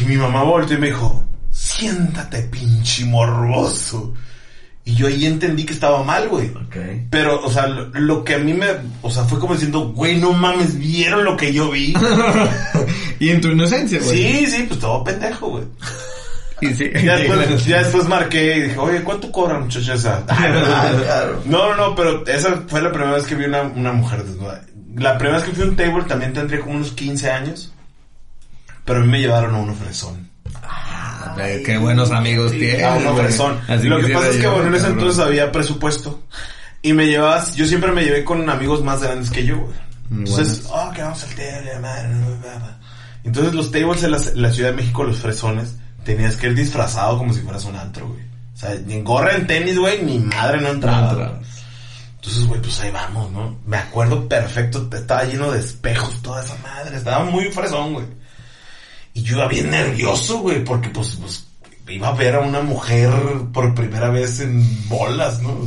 Y 0.00 0.04
mi 0.04 0.16
mamá 0.16 0.42
volteó 0.42 0.76
y 0.76 0.80
me 0.80 0.86
dijo, 0.88 1.26
siéntate, 1.50 2.42
pinche 2.42 3.04
morboso. 3.04 4.14
Y 4.86 4.94
yo 4.94 5.08
ahí 5.08 5.26
entendí 5.26 5.66
que 5.66 5.72
estaba 5.72 6.04
mal, 6.04 6.28
güey. 6.28 6.48
Pero, 7.10 7.44
o 7.44 7.50
sea, 7.50 7.66
lo, 7.66 7.88
lo 7.88 8.24
que 8.24 8.36
a 8.36 8.38
mí 8.38 8.54
me... 8.54 8.66
O 9.02 9.10
sea, 9.10 9.24
fue 9.24 9.40
como 9.40 9.54
diciendo, 9.54 9.92
güey, 9.92 10.16
no 10.16 10.32
mames, 10.32 10.78
¿vieron 10.78 11.24
lo 11.24 11.36
que 11.36 11.52
yo 11.52 11.72
vi? 11.72 11.92
y 13.18 13.30
en 13.30 13.40
tu 13.40 13.48
inocencia, 13.48 13.98
güey. 13.98 14.16
sí, 14.16 14.46
sí, 14.46 14.64
pues 14.68 14.78
todo 14.78 15.02
pendejo, 15.02 15.50
güey. 15.50 15.64
Y 16.60 16.72
sí. 16.72 16.90
Ya 17.04 17.16
después, 17.16 17.64
ya 17.66 17.78
después 17.80 18.08
marqué 18.08 18.56
y 18.56 18.60
dije, 18.62 18.78
oye, 18.78 19.02
¿cuánto 19.02 19.30
cobra 19.30 19.58
muchacha 19.58 19.92
esa? 19.92 20.24
Ah, 20.28 20.90
claro. 21.02 21.42
No, 21.44 21.74
no, 21.74 21.88
no, 21.88 21.94
pero 21.94 22.26
esa 22.26 22.62
fue 22.66 22.80
la 22.80 22.90
primera 22.90 23.12
vez 23.12 23.26
que 23.26 23.34
vi 23.34 23.44
una, 23.44 23.62
una 23.62 23.92
mujer 23.92 24.24
desnuda. 24.24 24.62
La 24.94 25.18
primera 25.18 25.38
vez 25.38 25.46
que 25.46 25.54
fui 25.54 25.64
a 25.64 25.68
un 25.68 25.76
table 25.76 26.04
también 26.04 26.32
tendría 26.32 26.60
como 26.60 26.76
unos 26.76 26.92
15 26.92 27.30
años. 27.30 27.74
Pero 28.86 29.00
a 29.00 29.02
mí 29.02 29.08
me 29.08 29.20
llevaron 29.20 29.54
a 29.54 29.58
un 29.58 29.68
ofrezón. 29.68 30.30
Ay, 31.36 31.62
Qué 31.62 31.78
buenos 31.78 32.10
amigos 32.10 32.52
tienes. 32.52 32.82
A 32.82 32.94
un 32.94 33.04
güey. 33.04 33.14
ofrezón. 33.14 33.60
Así 33.68 33.88
Lo 33.88 34.00
que 34.00 34.12
pasa 34.12 34.28
es 34.28 34.36
que 34.36 34.46
bueno, 34.46 34.68
en 34.68 34.74
ese 34.74 34.88
entonces 34.88 35.18
había 35.20 35.50
presupuesto. 35.50 36.22
Y 36.82 36.92
me 36.92 37.06
llevabas, 37.06 37.56
yo 37.56 37.66
siempre 37.66 37.90
me 37.92 38.04
llevé 38.04 38.24
con 38.24 38.48
amigos 38.48 38.84
más 38.84 39.02
grandes 39.02 39.30
que 39.30 39.44
yo, 39.44 39.58
güey. 39.58 39.76
Entonces, 40.10 40.64
oh, 40.70 40.90
que 40.94 41.02
vamos 41.02 41.24
al 41.24 41.30
table, 41.30 41.78
madre. 41.80 42.08
Entonces 43.24 43.54
los 43.54 43.72
tables 43.72 44.04
en 44.04 44.12
la, 44.12 44.52
Ciudad 44.52 44.70
de 44.70 44.76
México, 44.76 45.02
los 45.02 45.18
fresones, 45.18 45.74
tenías 46.04 46.36
que 46.36 46.46
ir 46.46 46.54
disfrazado 46.54 47.18
como 47.18 47.32
si 47.32 47.40
fueras 47.40 47.64
un 47.64 47.76
antro, 47.76 48.08
güey. 48.08 48.20
O 48.54 48.58
sea, 48.58 48.74
ni 48.86 48.94
en 48.94 49.04
gorra, 49.04 49.34
en 49.34 49.46
tenis, 49.46 49.78
güey, 49.78 50.02
ni 50.02 50.18
madre 50.18 50.60
no 50.60 50.68
entraba. 50.68 51.12
No. 51.12 51.40
Entonces, 52.14 52.46
güey, 52.46 52.60
pues 52.60 52.80
ahí 52.80 52.90
vamos, 52.90 53.30
¿no? 53.32 53.58
Me 53.66 53.76
acuerdo 53.76 54.28
perfecto, 54.28 54.88
estaba 54.92 55.24
lleno 55.24 55.50
de 55.50 55.60
espejos 55.60 56.22
toda 56.22 56.42
esa 56.42 56.56
madre, 56.58 56.96
estaba 56.96 57.24
muy 57.24 57.50
fresón, 57.50 57.94
güey. 57.94 58.06
Y 59.16 59.22
yo 59.22 59.36
iba 59.36 59.48
bien 59.48 59.70
nervioso, 59.70 60.40
güey, 60.40 60.62
porque 60.62 60.90
pues, 60.90 61.16
pues 61.18 61.46
iba 61.88 62.08
a 62.08 62.12
ver 62.12 62.34
a 62.34 62.40
una 62.40 62.60
mujer 62.60 63.10
por 63.52 63.74
primera 63.74 64.10
vez 64.10 64.40
en 64.40 64.88
bolas, 64.88 65.40
¿no? 65.40 65.58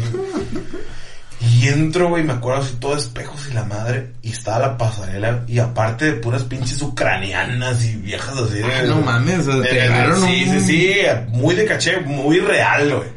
Y 1.41 1.69
entro, 1.69 2.09
güey, 2.09 2.23
me 2.25 2.33
acuerdo 2.33 2.61
así 2.63 2.75
todo 2.81 2.97
espejos 2.97 3.47
y 3.49 3.53
la 3.53 3.63
madre, 3.63 4.11
y 4.21 4.31
estaba 4.33 4.59
la 4.59 4.77
pasarela, 4.77 5.45
y 5.47 5.57
aparte 5.59 6.03
de 6.05 6.13
puras 6.13 6.43
pinches 6.43 6.81
ucranianas 6.81 7.83
y 7.85 7.95
viejas 7.95 8.37
así 8.37 8.55
de... 8.55 8.65
Ah, 8.65 8.83
no 8.85 8.97
mames, 9.01 9.45
sea, 9.45 9.61
te 9.61 9.73
de- 9.73 10.15
sí, 10.15 10.43
un- 10.45 10.59
sí, 10.59 10.59
sí, 10.59 10.95
muy 11.29 11.55
de 11.55 11.65
caché, 11.65 12.01
muy 12.01 12.39
real, 12.41 12.93
güey. 12.93 13.09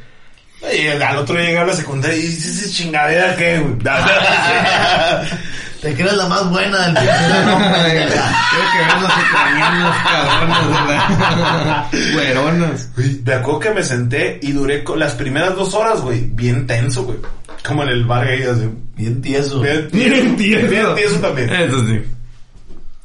Y 0.81 0.87
al 0.87 1.19
otro 1.19 1.35
día 1.37 1.47
llegaba 1.49 1.65
a 1.67 1.71
la 1.71 1.77
secundaria 1.77 2.17
y 2.17 2.23
dice, 2.23 2.49
¿esa 2.51 2.71
chingadera 2.73 3.35
qué, 3.35 3.59
güey? 3.59 3.75
Te 5.83 5.93
crees 5.95 6.13
la 6.13 6.29
más 6.29 6.49
buena 6.49 6.79
del 6.87 6.95
pinche 6.95 7.11
Creo 7.11 8.67
que 8.73 8.79
ver 8.79 9.03
los 9.03 9.13
ucranianos, 9.19 9.97
cabrones, 10.05 10.87
¿verdad? 10.87 11.87
Güeronas. 12.13 12.89
Me 13.25 13.35
acuerdo 13.35 13.59
que 13.59 13.71
me 13.71 13.83
senté 13.83 14.39
y 14.41 14.53
duré 14.53 14.85
las 14.97 15.15
primeras 15.15 15.57
dos 15.57 15.75
horas, 15.75 16.01
güey, 16.01 16.21
bien 16.21 16.69
tenso, 16.69 17.03
güey. 17.03 17.19
Como 17.67 17.83
en 17.83 17.89
el 17.89 18.05
bar 18.05 18.25
gay, 18.25 18.45
así. 18.45 18.71
Bien 18.95 19.21
tieso. 19.21 19.61
Bien 19.61 19.89
Bien 19.93 20.37
tieso. 20.37 20.69
Bien 20.69 20.95
tieso 20.95 21.17
también. 21.17 21.53
Eso 21.53 21.85
sí. 21.85 22.01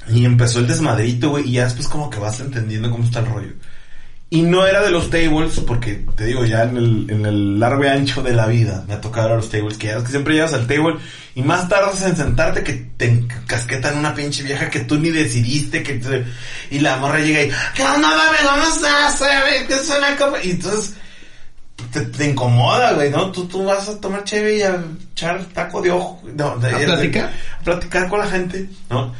Y 0.09 0.25
empezó 0.25 0.59
el 0.59 0.67
desmadrito, 0.67 1.31
güey, 1.31 1.49
y 1.49 1.53
ya 1.53 1.63
después 1.63 1.87
como 1.87 2.11
que 2.11 2.19
vas 2.19 2.39
entendiendo 2.39 2.91
cómo 2.91 3.03
está 3.03 3.21
el 3.21 3.25
rollo. 3.25 3.53
Y 4.29 4.41
no 4.41 4.67
era 4.67 4.81
de 4.81 4.91
los 4.91 5.09
tables, 5.09 5.61
porque 5.65 6.03
te 6.17 6.25
digo, 6.25 6.43
ya 6.43 6.63
en 6.63 6.75
el, 6.75 7.07
en 7.09 7.25
el 7.25 7.59
largo 7.61 7.85
y 7.85 7.87
ancho 7.87 8.21
de 8.21 8.33
la 8.33 8.45
vida 8.47 8.83
me 8.85 8.93
ha 8.95 8.99
tocado 8.99 9.27
ir 9.27 9.33
a 9.33 9.35
los 9.37 9.49
tables, 9.49 9.77
que 9.77 9.87
ya 9.87 9.97
es 9.97 10.03
que 10.03 10.09
siempre 10.09 10.33
llegas 10.33 10.53
al 10.53 10.67
table 10.67 10.95
y 11.33 11.41
más 11.43 11.69
tardas 11.69 12.01
en 12.01 12.13
sentarte 12.17 12.61
que 12.61 12.73
te 12.97 13.23
casquetan 13.47 13.97
una 13.97 14.13
pinche 14.13 14.43
vieja 14.43 14.69
que 14.69 14.81
tú 14.81 14.99
ni 14.99 15.11
decidiste, 15.11 15.81
que 15.81 15.93
te- 15.93 16.25
y 16.71 16.79
la 16.79 16.97
morra 16.97 17.19
llega 17.19 17.43
y, 17.43 17.51
¿qué 17.73 17.83
onda, 17.83 18.09
mami? 18.09 18.37
¿Cómo 18.43 18.63
estás? 18.67 19.23
¿Qué 19.65 19.73
es 19.73 19.89
una 19.97 20.17
copa? 20.17 20.43
Y 20.43 20.51
entonces 20.51 20.95
te, 21.93 22.01
te 22.01 22.25
incomoda, 22.29 22.93
güey, 22.93 23.09
¿no? 23.09 23.31
Tú, 23.31 23.45
tú 23.47 23.63
vas 23.63 23.87
a 23.87 23.97
tomar 24.01 24.25
cheve 24.25 24.57
y 24.57 24.61
a 24.61 24.77
echar 25.13 25.41
taco 25.53 25.81
de 25.81 25.91
ojo. 25.91 26.21
No, 26.35 26.57
de- 26.57 26.67
¿A 26.69 26.79
platicar? 26.79 27.31
a 27.61 27.63
platicar 27.63 28.09
con 28.09 28.19
la 28.19 28.27
gente, 28.27 28.67
¿no? 28.89 29.13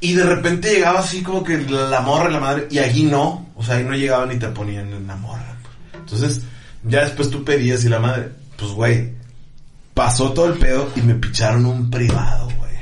Y 0.00 0.14
de 0.14 0.24
repente 0.24 0.72
llegaba 0.72 1.00
así 1.00 1.22
como 1.22 1.44
que 1.44 1.58
la, 1.58 2.00
morra 2.00 2.30
y 2.30 2.32
la 2.32 2.40
madre, 2.40 2.68
y 2.70 2.78
allí 2.78 3.02
no, 3.04 3.48
o 3.54 3.62
sea, 3.62 3.76
ahí 3.76 3.84
no 3.84 3.94
llegaban 3.94 4.30
ni 4.30 4.38
te 4.38 4.48
ponían 4.48 4.90
en 4.92 5.06
la 5.06 5.16
morra. 5.16 5.56
pues. 5.62 6.00
Entonces, 6.00 6.42
ya 6.82 7.04
después 7.04 7.30
tú 7.30 7.44
pedías 7.44 7.84
y 7.84 7.90
la 7.90 7.98
madre, 7.98 8.30
pues 8.56 8.72
güey, 8.72 9.12
pasó 9.92 10.32
todo 10.32 10.46
el 10.46 10.58
pedo 10.58 10.90
y 10.96 11.02
me 11.02 11.14
picharon 11.14 11.66
un 11.66 11.90
privado, 11.90 12.48
güey. 12.56 12.72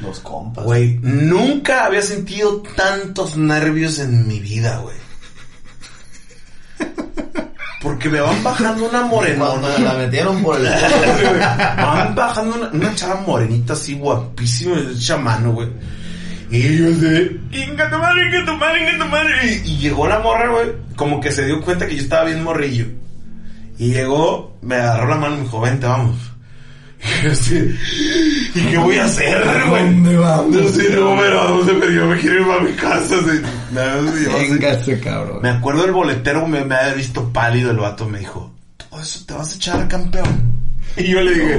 Los 0.00 0.20
compas. 0.20 0.64
Güey, 0.64 0.98
nunca 1.00 1.86
había 1.86 2.02
sentido 2.02 2.62
tantos 2.76 3.36
nervios 3.36 3.98
en 3.98 4.28
mi 4.28 4.40
vida, 4.40 4.78
güey. 4.78 4.96
Porque 7.80 8.08
me 8.08 8.20
van 8.20 8.42
bajando 8.42 8.88
una 8.88 9.02
morenona. 9.02 9.68
me 9.78 9.84
la 9.84 9.94
metieron 9.94 10.42
por 10.42 10.56
el... 10.56 10.62
Me 11.76 11.82
van 11.82 12.14
bajando 12.14 12.56
una, 12.56 12.68
una 12.70 12.94
chava 12.94 13.20
morenita 13.20 13.74
así 13.74 13.94
guapísima, 13.94 14.76
de 14.76 14.98
chamano, 14.98 15.52
güey. 15.52 15.68
Y 16.50 16.78
yo 16.78 16.90
de, 16.92 17.38
inga 17.52 17.90
tu 17.90 17.98
madre, 17.98 18.26
inga 18.26 18.44
tu 18.44 18.56
madre, 18.56 18.80
inga 18.80 19.04
tu 19.04 19.10
madre. 19.10 19.46
Y, 19.46 19.70
y 19.70 19.78
llegó 19.78 20.08
la 20.08 20.18
morra, 20.18 20.48
güey, 20.48 20.72
como 20.96 21.20
que 21.20 21.30
se 21.30 21.44
dio 21.44 21.60
cuenta 21.60 21.86
que 21.86 21.94
yo 21.94 22.02
estaba 22.02 22.24
bien 22.24 22.42
morrillo. 22.42 22.86
Y 23.78 23.92
llegó, 23.92 24.56
me 24.62 24.76
agarró 24.76 25.08
la 25.08 25.16
mano 25.16 25.34
y 25.34 25.38
me 25.38 25.44
dijo, 25.44 25.60
vente, 25.60 25.86
vamos. 25.86 26.16
Y 27.00 27.24
yo 27.24 27.30
así, 27.30 27.78
¿y 28.56 28.60
qué 28.60 28.78
voy 28.78 28.96
a 28.96 29.04
hacer, 29.04 29.40
güey? 29.68 29.84
dónde 29.84 30.16
vamos? 30.16 30.48
No 30.56 30.68
sé, 30.68 30.90
no, 30.90 31.16
pero 31.16 31.40
¿a 31.40 31.44
dónde? 31.44 31.74
Pero 31.74 31.92
yo 31.92 32.06
me 32.06 32.18
quiero 32.18 32.40
ir 32.40 32.46
para 32.48 32.60
mi 32.60 32.72
casa. 32.72 33.14
así. 33.14 33.40
Venga 33.70 34.70
ese 34.70 35.00
cabrón. 35.00 35.40
me 35.42 35.50
acuerdo 35.50 35.82
del 35.82 35.92
boletero, 35.92 36.46
me, 36.46 36.64
me 36.64 36.74
había 36.74 36.94
visto 36.94 37.32
pálido 37.32 37.70
el 37.70 37.78
vato, 37.78 38.08
me 38.08 38.20
dijo, 38.20 38.52
todo 38.76 39.00
eso 39.00 39.24
te 39.26 39.34
vas 39.34 39.52
a 39.52 39.56
echar 39.56 39.80
a 39.80 39.88
campeón. 39.88 40.52
Y 40.96 41.04
yo 41.08 41.20
le 41.20 41.32
dije, 41.32 41.54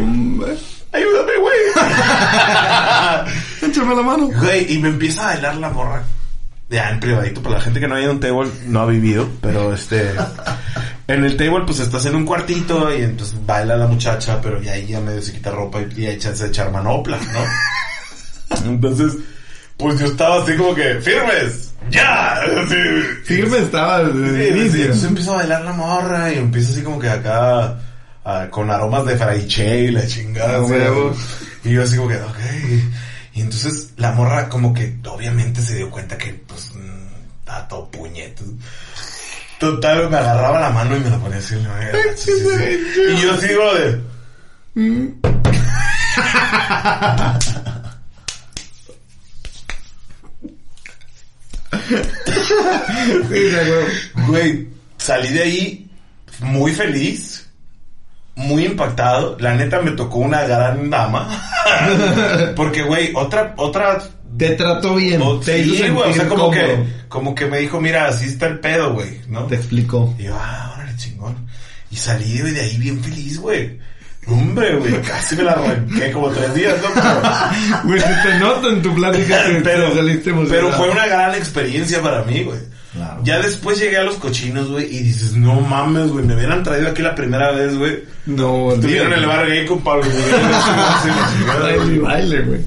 ayúdame, 0.91 1.31
güey. 1.39 1.59
Échame 3.69 3.95
la 3.95 4.01
mano. 4.01 4.27
Güey, 4.27 4.73
y 4.73 4.79
me 4.79 4.89
empieza 4.89 5.23
a 5.23 5.33
bailar 5.33 5.55
la 5.57 5.69
morra. 5.69 6.03
Ya, 6.69 6.89
en 6.89 6.99
privadito, 6.99 7.41
para 7.41 7.55
la 7.55 7.61
gente 7.61 7.79
que 7.79 7.87
no 7.87 7.95
ha 7.95 8.01
ido 8.01 8.11
a 8.11 8.13
un 8.13 8.19
table, 8.19 8.49
no 8.67 8.81
ha 8.81 8.85
vivido, 8.85 9.27
pero 9.41 9.73
este... 9.73 10.11
En 11.07 11.23
el 11.23 11.35
table, 11.35 11.63
pues 11.65 11.79
estás 11.79 12.05
en 12.05 12.13
un 12.13 12.25
cuartito 12.25 12.95
y 12.95 13.01
entonces 13.01 13.35
baila 13.43 13.75
la 13.75 13.87
muchacha, 13.87 14.39
pero 14.39 14.61
ya 14.61 14.73
ahí 14.73 14.85
ya 14.85 14.99
medio 14.99 15.23
se 15.23 15.33
quita 15.33 15.49
ropa 15.49 15.79
y, 15.81 16.01
y 16.01 16.05
hay 16.05 16.19
chance 16.19 16.43
de 16.43 16.49
echar 16.49 16.71
manoplas, 16.71 17.21
¿no? 17.33 17.39
Entonces, 18.69 19.13
pues 19.75 19.99
yo 19.99 20.05
estaba 20.05 20.43
así 20.43 20.55
como 20.55 20.75
que, 20.75 21.01
firmes, 21.01 21.68
ya, 21.89 22.41
Firme 23.23 23.59
estaba 23.59 24.03
desde 24.03 24.49
el 24.49 24.57
inicio. 24.57 24.81
entonces 24.81 25.09
empieza 25.09 25.31
a 25.31 25.35
bailar 25.35 25.61
la 25.63 25.73
morra 25.73 26.33
y 26.33 26.37
empieza 26.37 26.71
así 26.71 26.81
como 26.83 26.99
que 26.99 27.09
acá 27.09 27.79
ah, 28.25 28.47
con 28.49 28.69
aromas 28.69 29.05
de 29.05 29.17
fraiche 29.17 29.85
y 29.85 29.91
la 29.91 30.05
chingada. 30.05 30.57
Ah, 30.57 30.61
huevo. 30.63 31.15
Y 31.63 31.71
yo 31.71 31.83
así 31.83 31.97
como 31.97 32.09
que, 32.09 32.17
ok. 32.17 32.39
Y 33.33 33.41
entonces 33.41 33.93
la 33.97 34.11
morra 34.11 34.49
como 34.49 34.73
que 34.73 34.97
obviamente 35.07 35.61
se 35.61 35.75
dio 35.75 35.89
cuenta 35.89 36.17
que 36.17 36.33
pues 36.47 36.71
mm, 36.75 37.39
estaba 37.39 37.67
todo 37.67 37.89
puñeto. 37.89 38.43
Total, 39.59 40.09
me 40.09 40.17
agarraba 40.17 40.59
la 40.59 40.69
mano 40.69 40.95
y 40.95 40.99
me 41.01 41.09
la 41.09 41.17
ponía 41.17 41.37
así. 41.37 41.55
sí, 42.15 42.31
sí, 42.31 42.49
sí. 42.93 43.01
Y 43.09 43.21
yo 43.21 43.33
así 43.33 43.47
como 43.55 43.73
de... 43.73 44.01
Sí. 51.89 53.51
Güey, 54.27 54.67
salí 54.97 55.29
de 55.29 55.41
ahí 55.43 55.89
muy 56.39 56.71
feliz, 56.71 57.47
muy 58.35 58.65
impactado. 58.65 59.37
La 59.39 59.55
neta 59.55 59.81
me 59.81 59.91
tocó 59.91 60.19
una 60.19 60.43
gran 60.43 60.89
dama. 60.89 61.27
Porque, 62.55 62.83
güey, 62.83 63.11
otra, 63.15 63.53
otra... 63.57 63.99
Te 64.37 64.51
trató 64.51 64.95
bien. 64.95 65.21
o- 65.21 65.39
te 65.39 65.63
sí, 65.63 65.71
hizo 65.73 65.93
güey, 65.95 66.11
o 66.11 66.13
sea, 66.13 66.27
como 66.29 66.45
cómodo. 66.45 66.51
que, 66.61 66.85
como 67.09 67.35
que 67.35 67.45
me 67.47 67.57
dijo, 67.59 67.81
mira, 67.81 68.07
así 68.07 68.25
está 68.25 68.45
el 68.47 68.59
pedo, 68.59 68.93
güey, 68.93 69.19
¿no? 69.27 69.43
Te 69.45 69.55
explicó. 69.55 70.15
Y 70.19 70.23
yo, 70.25 70.35
ah, 70.39 70.71
órale, 70.75 70.95
chingón. 70.97 71.47
Y 71.91 71.95
salí 71.95 72.37
de 72.37 72.61
ahí 72.61 72.77
bien 72.77 73.03
feliz, 73.03 73.39
güey. 73.39 73.79
Hombre, 74.27 74.75
güey, 74.75 75.01
casi 75.01 75.35
me 75.35 75.43
la 75.43 75.53
arranqué 75.53 76.11
como 76.11 76.29
tres 76.29 76.53
días, 76.53 76.75
¿no? 76.81 76.89
Pero- 76.93 77.83
Güey, 77.85 77.99
se 77.99 78.07
te 78.07 78.39
nota 78.39 78.67
en 78.67 78.81
tu 78.81 78.93
plática 78.93 79.43
que 79.45 79.61
pero, 79.63 79.89
te 79.89 79.95
saliste 79.95 80.33
pero 80.49 80.71
fue 80.73 80.89
una 80.89 81.07
gran 81.07 81.33
experiencia 81.35 82.01
para 82.01 82.23
mí, 82.23 82.43
güey. 82.43 82.59
Claro. 82.93 83.21
Ya 83.23 83.39
después 83.39 83.79
llegué 83.79 83.97
a 83.97 84.03
los 84.03 84.15
cochinos, 84.15 84.69
güey, 84.69 84.85
y 84.85 84.99
dices, 85.03 85.33
no 85.33 85.61
mames, 85.61 86.09
güey, 86.09 86.25
me 86.25 86.35
hubieran 86.35 86.63
traído 86.63 86.89
aquí 86.89 87.01
la 87.01 87.15
primera 87.15 87.51
vez, 87.51 87.75
güey. 87.77 88.03
No, 88.25 88.71
Estuvieron 88.73 89.13
en 89.13 89.19
el 89.19 89.25
bar 89.25 89.47
gay 89.47 89.65
con 89.65 89.81
Pablo. 89.81 90.05
Mi 91.85 91.97
baile, 91.99 92.41
güey. 92.41 92.61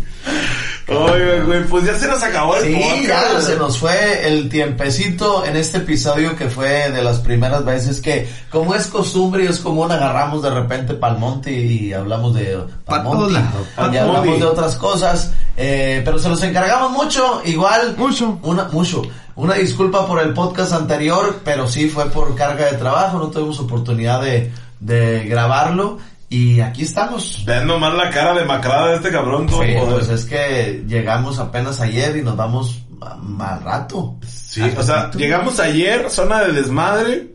Oye, 0.97 1.41
güey, 1.43 1.65
pues 1.65 1.85
ya 1.85 1.95
se 1.99 2.07
nos 2.09 2.23
acabó 2.23 2.57
el 2.57 2.65
Sí, 2.65 2.75
podcast. 2.75 3.33
ya 3.35 3.41
se 3.41 3.57
nos 3.57 3.79
fue 3.79 4.27
el 4.29 4.49
tiempecito 4.49 5.45
en 5.45 5.57
este 5.57 5.79
episodio 5.79 6.37
que 6.37 6.49
fue 6.49 6.91
de 6.91 7.03
las 7.03 7.19
primeras 7.21 7.65
veces 7.65 8.01
que, 8.01 8.29
como 8.51 8.75
es 8.75 8.87
costumbre, 8.87 9.47
es 9.47 9.59
común, 9.59 9.91
agarramos 9.91 10.43
de 10.43 10.51
repente 10.51 10.95
pa'l 10.95 11.19
monte 11.19 11.51
y 11.53 11.93
hablamos 11.93 12.35
de 12.35 12.59
Pa' 12.85 12.97
pa'l 12.97 13.03
todos 13.05 13.17
monte, 13.19 13.33
lados, 13.35 13.67
pa' 13.77 13.91
y 13.93 13.97
hablamos 13.97 14.39
de 14.39 14.45
otras 14.45 14.75
cosas, 14.77 15.31
eh, 15.57 16.03
pero 16.05 16.19
se 16.19 16.29
los 16.29 16.43
encargamos 16.43 16.91
mucho, 16.93 17.43
igual, 17.45 17.95
Mucho. 17.97 18.39
una, 18.43 18.65
mucho. 18.65 19.03
Una 19.35 19.55
disculpa 19.55 20.07
por 20.07 20.21
el 20.21 20.35
podcast 20.35 20.73
anterior, 20.75 21.41
pero 21.43 21.67
sí 21.67 21.89
fue 21.89 22.07
por 22.11 22.35
carga 22.35 22.67
de 22.67 22.77
trabajo, 22.77 23.19
no 23.19 23.29
tuvimos 23.29 23.59
oportunidad 23.61 24.21
de, 24.21 24.53
de 24.81 25.25
grabarlo 25.25 25.99
y 26.33 26.61
aquí 26.61 26.83
estamos. 26.83 27.43
Vean 27.47 27.67
nomás 27.67 27.95
la 27.95 28.11
cara 28.11 28.35
demacrada 28.35 28.89
de 28.91 28.97
este 28.97 29.11
cabrón, 29.11 29.47
todo 29.47 29.63
Sí, 29.63 29.75
pues 29.79 30.09
es 30.09 30.25
que 30.25 30.83
llegamos 30.87 31.39
apenas 31.39 31.81
ayer 31.81 32.17
y 32.17 32.23
nos 32.23 32.37
vamos 32.37 32.83
a- 33.01 33.17
mal 33.17 33.63
rato. 33.63 34.17
Sí, 34.27 34.63
o 34.77 34.83
sea, 34.83 35.11
llegamos 35.13 35.59
ayer, 35.61 36.09
zona 36.11 36.41
de 36.41 36.53
desmadre, 36.53 37.29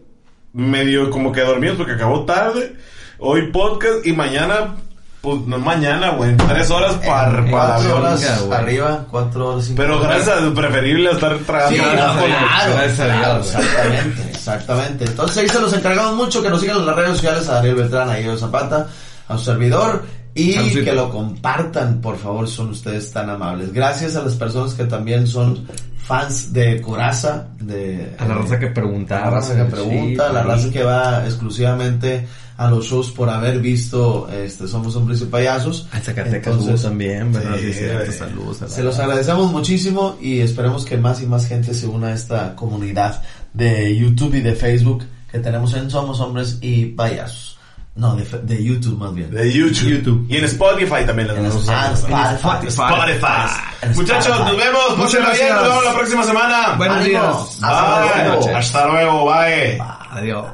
medio 0.54 1.10
como 1.12 1.32
que 1.32 1.42
dormimos 1.42 1.78
porque 1.78 1.94
acabó 1.94 2.26
tarde. 2.26 2.76
Hoy 3.20 3.52
podcast 3.52 4.06
y 4.06 4.14
mañana, 4.14 4.76
pues 5.22 5.42
no 5.48 5.58
mañana, 5.58 6.12
güey, 6.12 6.36
tres 6.38 6.70
horas 6.72 6.94
para 7.06 7.40
Eh, 7.46 7.48
cuatro 7.50 7.98
horas 7.98 8.44
arriba, 8.52 9.06
cuatro 9.10 9.50
horas. 9.50 9.66
cinco 9.66 9.78
Pero 9.82 9.98
horas. 10.00 10.26
gracias 10.26 10.44
a 10.52 10.54
preferible 10.54 11.12
estar 11.12 11.38
tragando. 11.40 11.76
Sí, 11.76 11.82
Gracias 11.82 12.16
no, 12.16 12.22
a 12.22 12.26
Dios, 12.26 12.38
claro, 12.38 12.74
gracias 12.74 13.00
a 13.00 13.04
claro, 13.20 13.34
Dios, 13.44 13.54
güey. 13.54 13.66
exactamente, 13.66 14.37
exactamente. 14.56 15.06
Entonces 15.06 15.38
ahí 15.38 15.50
se 15.50 15.60
los 15.62 15.74
encargamos 15.74 16.16
mucho 16.16 16.42
que 16.42 16.50
nos 16.50 16.62
sigan 16.62 16.78
en 16.78 16.86
las 16.86 16.96
redes 16.96 17.12
sociales 17.18 17.48
a 17.50 17.56
Daniel 17.56 17.76
Beltrán, 17.76 18.10
a 18.10 18.20
Yo 18.20 18.38
Zapata, 18.38 18.88
a 19.28 19.38
su 19.38 19.44
servidor 19.44 20.04
y 20.34 20.54
que 20.84 20.94
lo 20.94 21.10
compartan, 21.10 22.00
por 22.00 22.18
favor, 22.18 22.48
son 22.48 22.70
ustedes 22.70 23.12
tan 23.12 23.30
amables. 23.30 23.74
Gracias 23.74 24.16
a 24.16 24.24
las 24.24 24.36
personas 24.36 24.74
que 24.74 24.86
también 24.86 25.26
son 25.26 25.66
fans 25.98 26.54
de 26.54 26.80
Coraza, 26.80 27.48
de 27.60 28.16
A 28.18 28.26
la 28.26 28.36
raza 28.36 28.60
que 28.60 28.68
a 28.68 28.74
preguntaba. 28.74 29.26
la 29.26 29.32
raza 29.32 29.56
que 29.56 29.64
pregunta, 29.66 30.28
sí, 30.28 30.34
la 30.34 30.44
raza 30.44 30.70
que 30.70 30.84
va 30.84 31.26
exclusivamente 31.26 32.28
a 32.58 32.70
los 32.72 32.86
shows 32.86 33.12
por 33.12 33.30
haber 33.30 33.60
visto 33.60 34.28
este 34.32 34.68
Somos 34.68 34.96
Hombres 34.96 35.22
y 35.22 35.26
Payasos. 35.26 35.88
A 35.92 36.00
Zacatecas 36.00 36.54
Entonces, 36.54 36.82
también, 36.84 37.32
¿verdad? 37.32 37.58
sí, 37.60 37.74
Sí, 37.74 38.12
saludos. 38.18 38.62
la 38.62 38.68
Se 38.68 38.84
los 38.84 38.98
agradecemos 39.00 39.52
muchísimo 39.52 40.18
y 40.22 40.40
esperemos 40.40 40.86
que 40.86 40.98
más 40.98 41.22
y 41.22 41.26
más 41.28 41.46
gente 41.48 41.74
se 41.74 41.88
una 41.88 42.08
a 42.08 42.14
esta 42.14 42.56
comunidad 42.56 43.22
de 43.58 43.98
YouTube 43.98 44.36
y 44.36 44.42
de 44.42 44.54
Facebook 44.54 45.04
que 45.32 45.40
tenemos 45.40 45.74
en 45.74 45.90
Somos 45.90 46.20
Hombres 46.20 46.60
y 46.62 46.86
Payasos. 46.86 47.58
No, 47.96 48.16
de, 48.16 48.24
de 48.44 48.64
YouTube 48.64 49.00
más 49.00 49.12
bien. 49.14 49.32
De 49.32 49.52
YouTube. 49.52 49.90
YouTube. 49.90 50.28
Y 50.30 50.38
en 50.38 50.46
Spotify 50.46 51.04
también 51.04 51.28
las 51.30 51.38
En 51.38 51.48
vamos 51.50 51.68
ah, 51.68 51.92
Spotify. 52.36 52.68
Spotify. 52.68 53.96
Muchachos, 53.96 54.26
Spotify. 54.28 54.46
nos 54.46 54.58
vemos. 54.58 54.98
Muchas 54.98 55.22
gracias. 55.26 55.54
Nos 55.56 55.64
vemos 55.64 55.84
la 55.86 55.94
próxima 55.94 56.24
semana. 56.24 56.74
Buenos 56.78 57.04
días. 57.04 57.24
Hasta 57.64 58.00
Bye. 58.14 58.24
luego. 58.28 58.56
Hasta 58.58 58.88
luego. 58.88 59.26
Bye. 59.26 59.80
Adiós. 60.12 60.46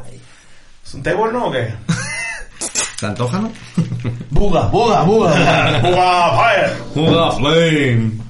¿Es 0.86 0.94
un 0.94 1.04
table, 1.04 1.34
no 1.34 1.48
o 1.48 1.52
qué? 1.52 1.74
¿Se 2.98 3.06
antoja, 3.06 3.40
no? 3.40 3.52
Buga, 4.30 4.68
buga, 4.68 5.04
buga. 5.04 5.80
Buga, 5.82 6.38
fire. 6.38 6.74
Hola, 6.96 7.32
flame. 7.34 8.23